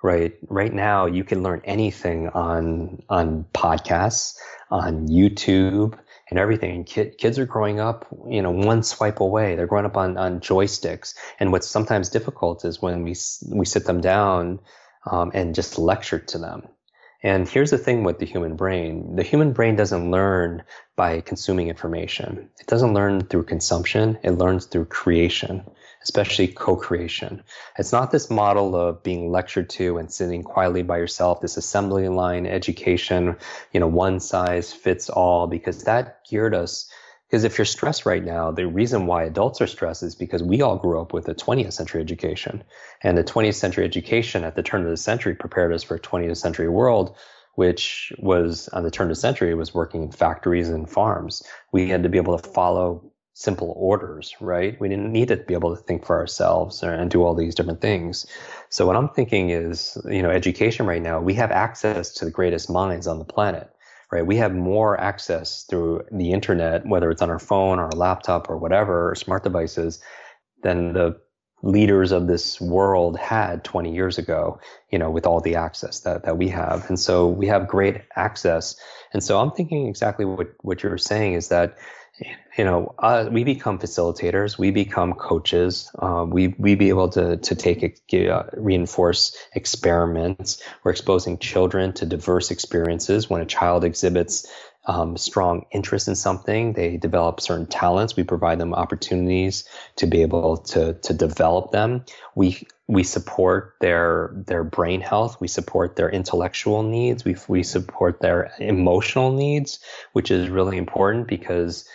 right 0.03 0.33
right 0.47 0.73
now 0.73 1.05
you 1.05 1.23
can 1.23 1.43
learn 1.43 1.61
anything 1.63 2.27
on 2.29 3.01
on 3.09 3.45
podcasts 3.53 4.35
on 4.69 5.07
youtube 5.07 5.97
and 6.31 6.39
everything. 6.39 6.71
And 6.71 6.85
kid, 6.85 7.17
kids 7.17 7.37
are 7.37 7.45
growing 7.45 7.79
up, 7.79 8.07
you 8.27 8.41
know, 8.41 8.51
one 8.51 8.81
swipe 8.81 9.19
away. 9.19 9.55
They're 9.55 9.67
growing 9.67 9.85
up 9.85 9.97
on, 9.97 10.17
on 10.17 10.39
joysticks. 10.39 11.13
And 11.39 11.51
what's 11.51 11.67
sometimes 11.67 12.09
difficult 12.09 12.65
is 12.65 12.81
when 12.81 13.03
we, 13.03 13.15
we 13.51 13.65
sit 13.65 13.85
them 13.85 14.01
down 14.01 14.59
um, 15.05 15.31
and 15.35 15.53
just 15.53 15.77
lecture 15.77 16.19
to 16.19 16.37
them. 16.39 16.63
And 17.21 17.47
here's 17.47 17.69
the 17.69 17.77
thing 17.77 18.03
with 18.03 18.17
the 18.17 18.25
human 18.25 18.55
brain. 18.55 19.15
The 19.15 19.23
human 19.23 19.51
brain 19.53 19.75
doesn't 19.75 20.09
learn 20.09 20.63
by 20.95 21.21
consuming 21.21 21.67
information. 21.67 22.49
It 22.59 22.65
doesn't 22.65 22.95
learn 22.95 23.21
through 23.21 23.43
consumption. 23.43 24.17
It 24.23 24.31
learns 24.31 24.65
through 24.65 24.85
creation 24.85 25.69
especially 26.03 26.47
co-creation. 26.47 27.43
It's 27.77 27.91
not 27.91 28.11
this 28.11 28.29
model 28.29 28.75
of 28.75 29.03
being 29.03 29.31
lectured 29.31 29.69
to 29.71 29.97
and 29.97 30.11
sitting 30.11 30.43
quietly 30.43 30.83
by 30.83 30.97
yourself, 30.97 31.41
this 31.41 31.57
assembly 31.57 32.07
line 32.07 32.45
education, 32.45 33.35
you 33.71 33.79
know, 33.79 33.87
one 33.87 34.19
size 34.19 34.73
fits 34.73 35.09
all, 35.09 35.47
because 35.47 35.83
that 35.83 36.25
geared 36.29 36.55
us. 36.55 36.89
Because 37.27 37.43
if 37.45 37.57
you're 37.57 37.65
stressed 37.65 38.05
right 38.05 38.23
now, 38.23 38.51
the 38.51 38.67
reason 38.67 39.05
why 39.05 39.23
adults 39.23 39.61
are 39.61 39.67
stressed 39.67 40.03
is 40.03 40.15
because 40.15 40.43
we 40.43 40.61
all 40.61 40.75
grew 40.75 40.99
up 40.99 41.13
with 41.13 41.29
a 41.29 41.35
20th 41.35 41.71
century 41.71 42.01
education. 42.01 42.63
And 43.03 43.17
the 43.17 43.23
20th 43.23 43.55
century 43.55 43.85
education 43.85 44.43
at 44.43 44.55
the 44.55 44.63
turn 44.63 44.83
of 44.83 44.89
the 44.89 44.97
century 44.97 45.33
prepared 45.35 45.71
us 45.71 45.83
for 45.83 45.95
a 45.95 45.99
20th 45.99 46.37
century 46.37 46.67
world 46.67 47.15
which 47.55 48.13
was 48.19 48.69
on 48.69 48.83
the 48.83 48.91
turn 48.91 49.07
of 49.07 49.15
the 49.15 49.21
century 49.21 49.53
was 49.53 49.73
working 49.73 50.03
in 50.03 50.11
factories 50.11 50.69
and 50.69 50.89
farms. 50.89 51.43
We 51.71 51.89
had 51.89 52.03
to 52.03 52.09
be 52.09 52.17
able 52.17 52.37
to 52.37 52.49
follow 52.49 53.10
simple 53.41 53.73
orders, 53.75 54.35
right? 54.39 54.79
We 54.79 54.87
didn't 54.87 55.11
need 55.11 55.29
to 55.29 55.37
be 55.37 55.55
able 55.55 55.75
to 55.75 55.81
think 55.81 56.05
for 56.05 56.17
ourselves 56.17 56.83
and 56.83 57.09
do 57.09 57.23
all 57.23 57.33
these 57.33 57.55
different 57.55 57.81
things. 57.81 58.27
So 58.69 58.85
what 58.85 58.95
I'm 58.95 59.09
thinking 59.09 59.49
is, 59.49 59.97
you 60.05 60.21
know, 60.21 60.29
education 60.29 60.85
right 60.85 61.01
now, 61.01 61.19
we 61.19 61.33
have 61.33 61.51
access 61.51 62.13
to 62.15 62.25
the 62.25 62.31
greatest 62.31 62.69
minds 62.69 63.07
on 63.07 63.17
the 63.17 63.25
planet, 63.25 63.69
right? 64.11 64.25
We 64.25 64.37
have 64.37 64.53
more 64.53 64.99
access 64.99 65.63
through 65.63 66.05
the 66.11 66.31
internet, 66.31 66.85
whether 66.85 67.09
it's 67.09 67.21
on 67.21 67.31
our 67.31 67.39
phone 67.39 67.79
or 67.79 67.85
our 67.85 67.91
laptop 67.97 68.49
or 68.49 68.57
whatever, 68.57 69.09
or 69.09 69.15
smart 69.15 69.43
devices, 69.43 69.99
than 70.61 70.93
the 70.93 71.19
leaders 71.63 72.11
of 72.11 72.27
this 72.27 72.59
world 72.61 73.17
had 73.17 73.63
20 73.63 73.93
years 73.93 74.17
ago, 74.17 74.59
you 74.91 74.99
know, 74.99 75.09
with 75.09 75.25
all 75.25 75.39
the 75.39 75.55
access 75.55 75.99
that, 76.01 76.23
that 76.23 76.37
we 76.37 76.47
have. 76.47 76.87
And 76.89 76.99
so 76.99 77.27
we 77.27 77.47
have 77.47 77.67
great 77.67 78.01
access. 78.15 78.75
And 79.13 79.23
so 79.23 79.39
I'm 79.39 79.51
thinking 79.51 79.87
exactly 79.87 80.25
what, 80.25 80.47
what 80.61 80.83
you're 80.83 80.97
saying 80.97 81.33
is 81.33 81.49
that, 81.49 81.77
you 82.57 82.65
know, 82.65 82.93
uh, 82.99 83.29
we 83.31 83.43
become 83.43 83.79
facilitators, 83.79 84.57
we 84.57 84.71
become 84.71 85.13
coaches, 85.13 85.89
uh, 85.99 86.25
we 86.27 86.49
we 86.59 86.75
be 86.75 86.89
able 86.89 87.09
to 87.09 87.37
to 87.37 87.55
take 87.55 88.01
uh, 88.13 88.43
reinforce 88.53 89.35
experiments. 89.53 90.61
We're 90.83 90.91
exposing 90.91 91.37
children 91.39 91.93
to 91.93 92.05
diverse 92.05 92.51
experiences. 92.51 93.29
When 93.29 93.41
a 93.41 93.45
child 93.45 93.83
exhibits 93.83 94.51
um, 94.85 95.15
strong 95.15 95.65
interest 95.71 96.07
in 96.07 96.15
something, 96.15 96.73
they 96.73 96.97
develop 96.97 97.39
certain 97.39 97.67
talents. 97.67 98.15
We 98.15 98.23
provide 98.23 98.59
them 98.59 98.73
opportunities 98.73 99.63
to 99.97 100.07
be 100.07 100.21
able 100.21 100.57
to 100.57 100.93
to 100.93 101.13
develop 101.13 101.71
them. 101.71 102.03
We 102.35 102.67
we 102.87 103.03
support 103.03 103.75
their 103.79 104.31
their 104.33 104.65
brain 104.65 104.99
health. 104.99 105.39
We 105.39 105.47
support 105.47 105.95
their 105.95 106.09
intellectual 106.09 106.83
needs. 106.83 107.23
We 107.23 107.37
we 107.47 107.63
support 107.63 108.19
their 108.19 108.51
emotional 108.59 109.31
needs, 109.31 109.79
which 110.11 110.29
is 110.29 110.49
really 110.49 110.77
important 110.77 111.27
because 111.27 111.87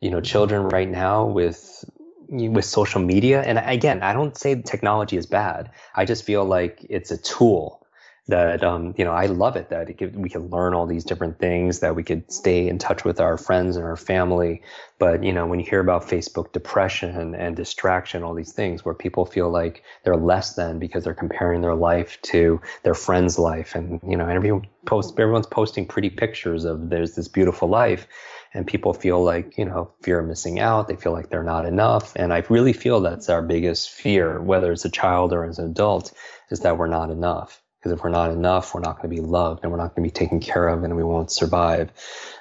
you 0.00 0.10
know 0.10 0.20
children 0.20 0.68
right 0.68 0.88
now 0.88 1.26
with 1.26 1.84
with 2.28 2.64
social 2.64 3.00
media. 3.00 3.42
And 3.42 3.58
again 3.58 4.02
i 4.02 4.12
don't 4.12 4.36
say 4.36 4.60
technology 4.62 5.16
is 5.16 5.26
bad. 5.26 5.70
I 5.94 6.04
just 6.04 6.24
feel 6.24 6.44
like 6.44 6.84
it's 6.88 7.10
a 7.10 7.18
tool 7.18 7.86
that 8.28 8.62
um, 8.62 8.94
you 8.98 9.04
know 9.04 9.12
i 9.12 9.24
love 9.24 9.56
it 9.56 9.70
that 9.70 9.88
it 9.88 9.96
could, 9.96 10.14
we 10.14 10.28
can 10.28 10.48
learn 10.48 10.74
all 10.74 10.86
these 10.86 11.04
different 11.04 11.38
things 11.38 11.80
that 11.80 11.96
we 11.96 12.02
could 12.02 12.30
stay 12.30 12.68
in 12.68 12.78
touch 12.78 13.02
with 13.02 13.20
our 13.20 13.38
friends 13.38 13.74
and 13.74 13.84
our 13.86 13.96
family. 13.96 14.62
But 14.98 15.24
you 15.24 15.32
know 15.32 15.46
when 15.46 15.58
you 15.60 15.66
hear 15.66 15.80
about 15.80 16.06
facebook 16.06 16.52
depression 16.52 17.16
and, 17.16 17.34
and 17.34 17.56
distraction 17.56 18.22
all 18.22 18.34
these 18.34 18.52
things 18.52 18.84
where 18.84 18.94
people 18.94 19.24
feel 19.24 19.48
like 19.48 19.82
they're 20.04 20.16
less 20.16 20.54
than 20.54 20.78
because 20.78 21.04
they're 21.04 21.14
comparing 21.14 21.62
their 21.62 21.74
life 21.74 22.20
to 22.22 22.60
their 22.82 22.94
friend's 22.94 23.38
life. 23.38 23.74
And 23.74 24.00
you 24.06 24.16
know 24.16 24.28
everyone 24.28 24.66
post 24.84 25.18
everyone's 25.18 25.46
posting 25.46 25.86
pretty 25.86 26.10
pictures 26.10 26.64
of 26.64 26.90
there's 26.90 27.14
this 27.14 27.28
beautiful 27.28 27.68
life 27.68 28.06
and 28.54 28.66
people 28.66 28.92
feel 28.94 29.22
like 29.22 29.58
you 29.58 29.64
know 29.64 29.92
fear 30.02 30.20
of 30.20 30.26
missing 30.26 30.58
out 30.58 30.88
they 30.88 30.96
feel 30.96 31.12
like 31.12 31.30
they're 31.30 31.42
not 31.42 31.66
enough. 31.66 32.14
And 32.16 32.32
i 32.32 32.44
really 32.48 32.72
feel 32.72 33.00
that's 33.00 33.28
our 33.28 33.42
biggest 33.42 33.90
fear 33.90 34.40
whether 34.40 34.72
it's 34.72 34.84
a 34.84 34.90
child 34.90 35.32
or 35.32 35.44
as 35.44 35.58
an 35.58 35.70
adult 35.70 36.12
is 36.50 36.60
that 36.60 36.78
we're 36.78 36.88
not 36.88 37.10
enough. 37.10 37.62
Because 37.78 37.92
if 37.92 38.02
we're 38.02 38.10
not 38.10 38.30
enough 38.30 38.74
we're 38.74 38.80
not 38.80 38.96
going 38.96 39.10
to 39.10 39.22
be 39.22 39.26
loved 39.26 39.60
and 39.62 39.70
we're 39.70 39.78
not 39.78 39.94
going 39.94 40.08
to 40.08 40.12
be 40.12 40.18
taken 40.18 40.40
care 40.40 40.68
of 40.68 40.82
and 40.82 40.96
we 40.96 41.04
won't 41.04 41.30
survive. 41.30 41.90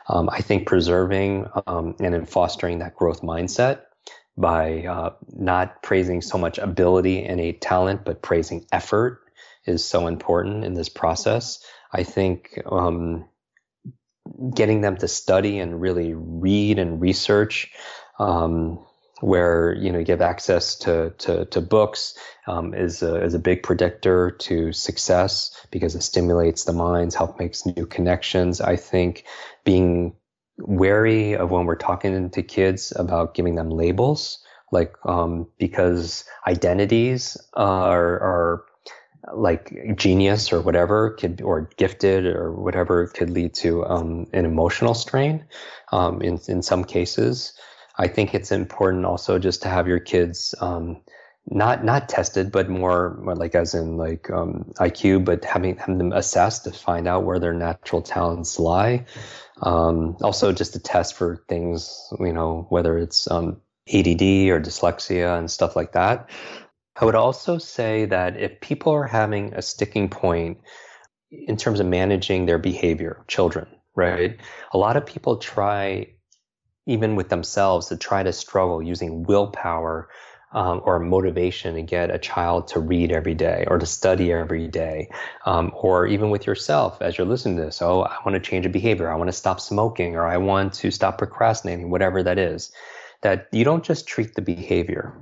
Um, 0.07 0.29
i 0.29 0.41
think 0.41 0.67
preserving 0.67 1.47
um, 1.67 1.95
and 1.99 2.15
in 2.15 2.25
fostering 2.25 2.79
that 2.79 2.95
growth 2.95 3.21
mindset 3.21 3.81
by 4.37 4.83
uh, 4.85 5.13
not 5.33 5.81
praising 5.81 6.21
so 6.21 6.37
much 6.37 6.59
ability 6.59 7.25
and 7.25 7.39
a 7.39 7.53
talent 7.53 8.05
but 8.05 8.21
praising 8.21 8.65
effort 8.71 9.21
is 9.65 9.83
so 9.83 10.07
important 10.07 10.63
in 10.63 10.73
this 10.73 10.89
process. 10.89 11.63
I 11.91 12.03
think 12.03 12.59
um, 12.65 13.25
getting 14.53 14.81
them 14.81 14.97
to 14.97 15.07
study 15.07 15.59
and 15.59 15.81
really 15.81 16.13
read 16.13 16.79
and 16.79 17.01
research 17.01 17.71
um, 18.19 18.83
where 19.21 19.73
you 19.73 19.91
know 19.91 19.99
you 19.99 20.05
give 20.05 20.21
access 20.21 20.75
to 20.75 21.11
to, 21.17 21.45
to 21.45 21.61
books 21.61 22.17
um, 22.47 22.73
is 22.73 23.01
a, 23.01 23.23
is 23.23 23.33
a 23.33 23.39
big 23.39 23.63
predictor 23.63 24.31
to 24.31 24.71
success 24.71 25.65
because 25.71 25.95
it 25.95 26.01
stimulates 26.01 26.65
the 26.65 26.73
minds, 26.73 27.15
help 27.15 27.39
makes 27.39 27.65
new 27.65 27.85
connections. 27.85 28.61
I 28.61 28.75
think 28.75 29.25
being 29.63 30.15
wary 30.59 31.35
of 31.35 31.51
when 31.51 31.65
we're 31.65 31.75
talking 31.75 32.29
to 32.29 32.43
kids 32.43 32.93
about 32.95 33.33
giving 33.33 33.55
them 33.55 33.69
labels, 33.69 34.39
like 34.71 34.93
um, 35.05 35.47
because 35.57 36.23
identities 36.47 37.37
are 37.53 38.19
are 38.19 38.63
like 39.33 39.73
genius 39.95 40.51
or 40.53 40.61
whatever 40.61 41.11
could 41.11 41.41
or 41.41 41.69
gifted 41.77 42.25
or 42.25 42.51
whatever 42.53 43.07
could 43.07 43.29
lead 43.29 43.53
to 43.55 43.85
um, 43.85 44.27
an 44.33 44.45
emotional 44.45 44.93
strain 44.93 45.45
um, 45.91 46.21
in 46.21 46.39
in 46.47 46.61
some 46.61 46.83
cases. 46.83 47.53
I 47.97 48.07
think 48.07 48.33
it's 48.33 48.51
important 48.51 49.05
also 49.05 49.39
just 49.39 49.61
to 49.63 49.69
have 49.69 49.87
your 49.87 49.99
kids 49.99 50.53
um, 50.61 51.01
not 51.49 51.83
not 51.83 52.09
tested, 52.09 52.51
but 52.51 52.69
more, 52.69 53.17
like 53.23 53.55
as 53.55 53.73
in 53.73 53.97
like 53.97 54.29
um, 54.29 54.71
IQ, 54.79 55.23
but 55.23 55.45
having, 55.45 55.77
having 55.77 55.97
them 55.97 56.11
assessed 56.11 56.65
to 56.65 56.71
find 56.71 57.07
out 57.07 57.23
where 57.23 57.39
their 57.39 57.53
natural 57.53 58.01
talents 58.01 58.59
lie. 58.59 59.05
Um, 59.61 60.17
also, 60.21 60.51
just 60.51 60.73
to 60.73 60.79
test 60.79 61.15
for 61.15 61.43
things, 61.47 62.13
you 62.19 62.33
know, 62.33 62.65
whether 62.69 62.97
it's 62.97 63.29
um, 63.31 63.61
ADD 63.87 64.21
or 64.51 64.59
dyslexia 64.59 65.37
and 65.37 65.49
stuff 65.49 65.75
like 65.75 65.93
that. 65.93 66.29
I 66.99 67.05
would 67.05 67.15
also 67.15 67.57
say 67.57 68.05
that 68.05 68.37
if 68.37 68.59
people 68.59 68.93
are 68.93 69.05
having 69.05 69.53
a 69.53 69.61
sticking 69.61 70.09
point 70.09 70.59
in 71.31 71.57
terms 71.57 71.79
of 71.79 71.85
managing 71.85 72.45
their 72.45 72.57
behavior, 72.57 73.23
children, 73.27 73.67
right? 73.95 74.37
A 74.71 74.77
lot 74.77 74.97
of 74.97 75.05
people 75.05 75.37
try, 75.37 76.07
even 76.87 77.15
with 77.15 77.29
themselves, 77.29 77.87
to 77.87 77.97
try 77.97 78.23
to 78.23 78.33
struggle 78.33 78.81
using 78.81 79.23
willpower 79.23 80.09
um, 80.53 80.81
or 80.85 80.99
motivation 80.99 81.75
to 81.75 81.81
get 81.81 82.09
a 82.09 82.17
child 82.17 82.69
to 82.69 82.79
read 82.79 83.11
every 83.11 83.35
day 83.35 83.65
or 83.67 83.77
to 83.77 83.85
study 83.85 84.31
every 84.31 84.67
day, 84.67 85.09
um, 85.45 85.71
or 85.75 86.07
even 86.07 86.29
with 86.29 86.47
yourself 86.47 87.01
as 87.01 87.17
you're 87.17 87.27
listening 87.27 87.57
to 87.57 87.63
this. 87.63 87.81
Oh, 87.81 88.03
I 88.03 88.17
want 88.25 88.41
to 88.41 88.49
change 88.49 88.65
a 88.65 88.69
behavior. 88.69 89.11
I 89.11 89.15
want 89.15 89.27
to 89.27 89.33
stop 89.33 89.59
smoking, 89.59 90.15
or 90.15 90.25
I 90.25 90.37
want 90.37 90.73
to 90.75 90.89
stop 90.89 91.17
procrastinating, 91.17 91.89
whatever 91.89 92.23
that 92.23 92.39
is. 92.39 92.71
That 93.21 93.49
you 93.51 93.65
don't 93.65 93.83
just 93.83 94.07
treat 94.07 94.35
the 94.35 94.41
behavior 94.41 95.13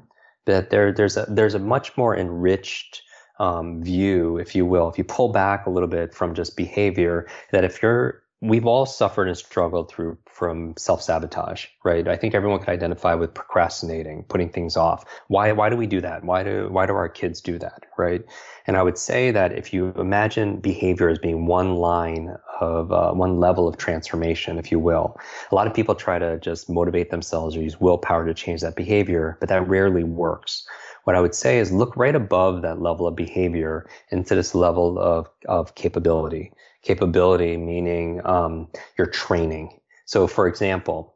That 0.45 0.69
there, 0.69 0.91
there's 0.91 1.17
a 1.17 1.25
there's 1.27 1.55
a 1.55 1.59
much 1.59 1.95
more 1.97 2.15
enriched 2.15 3.01
um, 3.39 3.81
view, 3.83 4.37
if 4.37 4.55
you 4.55 4.65
will, 4.65 4.89
if 4.89 4.97
you 4.97 5.03
pull 5.03 5.29
back 5.29 5.65
a 5.65 5.69
little 5.69 5.89
bit 5.89 6.13
from 6.13 6.33
just 6.33 6.55
behavior, 6.55 7.27
that 7.51 7.63
if 7.63 7.81
you're 7.81 8.21
we've 8.45 8.65
all 8.65 8.85
suffered 8.85 9.27
and 9.27 9.37
struggled 9.37 9.89
through 9.89 10.17
from 10.25 10.73
self-sabotage 10.77 11.65
right? 11.83 12.07
I 12.07 12.15
think 12.15 12.33
everyone 12.33 12.59
can 12.59 12.73
identify 12.73 13.13
with 13.13 13.33
procrastinating 13.33 14.23
putting 14.23 14.49
things 14.49 14.75
off. 14.77 15.05
Why 15.27 15.51
why 15.51 15.69
do 15.69 15.77
we 15.77 15.87
do 15.87 16.01
that? 16.01 16.23
Why 16.23 16.43
do 16.43 16.67
why 16.69 16.85
do 16.85 16.93
our 16.93 17.09
kids 17.09 17.41
do 17.41 17.57
that 17.59 17.85
right? 17.97 18.23
And 18.67 18.77
i 18.77 18.83
would 18.83 18.97
say 18.97 19.31
that 19.31 19.51
if 19.51 19.73
you 19.73 19.91
imagine 19.91 20.59
behavior 20.59 21.09
as 21.09 21.19
being 21.19 21.45
one 21.45 21.75
line 21.75 22.35
of 22.59 22.91
uh, 22.91 23.11
one 23.11 23.39
level 23.39 23.67
of 23.67 23.77
transformation 23.77 24.57
if 24.57 24.71
you 24.71 24.79
will 24.79 25.17
a 25.51 25.55
lot 25.55 25.67
of 25.67 25.73
people 25.73 25.93
try 25.93 26.17
to 26.17 26.39
just 26.39 26.69
motivate 26.69 27.09
themselves 27.11 27.55
or 27.55 27.61
use 27.61 27.79
willpower 27.79 28.25
to 28.25 28.33
change 28.33 28.61
that 28.61 28.75
behavior 28.75 29.37
but 29.39 29.49
that 29.49 29.67
rarely 29.67 30.03
works. 30.03 30.67
What 31.03 31.15
I 31.15 31.21
would 31.21 31.35
say 31.35 31.59
is 31.59 31.71
look 31.71 31.95
right 31.95 32.15
above 32.15 32.63
that 32.63 32.81
level 32.81 33.05
of 33.05 33.15
behavior 33.15 33.87
into 34.09 34.33
this 34.33 34.55
level 34.55 34.97
of, 34.97 35.29
of 35.47 35.75
capability 35.75 36.51
capability, 36.85 37.57
meaning 37.57 38.21
um, 38.25 38.67
your 38.97 39.07
training. 39.07 39.79
So, 40.05 40.27
for 40.27 40.47
example, 40.47 41.15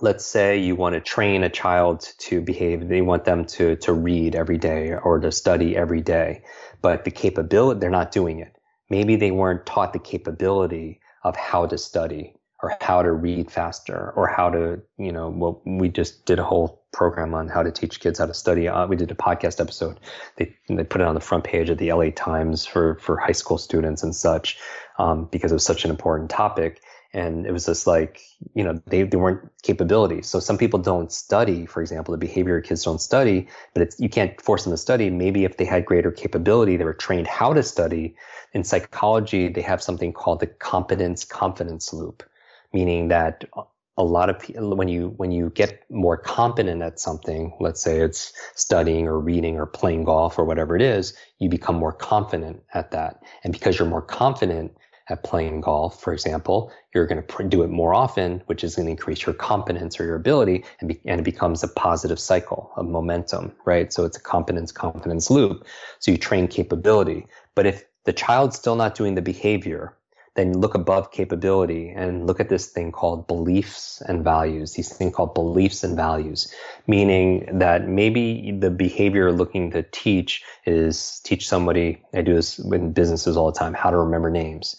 let's 0.00 0.24
say 0.24 0.58
you 0.58 0.74
want 0.74 0.94
to 0.94 1.00
train 1.00 1.44
a 1.44 1.50
child 1.50 2.08
to 2.18 2.40
behave, 2.40 2.88
they 2.88 3.02
want 3.02 3.24
them 3.24 3.44
to, 3.44 3.76
to 3.76 3.92
read 3.92 4.34
every 4.34 4.58
day 4.58 4.94
or 4.94 5.20
to 5.20 5.30
study 5.30 5.76
every 5.76 6.00
day, 6.00 6.42
but 6.82 7.04
the 7.04 7.10
capability, 7.10 7.78
they're 7.78 7.90
not 7.90 8.10
doing 8.10 8.40
it. 8.40 8.56
Maybe 8.90 9.16
they 9.16 9.30
weren't 9.30 9.66
taught 9.66 9.92
the 9.92 9.98
capability 9.98 11.00
of 11.22 11.36
how 11.36 11.66
to 11.66 11.78
study 11.78 12.34
or 12.64 12.74
how 12.80 13.02
to 13.02 13.12
read 13.12 13.50
faster 13.50 14.14
or 14.16 14.26
how 14.26 14.48
to, 14.48 14.80
you 14.96 15.12
know, 15.12 15.28
well, 15.28 15.60
we 15.66 15.90
just 15.90 16.24
did 16.24 16.38
a 16.38 16.44
whole 16.44 16.82
program 16.94 17.34
on 17.34 17.46
how 17.46 17.62
to 17.62 17.70
teach 17.70 18.00
kids 18.00 18.18
how 18.18 18.24
to 18.24 18.32
study. 18.32 18.66
Uh, 18.66 18.86
we 18.86 18.96
did 18.96 19.10
a 19.10 19.14
podcast 19.14 19.60
episode. 19.60 20.00
They, 20.36 20.56
they 20.70 20.84
put 20.84 21.02
it 21.02 21.06
on 21.06 21.14
the 21.14 21.20
front 21.20 21.44
page 21.44 21.68
of 21.68 21.76
the 21.76 21.92
LA 21.92 22.08
Times 22.16 22.64
for, 22.64 22.94
for 23.00 23.18
high 23.18 23.32
school 23.32 23.58
students 23.58 24.02
and 24.02 24.16
such 24.16 24.58
um, 24.98 25.28
because 25.30 25.52
it 25.52 25.56
was 25.56 25.66
such 25.66 25.84
an 25.84 25.90
important 25.90 26.30
topic. 26.30 26.80
And 27.12 27.46
it 27.46 27.52
was 27.52 27.66
just 27.66 27.86
like, 27.86 28.22
you 28.54 28.64
know, 28.64 28.80
they, 28.86 29.02
they 29.02 29.18
weren't 29.18 29.48
capabilities. 29.62 30.26
So 30.26 30.40
some 30.40 30.56
people 30.56 30.80
don't 30.80 31.12
study, 31.12 31.66
for 31.66 31.82
example, 31.82 32.12
the 32.12 32.18
behavior 32.18 32.60
kids 32.62 32.82
don't 32.82 33.00
study, 33.00 33.46
but 33.74 33.82
it's, 33.82 34.00
you 34.00 34.08
can't 34.08 34.40
force 34.40 34.64
them 34.64 34.72
to 34.72 34.78
study. 34.78 35.10
Maybe 35.10 35.44
if 35.44 35.58
they 35.58 35.66
had 35.66 35.84
greater 35.84 36.10
capability, 36.10 36.78
they 36.78 36.84
were 36.84 36.94
trained 36.94 37.26
how 37.26 37.52
to 37.52 37.62
study. 37.62 38.16
In 38.54 38.64
psychology, 38.64 39.48
they 39.48 39.60
have 39.60 39.82
something 39.82 40.14
called 40.14 40.40
the 40.40 40.46
competence 40.46 41.24
confidence 41.26 41.92
loop, 41.92 42.24
meaning 42.74 43.08
that 43.08 43.44
a 43.96 44.04
lot 44.04 44.28
of 44.28 44.38
people 44.38 44.76
when 44.76 44.88
you 44.88 45.14
when 45.16 45.30
you 45.30 45.50
get 45.50 45.84
more 45.88 46.16
competent 46.16 46.82
at 46.82 46.98
something 46.98 47.54
let's 47.60 47.80
say 47.80 48.00
it's 48.00 48.32
studying 48.56 49.06
or 49.06 49.18
reading 49.20 49.56
or 49.56 49.66
playing 49.66 50.04
golf 50.04 50.38
or 50.38 50.44
whatever 50.44 50.74
it 50.74 50.82
is 50.82 51.16
you 51.38 51.48
become 51.48 51.76
more 51.76 51.92
confident 51.92 52.60
at 52.74 52.90
that 52.90 53.22
and 53.44 53.52
because 53.52 53.78
you're 53.78 53.88
more 53.88 54.02
confident 54.02 54.72
at 55.10 55.22
playing 55.22 55.60
golf, 55.60 56.00
for 56.00 56.12
example, 56.12 56.72
you're 56.94 57.06
going 57.06 57.22
to 57.22 57.48
do 57.48 57.62
it 57.62 57.68
more 57.68 57.94
often, 57.94 58.42
which 58.46 58.64
is 58.64 58.74
going 58.74 58.86
to 58.86 58.90
increase 58.90 59.26
your 59.26 59.34
competence 59.34 60.00
or 60.00 60.04
your 60.04 60.16
ability, 60.16 60.64
and, 60.80 60.88
be, 60.88 61.00
and 61.04 61.20
it 61.20 61.24
becomes 61.24 61.62
a 61.62 61.68
positive 61.68 62.18
cycle 62.18 62.72
of 62.76 62.86
momentum, 62.86 63.52
right? 63.66 63.92
So 63.92 64.04
it's 64.04 64.16
a 64.16 64.22
competence 64.22 64.72
competence 64.72 65.30
loop. 65.30 65.66
So 65.98 66.10
you 66.10 66.16
train 66.16 66.48
capability. 66.48 67.26
But 67.54 67.66
if 67.66 67.84
the 68.04 68.12
child's 68.12 68.56
still 68.56 68.76
not 68.76 68.94
doing 68.94 69.14
the 69.14 69.22
behavior, 69.22 69.94
then 70.34 70.58
look 70.58 70.74
above 70.74 71.12
capability 71.12 71.90
and 71.90 72.26
look 72.26 72.40
at 72.40 72.48
this 72.48 72.66
thing 72.66 72.90
called 72.90 73.26
beliefs 73.26 74.02
and 74.08 74.24
values, 74.24 74.72
these 74.72 74.92
things 74.92 75.14
called 75.14 75.34
beliefs 75.34 75.84
and 75.84 75.96
values, 75.96 76.52
meaning 76.86 77.58
that 77.58 77.88
maybe 77.88 78.50
the 78.58 78.70
behavior 78.70 79.32
looking 79.32 79.70
to 79.70 79.82
teach 79.92 80.42
is 80.66 81.20
teach 81.24 81.48
somebody, 81.48 82.02
I 82.12 82.22
do 82.22 82.34
this 82.34 82.58
in 82.58 82.92
businesses 82.92 83.36
all 83.36 83.50
the 83.52 83.58
time, 83.58 83.74
how 83.74 83.90
to 83.90 83.98
remember 83.98 84.30
names 84.30 84.76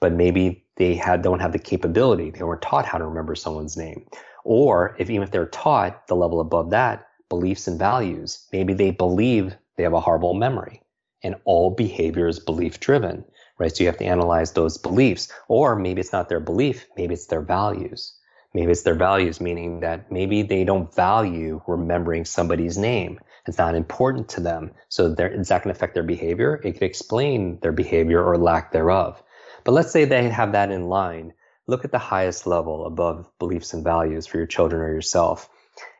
but 0.00 0.12
maybe 0.12 0.64
they 0.76 0.94
had 0.94 1.22
don't 1.22 1.40
have 1.40 1.52
the 1.52 1.58
capability. 1.58 2.30
They 2.30 2.42
weren't 2.42 2.62
taught 2.62 2.86
how 2.86 2.98
to 2.98 3.06
remember 3.06 3.34
someone's 3.34 3.76
name. 3.76 4.06
Or 4.44 4.94
if 4.98 5.10
even 5.10 5.22
if 5.22 5.30
they're 5.30 5.46
taught 5.46 6.06
the 6.06 6.16
level 6.16 6.40
above 6.40 6.70
that, 6.70 7.08
beliefs 7.28 7.66
and 7.66 7.78
values, 7.78 8.46
maybe 8.52 8.74
they 8.74 8.90
believe 8.90 9.56
they 9.76 9.82
have 9.82 9.94
a 9.94 10.00
horrible 10.00 10.34
memory. 10.34 10.82
And 11.22 11.36
all 11.44 11.70
behavior 11.70 12.28
is 12.28 12.38
belief 12.38 12.78
driven, 12.78 13.24
right? 13.58 13.74
So 13.74 13.84
you 13.84 13.88
have 13.88 13.98
to 13.98 14.04
analyze 14.04 14.52
those 14.52 14.78
beliefs. 14.78 15.32
Or 15.48 15.76
maybe 15.76 16.00
it's 16.00 16.12
not 16.12 16.28
their 16.28 16.40
belief, 16.40 16.86
maybe 16.96 17.14
it's 17.14 17.26
their 17.26 17.42
values. 17.42 18.12
Maybe 18.54 18.72
it's 18.72 18.82
their 18.82 18.94
values, 18.94 19.38
meaning 19.38 19.80
that 19.80 20.10
maybe 20.10 20.40
they 20.40 20.64
don't 20.64 20.94
value 20.94 21.60
remembering 21.66 22.24
somebody's 22.24 22.78
name. 22.78 23.20
It's 23.46 23.58
not 23.58 23.74
important 23.74 24.30
to 24.30 24.40
them. 24.40 24.70
So 24.88 25.14
it's 25.18 25.50
not 25.50 25.62
going 25.62 25.74
to 25.74 25.76
affect 25.76 25.92
their 25.92 26.02
behavior. 26.02 26.60
It 26.64 26.72
could 26.72 26.82
explain 26.82 27.60
their 27.60 27.72
behavior 27.72 28.24
or 28.24 28.38
lack 28.38 28.72
thereof. 28.72 29.22
But 29.64 29.72
let's 29.72 29.92
say 29.92 30.06
they 30.06 30.30
have 30.30 30.52
that 30.52 30.70
in 30.70 30.88
line. 30.88 31.34
Look 31.66 31.84
at 31.84 31.92
the 31.92 31.98
highest 31.98 32.46
level 32.46 32.86
above 32.86 33.28
beliefs 33.38 33.74
and 33.74 33.84
values 33.84 34.26
for 34.26 34.38
your 34.38 34.46
children 34.46 34.80
or 34.80 34.92
yourself. 34.92 35.50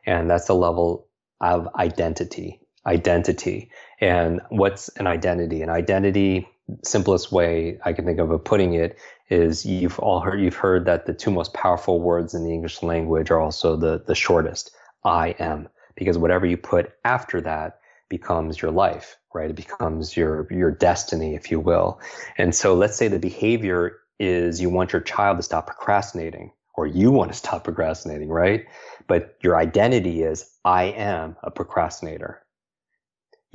And 0.05 0.29
that's 0.29 0.47
the 0.47 0.55
level 0.55 1.07
of 1.39 1.67
identity. 1.75 2.59
Identity. 2.87 3.69
And 4.01 4.41
what's 4.49 4.89
an 4.97 5.05
identity? 5.05 5.61
An 5.61 5.69
identity, 5.69 6.47
simplest 6.83 7.31
way 7.31 7.79
I 7.85 7.93
can 7.93 8.05
think 8.05 8.19
of 8.19 8.31
of 8.31 8.43
putting 8.43 8.73
it 8.73 8.97
is 9.29 9.65
you've 9.65 9.99
all 9.99 10.19
heard 10.19 10.39
you've 10.41 10.55
heard 10.55 10.85
that 10.85 11.05
the 11.05 11.13
two 11.13 11.31
most 11.31 11.53
powerful 11.53 11.99
words 11.99 12.33
in 12.33 12.43
the 12.43 12.51
English 12.51 12.83
language 12.83 13.31
are 13.31 13.39
also 13.39 13.75
the, 13.75 14.03
the 14.05 14.15
shortest. 14.15 14.71
I 15.03 15.29
am. 15.39 15.69
Because 15.95 16.17
whatever 16.17 16.45
you 16.45 16.57
put 16.57 16.93
after 17.05 17.41
that 17.41 17.79
becomes 18.09 18.61
your 18.61 18.71
life, 18.71 19.17
right? 19.33 19.49
It 19.49 19.55
becomes 19.55 20.15
your, 20.15 20.47
your 20.51 20.71
destiny, 20.71 21.35
if 21.35 21.49
you 21.49 21.59
will. 21.59 21.99
And 22.37 22.53
so 22.53 22.75
let's 22.75 22.95
say 22.95 23.07
the 23.07 23.19
behavior 23.19 23.99
is 24.19 24.61
you 24.61 24.69
want 24.69 24.93
your 24.93 25.01
child 25.01 25.37
to 25.37 25.43
stop 25.43 25.67
procrastinating 25.67 26.51
or 26.75 26.85
you 26.85 27.11
want 27.11 27.31
to 27.31 27.37
stop 27.37 27.63
procrastinating, 27.63 28.29
right? 28.29 28.65
But 29.07 29.35
your 29.41 29.57
identity 29.57 30.21
is 30.23 30.49
I 30.63 30.85
am 30.85 31.35
a 31.43 31.51
procrastinator. 31.51 32.43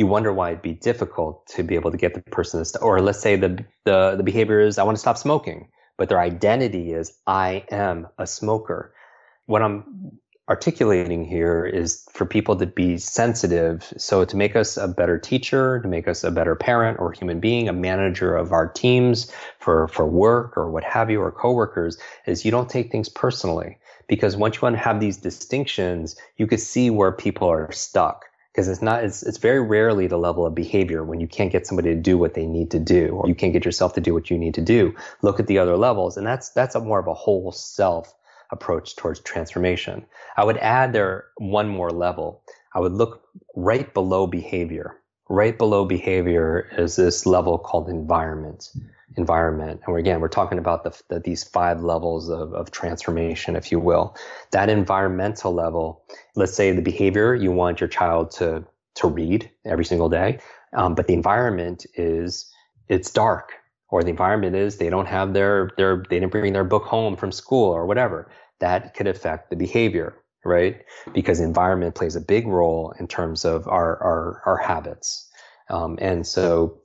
You 0.02 0.08
wonder 0.08 0.32
why 0.32 0.50
it'd 0.50 0.62
be 0.62 0.72
difficult 0.72 1.46
to 1.54 1.62
be 1.62 1.76
able 1.76 1.92
to 1.92 1.96
get 1.96 2.14
the 2.14 2.22
person 2.22 2.58
to 2.58 2.64
stop, 2.64 2.82
or 2.82 3.00
let's 3.00 3.20
say 3.20 3.36
the, 3.36 3.64
the, 3.84 4.16
the 4.16 4.24
behavior 4.24 4.58
is 4.58 4.76
I 4.76 4.82
want 4.82 4.96
to 4.96 5.00
stop 5.00 5.16
smoking, 5.16 5.68
but 5.96 6.08
their 6.08 6.18
identity 6.18 6.92
is 6.92 7.16
I 7.24 7.64
am 7.70 8.08
a 8.18 8.26
smoker. 8.26 8.92
What 9.46 9.62
I'm 9.62 10.18
articulating 10.48 11.24
here 11.24 11.64
is 11.64 12.04
for 12.10 12.26
people 12.26 12.56
to 12.56 12.66
be 12.66 12.98
sensitive. 12.98 13.94
So 13.96 14.24
to 14.24 14.36
make 14.36 14.56
us 14.56 14.76
a 14.76 14.88
better 14.88 15.20
teacher, 15.20 15.80
to 15.82 15.86
make 15.86 16.08
us 16.08 16.24
a 16.24 16.32
better 16.32 16.56
parent 16.56 16.98
or 16.98 17.12
human 17.12 17.38
being, 17.38 17.68
a 17.68 17.72
manager 17.72 18.34
of 18.34 18.50
our 18.50 18.66
teams 18.66 19.30
for, 19.60 19.86
for 19.86 20.04
work 20.04 20.56
or 20.56 20.68
what 20.68 20.82
have 20.82 21.12
you, 21.12 21.20
or 21.20 21.30
coworkers, 21.30 21.96
is 22.26 22.44
you 22.44 22.50
don't 22.50 22.68
take 22.68 22.90
things 22.90 23.08
personally. 23.08 23.78
Because 24.08 24.36
once 24.36 24.56
you 24.56 24.62
want 24.62 24.74
to 24.74 24.82
have 24.82 24.98
these 24.98 25.16
distinctions, 25.16 26.16
you 26.38 26.48
can 26.48 26.58
see 26.58 26.90
where 26.90 27.12
people 27.12 27.48
are 27.48 27.70
stuck. 27.70 28.24
Because 28.52 28.68
it's 28.68 28.82
not, 28.82 29.02
it's, 29.02 29.22
it's 29.22 29.38
very 29.38 29.60
rarely 29.60 30.06
the 30.06 30.18
level 30.18 30.44
of 30.44 30.54
behavior 30.54 31.02
when 31.04 31.20
you 31.20 31.26
can't 31.26 31.50
get 31.50 31.66
somebody 31.66 31.90
to 31.94 32.00
do 32.00 32.18
what 32.18 32.34
they 32.34 32.46
need 32.46 32.70
to 32.72 32.78
do, 32.78 33.08
or 33.08 33.28
you 33.28 33.34
can't 33.34 33.52
get 33.52 33.64
yourself 33.64 33.94
to 33.94 34.00
do 34.00 34.12
what 34.12 34.30
you 34.30 34.36
need 34.36 34.54
to 34.54 34.60
do. 34.60 34.94
Look 35.22 35.40
at 35.40 35.46
the 35.46 35.58
other 35.58 35.76
levels, 35.76 36.16
and 36.16 36.26
that's, 36.26 36.50
that's 36.50 36.74
a 36.74 36.80
more 36.80 36.98
of 36.98 37.06
a 37.06 37.14
whole 37.14 37.50
self 37.50 38.14
approach 38.50 38.94
towards 38.96 39.20
transformation. 39.20 40.04
I 40.36 40.44
would 40.44 40.58
add 40.58 40.92
there 40.92 41.24
one 41.38 41.68
more 41.68 41.90
level. 41.90 42.42
I 42.74 42.80
would 42.80 42.92
look 42.92 43.24
right 43.56 43.92
below 43.92 44.26
behavior. 44.26 44.98
Right 45.28 45.56
below 45.56 45.86
behavior 45.86 46.68
is 46.76 46.96
this 46.96 47.24
level 47.24 47.56
called 47.56 47.88
environment. 47.88 48.68
Environment. 49.16 49.80
And 49.84 49.92
we're, 49.92 49.98
again, 49.98 50.20
we're 50.20 50.28
talking 50.28 50.58
about 50.58 50.84
the, 50.84 51.02
the, 51.08 51.20
these 51.20 51.44
five 51.44 51.82
levels 51.82 52.28
of, 52.28 52.52
of 52.54 52.70
transformation, 52.70 53.56
if 53.56 53.70
you 53.70 53.78
will. 53.78 54.16
That 54.52 54.68
environmental 54.68 55.52
level, 55.52 56.04
let's 56.34 56.54
say 56.54 56.72
the 56.72 56.82
behavior, 56.82 57.34
you 57.34 57.52
want 57.52 57.80
your 57.80 57.88
child 57.88 58.30
to, 58.32 58.64
to 58.96 59.08
read 59.08 59.50
every 59.64 59.84
single 59.84 60.08
day. 60.08 60.38
Um, 60.74 60.94
but 60.94 61.06
the 61.06 61.14
environment 61.14 61.84
is, 61.94 62.50
it's 62.88 63.10
dark 63.10 63.52
or 63.92 64.02
the 64.02 64.10
environment 64.10 64.56
is 64.56 64.78
they 64.78 64.90
don't 64.90 65.06
have 65.06 65.34
their 65.34 65.70
their 65.76 66.02
they 66.10 66.18
didn't 66.18 66.32
bring 66.32 66.52
their 66.52 66.64
book 66.64 66.84
home 66.84 67.14
from 67.14 67.30
school 67.30 67.70
or 67.70 67.86
whatever 67.86 68.28
that 68.58 68.94
could 68.94 69.06
affect 69.06 69.50
the 69.50 69.56
behavior 69.56 70.16
right 70.44 70.82
because 71.14 71.38
environment 71.38 71.94
plays 71.94 72.16
a 72.16 72.20
big 72.20 72.48
role 72.48 72.92
in 72.98 73.06
terms 73.06 73.44
of 73.44 73.68
our 73.68 74.02
our, 74.02 74.42
our 74.46 74.56
habits 74.56 75.30
um, 75.70 75.96
and 76.00 76.26
so 76.26 76.81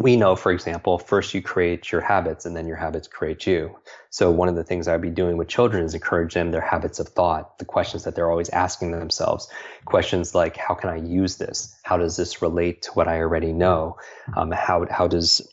we 0.00 0.16
know 0.16 0.34
for 0.34 0.50
example 0.50 0.98
first 0.98 1.34
you 1.34 1.42
create 1.42 1.92
your 1.92 2.00
habits 2.00 2.46
and 2.46 2.56
then 2.56 2.66
your 2.66 2.76
habits 2.76 3.06
create 3.06 3.46
you. 3.46 3.76
So 4.10 4.30
one 4.30 4.48
of 4.48 4.54
the 4.54 4.64
things 4.64 4.88
i'd 4.88 5.02
be 5.02 5.10
doing 5.10 5.36
with 5.36 5.48
children 5.48 5.84
is 5.84 5.94
encourage 5.94 6.34
them 6.34 6.50
their 6.50 6.60
habits 6.60 6.98
of 6.98 7.08
thought 7.08 7.58
the 7.58 7.64
questions 7.64 8.04
that 8.04 8.14
they're 8.14 8.30
always 8.30 8.48
asking 8.50 8.92
themselves. 8.92 9.48
Questions 9.84 10.34
like 10.34 10.56
how 10.56 10.74
can 10.74 10.90
i 10.90 10.96
use 10.96 11.36
this? 11.36 11.78
How 11.82 11.96
does 11.96 12.16
this 12.16 12.42
relate 12.42 12.82
to 12.82 12.92
what 12.92 13.08
i 13.08 13.18
already 13.18 13.52
know? 13.52 13.98
Um, 14.36 14.50
how, 14.50 14.86
how 14.90 15.06
does 15.06 15.46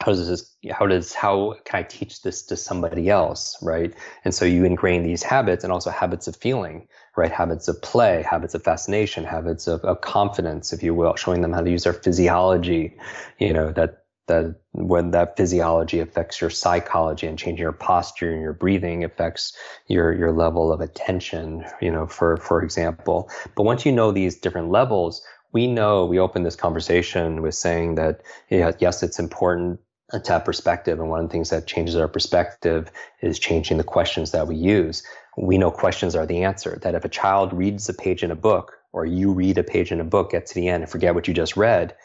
how 0.00 0.12
does 0.12 0.28
this 0.28 0.56
how 0.70 0.86
does 0.86 1.12
how 1.12 1.54
can 1.64 1.80
i 1.80 1.82
teach 1.82 2.22
this 2.22 2.42
to 2.42 2.56
somebody 2.56 3.08
else 3.08 3.56
right? 3.62 3.94
And 4.24 4.34
so 4.34 4.44
you 4.44 4.64
ingrain 4.64 5.02
these 5.02 5.22
habits 5.22 5.64
and 5.64 5.72
also 5.72 5.90
habits 5.90 6.26
of 6.26 6.36
feeling 6.36 6.88
right? 7.16 7.30
Habits 7.30 7.68
of 7.68 7.80
play 7.82 8.24
habits 8.28 8.54
of 8.54 8.62
fascination 8.62 9.24
habits 9.24 9.66
of, 9.66 9.80
of 9.82 10.00
confidence 10.00 10.72
if 10.72 10.82
you 10.82 10.94
will 10.94 11.14
showing 11.16 11.42
them 11.42 11.52
how 11.52 11.60
to 11.60 11.70
use 11.70 11.84
their 11.84 11.92
physiology 11.92 12.96
you 13.38 13.52
know 13.52 13.70
that 13.72 14.04
that 14.26 14.56
when 14.72 15.10
that 15.10 15.36
physiology 15.36 16.00
affects 16.00 16.40
your 16.40 16.48
psychology 16.48 17.26
and 17.26 17.38
changing 17.38 17.62
your 17.62 17.72
posture 17.72 18.32
and 18.32 18.40
your 18.40 18.54
breathing 18.54 19.04
affects 19.04 19.56
your 19.86 20.12
your 20.14 20.32
level 20.32 20.72
of 20.72 20.80
attention 20.80 21.64
you 21.80 21.90
know 21.90 22.06
for 22.06 22.36
for 22.38 22.62
example. 22.62 23.30
But 23.54 23.64
once 23.64 23.84
you 23.84 23.92
know 23.92 24.12
these 24.12 24.38
different 24.38 24.70
levels 24.70 25.22
we 25.54 25.68
know 25.68 26.04
we 26.04 26.18
opened 26.18 26.44
this 26.44 26.56
conversation 26.56 27.40
with 27.40 27.54
saying 27.54 27.94
that 27.94 28.20
yes, 28.50 29.02
it's 29.02 29.18
important 29.18 29.80
to 30.12 30.32
have 30.32 30.44
perspective. 30.44 31.00
And 31.00 31.08
one 31.08 31.20
of 31.20 31.28
the 31.28 31.32
things 31.32 31.50
that 31.50 31.66
changes 31.66 31.96
our 31.96 32.08
perspective 32.08 32.90
is 33.20 33.38
changing 33.38 33.78
the 33.78 33.84
questions 33.84 34.30
that 34.32 34.46
we 34.46 34.56
use. 34.56 35.02
We 35.36 35.58
know 35.58 35.70
questions 35.70 36.14
are 36.14 36.26
the 36.26 36.44
answer. 36.44 36.78
That 36.82 36.94
if 36.94 37.04
a 37.04 37.08
child 37.08 37.52
reads 37.52 37.88
a 37.88 37.94
page 37.94 38.22
in 38.22 38.30
a 38.30 38.36
book, 38.36 38.76
or 38.92 39.06
you 39.06 39.32
read 39.32 39.58
a 39.58 39.64
page 39.64 39.90
in 39.90 40.00
a 40.00 40.04
book, 40.04 40.30
get 40.30 40.46
to 40.46 40.54
the 40.54 40.68
end 40.68 40.82
and 40.82 40.90
forget 40.90 41.14
what 41.14 41.26
you 41.26 41.34
just 41.34 41.56
read, 41.56 41.96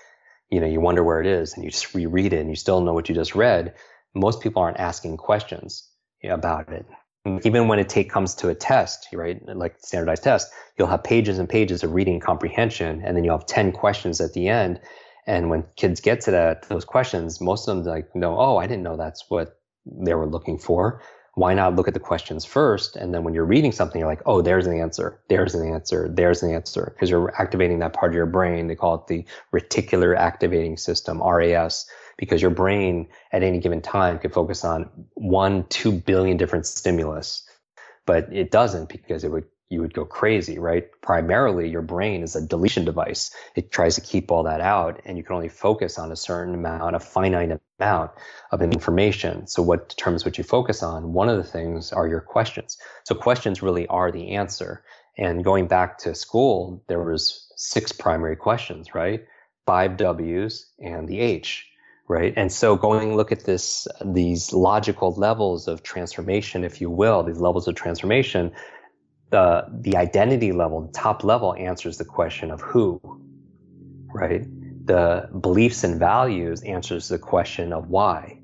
you 0.50 0.60
know, 0.60 0.66
you 0.66 0.82
wonder 0.82 1.04
where 1.04 1.22
it 1.22 1.28
is 1.28 1.54
and 1.54 1.64
you 1.64 1.70
just 1.70 1.94
reread 1.94 2.34
it 2.34 2.40
and 2.40 2.50
you 2.50 2.56
still 2.56 2.82
know 2.82 2.94
what 2.94 3.10
you 3.10 3.16
just 3.16 3.36
read. 3.36 3.76
Most 4.16 4.42
people 4.42 4.64
aren't 4.64 4.80
asking 4.80 5.18
questions 5.18 5.88
about 6.24 6.70
it 6.70 6.88
even 7.44 7.68
when 7.68 7.80
it 7.80 7.90
take 7.90 8.10
comes 8.10 8.34
to 8.36 8.50
a 8.50 8.56
test, 8.56 9.08
right, 9.14 9.42
like 9.48 9.76
standardized 9.80 10.24
test, 10.24 10.52
you'll 10.78 10.88
have 10.88 11.04
pages 11.04 11.38
and 11.38 11.50
pages 11.50 11.84
of 11.84 11.94
reading 11.94 12.20
comprehension, 12.20 13.02
and 13.04 13.16
then 13.16 13.24
you'll 13.24 13.38
have 13.38 13.48
ten 13.48 13.72
questions 13.72 14.22
at 14.22 14.34
the 14.34 14.48
end. 14.48 14.80
And 15.30 15.52
when 15.52 15.64
kids 15.76 16.02
get 16.02 16.22
to 16.22 16.32
that 16.32 16.68
those 16.70 16.84
questions, 16.84 17.40
most 17.40 17.68
of 17.68 17.78
them 17.78 17.86
like 17.86 18.16
know, 18.16 18.40
oh, 18.40 18.58
I 18.58 18.66
didn't 18.66 18.82
know 18.82 18.98
that's 18.98 19.30
what 19.30 19.62
they 19.86 20.16
were 20.16 20.26
looking 20.26 20.58
for. 20.58 21.04
Why 21.36 21.54
not 21.54 21.76
look 21.76 21.88
at 21.88 21.94
the 21.94 22.00
questions 22.00 22.46
first, 22.46 22.96
and 22.96 23.14
then 23.14 23.24
when 23.24 23.36
you're 23.36 23.46
reading 23.46 23.72
something, 23.72 24.00
you're 24.00 24.10
like, 24.10 24.24
oh, 24.26 24.42
there's 24.42 24.66
an 24.66 24.78
answer, 24.78 25.22
there's 25.30 25.54
an 25.54 25.72
answer, 25.72 26.10
there's 26.12 26.42
an 26.42 26.52
answer, 26.52 26.92
because 26.94 27.12
you're 27.12 27.32
activating 27.40 27.78
that 27.80 27.94
part 27.94 28.12
of 28.12 28.16
your 28.16 28.26
brain. 28.26 28.68
They 28.68 28.76
call 28.76 28.96
it 28.96 29.08
the 29.08 29.24
reticular 29.54 30.18
activating 30.18 30.78
system, 30.78 31.22
RAS 31.22 31.86
because 32.18 32.42
your 32.42 32.52
brain 32.52 33.08
at 33.32 33.44
any 33.44 33.60
given 33.60 33.82
time 33.82 34.18
could 34.18 34.34
focus 34.34 34.66
on 34.66 34.90
one, 35.14 35.64
two 35.70 35.92
billion 35.92 36.38
different 36.38 36.66
stimulus, 36.66 37.48
but 38.08 38.28
it 38.34 38.50
doesn't 38.50 38.90
because 38.90 39.24
it 39.24 39.32
would 39.32 39.46
you 39.70 39.82
would 39.82 39.94
go 39.94 40.04
crazy, 40.04 40.58
right? 40.58 40.88
Primarily, 41.02 41.70
your 41.70 41.84
brain 41.84 42.24
is 42.24 42.36
a 42.36 42.46
deletion 42.46 42.86
device. 42.86 43.32
It 43.56 43.72
tries 43.72 43.96
to 43.96 44.02
keep 44.02 44.32
all 44.32 44.44
that 44.44 44.62
out, 44.62 45.00
and 45.06 45.16
you 45.16 45.24
can 45.24 45.36
only 45.36 45.48
focus 45.48 46.00
on 46.00 46.12
a 46.12 46.16
certain 46.16 46.56
amount, 46.56 46.96
a 46.96 47.00
finite 47.00 47.60
amount 47.80 48.12
of 48.52 48.62
information. 48.64 49.46
So, 49.46 49.62
what 49.62 49.90
determines 49.90 50.26
what 50.26 50.38
you 50.40 50.44
focus 50.44 50.82
on? 50.82 51.14
One 51.14 51.30
of 51.30 51.38
the 51.38 51.44
things 51.44 51.94
are 51.94 52.08
your 52.08 52.22
questions. 52.22 52.78
So, 53.04 53.14
questions 53.14 53.62
really 53.62 53.86
are 53.88 54.12
the 54.12 54.32
answer. 54.32 54.84
And 55.18 55.44
going 55.44 55.68
back 55.68 56.00
to 56.00 56.16
school, 56.16 56.84
there 56.88 57.04
was 57.04 57.52
six 57.56 57.92
primary 57.92 58.36
questions, 58.36 58.96
right? 58.96 59.26
Five 59.68 59.98
W's 59.98 60.66
and 60.80 61.08
the 61.08 61.20
H 61.20 61.68
right? 62.08 62.34
And 62.36 62.52
so 62.52 62.76
going 62.76 63.16
look 63.16 63.32
at 63.32 63.46
this, 63.46 63.88
these 64.04 64.52
logical 64.52 65.14
levels 65.14 65.68
of 65.68 65.84
transformation, 65.84 66.64
if 66.64 66.82
you 66.82 66.90
will, 66.90 67.22
these 67.22 67.40
levels 67.40 67.68
of 67.68 67.76
transformation, 67.76 68.52
the, 69.30 69.66
the 69.82 69.96
identity 69.96 70.52
level, 70.52 70.82
the 70.82 70.92
top 70.92 71.24
level 71.24 71.56
answers 71.56 71.98
the 71.98 72.06
question 72.06 72.52
of 72.52 72.62
who, 72.62 73.00
right? 74.14 74.44
The 74.86 75.30
beliefs 75.42 75.84
and 75.84 76.00
values 76.00 76.64
answers 76.64 77.10
the 77.10 77.20
question 77.20 77.74
of 77.74 77.90
why. 77.90 78.40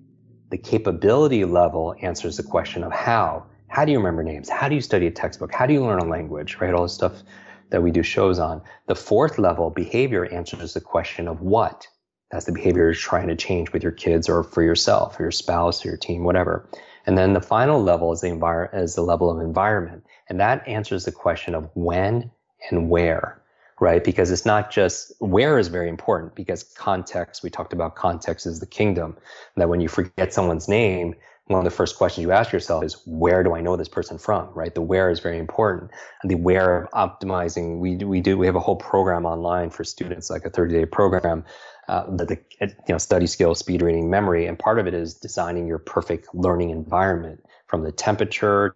The 0.52 0.58
capability 0.58 1.44
level 1.44 1.96
answers 2.02 2.38
the 2.38 2.44
question 2.44 2.84
of 2.84 2.92
how. 2.92 3.46
How 3.68 3.84
do 3.84 3.92
you 3.92 3.98
remember 3.98 4.24
names? 4.24 4.48
How 4.48 4.70
do 4.70 4.76
you 4.76 4.82
study 4.82 5.08
a 5.08 5.12
textbook? 5.12 5.52
How 5.52 5.66
do 5.66 5.74
you 5.74 5.84
learn 5.84 6.00
a 6.00 6.06
language, 6.06 6.58
right? 6.62 6.74
All 6.74 6.84
the 6.84 6.90
stuff 6.90 7.24
that 7.72 7.82
we 7.82 7.92
do 7.92 8.04
shows 8.04 8.38
on. 8.38 8.62
The 8.88 8.96
fourth 8.96 9.40
level, 9.40 9.72
behavior, 9.72 10.26
answers 10.26 10.76
the 10.76 10.82
question 10.82 11.28
of 11.28 11.42
what 11.42 11.88
that's 12.32 12.46
the 12.46 12.52
behavior 12.52 12.84
you're 12.84 12.94
trying 12.94 13.28
to 13.28 13.36
change 13.36 13.72
with 13.72 13.84
your 13.84 13.92
kids 13.92 14.28
or 14.28 14.44
for 14.44 14.64
yourself 14.64 15.20
or 15.20 15.24
your 15.24 15.32
spouse 15.32 15.86
or 15.86 15.90
your 15.90 15.98
team, 15.98 16.24
whatever. 16.24 16.68
And 17.06 17.18
then 17.18 17.34
the 17.34 17.42
final 17.42 17.82
level 17.82 18.12
is 18.12 18.22
the 18.22 18.28
envir- 18.28 18.74
is 18.74 18.96
the 18.96 19.04
level 19.04 19.30
of 19.30 19.40
environment. 19.40 20.04
And 20.30 20.40
that 20.40 20.68
answers 20.68 21.06
the 21.06 21.12
question 21.12 21.56
of 21.56 21.70
when 21.74 22.32
and 22.70 22.90
where, 22.90 23.42
right? 23.80 24.04
Because 24.04 24.32
it's 24.32 24.46
not 24.46 24.72
just 24.72 25.14
where 25.20 25.60
is 25.60 25.68
very 25.68 25.90
important 25.90 26.36
because 26.36 26.64
context, 26.64 27.44
we 27.44 27.50
talked 27.50 27.74
about 27.74 27.96
context 27.96 28.46
is 28.46 28.60
the 28.60 28.66
kingdom. 28.66 29.18
That 29.56 29.70
when 29.70 29.82
you 29.82 29.88
forget 29.88 30.34
someone's 30.34 30.68
name, 30.68 31.16
one 31.48 31.60
of 31.60 31.64
the 31.64 31.76
first 31.76 31.98
questions 31.98 32.24
you 32.24 32.32
ask 32.32 32.52
yourself 32.52 32.84
is 32.84 33.02
where 33.06 33.44
do 33.44 33.54
I 33.54 33.62
know 33.62 33.76
this 33.76 33.88
person 33.88 34.18
from, 34.18 34.50
right? 34.56 34.74
The 34.74 34.82
where 34.82 35.12
is 35.12 35.20
very 35.20 35.38
important. 35.38 35.92
And 36.24 36.32
the 36.32 36.36
where 36.36 36.86
of 36.86 37.20
optimizing, 37.20 37.78
we 37.78 37.94
do, 37.96 38.08
we 38.08 38.20
do, 38.20 38.36
we 38.36 38.48
have 38.48 38.56
a 38.56 38.60
whole 38.60 38.78
program 38.78 39.28
online 39.28 39.70
for 39.70 39.84
students, 39.84 40.32
like 40.32 40.44
a 40.46 40.50
30 40.50 40.74
day 40.74 40.86
program 40.86 41.46
uh, 41.88 42.04
the, 42.16 42.26
the 42.26 42.40
you 42.60 42.74
know 42.90 42.98
study 42.98 43.28
skills, 43.28 43.60
speed 43.60 43.82
reading, 43.82 44.10
memory, 44.10 44.48
and 44.48 44.58
part 44.58 44.80
of 44.80 44.88
it 44.88 44.94
is 44.94 45.14
designing 45.14 45.68
your 45.68 45.78
perfect 45.78 46.34
learning 46.34 46.72
environment 46.72 47.44
from 47.68 47.84
the 47.84 47.92
temperature, 47.92 48.76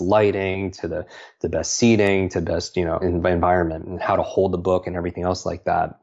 lighting 0.00 0.70
to 0.70 0.88
the 0.88 1.06
the 1.40 1.48
best 1.48 1.76
seating 1.76 2.28
to 2.30 2.40
best 2.40 2.76
you 2.76 2.84
know 2.84 2.98
environment 2.98 3.84
and 3.84 4.00
how 4.00 4.16
to 4.16 4.22
hold 4.22 4.52
the 4.52 4.58
book 4.58 4.86
and 4.86 4.96
everything 4.96 5.24
else 5.24 5.44
like 5.44 5.64
that 5.64 6.00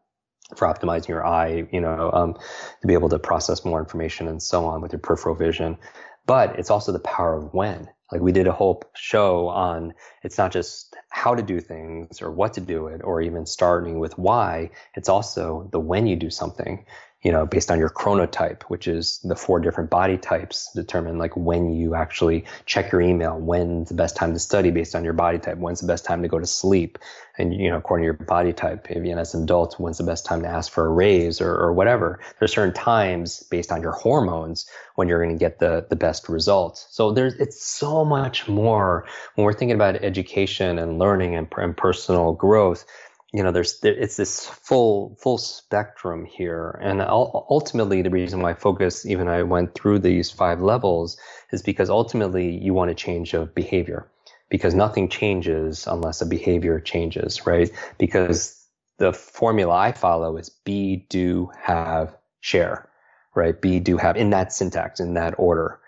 for 0.55 0.67
optimizing 0.67 1.09
your 1.09 1.25
eye, 1.25 1.67
you 1.71 1.79
know, 1.79 2.11
um, 2.13 2.33
to 2.81 2.87
be 2.87 2.93
able 2.93 3.09
to 3.09 3.19
process 3.19 3.63
more 3.63 3.79
information 3.79 4.27
and 4.27 4.41
so 4.41 4.65
on 4.65 4.81
with 4.81 4.91
your 4.91 4.99
peripheral 4.99 5.35
vision. 5.35 5.77
But 6.25 6.57
it's 6.59 6.69
also 6.69 6.91
the 6.91 6.99
power 6.99 7.35
of 7.35 7.53
when. 7.53 7.87
Like 8.11 8.21
we 8.21 8.33
did 8.33 8.47
a 8.47 8.51
whole 8.51 8.83
show 8.93 9.47
on 9.47 9.93
it's 10.23 10.37
not 10.37 10.51
just 10.51 10.95
how 11.09 11.33
to 11.33 11.41
do 11.41 11.61
things 11.61 12.21
or 12.21 12.29
what 12.29 12.53
to 12.55 12.61
do 12.61 12.87
it 12.87 13.01
or 13.03 13.21
even 13.21 13.45
starting 13.45 13.99
with 13.99 14.17
why. 14.17 14.69
It's 14.95 15.07
also 15.07 15.69
the 15.71 15.79
when 15.79 16.07
you 16.07 16.17
do 16.17 16.29
something 16.29 16.85
you 17.23 17.31
know, 17.31 17.45
based 17.45 17.69
on 17.69 17.77
your 17.77 17.89
chronotype, 17.89 18.63
which 18.63 18.87
is 18.87 19.19
the 19.23 19.35
four 19.35 19.59
different 19.59 19.91
body 19.91 20.17
types 20.17 20.71
determine 20.73 21.19
like 21.19 21.37
when 21.37 21.71
you 21.71 21.93
actually 21.93 22.43
check 22.65 22.91
your 22.91 22.99
email, 22.99 23.37
when's 23.37 23.89
the 23.89 23.95
best 23.95 24.15
time 24.15 24.33
to 24.33 24.39
study 24.39 24.71
based 24.71 24.95
on 24.95 25.03
your 25.03 25.13
body 25.13 25.37
type, 25.37 25.57
when's 25.57 25.81
the 25.81 25.87
best 25.87 26.03
time 26.03 26.23
to 26.23 26.27
go 26.27 26.39
to 26.39 26.47
sleep. 26.47 26.97
And, 27.37 27.53
you 27.53 27.69
know, 27.69 27.77
according 27.77 28.03
to 28.03 28.05
your 28.05 28.13
body 28.13 28.53
type, 28.53 28.87
maybe 28.89 29.11
as 29.11 29.35
an 29.35 29.43
adult, 29.43 29.79
when's 29.79 29.99
the 29.99 30.03
best 30.03 30.25
time 30.25 30.41
to 30.41 30.47
ask 30.47 30.71
for 30.71 30.85
a 30.85 30.89
raise 30.89 31.39
or, 31.39 31.53
or 31.53 31.73
whatever. 31.73 32.19
There's 32.39 32.53
certain 32.53 32.73
times 32.73 33.43
based 33.43 33.71
on 33.71 33.81
your 33.81 33.93
hormones 33.93 34.67
when 34.95 35.07
you're 35.07 35.23
going 35.23 35.35
to 35.35 35.39
get 35.39 35.59
the, 35.59 35.85
the 35.89 35.95
best 35.95 36.27
results. 36.27 36.87
So 36.89 37.11
there's, 37.11 37.35
it's 37.35 37.63
so 37.63 38.03
much 38.03 38.47
more 38.47 39.05
when 39.35 39.45
we're 39.45 39.53
thinking 39.53 39.75
about 39.75 39.95
education 40.03 40.79
and 40.79 40.97
learning 40.97 41.35
and, 41.35 41.47
and 41.57 41.77
personal 41.77 42.33
growth 42.33 42.85
you 43.33 43.43
know, 43.43 43.51
there's 43.51 43.79
it's 43.83 44.17
this 44.17 44.45
full 44.45 45.17
full 45.21 45.37
spectrum 45.37 46.25
here, 46.25 46.79
and 46.81 47.01
ultimately 47.01 48.01
the 48.01 48.09
reason 48.09 48.41
why 48.41 48.51
I 48.51 48.53
focus, 48.53 49.05
even 49.05 49.27
I 49.29 49.43
went 49.43 49.73
through 49.73 49.99
these 49.99 50.29
five 50.29 50.61
levels, 50.61 51.17
is 51.51 51.61
because 51.61 51.89
ultimately 51.89 52.57
you 52.57 52.73
want 52.73 52.89
to 52.89 52.95
change 52.95 53.33
of 53.33 53.55
behavior, 53.55 54.11
because 54.49 54.75
nothing 54.75 55.07
changes 55.07 55.87
unless 55.87 56.21
a 56.21 56.25
behavior 56.25 56.79
changes, 56.79 57.45
right? 57.45 57.71
Because 57.97 58.61
the 58.97 59.13
formula 59.13 59.73
I 59.73 59.91
follow 59.93 60.37
is 60.37 60.49
be, 60.49 61.07
do, 61.09 61.51
have, 61.59 62.15
share, 62.41 62.89
right? 63.33 63.59
Be, 63.59 63.79
do, 63.79 63.97
have 63.97 64.17
in 64.17 64.29
that 64.31 64.53
syntax, 64.53 64.99
in 64.99 65.13
that 65.15 65.35
order. 65.37 65.79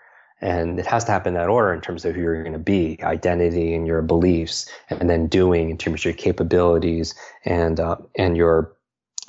And 0.44 0.78
it 0.78 0.84
has 0.84 1.04
to 1.04 1.10
happen 1.10 1.28
in 1.34 1.40
that 1.40 1.48
order 1.48 1.72
in 1.72 1.80
terms 1.80 2.04
of 2.04 2.14
who 2.14 2.20
you're 2.20 2.42
going 2.42 2.52
to 2.52 2.58
be, 2.58 2.98
identity 3.02 3.74
and 3.74 3.86
your 3.86 4.02
beliefs, 4.02 4.70
and 4.90 5.08
then 5.08 5.26
doing 5.26 5.70
in 5.70 5.78
terms 5.78 6.02
of 6.02 6.04
your 6.04 6.14
capabilities 6.14 7.14
and 7.46 7.80
uh, 7.80 7.96
and 8.16 8.36
your 8.36 8.76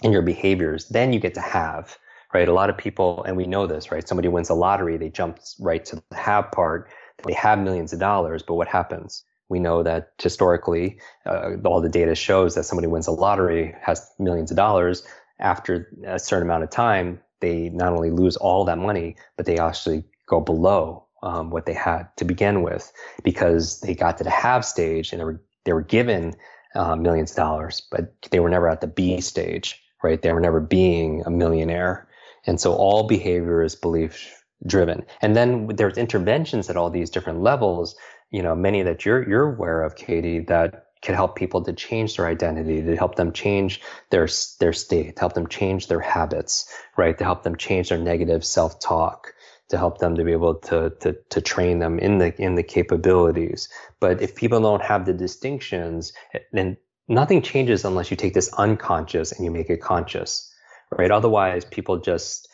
and 0.03 0.11
your 0.11 0.21
behaviors. 0.21 0.89
Then 0.89 1.13
you 1.13 1.21
get 1.21 1.33
to 1.35 1.41
have 1.41 1.97
right. 2.33 2.49
A 2.49 2.53
lot 2.53 2.69
of 2.69 2.77
people, 2.77 3.23
and 3.23 3.37
we 3.37 3.45
know 3.45 3.65
this, 3.65 3.91
right? 3.91 4.05
Somebody 4.05 4.27
wins 4.27 4.49
the 4.49 4.55
lottery, 4.55 4.97
they 4.97 5.07
jump 5.07 5.39
right 5.57 5.85
to 5.85 6.03
the 6.09 6.17
have 6.17 6.51
part. 6.51 6.89
They 7.23 7.33
have 7.33 7.59
millions 7.59 7.93
of 7.93 7.99
dollars, 7.99 8.43
but 8.43 8.55
what 8.55 8.67
happens? 8.67 9.23
We 9.47 9.59
know 9.59 9.83
that 9.83 10.11
historically, 10.21 10.99
uh, 11.25 11.51
all 11.63 11.79
the 11.79 11.87
data 11.87 12.13
shows 12.13 12.55
that 12.55 12.65
somebody 12.65 12.87
wins 12.87 13.07
a 13.07 13.11
lottery, 13.11 13.73
has 13.81 14.05
millions 14.19 14.51
of 14.51 14.57
dollars. 14.57 15.07
After 15.39 15.87
a 16.05 16.19
certain 16.19 16.47
amount 16.47 16.63
of 16.63 16.71
time, 16.71 17.21
they 17.39 17.69
not 17.69 17.93
only 17.93 18.11
lose 18.11 18.35
all 18.35 18.65
that 18.65 18.77
money, 18.77 19.15
but 19.37 19.45
they 19.45 19.57
actually 19.57 20.03
go 20.27 20.41
below 20.41 21.04
um, 21.23 21.49
what 21.49 21.65
they 21.65 21.73
had 21.73 22.07
to 22.17 22.25
begin 22.25 22.61
with 22.61 22.91
because 23.23 23.79
they 23.81 23.95
got 23.95 24.17
to 24.17 24.23
the 24.23 24.29
have 24.29 24.65
stage 24.65 25.11
and 25.11 25.19
they 25.19 25.25
were 25.25 25.41
they 25.65 25.73
were 25.73 25.81
given 25.81 26.35
uh, 26.75 26.95
millions 26.95 27.31
of 27.31 27.37
dollars, 27.37 27.81
but 27.91 28.13
they 28.31 28.39
were 28.39 28.49
never 28.49 28.69
at 28.69 28.81
the 28.81 28.87
be 28.87 29.21
stage, 29.21 29.81
right? 30.03 30.21
They 30.21 30.33
were 30.33 30.41
never 30.41 30.59
being 30.59 31.23
a 31.25 31.31
millionaire, 31.31 32.07
and 32.45 32.59
so 32.59 32.73
all 32.73 33.07
behavior 33.07 33.63
is 33.63 33.75
belief 33.75 34.43
driven. 34.67 35.05
And 35.21 35.35
then 35.35 35.67
there's 35.75 35.97
interventions 35.97 36.69
at 36.69 36.77
all 36.77 36.89
these 36.89 37.09
different 37.09 37.41
levels. 37.41 37.95
You 38.31 38.43
know, 38.43 38.55
many 38.55 38.83
that 38.83 39.05
you're 39.05 39.27
you're 39.27 39.53
aware 39.53 39.83
of, 39.83 39.95
Katie, 39.95 40.39
that 40.41 40.87
can 41.01 41.15
help 41.15 41.35
people 41.35 41.63
to 41.63 41.73
change 41.73 42.17
their 42.17 42.27
identity, 42.27 42.81
to 42.81 42.97
help 42.97 43.15
them 43.15 43.31
change 43.31 43.81
their 44.11 44.27
their 44.59 44.73
state, 44.73 45.15
to 45.15 45.19
help 45.21 45.33
them 45.33 45.47
change 45.47 45.87
their 45.87 46.01
habits, 46.01 46.67
right? 46.97 47.17
To 47.17 47.23
help 47.23 47.43
them 47.43 47.57
change 47.57 47.89
their 47.89 47.99
negative 47.99 48.45
self-talk, 48.45 49.33
to 49.69 49.77
help 49.77 49.97
them 49.97 50.15
to 50.15 50.23
be 50.23 50.31
able 50.31 50.55
to 50.55 50.91
to 51.01 51.13
to 51.29 51.41
train 51.41 51.79
them 51.79 51.99
in 51.99 52.17
the 52.19 52.39
in 52.41 52.55
the 52.55 52.63
capabilities. 52.63 53.69
But 53.99 54.21
if 54.21 54.35
people 54.35 54.59
don't 54.61 54.83
have 54.83 55.05
the 55.05 55.13
distinctions, 55.13 56.13
then 56.51 56.77
nothing 57.07 57.41
changes 57.41 57.85
unless 57.85 58.11
you 58.11 58.17
take 58.17 58.33
this 58.33 58.51
unconscious 58.53 59.31
and 59.31 59.45
you 59.45 59.51
make 59.51 59.69
it 59.69 59.81
conscious, 59.81 60.51
right? 60.91 61.11
Otherwise, 61.11 61.65
people 61.65 61.97
just 61.97 62.47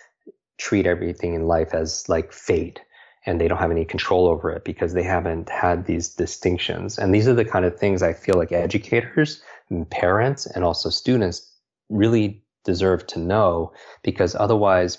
treat 0.58 0.86
everything 0.86 1.34
in 1.34 1.48
life 1.48 1.74
as 1.74 2.08
like 2.08 2.32
fate 2.32 2.80
and 3.26 3.40
they 3.40 3.48
don't 3.48 3.60
have 3.60 3.72
any 3.72 3.86
control 3.86 4.28
over 4.28 4.52
it 4.52 4.64
because 4.64 4.94
they 4.94 5.04
haven't 5.04 5.50
had 5.50 5.86
these 5.86 6.10
distinctions. 6.10 6.98
And 6.98 7.14
these 7.14 7.28
are 7.28 7.34
the 7.34 7.46
kind 7.46 7.66
of 7.66 7.78
things 7.78 8.02
I 8.02 8.14
feel 8.14 8.36
like 8.36 8.52
educators 8.52 9.42
and 9.70 9.90
parents 9.90 10.46
and 10.46 10.64
also 10.64 10.90
students 10.90 11.48
really 11.90 12.44
deserve 12.64 13.06
to 13.08 13.20
know 13.20 13.74
because 14.04 14.36
otherwise, 14.36 14.98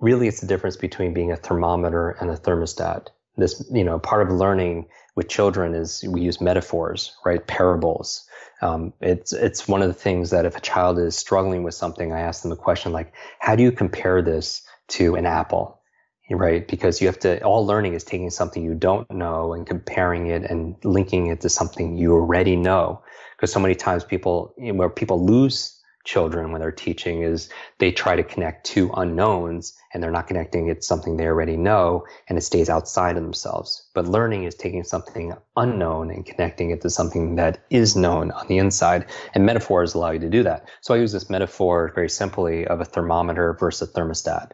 really 0.00 0.28
it's 0.28 0.40
the 0.40 0.46
difference 0.46 0.76
between 0.76 1.14
being 1.14 1.32
a 1.32 1.36
thermometer 1.36 2.10
and 2.20 2.30
a 2.30 2.36
thermostat. 2.36 3.08
This, 3.36 3.64
you 3.72 3.84
know, 3.84 3.98
part 3.98 4.26
of 4.26 4.34
learning 4.34 4.86
with 5.16 5.28
children 5.28 5.74
is 5.74 6.04
we 6.08 6.20
use 6.20 6.40
metaphors, 6.40 7.16
right? 7.24 7.46
Parables. 7.46 8.26
Um, 8.60 8.92
it's 9.00 9.32
it's 9.32 9.66
one 9.66 9.82
of 9.82 9.88
the 9.88 9.94
things 9.94 10.30
that 10.30 10.44
if 10.44 10.56
a 10.56 10.60
child 10.60 10.98
is 10.98 11.16
struggling 11.16 11.62
with 11.62 11.74
something, 11.74 12.12
I 12.12 12.20
ask 12.20 12.42
them 12.42 12.52
a 12.52 12.56
question 12.56 12.92
like, 12.92 13.12
"How 13.40 13.56
do 13.56 13.62
you 13.62 13.72
compare 13.72 14.22
this 14.22 14.62
to 14.88 15.16
an 15.16 15.26
apple?" 15.26 15.82
right? 16.30 16.66
Because 16.66 17.00
you 17.00 17.06
have 17.06 17.18
to, 17.20 17.42
all 17.42 17.66
learning 17.66 17.94
is 17.94 18.04
taking 18.04 18.30
something 18.30 18.62
you 18.62 18.74
don't 18.74 19.10
know 19.10 19.52
and 19.52 19.66
comparing 19.66 20.28
it 20.28 20.42
and 20.44 20.76
linking 20.84 21.28
it 21.28 21.40
to 21.42 21.48
something 21.48 21.96
you 21.96 22.12
already 22.12 22.56
know. 22.56 23.02
Because 23.36 23.52
so 23.52 23.60
many 23.60 23.74
times 23.74 24.04
people, 24.04 24.54
you 24.56 24.72
know, 24.72 24.78
where 24.78 24.88
people 24.88 25.24
lose 25.24 25.78
children 26.04 26.50
when 26.50 26.60
they're 26.60 26.72
teaching 26.72 27.22
is 27.22 27.48
they 27.78 27.92
try 27.92 28.16
to 28.16 28.22
connect 28.22 28.66
two 28.66 28.90
unknowns 28.94 29.74
and 29.92 30.02
they're 30.02 30.10
not 30.10 30.26
connecting 30.26 30.68
it's 30.68 30.86
something 30.86 31.16
they 31.16 31.26
already 31.26 31.56
know 31.56 32.04
and 32.28 32.36
it 32.36 32.42
stays 32.42 32.68
outside 32.68 33.16
of 33.16 33.22
themselves. 33.22 33.88
But 33.94 34.08
learning 34.08 34.44
is 34.44 34.54
taking 34.54 34.84
something 34.84 35.34
unknown 35.56 36.10
and 36.10 36.26
connecting 36.26 36.70
it 36.70 36.80
to 36.82 36.90
something 36.90 37.36
that 37.36 37.64
is 37.70 37.94
known 37.96 38.30
on 38.32 38.46
the 38.48 38.58
inside. 38.58 39.06
And 39.34 39.46
metaphors 39.46 39.94
allow 39.94 40.10
you 40.10 40.18
to 40.20 40.30
do 40.30 40.42
that. 40.42 40.68
So 40.80 40.94
I 40.94 40.98
use 40.98 41.12
this 41.12 41.30
metaphor 41.30 41.92
very 41.94 42.08
simply 42.08 42.66
of 42.66 42.80
a 42.80 42.84
thermometer 42.84 43.56
versus 43.58 43.88
a 43.88 43.92
thermostat 43.92 44.52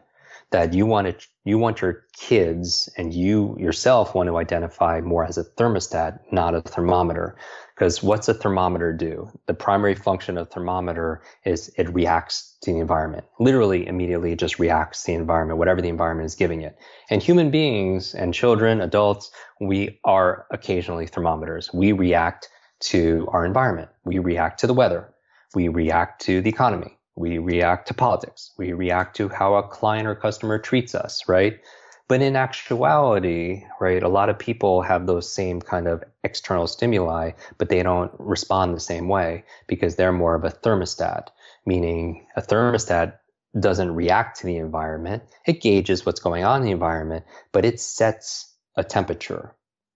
that 0.51 0.73
you 0.73 0.85
want 0.85 1.07
to 1.07 1.27
you 1.45 1.57
want 1.57 1.81
your 1.81 2.05
kids 2.13 2.89
and 2.97 3.13
you 3.13 3.55
yourself 3.59 4.13
want 4.13 4.27
to 4.27 4.37
identify 4.37 5.01
more 5.01 5.25
as 5.25 5.37
a 5.37 5.43
thermostat, 5.43 6.19
not 6.31 6.53
a 6.53 6.61
thermometer. 6.61 7.37
Because 7.79 8.03
what's 8.03 8.27
a 8.27 8.33
thermometer 8.33 8.91
do? 8.91 9.31
The 9.45 9.53
primary 9.53 9.95
function 9.95 10.37
of 10.37 10.49
thermometer 10.49 11.21
is 11.45 11.71
it 11.77 11.87
reacts 11.93 12.57
to 12.63 12.73
the 12.73 12.79
environment. 12.79 13.23
Literally, 13.39 13.87
immediately, 13.87 14.33
it 14.33 14.39
just 14.39 14.59
reacts 14.59 15.03
to 15.03 15.13
the 15.13 15.17
environment, 15.17 15.59
whatever 15.59 15.81
the 15.81 15.87
environment 15.87 16.25
is 16.25 16.35
giving 16.35 16.59
it. 16.59 16.77
And 17.09 17.23
human 17.23 17.51
beings 17.51 18.13
and 18.13 18.33
children, 18.33 18.81
adults, 18.81 19.31
we 19.61 19.97
are 20.03 20.45
occasionally 20.51 21.07
thermometers. 21.07 21.73
We 21.73 21.93
react 21.93 22.49
to 22.81 23.29
our 23.31 23.45
environment. 23.45 23.87
We 24.03 24.19
react 24.19 24.59
to 24.59 24.67
the 24.67 24.73
weather. 24.73 25.13
We 25.55 25.69
react 25.69 26.21
to 26.23 26.41
the 26.41 26.49
economy. 26.49 26.97
We 27.15 27.37
react 27.37 27.87
to 27.87 27.93
politics. 27.93 28.51
We 28.57 28.73
react 28.73 29.15
to 29.17 29.29
how 29.29 29.55
a 29.55 29.63
client 29.63 30.05
or 30.05 30.15
customer 30.15 30.59
treats 30.59 30.93
us, 30.93 31.29
right? 31.29 31.61
But 32.09 32.21
in 32.21 32.35
actuality, 32.35 33.63
right, 33.79 34.03
a 34.03 34.09
lot 34.09 34.29
of 34.29 34.37
people 34.37 34.81
have 34.81 35.05
those 35.05 35.31
same 35.31 35.61
kind 35.61 35.87
of 35.87 36.03
external 36.23 36.67
stimuli, 36.67 37.31
but 37.57 37.69
they 37.69 37.83
don't 37.83 38.11
respond 38.19 38.75
the 38.75 38.79
same 38.79 39.07
way 39.07 39.43
because 39.67 39.95
they're 39.95 40.11
more 40.11 40.35
of 40.35 40.43
a 40.43 40.49
thermostat, 40.49 41.27
meaning 41.65 42.27
a 42.35 42.41
thermostat 42.41 43.17
doesn't 43.59 43.95
react 43.95 44.39
to 44.39 44.45
the 44.45 44.57
environment. 44.57 45.23
It 45.45 45.61
gauges 45.61 46.05
what's 46.05 46.19
going 46.19 46.43
on 46.43 46.61
in 46.61 46.65
the 46.65 46.71
environment, 46.71 47.25
but 47.51 47.65
it 47.65 47.79
sets 47.79 48.53
a 48.75 48.83
temperature. 48.83 49.55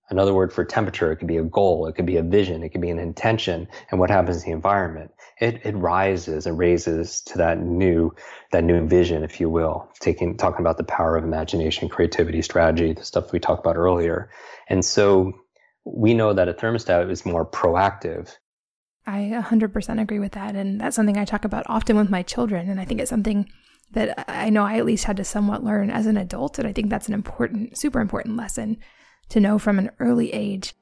Another 0.09 0.33
word 0.33 0.51
for 0.51 0.65
temperature, 0.65 1.11
it 1.11 1.17
could 1.17 1.27
be 1.27 1.37
a 1.37 1.43
goal, 1.43 1.87
it 1.87 1.95
could 1.95 2.05
be 2.05 2.17
a 2.17 2.23
vision, 2.23 2.63
it 2.63 2.69
could 2.69 2.81
be 2.81 2.89
an 2.89 2.99
intention, 2.99 3.67
and 3.89 3.99
what 3.99 4.09
happens 4.09 4.43
in 4.43 4.49
the 4.49 4.55
environment 4.55 5.11
it, 5.39 5.65
it 5.65 5.75
rises 5.75 6.45
and 6.45 6.57
raises 6.57 7.21
to 7.21 7.37
that 7.37 7.59
new 7.59 8.13
that 8.51 8.63
new 8.63 8.87
vision, 8.87 9.23
if 9.23 9.39
you 9.39 9.49
will, 9.49 9.89
taking 9.99 10.37
talking 10.37 10.61
about 10.61 10.77
the 10.77 10.83
power 10.83 11.17
of 11.17 11.23
imagination, 11.23 11.89
creativity, 11.89 12.41
strategy, 12.41 12.93
the 12.93 13.03
stuff 13.03 13.31
we 13.31 13.39
talked 13.39 13.65
about 13.65 13.75
earlier. 13.75 14.29
And 14.69 14.85
so 14.85 15.33
we 15.85 16.13
know 16.13 16.33
that 16.33 16.49
a 16.49 16.53
thermostat 16.53 17.09
is 17.11 17.25
more 17.25 17.45
proactive. 17.45 18.35
I 19.05 19.31
100% 19.33 20.01
agree 20.01 20.19
with 20.19 20.31
that. 20.33 20.55
And 20.55 20.79
that's 20.79 20.95
something 20.95 21.17
I 21.17 21.25
talk 21.25 21.43
about 21.45 21.65
often 21.67 21.97
with 21.97 22.09
my 22.09 22.23
children. 22.23 22.69
And 22.69 22.79
I 22.79 22.85
think 22.85 23.01
it's 23.01 23.09
something 23.09 23.49
that 23.91 24.25
I 24.27 24.49
know 24.49 24.63
I 24.63 24.77
at 24.77 24.85
least 24.85 25.03
had 25.03 25.17
to 25.17 25.25
somewhat 25.25 25.63
learn 25.63 25.89
as 25.89 26.05
an 26.05 26.17
adult. 26.17 26.57
And 26.57 26.67
I 26.67 26.73
think 26.73 26.89
that's 26.89 27.07
an 27.07 27.13
important, 27.13 27.77
super 27.77 27.99
important 27.99 28.37
lesson 28.37 28.77
to 29.29 29.39
know 29.39 29.59
from 29.59 29.77
an 29.77 29.91
early 29.99 30.33
age. 30.33 30.73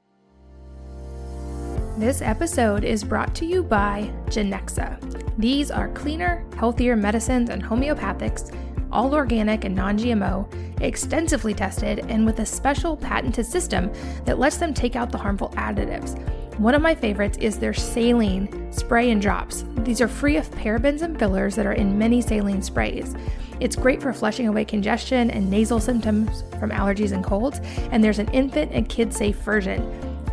This 1.98 2.22
episode 2.22 2.84
is 2.84 3.04
brought 3.04 3.34
to 3.34 3.44
you 3.44 3.62
by 3.62 4.10
Genexa. 4.26 4.98
These 5.36 5.70
are 5.70 5.88
cleaner, 5.90 6.44
healthier 6.56 6.96
medicines 6.96 7.50
and 7.50 7.62
homeopathics, 7.62 8.54
all 8.92 9.14
organic 9.14 9.64
and 9.64 9.74
non 9.74 9.98
GMO, 9.98 10.46
extensively 10.80 11.54
tested, 11.54 12.04
and 12.08 12.24
with 12.26 12.38
a 12.40 12.46
special 12.46 12.96
patented 12.96 13.46
system 13.46 13.90
that 14.24 14.38
lets 14.38 14.58
them 14.58 14.74
take 14.74 14.96
out 14.96 15.10
the 15.10 15.18
harmful 15.18 15.48
additives. 15.50 16.18
One 16.58 16.74
of 16.74 16.82
my 16.82 16.94
favorites 16.94 17.38
is 17.40 17.58
their 17.58 17.72
saline 17.72 18.70
spray 18.72 19.10
and 19.10 19.22
drops. 19.22 19.64
These 19.78 20.00
are 20.00 20.08
free 20.08 20.36
of 20.36 20.50
parabens 20.50 21.02
and 21.02 21.18
fillers 21.18 21.56
that 21.56 21.66
are 21.66 21.72
in 21.72 21.98
many 21.98 22.20
saline 22.20 22.62
sprays. 22.62 23.16
It's 23.58 23.74
great 23.74 24.02
for 24.02 24.12
flushing 24.12 24.48
away 24.48 24.64
congestion 24.64 25.30
and 25.30 25.48
nasal 25.48 25.80
symptoms 25.80 26.44
from 26.58 26.70
allergies 26.70 27.12
and 27.12 27.24
colds, 27.24 27.60
and 27.90 28.04
there's 28.04 28.18
an 28.18 28.28
infant 28.28 28.72
and 28.72 28.88
kid 28.88 29.14
safe 29.14 29.36
version. 29.36 29.82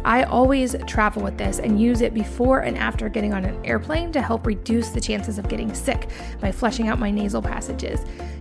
I 0.06 0.24
always 0.24 0.76
travel 0.88 1.22
with 1.22 1.38
this 1.38 1.60
and 1.60 1.80
use 1.80 2.02
it 2.02 2.14
before 2.14 2.62
and 2.62 2.78
after 2.78 3.10
getting 3.10 3.34
on 3.34 3.46
an 3.46 3.64
airplane 3.66 4.12
to 4.14 4.22
help 4.22 4.46
reduce 4.46 4.90
the 4.90 5.02
chances 5.02 5.38
of 5.38 5.50
getting 5.50 5.74
sick 5.74 6.10
by 6.40 6.52
flushing 6.52 6.88
out 6.88 7.00
my 7.00 7.12
nasal 7.12 7.42
passages. 7.42 8.00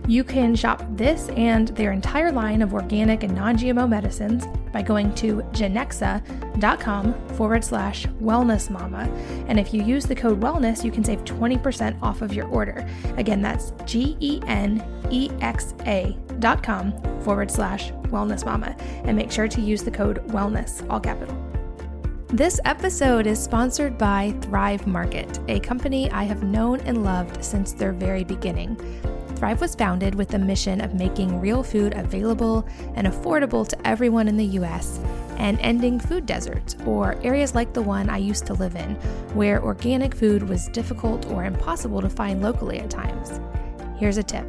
You 0.09 0.23
can 0.23 0.55
shop 0.55 0.83
this 0.97 1.29
and 1.37 1.67
their 1.67 1.91
entire 1.91 2.31
line 2.31 2.63
of 2.63 2.73
organic 2.73 3.21
and 3.21 3.35
non 3.35 3.55
GMO 3.55 3.87
medicines 3.87 4.47
by 4.73 4.81
going 4.81 5.13
to 5.15 5.43
genexa.com 5.51 7.13
forward 7.35 7.63
slash 7.63 8.07
wellness 8.19 8.71
mama. 8.71 9.07
And 9.47 9.59
if 9.59 9.71
you 9.71 9.83
use 9.83 10.07
the 10.07 10.15
code 10.15 10.41
wellness, 10.41 10.83
you 10.83 10.89
can 10.89 11.03
save 11.03 11.23
20% 11.25 12.01
off 12.01 12.23
of 12.23 12.33
your 12.33 12.47
order. 12.47 12.89
Again, 13.17 13.43
that's 13.43 13.71
G 13.85 14.17
E 14.19 14.41
N 14.47 14.83
E 15.11 15.29
X 15.41 15.75
A 15.85 16.17
dot 16.39 16.63
com 16.63 16.91
forward 17.21 17.51
slash 17.51 17.91
wellness 18.07 18.43
mama. 18.43 18.75
And 19.03 19.15
make 19.15 19.31
sure 19.31 19.47
to 19.47 19.61
use 19.61 19.83
the 19.83 19.91
code 19.91 20.27
wellness, 20.29 20.83
all 20.89 20.99
capital. 20.99 21.37
This 22.29 22.59
episode 22.65 23.27
is 23.27 23.39
sponsored 23.39 23.95
by 23.99 24.35
Thrive 24.41 24.87
Market, 24.87 25.39
a 25.47 25.59
company 25.59 26.09
I 26.09 26.23
have 26.23 26.41
known 26.41 26.79
and 26.81 27.03
loved 27.03 27.45
since 27.45 27.73
their 27.73 27.91
very 27.91 28.23
beginning. 28.23 28.75
Thrive 29.39 29.61
was 29.61 29.73
founded 29.73 30.15
with 30.15 30.27
the 30.27 30.37
mission 30.37 30.81
of 30.81 30.95
making 30.95 31.39
real 31.39 31.63
food 31.63 31.93
available 31.95 32.67
and 32.95 33.07
affordable 33.07 33.65
to 33.65 33.87
everyone 33.87 34.27
in 34.27 34.35
the 34.35 34.59
US 34.59 34.99
and 35.37 35.57
ending 35.61 35.97
food 35.97 36.25
deserts, 36.25 36.75
or 36.85 37.15
areas 37.23 37.55
like 37.55 37.71
the 37.71 37.81
one 37.81 38.09
I 38.09 38.17
used 38.17 38.45
to 38.47 38.53
live 38.53 38.75
in, 38.75 38.95
where 39.33 39.63
organic 39.63 40.13
food 40.13 40.43
was 40.43 40.67
difficult 40.67 41.25
or 41.27 41.45
impossible 41.45 42.01
to 42.01 42.09
find 42.09 42.41
locally 42.41 42.79
at 42.79 42.89
times. 42.89 43.39
Here's 43.97 44.17
a 44.17 44.23
tip 44.23 44.45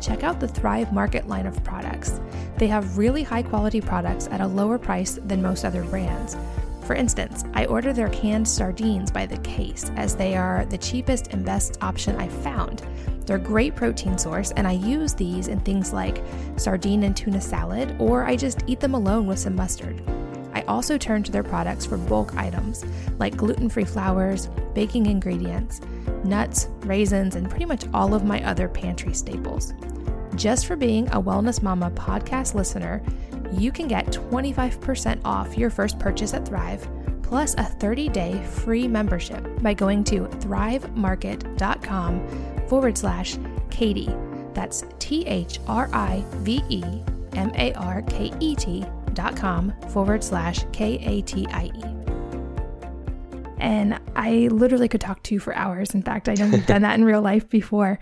check 0.00 0.24
out 0.24 0.40
the 0.40 0.48
Thrive 0.48 0.92
Market 0.92 1.28
line 1.28 1.46
of 1.46 1.62
products. 1.62 2.20
They 2.56 2.66
have 2.66 2.98
really 2.98 3.22
high 3.22 3.44
quality 3.44 3.80
products 3.80 4.26
at 4.32 4.40
a 4.40 4.46
lower 4.48 4.76
price 4.76 5.20
than 5.24 5.40
most 5.40 5.64
other 5.64 5.84
brands. 5.84 6.36
For 6.84 6.96
instance, 6.96 7.44
I 7.54 7.66
order 7.66 7.92
their 7.92 8.08
canned 8.08 8.48
sardines 8.48 9.12
by 9.12 9.26
the 9.26 9.38
case 9.38 9.92
as 9.94 10.16
they 10.16 10.36
are 10.36 10.64
the 10.64 10.78
cheapest 10.78 11.28
and 11.28 11.44
best 11.44 11.78
option 11.80 12.16
I've 12.16 12.32
found. 12.42 12.82
They're 13.24 13.36
a 13.36 13.40
great 13.40 13.76
protein 13.76 14.18
source, 14.18 14.50
and 14.52 14.66
I 14.66 14.72
use 14.72 15.14
these 15.14 15.48
in 15.48 15.60
things 15.60 15.92
like 15.92 16.22
sardine 16.56 17.04
and 17.04 17.16
tuna 17.16 17.40
salad, 17.40 17.94
or 17.98 18.24
I 18.24 18.36
just 18.36 18.62
eat 18.66 18.80
them 18.80 18.94
alone 18.94 19.26
with 19.26 19.38
some 19.38 19.56
mustard. 19.56 20.02
I 20.54 20.62
also 20.62 20.98
turn 20.98 21.22
to 21.24 21.32
their 21.32 21.42
products 21.42 21.86
for 21.86 21.96
bulk 21.96 22.36
items 22.36 22.84
like 23.18 23.36
gluten 23.36 23.68
free 23.68 23.84
flours, 23.84 24.48
baking 24.74 25.06
ingredients, 25.06 25.80
nuts, 26.24 26.68
raisins, 26.80 27.36
and 27.36 27.48
pretty 27.48 27.64
much 27.64 27.84
all 27.94 28.14
of 28.14 28.24
my 28.24 28.42
other 28.44 28.68
pantry 28.68 29.14
staples. 29.14 29.72
Just 30.34 30.66
for 30.66 30.76
being 30.76 31.08
a 31.08 31.22
Wellness 31.22 31.62
Mama 31.62 31.90
podcast 31.92 32.54
listener, 32.54 33.02
you 33.52 33.70
can 33.70 33.88
get 33.88 34.06
25% 34.06 35.20
off 35.24 35.58
your 35.58 35.70
first 35.70 35.98
purchase 35.98 36.34
at 36.34 36.46
Thrive, 36.46 36.86
plus 37.22 37.54
a 37.54 37.64
30 37.64 38.08
day 38.08 38.42
free 38.44 38.88
membership 38.88 39.46
by 39.62 39.74
going 39.74 40.04
to 40.04 40.22
thrivemarket.com 40.22 42.51
forward 42.72 42.96
slash 42.96 43.36
Katie. 43.68 44.08
That's 44.54 44.82
T 44.98 45.26
H 45.26 45.58
R 45.66 45.90
I 45.92 46.24
V 46.36 46.62
E 46.70 46.82
M 47.34 47.52
A 47.54 47.74
R 47.74 48.00
K 48.00 48.32
E 48.40 48.54
T 48.54 48.82
dot 49.12 49.36
com 49.36 49.74
forward 49.90 50.24
slash 50.24 50.64
K 50.72 50.94
A 50.94 51.20
T 51.20 51.46
I 51.50 51.64
E. 51.64 51.84
And 53.58 54.00
I 54.16 54.48
literally 54.50 54.88
could 54.88 55.02
talk 55.02 55.22
to 55.24 55.34
you 55.34 55.38
for 55.38 55.54
hours. 55.54 55.94
In 55.94 56.00
fact, 56.00 56.30
I 56.30 56.32
know 56.32 56.48
we've 56.48 56.66
done 56.66 56.80
that 56.80 56.94
in 56.94 57.04
real 57.04 57.20
life 57.20 57.46
before. 57.50 57.98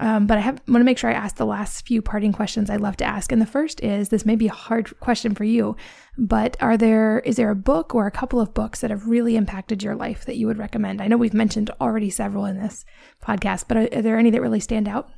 Um, 0.00 0.26
but 0.26 0.38
I 0.38 0.40
have, 0.40 0.62
want 0.66 0.80
to 0.80 0.84
make 0.84 0.96
sure 0.96 1.10
I 1.10 1.14
ask 1.14 1.36
the 1.36 1.44
last 1.44 1.86
few 1.86 2.00
parting 2.00 2.32
questions 2.32 2.70
I 2.70 2.76
love 2.76 2.96
to 2.96 3.04
ask. 3.04 3.30
And 3.30 3.40
the 3.40 3.46
first 3.46 3.82
is 3.82 4.08
this 4.08 4.24
may 4.24 4.34
be 4.34 4.48
a 4.48 4.52
hard 4.52 4.98
question 4.98 5.34
for 5.34 5.44
you, 5.44 5.76
but 6.16 6.56
are 6.58 6.78
there 6.78 7.20
is 7.20 7.36
there 7.36 7.50
a 7.50 7.54
book 7.54 7.94
or 7.94 8.06
a 8.06 8.10
couple 8.10 8.40
of 8.40 8.54
books 8.54 8.80
that 8.80 8.90
have 8.90 9.06
really 9.06 9.36
impacted 9.36 9.82
your 9.82 9.94
life 9.94 10.24
that 10.24 10.36
you 10.36 10.46
would 10.46 10.56
recommend? 10.56 11.02
I 11.02 11.06
know 11.06 11.18
we've 11.18 11.34
mentioned 11.34 11.70
already 11.82 12.08
several 12.08 12.46
in 12.46 12.58
this 12.58 12.86
podcast, 13.22 13.66
but 13.68 13.76
are, 13.76 13.98
are 13.98 14.02
there 14.02 14.18
any 14.18 14.30
that 14.30 14.40
really 14.40 14.58
stand 14.58 14.88
out? 14.88 15.10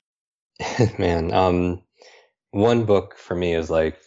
Man, 0.98 1.32
um, 1.32 1.80
one 2.50 2.84
book 2.84 3.16
for 3.16 3.36
me 3.36 3.54
is 3.54 3.70
like 3.70 4.00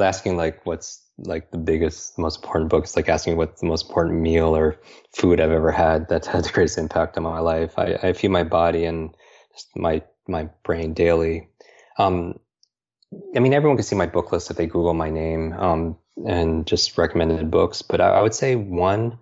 asking 0.00 0.38
like 0.38 0.64
what's 0.64 1.02
like 1.18 1.50
the 1.50 1.58
biggest, 1.58 2.18
most 2.18 2.42
important 2.42 2.70
book. 2.70 2.84
It's 2.84 2.96
like 2.96 3.10
asking 3.10 3.36
what's 3.36 3.60
the 3.60 3.66
most 3.66 3.88
important 3.88 4.22
meal 4.22 4.56
or 4.56 4.80
food 5.14 5.38
I've 5.38 5.50
ever 5.50 5.70
had 5.70 6.08
that's 6.08 6.26
had 6.26 6.44
the 6.44 6.50
greatest 6.50 6.78
impact 6.78 7.18
on 7.18 7.24
my 7.24 7.40
life. 7.40 7.78
I, 7.78 7.98
I 8.02 8.12
feed 8.14 8.28
my 8.28 8.42
body 8.42 8.86
and 8.86 9.14
my 9.76 10.02
my 10.28 10.48
brain 10.62 10.94
daily. 10.94 11.48
Um, 11.98 12.38
I 13.36 13.38
mean, 13.38 13.52
everyone 13.52 13.76
can 13.76 13.84
see 13.84 13.96
my 13.96 14.06
book 14.06 14.32
list 14.32 14.50
if 14.50 14.56
they 14.56 14.66
Google 14.66 14.94
my 14.94 15.10
name 15.10 15.52
um, 15.54 15.96
and 16.26 16.66
just 16.66 16.96
recommended 16.98 17.50
books. 17.50 17.82
But 17.82 18.00
I, 18.00 18.10
I, 18.10 18.22
would 18.22 18.34
say 18.34 18.56
one. 18.56 19.18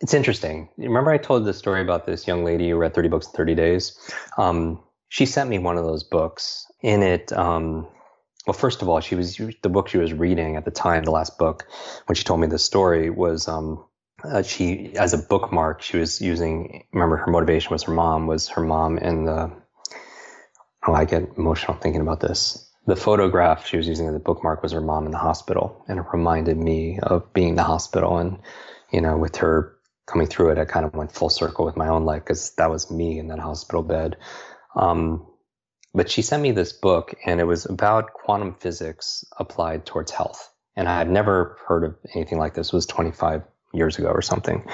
It's 0.00 0.14
interesting. 0.14 0.68
Remember, 0.76 1.10
I 1.10 1.18
told 1.18 1.44
the 1.44 1.52
story 1.52 1.82
about 1.82 2.06
this 2.06 2.26
young 2.26 2.44
lady 2.44 2.70
who 2.70 2.76
read 2.76 2.94
30 2.94 3.08
books 3.08 3.26
in 3.26 3.32
30 3.32 3.54
days. 3.54 4.12
Um, 4.38 4.80
she 5.08 5.26
sent 5.26 5.50
me 5.50 5.58
one 5.58 5.76
of 5.76 5.84
those 5.84 6.04
books. 6.04 6.66
In 6.82 7.02
it, 7.02 7.32
um, 7.32 7.86
well, 8.46 8.54
first 8.54 8.80
of 8.80 8.88
all, 8.88 9.00
she 9.00 9.14
was 9.14 9.36
the 9.36 9.68
book 9.68 9.88
she 9.88 9.98
was 9.98 10.12
reading 10.14 10.56
at 10.56 10.64
the 10.64 10.70
time. 10.70 11.04
The 11.04 11.10
last 11.10 11.36
book, 11.36 11.66
when 12.06 12.16
she 12.16 12.24
told 12.24 12.40
me 12.40 12.46
this 12.46 12.64
story, 12.64 13.10
was 13.10 13.46
um, 13.46 13.84
uh, 14.24 14.42
she 14.42 14.96
as 14.96 15.12
a 15.12 15.18
bookmark. 15.18 15.82
She 15.82 15.98
was 15.98 16.20
using. 16.20 16.84
Remember, 16.92 17.16
her 17.18 17.30
motivation 17.30 17.70
was 17.70 17.82
her 17.82 17.92
mom. 17.92 18.26
Was 18.26 18.48
her 18.48 18.62
mom 18.62 18.96
in 18.96 19.26
the 19.26 19.52
oh, 20.86 20.94
I 20.94 21.04
get 21.04 21.36
emotional 21.36 21.76
thinking 21.76 22.00
about 22.00 22.20
this. 22.20 22.66
The 22.86 22.96
photograph 22.96 23.66
she 23.66 23.76
was 23.76 23.86
using 23.86 24.08
as 24.08 24.14
a 24.14 24.20
bookmark 24.20 24.62
was 24.62 24.72
her 24.72 24.80
mom 24.80 25.06
in 25.06 25.12
the 25.12 25.18
hospital, 25.18 25.84
and 25.88 25.98
it 25.98 26.06
reminded 26.12 26.56
me 26.56 26.98
of 27.02 27.32
being 27.32 27.50
in 27.50 27.56
the 27.56 27.62
hospital. 27.62 28.18
And 28.18 28.38
you 28.90 29.00
know, 29.00 29.16
with 29.16 29.36
her 29.36 29.76
coming 30.06 30.26
through 30.26 30.50
it, 30.50 30.58
I 30.58 30.64
kind 30.64 30.86
of 30.86 30.94
went 30.94 31.12
full 31.12 31.28
circle 31.28 31.64
with 31.64 31.76
my 31.76 31.88
own 31.88 32.04
life 32.04 32.24
because 32.24 32.54
that 32.56 32.70
was 32.70 32.90
me 32.90 33.18
in 33.18 33.28
that 33.28 33.38
hospital 33.38 33.82
bed. 33.82 34.16
Um, 34.74 35.26
but 35.92 36.10
she 36.10 36.22
sent 36.22 36.42
me 36.42 36.52
this 36.52 36.72
book, 36.72 37.14
and 37.26 37.40
it 37.40 37.44
was 37.44 37.66
about 37.66 38.12
quantum 38.12 38.54
physics 38.54 39.24
applied 39.38 39.84
towards 39.84 40.10
health. 40.10 40.50
And 40.76 40.88
I 40.88 40.96
had 40.96 41.10
never 41.10 41.58
heard 41.66 41.84
of 41.84 41.96
anything 42.14 42.38
like 42.38 42.54
this. 42.54 42.68
It 42.68 42.72
was 42.72 42.86
25 42.86 43.42
years 43.72 43.98
ago 43.98 44.08
or 44.08 44.22
something, 44.22 44.64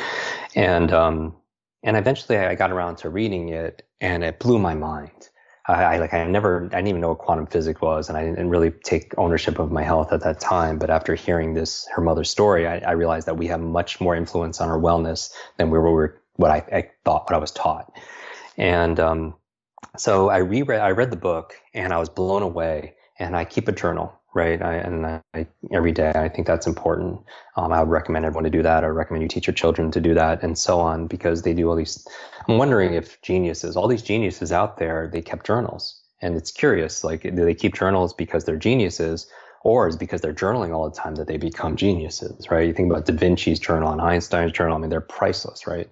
and 0.54 0.92
um, 0.92 1.36
and 1.82 1.96
eventually 1.96 2.38
I 2.38 2.54
got 2.54 2.70
around 2.70 2.98
to 2.98 3.08
reading 3.08 3.48
it, 3.48 3.82
and 4.00 4.22
it 4.22 4.38
blew 4.38 4.58
my 4.58 4.74
mind 4.74 5.28
I, 5.68 5.98
like 5.98 6.14
I 6.14 6.24
never 6.26 6.66
I 6.66 6.76
didn't 6.76 6.88
even 6.88 7.00
know 7.00 7.08
what 7.08 7.18
quantum 7.18 7.46
physics 7.46 7.80
was, 7.80 8.08
and 8.08 8.16
I 8.16 8.24
didn't 8.24 8.50
really 8.50 8.70
take 8.70 9.14
ownership 9.18 9.58
of 9.58 9.72
my 9.72 9.82
health 9.82 10.12
at 10.12 10.22
that 10.22 10.38
time. 10.38 10.78
But 10.78 10.90
after 10.90 11.14
hearing 11.14 11.54
this 11.54 11.88
her 11.94 12.02
mother's 12.02 12.30
story, 12.30 12.66
I, 12.66 12.78
I 12.78 12.92
realized 12.92 13.26
that 13.26 13.36
we 13.36 13.48
have 13.48 13.60
much 13.60 14.00
more 14.00 14.14
influence 14.14 14.60
on 14.60 14.68
our 14.68 14.78
wellness 14.78 15.32
than 15.56 15.70
we 15.70 15.78
were 15.78 16.20
what 16.36 16.50
I, 16.50 16.56
I 16.72 16.90
thought 17.04 17.24
what 17.24 17.34
I 17.34 17.38
was 17.38 17.50
taught. 17.50 17.92
And 18.56 19.00
um, 19.00 19.34
so 19.96 20.28
I 20.28 20.38
reread 20.38 20.80
I 20.80 20.90
read 20.90 21.10
the 21.10 21.16
book 21.16 21.54
and 21.74 21.92
I 21.92 21.98
was 21.98 22.08
blown 22.08 22.42
away. 22.42 22.94
And 23.18 23.34
I 23.34 23.46
keep 23.46 23.66
a 23.66 23.72
journal 23.72 24.12
right? 24.36 24.60
I, 24.60 24.74
and 24.74 25.06
I, 25.06 25.46
every 25.72 25.92
day, 25.92 26.12
I 26.14 26.28
think 26.28 26.46
that's 26.46 26.66
important. 26.66 27.20
Um, 27.56 27.72
I 27.72 27.80
would 27.80 27.88
recommend 27.88 28.26
everyone 28.26 28.44
to 28.44 28.50
do 28.50 28.62
that. 28.62 28.84
I 28.84 28.88
recommend 28.88 29.22
you 29.22 29.28
teach 29.28 29.46
your 29.46 29.54
children 29.54 29.90
to 29.92 30.00
do 30.00 30.14
that, 30.14 30.42
and 30.42 30.56
so 30.58 30.78
on, 30.78 31.06
because 31.06 31.42
they 31.42 31.54
do 31.54 31.68
all 31.70 31.76
these. 31.76 32.06
I'm 32.46 32.58
wondering 32.58 32.92
if 32.94 33.20
geniuses, 33.22 33.76
all 33.76 33.88
these 33.88 34.02
geniuses 34.02 34.52
out 34.52 34.76
there, 34.76 35.08
they 35.10 35.22
kept 35.22 35.46
journals, 35.46 35.98
and 36.20 36.36
it's 36.36 36.52
curious. 36.52 37.02
Like, 37.02 37.22
do 37.22 37.44
they 37.44 37.54
keep 37.54 37.74
journals 37.74 38.12
because 38.12 38.44
they're 38.44 38.58
geniuses, 38.58 39.26
or 39.62 39.88
is 39.88 39.96
because 39.96 40.20
they're 40.20 40.34
journaling 40.34 40.74
all 40.74 40.88
the 40.88 40.96
time 40.96 41.14
that 41.16 41.26
they 41.26 41.38
become 41.38 41.74
geniuses, 41.74 42.50
right? 42.50 42.68
You 42.68 42.74
think 42.74 42.92
about 42.92 43.06
Da 43.06 43.14
Vinci's 43.14 43.58
journal 43.58 43.90
and 43.90 44.02
Einstein's 44.02 44.52
journal. 44.52 44.76
I 44.76 44.80
mean, 44.80 44.90
they're 44.90 45.00
priceless, 45.00 45.66
right? 45.66 45.88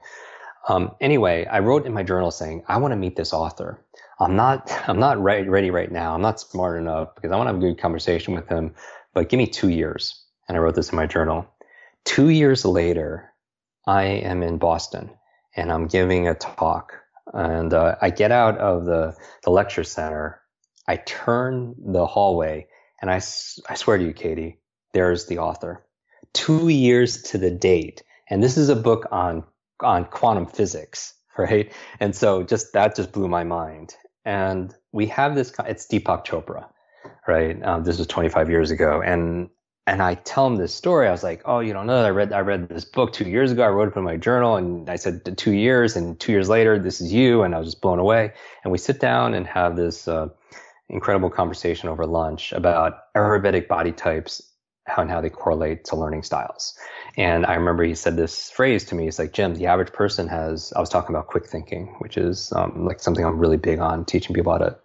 Um, 0.68 0.94
anyway, 1.00 1.46
I 1.46 1.58
wrote 1.60 1.86
in 1.86 1.92
my 1.94 2.02
journal 2.02 2.30
saying, 2.30 2.62
I 2.68 2.76
want 2.78 2.92
to 2.92 2.96
meet 2.96 3.16
this 3.16 3.32
author. 3.32 3.80
I'm 4.20 4.36
not 4.36 4.72
I'm 4.88 4.98
not 5.00 5.18
ready, 5.22 5.48
ready 5.48 5.70
right 5.70 5.90
now. 5.90 6.14
I'm 6.14 6.22
not 6.22 6.40
smart 6.40 6.78
enough 6.78 7.14
because 7.14 7.32
I 7.32 7.36
want 7.36 7.48
to 7.48 7.54
have 7.54 7.62
a 7.62 7.66
good 7.66 7.80
conversation 7.80 8.34
with 8.34 8.48
him. 8.48 8.74
But 9.14 9.28
give 9.28 9.38
me 9.38 9.46
two 9.46 9.68
years. 9.68 10.22
And 10.48 10.56
I 10.56 10.60
wrote 10.60 10.74
this 10.74 10.90
in 10.90 10.96
my 10.96 11.06
journal. 11.06 11.46
Two 12.04 12.28
years 12.28 12.64
later, 12.64 13.32
I 13.86 14.04
am 14.04 14.42
in 14.42 14.58
Boston 14.58 15.10
and 15.56 15.72
I'm 15.72 15.86
giving 15.86 16.28
a 16.28 16.34
talk. 16.34 16.92
And 17.32 17.72
uh, 17.72 17.96
I 18.02 18.10
get 18.10 18.32
out 18.32 18.58
of 18.58 18.84
the, 18.84 19.14
the 19.44 19.50
lecture 19.50 19.84
center. 19.84 20.40
I 20.86 20.96
turn 20.96 21.74
the 21.78 22.06
hallway 22.06 22.66
and 23.00 23.10
I, 23.10 23.16
I 23.16 23.74
swear 23.74 23.98
to 23.98 24.04
you, 24.04 24.12
Katie, 24.12 24.60
there's 24.92 25.26
the 25.26 25.38
author. 25.38 25.84
Two 26.34 26.68
years 26.68 27.22
to 27.24 27.38
the 27.38 27.50
date. 27.50 28.02
And 28.28 28.42
this 28.42 28.56
is 28.58 28.68
a 28.68 28.76
book 28.76 29.06
on, 29.10 29.44
on 29.80 30.04
quantum 30.06 30.46
physics, 30.46 31.14
right? 31.38 31.72
And 32.00 32.14
so 32.14 32.42
just 32.42 32.72
that 32.74 32.96
just 32.96 33.12
blew 33.12 33.28
my 33.28 33.44
mind. 33.44 33.94
And 34.24 34.74
we 34.92 35.06
have 35.06 35.34
this, 35.34 35.52
it's 35.66 35.86
Deepak 35.86 36.24
Chopra, 36.24 36.66
right? 37.26 37.62
Um, 37.62 37.84
this 37.84 37.98
was 37.98 38.06
25 38.06 38.48
years 38.48 38.70
ago. 38.70 39.02
And, 39.02 39.50
and 39.86 40.02
I 40.02 40.14
tell 40.14 40.46
him 40.46 40.56
this 40.56 40.74
story. 40.74 41.08
I 41.08 41.10
was 41.10 41.22
like, 41.22 41.42
oh, 41.44 41.60
you 41.60 41.72
don't 41.72 41.86
know, 41.86 41.98
that 41.98 42.06
I 42.06 42.10
read, 42.10 42.32
I 42.32 42.40
read 42.40 42.68
this 42.68 42.86
book 42.86 43.12
two 43.12 43.28
years 43.28 43.52
ago. 43.52 43.62
I 43.62 43.68
wrote 43.68 43.88
it 43.88 43.96
in 43.96 44.04
my 44.04 44.16
journal 44.16 44.56
and 44.56 44.88
I 44.88 44.96
said 44.96 45.36
two 45.36 45.52
years 45.52 45.94
and 45.96 46.18
two 46.18 46.32
years 46.32 46.48
later, 46.48 46.78
this 46.78 47.00
is 47.00 47.12
you. 47.12 47.42
And 47.42 47.54
I 47.54 47.58
was 47.58 47.68
just 47.68 47.82
blown 47.82 47.98
away. 47.98 48.32
And 48.62 48.72
we 48.72 48.78
sit 48.78 48.98
down 48.98 49.34
and 49.34 49.46
have 49.46 49.76
this, 49.76 50.08
uh, 50.08 50.28
incredible 50.88 51.30
conversation 51.30 51.88
over 51.88 52.06
lunch 52.06 52.52
about 52.52 53.12
Ayurvedic 53.14 53.68
body 53.68 53.92
types 53.92 54.53
how 54.86 55.02
and 55.02 55.10
how 55.10 55.20
they 55.20 55.30
correlate 55.30 55.84
to 55.84 55.96
learning 55.96 56.22
styles. 56.22 56.74
And 57.16 57.46
I 57.46 57.54
remember 57.54 57.84
he 57.84 57.94
said 57.94 58.16
this 58.16 58.50
phrase 58.50 58.84
to 58.84 58.94
me. 58.94 59.04
He's 59.04 59.18
like, 59.18 59.32
Jim, 59.32 59.54
the 59.54 59.66
average 59.66 59.92
person 59.92 60.28
has, 60.28 60.72
I 60.76 60.80
was 60.80 60.88
talking 60.88 61.14
about 61.14 61.28
quick 61.28 61.46
thinking, 61.46 61.86
which 61.98 62.16
is 62.16 62.52
um, 62.54 62.84
like 62.84 63.00
something 63.00 63.24
I'm 63.24 63.38
really 63.38 63.56
big 63.56 63.78
on, 63.78 64.04
teaching 64.04 64.34
people 64.34 64.52
how 64.52 64.58
to 64.58 64.76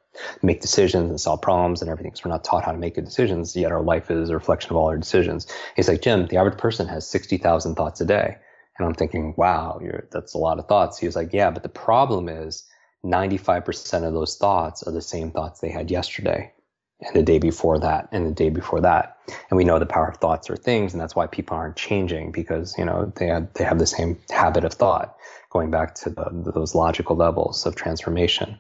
make 0.41 0.61
decisions 0.61 1.09
and 1.09 1.19
solve 1.19 1.41
problems 1.41 1.81
and 1.81 1.89
everything. 1.89 2.13
So 2.15 2.23
we're 2.25 2.31
not 2.31 2.43
taught 2.43 2.63
how 2.63 2.71
to 2.71 2.77
make 2.77 2.95
good 2.95 3.05
decisions, 3.05 3.55
yet 3.55 3.71
our 3.71 3.81
life 3.81 4.09
is 4.09 4.29
a 4.29 4.33
reflection 4.33 4.71
of 4.71 4.77
all 4.77 4.87
our 4.87 4.97
decisions. 4.97 5.47
He's 5.75 5.87
like, 5.87 6.01
Jim, 6.01 6.27
the 6.27 6.37
average 6.37 6.57
person 6.57 6.87
has 6.87 7.07
60,000 7.07 7.75
thoughts 7.75 8.01
a 8.01 8.05
day. 8.05 8.37
And 8.77 8.87
I'm 8.87 8.93
thinking, 8.93 9.33
wow, 9.35 9.81
that's 10.11 10.33
a 10.33 10.37
lot 10.37 10.59
of 10.59 10.67
thoughts. 10.67 10.97
He 10.97 11.05
was 11.05 11.15
like, 11.15 11.33
yeah, 11.33 11.51
but 11.51 11.63
the 11.63 11.69
problem 11.69 12.29
is 12.29 12.63
95% 13.03 14.03
of 14.05 14.13
those 14.13 14.37
thoughts 14.37 14.83
are 14.83 14.91
the 14.91 15.01
same 15.01 15.31
thoughts 15.31 15.59
they 15.59 15.69
had 15.69 15.91
yesterday 15.91 16.53
and 17.01 17.15
the 17.15 17.23
day 17.23 17.39
before 17.39 17.79
that 17.79 18.09
and 18.11 18.25
the 18.25 18.31
day 18.31 18.49
before 18.49 18.81
that. 18.81 19.17
And 19.49 19.57
we 19.57 19.63
know 19.63 19.79
the 19.79 19.85
power 19.85 20.09
of 20.09 20.17
thoughts 20.17 20.49
are 20.49 20.57
things 20.57 20.93
and 20.93 21.01
that's 21.01 21.15
why 21.15 21.27
people 21.27 21.55
aren't 21.55 21.75
changing 21.75 22.31
because 22.31 22.75
you 22.77 22.85
know 22.85 23.11
they 23.15 23.27
have, 23.27 23.53
they 23.53 23.63
have 23.63 23.79
the 23.79 23.87
same 23.87 24.17
habit 24.29 24.63
of 24.63 24.73
thought 24.73 25.15
going 25.49 25.71
back 25.71 25.95
to 25.95 26.09
the, 26.09 26.51
those 26.53 26.75
logical 26.75 27.15
levels 27.15 27.65
of 27.65 27.75
transformation. 27.75 28.57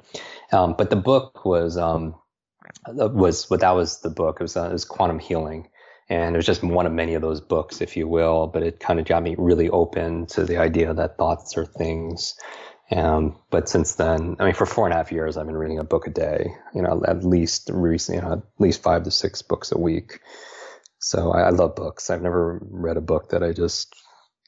Um, 0.51 0.75
but 0.77 0.89
the 0.89 0.95
book 0.95 1.45
was 1.45 1.77
um, 1.77 2.15
was 2.87 3.49
what 3.49 3.59
that 3.61 3.75
was 3.75 4.01
the 4.01 4.09
book. 4.09 4.37
It 4.39 4.43
was, 4.43 4.57
uh, 4.57 4.69
it 4.69 4.73
was 4.73 4.85
quantum 4.85 5.19
healing. 5.19 5.67
And 6.11 6.35
it 6.35 6.39
was 6.39 6.45
just 6.47 6.63
one 6.63 6.87
of 6.87 6.91
many 6.91 7.13
of 7.13 7.21
those 7.21 7.39
books 7.39 7.81
if 7.81 7.95
you 7.95 8.07
will 8.07 8.47
but 8.47 8.63
it 8.63 8.79
kind 8.79 8.99
of 8.99 9.05
got 9.05 9.21
me 9.21 9.35
really 9.37 9.69
open 9.69 10.25
to 10.27 10.43
the 10.43 10.57
idea 10.57 10.91
that 10.91 11.17
thoughts 11.17 11.55
are 11.55 11.67
things 11.67 12.33
um, 12.91 13.37
but 13.51 13.69
since 13.69 13.95
then, 13.95 14.35
I 14.39 14.45
mean, 14.45 14.53
for 14.53 14.65
four 14.65 14.85
and 14.85 14.93
a 14.93 14.97
half 14.97 15.11
years, 15.11 15.37
I've 15.37 15.45
been 15.45 15.57
reading 15.57 15.79
a 15.79 15.83
book 15.83 16.07
a 16.07 16.11
day. 16.11 16.53
You 16.73 16.81
know, 16.81 17.03
at 17.07 17.23
least 17.23 17.69
recently, 17.71 18.21
you 18.21 18.27
know, 18.27 18.33
at 18.33 18.43
least 18.57 18.81
five 18.81 19.03
to 19.03 19.11
six 19.11 19.41
books 19.41 19.71
a 19.71 19.77
week. 19.77 20.19
So 20.99 21.31
I, 21.31 21.43
I 21.43 21.49
love 21.49 21.75
books. 21.75 22.09
I've 22.09 22.21
never 22.21 22.59
read 22.61 22.97
a 22.97 23.01
book 23.01 23.29
that 23.29 23.43
I 23.43 23.53
just 23.53 23.95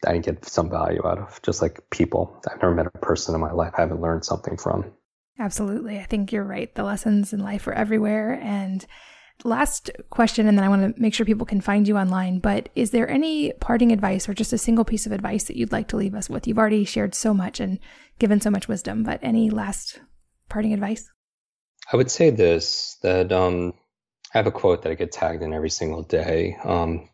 I 0.05 0.13
didn't 0.13 0.25
get 0.25 0.45
some 0.45 0.69
value 0.69 1.05
out 1.05 1.19
of. 1.19 1.41
Just 1.43 1.61
like 1.61 1.79
people, 1.91 2.41
I've 2.49 2.61
never 2.61 2.73
met 2.73 2.87
a 2.87 2.97
person 2.97 3.35
in 3.35 3.41
my 3.41 3.51
life 3.51 3.73
I 3.77 3.81
haven't 3.81 4.01
learned 4.01 4.25
something 4.25 4.57
from. 4.57 4.91
Absolutely, 5.39 5.99
I 5.99 6.03
think 6.03 6.31
you're 6.31 6.43
right. 6.43 6.73
The 6.73 6.83
lessons 6.83 7.33
in 7.33 7.39
life 7.39 7.67
are 7.67 7.73
everywhere, 7.73 8.39
and 8.41 8.85
last 9.43 9.89
question, 10.09 10.47
and 10.47 10.57
then 10.57 10.65
I 10.65 10.69
want 10.69 10.95
to 10.95 11.01
make 11.01 11.13
sure 11.13 11.25
people 11.25 11.45
can 11.45 11.61
find 11.61 11.87
you 11.87 11.97
online. 11.97 12.39
But 12.39 12.69
is 12.75 12.91
there 12.91 13.09
any 13.09 13.53
parting 13.53 13.91
advice 13.91 14.27
or 14.27 14.33
just 14.33 14.53
a 14.53 14.57
single 14.57 14.85
piece 14.85 15.05
of 15.05 15.11
advice 15.11 15.45
that 15.45 15.55
you'd 15.55 15.71
like 15.71 15.87
to 15.89 15.97
leave 15.97 16.15
us 16.15 16.29
with? 16.29 16.47
You've 16.47 16.57
already 16.57 16.85
shared 16.85 17.15
so 17.15 17.33
much 17.33 17.59
and 17.59 17.79
given 18.19 18.41
so 18.41 18.49
much 18.49 18.67
wisdom, 18.67 19.03
but 19.03 19.19
any 19.21 19.49
last 19.49 19.99
parting 20.49 20.73
advice? 20.73 21.09
I 21.91 21.97
would 21.97 22.11
say 22.11 22.29
this 22.29 22.97
that 23.01 23.31
um, 23.31 23.73
I 24.33 24.37
have 24.37 24.47
a 24.47 24.51
quote 24.51 24.83
that 24.83 24.91
I 24.91 24.95
get 24.95 25.11
tagged 25.11 25.41
in 25.41 25.53
every 25.53 25.69
single 25.69 26.03
day, 26.03 26.57
um, 26.63 27.09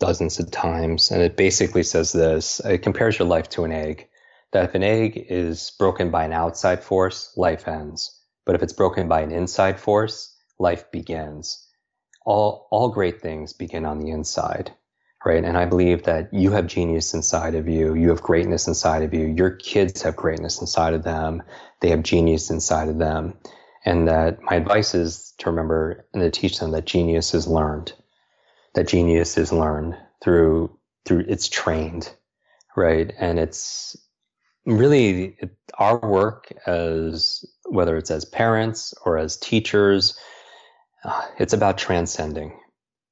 dozens 0.00 0.38
of 0.38 0.50
times, 0.50 1.10
and 1.10 1.22
it 1.22 1.36
basically 1.36 1.82
says 1.82 2.12
this 2.12 2.60
it 2.60 2.78
compares 2.78 3.18
your 3.18 3.28
life 3.28 3.48
to 3.50 3.64
an 3.64 3.72
egg. 3.72 4.08
That 4.52 4.68
if 4.68 4.74
an 4.74 4.84
egg 4.84 5.26
is 5.28 5.72
broken 5.78 6.10
by 6.10 6.24
an 6.24 6.32
outside 6.32 6.82
force, 6.82 7.32
life 7.36 7.68
ends. 7.68 8.12
But 8.46 8.54
if 8.54 8.62
it's 8.62 8.72
broken 8.72 9.08
by 9.08 9.22
an 9.22 9.32
inside 9.32 9.78
force, 9.78 10.32
life 10.58 10.90
begins 10.92 11.65
all 12.26 12.68
all 12.70 12.90
great 12.90 13.22
things 13.22 13.54
begin 13.54 13.86
on 13.86 13.98
the 13.98 14.10
inside 14.10 14.72
right? 15.26 15.44
And 15.44 15.58
I 15.58 15.66
believe 15.66 16.04
that 16.04 16.32
you 16.32 16.52
have 16.52 16.68
genius 16.68 17.12
inside 17.12 17.56
of 17.56 17.68
you. 17.68 17.94
You 17.94 18.10
have 18.10 18.22
greatness 18.22 18.68
inside 18.68 19.02
of 19.02 19.12
you. 19.12 19.26
Your 19.26 19.50
kids 19.50 20.02
have 20.02 20.14
greatness 20.14 20.60
inside 20.60 20.94
of 20.94 21.02
them. 21.02 21.42
They 21.80 21.90
have 21.90 22.04
genius 22.04 22.48
inside 22.48 22.88
of 22.88 22.98
them. 22.98 23.34
And 23.84 24.06
that 24.06 24.40
my 24.42 24.54
advice 24.54 24.94
is 24.94 25.34
to 25.38 25.50
remember 25.50 26.06
and 26.14 26.22
to 26.22 26.30
teach 26.30 26.60
them 26.60 26.70
that 26.70 26.84
genius 26.84 27.34
is 27.34 27.48
learned. 27.48 27.92
That 28.74 28.86
genius 28.86 29.36
is 29.36 29.52
learned 29.52 29.96
through, 30.22 30.70
through, 31.04 31.24
it's 31.26 31.48
trained, 31.48 32.12
right? 32.76 33.12
And 33.18 33.40
it's 33.40 33.96
really 34.64 35.38
our 35.76 35.98
work 35.98 36.52
as, 36.66 37.44
whether 37.64 37.96
it's 37.96 38.12
as 38.12 38.24
parents 38.24 38.94
or 39.04 39.18
as 39.18 39.36
teachers, 39.36 40.16
it's 41.38 41.52
about 41.52 41.78
transcending 41.78 42.52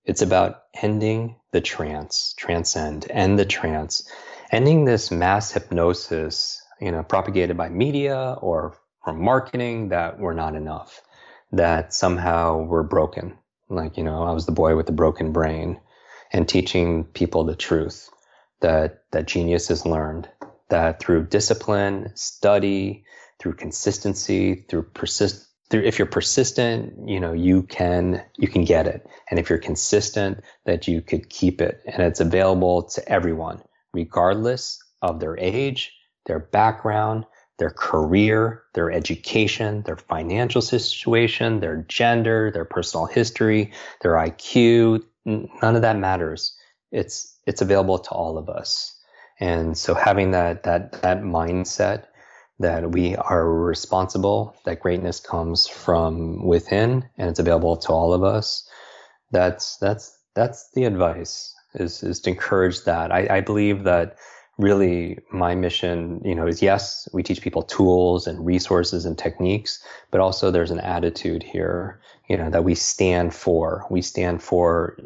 it's 0.04 0.22
about 0.22 0.64
ending 0.82 1.36
the 1.52 1.60
trance, 1.60 2.34
transcend, 2.36 3.06
end 3.10 3.38
the 3.38 3.46
trance, 3.46 4.08
ending 4.50 4.84
this 4.84 5.10
mass 5.10 5.52
hypnosis, 5.52 6.62
you 6.80 6.92
know, 6.92 7.02
propagated 7.02 7.56
by 7.56 7.70
media 7.70 8.36
or 8.40 8.76
from 9.02 9.22
marketing 9.22 9.88
that 9.88 10.18
we're 10.18 10.34
not 10.34 10.54
enough, 10.54 11.00
that 11.52 11.94
somehow 11.94 12.62
we're 12.62 12.82
broken. 12.82 13.38
Like, 13.70 13.96
you 13.96 14.04
know, 14.04 14.22
I 14.24 14.32
was 14.32 14.44
the 14.44 14.52
boy 14.52 14.76
with 14.76 14.86
the 14.86 14.92
broken 14.92 15.32
brain 15.32 15.80
and 16.32 16.46
teaching 16.46 17.04
people 17.04 17.44
the 17.44 17.56
truth 17.56 18.10
that, 18.60 19.04
that 19.12 19.26
genius 19.26 19.70
is 19.70 19.86
learned, 19.86 20.28
that 20.68 21.00
through 21.00 21.28
discipline, 21.28 22.12
study, 22.14 23.04
through 23.38 23.54
consistency, 23.54 24.66
through 24.68 24.82
persist, 24.82 25.46
if 25.82 25.98
you're 25.98 26.06
persistent, 26.06 27.08
you 27.08 27.20
know, 27.20 27.32
you 27.32 27.62
can, 27.62 28.22
you 28.36 28.48
can 28.48 28.64
get 28.64 28.86
it. 28.86 29.06
And 29.30 29.38
if 29.38 29.48
you're 29.48 29.58
consistent, 29.58 30.42
that 30.64 30.86
you 30.86 31.00
could 31.00 31.28
keep 31.30 31.60
it. 31.60 31.82
And 31.86 32.02
it's 32.02 32.20
available 32.20 32.82
to 32.82 33.08
everyone, 33.08 33.62
regardless 33.92 34.82
of 35.02 35.20
their 35.20 35.38
age, 35.38 35.92
their 36.26 36.38
background, 36.38 37.24
their 37.58 37.70
career, 37.70 38.62
their 38.74 38.90
education, 38.90 39.82
their 39.82 39.96
financial 39.96 40.60
situation, 40.60 41.60
their 41.60 41.84
gender, 41.88 42.50
their 42.50 42.64
personal 42.64 43.06
history, 43.06 43.72
their 44.02 44.12
IQ. 44.12 45.02
None 45.24 45.76
of 45.76 45.82
that 45.82 45.96
matters. 45.96 46.56
It's, 46.90 47.38
it's 47.46 47.62
available 47.62 47.98
to 47.98 48.10
all 48.10 48.38
of 48.38 48.48
us. 48.48 48.98
And 49.40 49.76
so 49.76 49.94
having 49.94 50.30
that, 50.32 50.62
that, 50.64 50.92
that 51.02 51.22
mindset 51.22 52.06
that 52.60 52.92
we 52.92 53.16
are 53.16 53.50
responsible, 53.50 54.56
that 54.64 54.80
greatness 54.80 55.20
comes 55.20 55.66
from 55.66 56.46
within 56.46 57.04
and 57.18 57.28
it's 57.28 57.40
available 57.40 57.76
to 57.76 57.88
all 57.88 58.12
of 58.12 58.22
us. 58.22 58.68
That's, 59.32 59.76
that's, 59.78 60.16
that's 60.34 60.70
the 60.74 60.84
advice 60.84 61.54
is, 61.74 62.02
is 62.02 62.20
to 62.20 62.30
encourage 62.30 62.84
that. 62.84 63.10
I, 63.10 63.38
I 63.38 63.40
believe 63.40 63.84
that 63.84 64.16
really 64.56 65.18
my 65.32 65.54
mission, 65.54 66.20
you 66.24 66.34
know, 66.34 66.46
is 66.46 66.62
yes, 66.62 67.08
we 67.12 67.22
teach 67.22 67.42
people 67.42 67.62
tools 67.62 68.26
and 68.26 68.46
resources 68.46 69.04
and 69.04 69.18
techniques, 69.18 69.82
but 70.10 70.20
also 70.20 70.50
there's 70.50 70.70
an 70.70 70.80
attitude 70.80 71.42
here, 71.42 72.00
you 72.28 72.36
know, 72.36 72.50
that 72.50 72.62
we 72.62 72.74
stand 72.74 73.34
for. 73.34 73.84
We 73.90 74.00
stand 74.00 74.42
for 74.42 74.96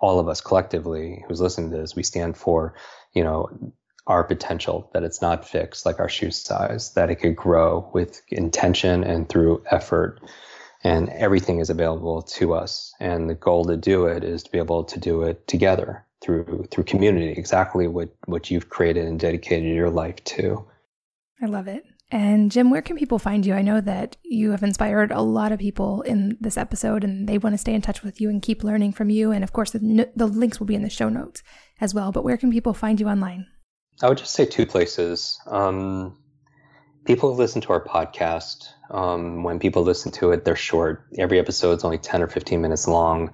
all 0.00 0.20
of 0.20 0.28
us 0.28 0.42
collectively 0.42 1.24
who's 1.26 1.40
listening 1.40 1.70
to 1.70 1.78
this. 1.78 1.96
We 1.96 2.02
stand 2.02 2.36
for, 2.36 2.74
you 3.14 3.24
know, 3.24 3.48
our 4.08 4.24
potential, 4.24 4.90
that 4.94 5.04
it's 5.04 5.22
not 5.22 5.46
fixed 5.46 5.86
like 5.86 6.00
our 6.00 6.08
shoe 6.08 6.30
size, 6.30 6.94
that 6.94 7.10
it 7.10 7.16
could 7.16 7.36
grow 7.36 7.88
with 7.92 8.22
intention 8.28 9.04
and 9.04 9.28
through 9.28 9.62
effort. 9.70 10.20
And 10.82 11.08
everything 11.10 11.58
is 11.58 11.70
available 11.70 12.22
to 12.22 12.54
us. 12.54 12.94
And 13.00 13.28
the 13.28 13.34
goal 13.34 13.64
to 13.66 13.76
do 13.76 14.06
it 14.06 14.24
is 14.24 14.42
to 14.44 14.50
be 14.50 14.58
able 14.58 14.84
to 14.84 14.98
do 14.98 15.22
it 15.22 15.46
together 15.46 16.04
through 16.22 16.66
through 16.70 16.84
community, 16.84 17.30
exactly 17.30 17.86
what, 17.86 18.14
what 18.26 18.50
you've 18.50 18.70
created 18.70 19.06
and 19.06 19.20
dedicated 19.20 19.74
your 19.74 19.90
life 19.90 20.22
to. 20.24 20.64
I 21.42 21.46
love 21.46 21.68
it. 21.68 21.84
And 22.10 22.50
Jim, 22.50 22.70
where 22.70 22.80
can 22.80 22.96
people 22.96 23.18
find 23.18 23.44
you? 23.44 23.54
I 23.54 23.62
know 23.62 23.80
that 23.82 24.16
you 24.22 24.52
have 24.52 24.62
inspired 24.62 25.12
a 25.12 25.20
lot 25.20 25.52
of 25.52 25.58
people 25.58 26.00
in 26.02 26.38
this 26.40 26.56
episode 26.56 27.04
and 27.04 27.28
they 27.28 27.36
want 27.36 27.52
to 27.52 27.58
stay 27.58 27.74
in 27.74 27.82
touch 27.82 28.02
with 28.02 28.20
you 28.20 28.30
and 28.30 28.40
keep 28.40 28.64
learning 28.64 28.92
from 28.92 29.10
you. 29.10 29.30
And 29.30 29.44
of 29.44 29.52
course, 29.52 29.72
the, 29.72 30.10
the 30.16 30.26
links 30.26 30.58
will 30.58 30.66
be 30.66 30.74
in 30.74 30.82
the 30.82 30.90
show 30.90 31.10
notes 31.10 31.42
as 31.80 31.92
well. 31.92 32.10
But 32.10 32.24
where 32.24 32.38
can 32.38 32.50
people 32.50 32.72
find 32.72 32.98
you 32.98 33.08
online? 33.08 33.46
I 34.02 34.08
would 34.08 34.18
just 34.18 34.32
say 34.32 34.44
two 34.44 34.66
places. 34.66 35.40
Um, 35.46 36.16
people 37.04 37.34
listen 37.34 37.60
to 37.62 37.72
our 37.72 37.84
podcast. 37.84 38.68
Um, 38.90 39.42
when 39.42 39.58
people 39.58 39.82
listen 39.82 40.12
to 40.12 40.32
it, 40.32 40.44
they're 40.44 40.56
short. 40.56 41.06
Every 41.18 41.38
episode 41.38 41.78
is 41.78 41.84
only 41.84 41.98
10 41.98 42.22
or 42.22 42.28
15 42.28 42.60
minutes 42.60 42.86
long. 42.86 43.32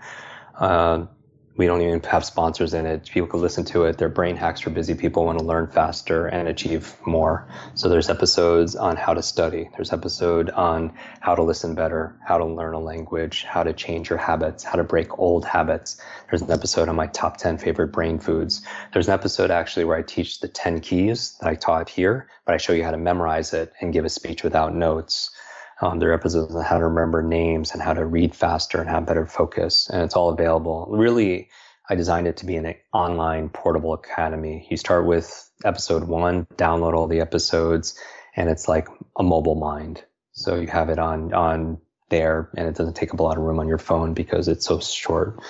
Uh, 0.59 1.07
we 1.57 1.67
don't 1.67 1.81
even 1.83 2.03
have 2.03 2.25
sponsors 2.25 2.75
in 2.75 2.85
it. 2.85 3.09
People 3.13 3.29
can 3.29 3.41
listen 3.41 3.65
to 3.67 3.85
it. 3.85 3.97
They're 3.97 4.09
brain 4.09 4.37
hacks 4.37 4.61
for 4.61 4.71
busy 4.71 4.95
people 4.95 5.25
want 5.25 5.39
to 5.39 5.45
learn 5.45 5.69
faster 5.69 6.27
and 6.27 6.49
achieve 6.49 6.95
more. 7.07 7.49
So 7.75 7.89
there's 7.89 8.11
episodes 8.11 8.75
on 8.75 8.97
how 8.97 9.15
to 9.15 9.23
study. 9.23 9.71
There's 9.77 9.93
episode 9.93 10.51
on 10.51 10.93
how 11.21 11.37
to 11.37 11.43
listen 11.43 11.75
better, 11.75 12.17
how 12.27 12.39
to 12.39 12.45
learn 12.45 12.75
a 12.75 12.81
language, 12.81 13.45
how 13.45 13.63
to 13.63 13.73
change 13.73 14.11
your 14.11 14.19
habits, 14.19 14.65
how 14.65 14.77
to 14.77 14.85
break 14.85 15.19
old 15.19 15.45
habits. 15.45 16.01
There's 16.29 16.43
an 16.43 16.51
episode 16.51 16.89
on 16.89 16.97
my 16.97 17.07
top 17.07 17.37
10 17.37 17.59
favorite 17.59 17.93
brain 17.93 18.19
foods. 18.19 18.63
There's 18.93 19.07
an 19.07 19.15
episode 19.15 19.53
actually 19.53 19.85
where 19.85 19.97
I 19.97 20.03
teach 20.03 20.41
the 20.41 20.49
10 20.49 20.81
keys 20.81 21.37
that 21.41 21.49
I 21.49 21.55
taught 21.55 21.89
here, 21.89 22.29
but 22.45 22.55
I 22.55 22.59
show 22.59 22.73
you 22.73 22.83
how 22.83 22.91
to 22.91 22.97
memorize 22.99 23.53
it 23.53 23.73
and 23.81 23.93
give 23.93 24.05
a 24.05 24.11
speech 24.11 24.43
without 24.43 24.75
notes. 24.75 25.31
Um, 25.81 25.99
there 25.99 26.11
are 26.11 26.15
episodes 26.15 26.55
on 26.55 26.65
how 26.65 26.79
to 26.79 26.87
remember 26.87 27.23
names 27.23 27.73
and 27.73 27.83
how 27.83 27.95
to 27.95 28.05
read 28.05 28.35
faster 28.35 28.81
and 28.81 28.89
have 28.89 29.07
better 29.07 29.27
focus. 29.27 29.89
And 29.91 30.03
it's 30.03 30.17
all 30.17 30.31
available. 30.31 30.87
Really, 30.91 31.49
I 31.89 31.95
designed 31.95 32.27
it 32.27 32.39
to 32.39 32.47
be 32.47 32.57
an 32.57 32.75
online 32.93 33.49
portable 33.49 33.93
academy. 33.93 34.67
You 34.71 34.77
start 34.77 35.07
with 35.07 35.51
episode 35.65 36.05
one, 36.05 36.47
download 36.57 36.95
all 36.95 37.09
the 37.09 37.21
episodes, 37.21 37.99
and 38.37 38.49
it's 38.49 38.69
like 38.69 38.89
a 39.19 39.23
mobile 39.23 39.57
mind. 39.57 40.03
So 40.33 40.57
you 40.57 40.67
have 40.69 40.89
it 40.89 40.99
on, 40.99 41.35
on 41.35 41.79
there 42.15 42.49
and 42.57 42.69
it 42.69 42.77
doesn't 42.77 42.95
take 42.95 43.13
up 43.13 43.19
a 43.19 43.23
lot 43.23 43.37
of 43.37 43.43
room 43.43 43.59
on 43.59 43.67
your 43.67 43.79
phone 43.79 44.15
because 44.15 44.47
it's 44.47 44.65
so 44.65 44.79
short. 44.79 45.41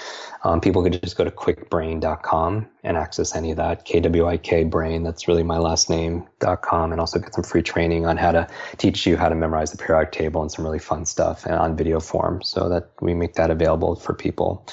Um, 0.45 0.61
people 0.61 0.83
could 0.83 1.01
just 1.03 1.17
go 1.17 1.25
to 1.25 1.31
kwikbrain.com 1.31 2.67
and 2.83 2.97
access 2.97 3.35
any 3.35 3.51
of 3.51 3.59
that. 3.59 3.85
K-W-I-K 3.85 4.65
brain. 4.65 5.03
That's 5.03 5.29
really 5.29 5.43
my 5.43 5.59
last 5.59 5.91
name.com 5.91 6.93
and 6.93 7.01
also 7.01 7.19
get 7.19 7.35
some 7.35 7.45
free 7.45 7.63
training 7.63 8.07
on 8.07 8.17
how 8.17 8.33
to 8.33 8.49
teach 8.79 9.07
you 9.07 9.17
how 9.17 9.29
to 9.29 9.35
memorize 9.35 9.73
the 9.73 9.79
periodic 9.79 10.13
table 10.13 10.41
and 10.41 10.51
some 10.51 10.65
really 10.65 10.79
fun 10.79 11.05
stuff 11.05 11.47
on 11.47 11.77
video 11.77 12.01
form 12.01 12.41
so 12.43 12.69
that 12.71 12.91
we 13.01 13.13
make 13.13 13.35
that 13.35 13.51
available 13.51 13.95
for 13.97 14.15
people. 14.15 14.67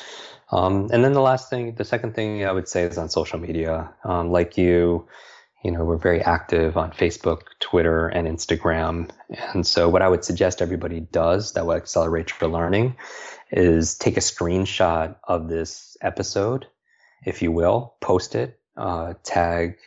Um, 0.52 0.90
and 0.92 1.04
then 1.04 1.14
the 1.14 1.22
last 1.22 1.50
thing, 1.50 1.76
the 1.76 1.86
second 1.86 2.14
thing 2.14 2.46
I 2.46 2.52
would 2.52 2.68
say 2.68 2.84
is 2.84 2.98
on 2.98 3.10
social 3.10 3.40
media. 3.40 3.90
Um, 4.04 4.32
like 4.32 4.58
you, 4.58 5.08
you 5.64 5.72
know, 5.72 5.84
we're 5.84 5.98
very 5.98 6.22
active 6.22 6.76
on 6.76 6.92
Facebook, 6.92 7.44
Twitter, 7.60 8.08
and 8.08 8.28
Instagram. 8.28 9.10
And 9.54 9.66
so 9.66 9.90
what 9.90 10.02
I 10.02 10.08
would 10.08 10.24
suggest 10.24 10.62
everybody 10.62 11.00
does 11.00 11.54
that 11.54 11.66
will 11.66 11.76
accelerate 11.76 12.32
your 12.42 12.50
learning 12.50 12.96
is 13.52 13.96
take 13.96 14.18
a 14.18 14.22
screenshot 14.22 15.16
of 15.24 15.50
this 15.50 15.98
episode, 16.02 16.68
if 17.26 17.42
you 17.42 17.52
will, 17.52 17.96
post 18.02 18.34
it, 18.34 18.60
uh, 18.78 19.14
tag 19.24 19.78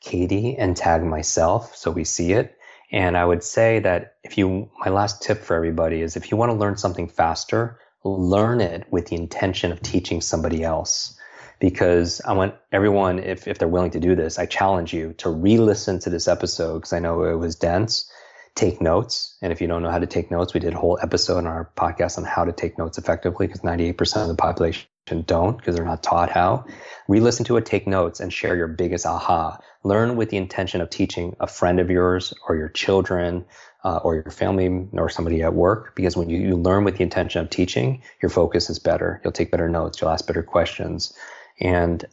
Katie 0.00 0.56
and 0.56 0.76
tag 0.76 1.02
myself 1.02 1.74
so 1.74 1.90
we 1.90 2.04
see 2.04 2.32
it. 2.32 2.58
And 2.92 3.16
I 3.16 3.24
would 3.24 3.42
say 3.42 3.78
that 3.80 4.16
if 4.22 4.36
you, 4.36 4.70
my 4.84 4.90
last 4.90 5.22
tip 5.22 5.42
for 5.42 5.56
everybody 5.56 6.02
is 6.02 6.16
if 6.16 6.30
you 6.30 6.36
want 6.36 6.50
to 6.50 6.58
learn 6.58 6.76
something 6.76 7.08
faster, 7.08 7.80
learn 8.04 8.60
it 8.60 8.86
with 8.90 9.06
the 9.06 9.16
intention 9.16 9.72
of 9.72 9.80
teaching 9.80 10.20
somebody 10.20 10.62
else 10.62 11.18
because 11.64 12.20
I 12.26 12.34
want 12.34 12.54
everyone, 12.72 13.18
if, 13.18 13.48
if 13.48 13.56
they're 13.56 13.66
willing 13.66 13.92
to 13.92 13.98
do 13.98 14.14
this, 14.14 14.38
I 14.38 14.44
challenge 14.44 14.92
you 14.92 15.14
to 15.14 15.30
re-listen 15.30 15.98
to 16.00 16.10
this 16.10 16.28
episode 16.28 16.74
because 16.74 16.92
I 16.92 16.98
know 16.98 17.24
it 17.24 17.38
was 17.38 17.56
dense. 17.56 18.12
Take 18.54 18.82
notes. 18.82 19.34
And 19.40 19.50
if 19.50 19.62
you 19.62 19.66
don't 19.66 19.82
know 19.82 19.90
how 19.90 19.98
to 19.98 20.06
take 20.06 20.30
notes, 20.30 20.52
we 20.52 20.60
did 20.60 20.74
a 20.74 20.78
whole 20.78 20.98
episode 21.00 21.38
on 21.38 21.46
our 21.46 21.70
podcast 21.74 22.18
on 22.18 22.24
how 22.24 22.44
to 22.44 22.52
take 22.52 22.76
notes 22.76 22.98
effectively 22.98 23.46
because 23.46 23.62
98% 23.62 24.20
of 24.20 24.28
the 24.28 24.34
population 24.34 24.84
don't 25.24 25.56
because 25.56 25.74
they're 25.74 25.86
not 25.86 26.02
taught 26.02 26.28
how. 26.28 26.66
Re-listen 27.08 27.46
to 27.46 27.56
it, 27.56 27.64
take 27.64 27.86
notes 27.86 28.20
and 28.20 28.30
share 28.30 28.56
your 28.56 28.68
biggest 28.68 29.06
aha. 29.06 29.58
Learn 29.84 30.16
with 30.16 30.28
the 30.28 30.36
intention 30.36 30.82
of 30.82 30.90
teaching 30.90 31.34
a 31.40 31.46
friend 31.46 31.80
of 31.80 31.88
yours 31.88 32.34
or 32.46 32.56
your 32.56 32.68
children, 32.68 33.46
uh, 33.84 34.00
or 34.02 34.14
your 34.14 34.30
family 34.30 34.88
or 34.92 35.08
somebody 35.10 35.42
at 35.42 35.54
work 35.54 35.94
because 35.94 36.16
when 36.16 36.30
you, 36.30 36.38
you, 36.38 36.56
learn 36.56 36.84
with 36.84 36.96
the 36.96 37.02
intention 37.02 37.42
of 37.42 37.50
teaching 37.50 38.02
your 38.22 38.30
focus 38.30 38.70
is 38.70 38.78
better 38.78 39.20
you'll 39.22 39.32
take 39.32 39.50
better 39.50 39.68
notes 39.68 40.00
you'll 40.00 40.08
ask 40.08 40.26
better 40.26 40.42
questions 40.42 41.12
and 41.60 42.04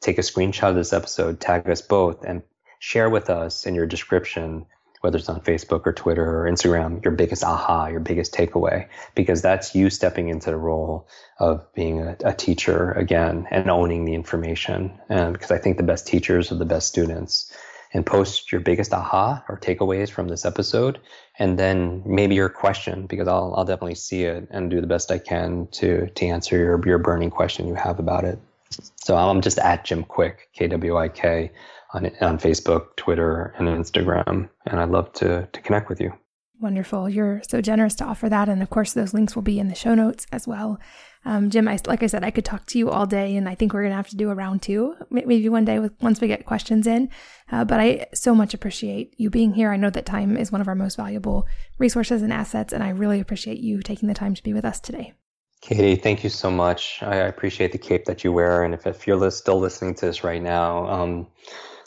take 0.00 0.18
a 0.18 0.22
screenshot 0.22 0.70
of 0.70 0.76
this 0.76 0.92
episode, 0.92 1.40
tag 1.40 1.68
us 1.68 1.82
both, 1.82 2.24
and 2.24 2.42
share 2.78 3.10
with 3.10 3.28
us 3.30 3.66
in 3.66 3.74
your 3.74 3.86
description, 3.86 4.66
whether 5.02 5.18
it's 5.18 5.28
on 5.28 5.40
Facebook 5.40 5.86
or 5.86 5.92
Twitter 5.92 6.24
or 6.24 6.50
Instagram, 6.50 7.02
your 7.04 7.14
biggest 7.14 7.44
aha, 7.44 7.86
your 7.86 8.00
biggest 8.00 8.34
takeaway, 8.34 8.88
because 9.14 9.42
that's 9.42 9.74
you 9.74 9.90
stepping 9.90 10.28
into 10.28 10.50
the 10.50 10.56
role 10.56 11.08
of 11.38 11.72
being 11.74 12.00
a, 12.00 12.16
a 12.24 12.32
teacher 12.32 12.92
again 12.92 13.46
and 13.50 13.70
owning 13.70 14.04
the 14.04 14.14
information. 14.14 14.98
And 15.08 15.32
because 15.32 15.50
I 15.50 15.58
think 15.58 15.76
the 15.76 15.82
best 15.82 16.06
teachers 16.06 16.50
are 16.50 16.56
the 16.56 16.64
best 16.64 16.88
students. 16.88 17.54
And 17.92 18.06
post 18.06 18.52
your 18.52 18.60
biggest 18.60 18.92
aha 18.94 19.44
or 19.48 19.58
takeaways 19.58 20.10
from 20.10 20.28
this 20.28 20.44
episode, 20.44 21.00
and 21.40 21.58
then 21.58 22.04
maybe 22.06 22.36
your 22.36 22.48
question, 22.48 23.06
because 23.08 23.26
I'll 23.26 23.52
I'll 23.56 23.64
definitely 23.64 23.96
see 23.96 24.22
it 24.22 24.46
and 24.52 24.70
do 24.70 24.80
the 24.80 24.86
best 24.86 25.10
I 25.10 25.18
can 25.18 25.66
to 25.72 26.06
to 26.06 26.26
answer 26.26 26.56
your 26.56 26.80
your 26.86 26.98
burning 26.98 27.30
question 27.30 27.66
you 27.66 27.74
have 27.74 27.98
about 27.98 28.22
it. 28.22 28.38
So 28.70 29.16
I'm 29.16 29.40
just 29.40 29.58
at 29.58 29.84
Jim 29.84 30.04
Kwik, 30.04 30.36
K 30.52 30.68
W 30.68 30.96
I 30.96 31.08
K, 31.08 31.50
on 31.92 32.06
on 32.20 32.38
Facebook, 32.38 32.96
Twitter, 32.96 33.54
and 33.58 33.68
Instagram, 33.68 34.48
and 34.66 34.80
I'd 34.80 34.90
love 34.90 35.12
to 35.14 35.48
to 35.52 35.60
connect 35.60 35.88
with 35.88 36.00
you. 36.00 36.12
Wonderful. 36.60 37.08
You're 37.08 37.40
so 37.48 37.62
generous 37.62 37.94
to 37.96 38.04
offer 38.04 38.28
that. 38.28 38.48
And 38.50 38.62
of 38.62 38.68
course, 38.68 38.92
those 38.92 39.14
links 39.14 39.34
will 39.34 39.42
be 39.42 39.58
in 39.58 39.68
the 39.68 39.74
show 39.74 39.94
notes 39.94 40.26
as 40.30 40.46
well. 40.46 40.78
Um, 41.24 41.48
Jim, 41.48 41.66
I, 41.66 41.78
like 41.86 42.02
I 42.02 42.06
said, 42.06 42.22
I 42.22 42.30
could 42.30 42.44
talk 42.44 42.66
to 42.66 42.78
you 42.78 42.90
all 42.90 43.06
day, 43.06 43.36
and 43.36 43.48
I 43.48 43.54
think 43.54 43.72
we're 43.72 43.80
going 43.80 43.92
to 43.92 43.96
have 43.96 44.08
to 44.10 44.16
do 44.16 44.30
a 44.30 44.34
round 44.34 44.60
two, 44.60 44.94
maybe 45.10 45.48
one 45.48 45.64
day 45.64 45.78
with, 45.78 45.92
once 46.02 46.20
we 46.20 46.28
get 46.28 46.44
questions 46.44 46.86
in. 46.86 47.08
Uh, 47.50 47.64
but 47.64 47.80
I 47.80 48.06
so 48.12 48.34
much 48.34 48.52
appreciate 48.52 49.14
you 49.16 49.30
being 49.30 49.54
here. 49.54 49.70
I 49.70 49.76
know 49.78 49.90
that 49.90 50.04
time 50.04 50.36
is 50.36 50.52
one 50.52 50.60
of 50.60 50.68
our 50.68 50.74
most 50.74 50.96
valuable 50.96 51.46
resources 51.78 52.20
and 52.20 52.32
assets, 52.32 52.74
and 52.74 52.82
I 52.82 52.90
really 52.90 53.20
appreciate 53.20 53.58
you 53.58 53.80
taking 53.80 54.08
the 54.08 54.14
time 54.14 54.34
to 54.34 54.42
be 54.42 54.52
with 54.52 54.66
us 54.66 54.80
today. 54.80 55.14
Katie, 55.60 55.96
thank 55.96 56.24
you 56.24 56.30
so 56.30 56.50
much. 56.50 57.02
I 57.02 57.16
appreciate 57.16 57.72
the 57.72 57.78
cape 57.78 58.06
that 58.06 58.24
you 58.24 58.32
wear. 58.32 58.64
And 58.64 58.72
if, 58.72 58.86
if 58.86 59.06
you're 59.06 59.30
still 59.30 59.58
listening 59.58 59.94
to 59.96 60.06
this 60.06 60.24
right 60.24 60.42
now, 60.42 60.86
um, 60.88 61.26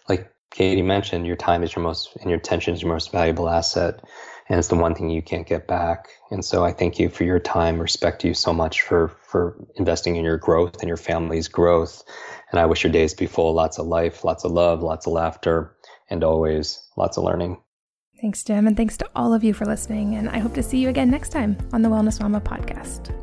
like 0.08 0.32
Katie 0.52 0.84
mentioned, 0.84 1.26
your 1.26 1.36
time 1.36 1.64
is 1.64 1.76
your 1.76 1.84
most, 1.84 2.16
and 2.22 2.30
your 2.30 2.38
attention 2.38 2.74
is 2.76 2.84
your 2.84 2.94
most 2.94 3.12
valuable 3.12 3.50
asset 3.50 4.02
and 4.50 4.60
it's 4.60 4.68
the 4.68 4.76
one 4.76 4.94
thing 4.94 5.10
you 5.10 5.22
can't 5.22 5.48
get 5.48 5.68
back. 5.68 6.10
And 6.32 6.44
so 6.44 6.64
I 6.66 6.72
thank 6.72 7.00
you 7.00 7.10
for 7.10 7.24
your 7.24 7.40
time, 7.40 7.80
respect 7.80 8.24
you 8.24 8.34
so 8.34 8.54
much 8.54 8.82
for 8.82 9.10
for 9.28 9.56
investing 9.76 10.16
in 10.16 10.24
your 10.24 10.38
growth 10.38 10.80
and 10.82 10.88
your 10.88 10.98
family's 10.98 11.48
growth. 11.48 12.04
And 12.52 12.60
I 12.60 12.66
wish 12.66 12.84
your 12.84 12.91
days 12.91 13.14
be 13.14 13.26
full, 13.26 13.54
lots 13.54 13.80
of 13.80 13.88
life, 13.88 14.24
lots 14.24 14.44
of 14.44 14.52
love, 14.52 14.84
lots 14.84 15.08
of 15.08 15.14
laughter, 15.14 15.76
and 16.10 16.24
always 16.24 16.88
lots 16.98 17.18
of 17.18 17.24
learning. 17.24 17.62
Thanks, 18.22 18.44
Jim, 18.44 18.68
and 18.68 18.78
thanks 18.78 18.95
to 18.98 19.10
all 19.16 19.34
of 19.34 19.44
you 19.44 19.54
for 19.54 19.66
listening. 19.66 20.16
And 20.16 20.30
I 20.30 20.40
hope 20.40 20.54
to 20.54 20.64
see 20.64 20.78
you 20.78 20.90
again 20.90 21.10
next 21.10 21.30
time 21.30 21.58
on 21.74 21.82
the 21.82 21.90
Wellness 21.90 22.22
Mama 22.22 22.40
podcast. 22.40 23.23